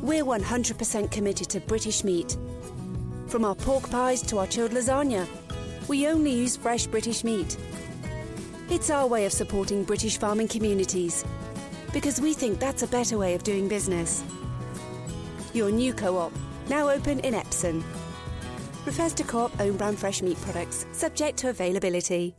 We're 0.00 0.24
100% 0.24 1.10
committed 1.10 1.48
to 1.50 1.60
British 1.60 2.04
meat. 2.04 2.36
From 3.26 3.44
our 3.44 3.56
pork 3.56 3.90
pies 3.90 4.22
to 4.22 4.38
our 4.38 4.46
chilled 4.46 4.70
lasagna, 4.70 5.26
we 5.88 6.06
only 6.06 6.30
use 6.30 6.56
fresh 6.56 6.86
British 6.86 7.24
meat. 7.24 7.56
It's 8.70 8.90
our 8.90 9.06
way 9.06 9.24
of 9.24 9.32
supporting 9.32 9.84
British 9.84 10.18
farming 10.18 10.48
communities 10.48 11.24
because 11.92 12.20
we 12.20 12.34
think 12.34 12.60
that's 12.60 12.82
a 12.82 12.86
better 12.86 13.16
way 13.16 13.34
of 13.34 13.42
doing 13.42 13.68
business. 13.68 14.22
Your 15.54 15.70
new 15.70 15.94
co 15.94 16.18
op, 16.18 16.32
now 16.68 16.90
open 16.90 17.20
in 17.20 17.34
Epsom. 17.34 17.82
Refers 18.84 19.14
to 19.14 19.24
co 19.24 19.44
op 19.46 19.60
own 19.60 19.76
brand 19.76 19.98
fresh 19.98 20.20
meat 20.22 20.40
products, 20.42 20.86
subject 20.92 21.38
to 21.38 21.48
availability. 21.48 22.34